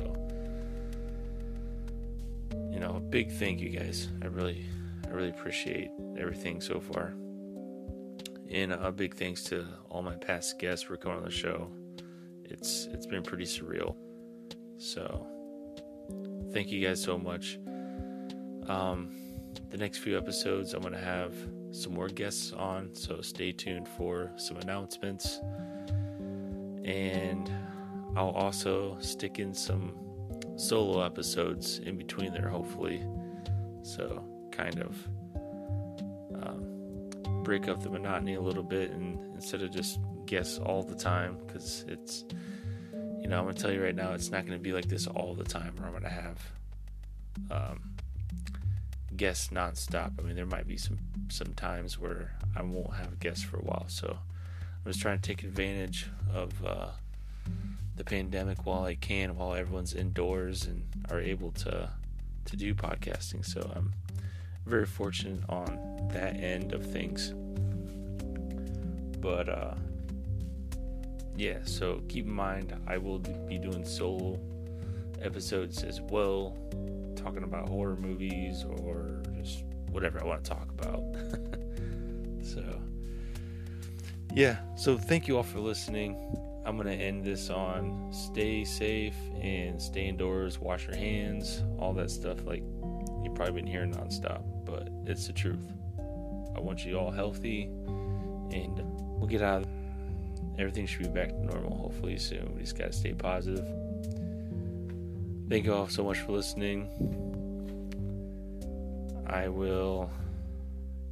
you 2.71 2.79
know 2.79 2.97
a 2.97 3.01
big 3.01 3.33
thank 3.33 3.61
you 3.61 3.71
guys. 3.71 4.09
I 4.23 4.27
really 4.27 4.67
i 5.07 5.11
really 5.11 5.31
appreciate 5.31 5.91
everything 6.19 6.61
so 6.61 6.81
far. 6.81 7.15
And 8.51 8.73
a 8.73 8.93
big 8.93 9.15
thanks 9.15 9.45
to 9.45 9.67
all 9.89 10.03
my 10.03 10.17
past 10.17 10.59
guests 10.59 10.85
for 10.85 10.97
coming 10.97 11.19
on 11.19 11.25
the 11.25 11.31
show. 11.31 11.71
It's 12.45 12.87
it's 12.93 13.07
been 13.07 13.23
pretty 13.23 13.45
surreal. 13.45 13.97
So 14.79 15.27
thank 16.53 16.69
you 16.69 16.87
guys 16.87 17.03
so 17.03 17.19
much. 17.19 17.59
Um 18.69 19.17
the 19.71 19.77
next 19.77 19.99
few 19.99 20.17
episodes, 20.17 20.75
I'm 20.75 20.83
going 20.83 20.95
to 20.95 21.01
have 21.01 21.33
some 21.73 21.95
more 21.95 22.09
guests 22.09 22.53
on, 22.53 22.95
so 22.95 23.21
stay 23.21 23.53
tuned 23.53 23.89
for 23.89 24.31
some 24.37 24.57
announcements. 24.59 25.41
And 26.85 27.51
I'll 28.17 28.31
also 28.31 28.97
stick 29.01 29.39
in 29.39 29.55
some 29.55 29.95
solo 30.57 31.03
episodes 31.03 31.79
in 31.79 31.97
between 31.97 32.33
there, 32.33 32.49
hopefully. 32.49 33.05
So, 33.83 34.25
kind 34.51 34.81
of 34.81 35.09
um, 36.43 37.11
break 37.43 37.69
up 37.69 37.83
the 37.83 37.91
monotony 37.91 38.35
a 38.35 38.41
little 38.41 38.63
bit 38.63 38.91
and 38.91 39.35
instead 39.35 39.63
of 39.63 39.71
just 39.71 39.99
guests 40.27 40.59
all 40.59 40.83
the 40.83 40.95
time, 40.95 41.39
because 41.47 41.85
it's, 41.89 42.25
you 43.21 43.29
know, 43.29 43.39
I'm 43.39 43.45
going 43.45 43.55
to 43.55 43.63
tell 43.63 43.73
you 43.73 43.83
right 43.83 43.95
now, 43.95 44.13
it's 44.13 44.31
not 44.31 44.47
going 44.47 44.59
to 44.59 44.63
be 44.63 44.73
like 44.73 44.87
this 44.87 45.07
all 45.07 45.35
the 45.35 45.45
time 45.45 45.75
or 45.81 45.87
I'm 45.87 45.93
going 45.93 46.03
to 46.03 46.09
have. 46.09 46.53
Um, 47.51 47.81
guests 49.17 49.49
nonstop. 49.49 50.13
I 50.19 50.23
mean, 50.23 50.35
there 50.35 50.47
might 50.47 50.67
be 50.67 50.77
some 50.77 50.99
some 51.29 51.53
times 51.55 51.99
where 51.99 52.33
I 52.57 52.63
won't 52.63 52.95
have 52.95 53.21
guests 53.21 53.45
for 53.45 53.59
a 53.59 53.63
while. 53.63 53.85
So 53.89 54.09
I'm 54.85 54.93
just 54.93 55.01
trying 55.01 55.19
to 55.19 55.23
take 55.23 55.43
advantage 55.43 56.07
of 56.33 56.65
uh, 56.65 56.89
the 58.01 58.05
pandemic 58.05 58.65
while 58.65 58.85
I 58.85 58.95
can, 58.95 59.37
while 59.37 59.55
everyone's 59.55 59.93
indoors 59.93 60.65
and 60.65 60.83
are 61.11 61.21
able 61.21 61.53
to 61.53 61.91
to 62.47 62.57
do 62.57 62.75
podcasting. 62.75 63.45
So 63.45 63.71
I'm 63.77 63.93
very 64.65 64.87
fortunate 64.87 65.43
on 65.51 66.09
that 66.11 66.35
end 66.37 66.73
of 66.73 66.91
things. 66.91 67.35
But 69.21 69.51
uh, 69.51 69.75
yeah, 71.37 71.59
so 71.65 72.01
keep 72.09 72.25
in 72.25 72.33
mind 72.33 72.75
I 72.87 72.97
will 72.97 73.19
be 73.19 73.59
doing 73.59 73.85
solo 73.85 74.41
episodes 75.21 75.85
as 75.85 76.01
well 76.01 76.57
talking 77.17 77.43
about 77.43 77.69
horror 77.69 77.97
movies 77.97 78.65
or 78.65 79.23
just 79.37 79.65
whatever 79.91 80.23
I 80.23 80.25
want 80.25 80.43
to 80.43 80.51
talk 80.51 80.71
about. 80.71 81.03
so, 82.43 82.81
yeah, 84.33 84.57
so 84.75 84.97
thank 84.97 85.29
you 85.29 85.37
all 85.37 85.43
for 85.43 85.61
listening. 85.61 86.17
I'm 86.71 86.77
going 86.77 86.97
to 86.97 87.05
end 87.05 87.25
this 87.25 87.51
on 87.51 88.13
stay 88.13 88.63
safe 88.63 89.17
and 89.43 89.83
stay 89.83 90.07
indoors, 90.07 90.61
wash 90.61 90.87
your 90.87 90.95
hands, 90.95 91.65
all 91.81 91.93
that 91.95 92.13
stuff. 92.13 92.47
Like 92.47 92.63
you've 93.25 93.35
probably 93.35 93.55
been 93.55 93.67
hearing 93.67 93.93
nonstop, 93.93 94.45
but 94.65 94.89
it's 95.05 95.27
the 95.27 95.33
truth. 95.33 95.67
I 96.57 96.61
want 96.61 96.85
you 96.85 96.97
all 96.97 97.11
healthy 97.11 97.65
and 97.65 98.81
we'll 99.19 99.27
get 99.27 99.43
out. 99.43 99.65
Everything 100.61 100.87
should 100.87 101.03
be 101.03 101.09
back 101.09 101.31
to 101.31 101.45
normal 101.45 101.77
hopefully 101.77 102.17
soon. 102.19 102.55
We 102.55 102.61
just 102.61 102.79
got 102.79 102.93
to 102.93 102.97
stay 102.97 103.15
positive. 103.15 103.67
Thank 105.49 105.67
you 105.67 105.75
all 105.75 105.89
so 105.89 106.05
much 106.05 106.21
for 106.21 106.31
listening. 106.31 106.87
I 109.27 109.49
will 109.49 110.09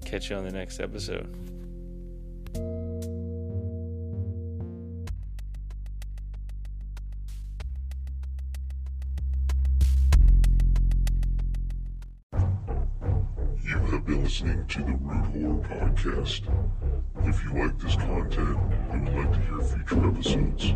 catch 0.04 0.30
you 0.30 0.36
on 0.36 0.44
the 0.44 0.52
next 0.52 0.78
episode. 0.78 1.47
listening 14.28 14.66
to 14.66 14.80
the 14.80 14.92
Rude 14.92 15.24
Horror 15.24 15.88
Podcast. 15.88 16.42
If 17.24 17.42
you 17.44 17.50
like 17.64 17.78
this 17.78 17.94
content 17.94 18.58
and 18.90 19.08
would 19.08 19.24
like 19.24 19.32
to 19.32 19.38
hear 19.40 19.58
future 19.62 20.06
episodes, 20.06 20.74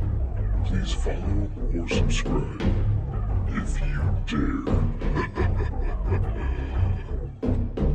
please 0.65 0.93
follow 0.95 1.51
or 1.79 1.87
subscribe. 1.87 2.63
If 3.49 3.79
you 3.79 4.01
dare. 7.43 7.89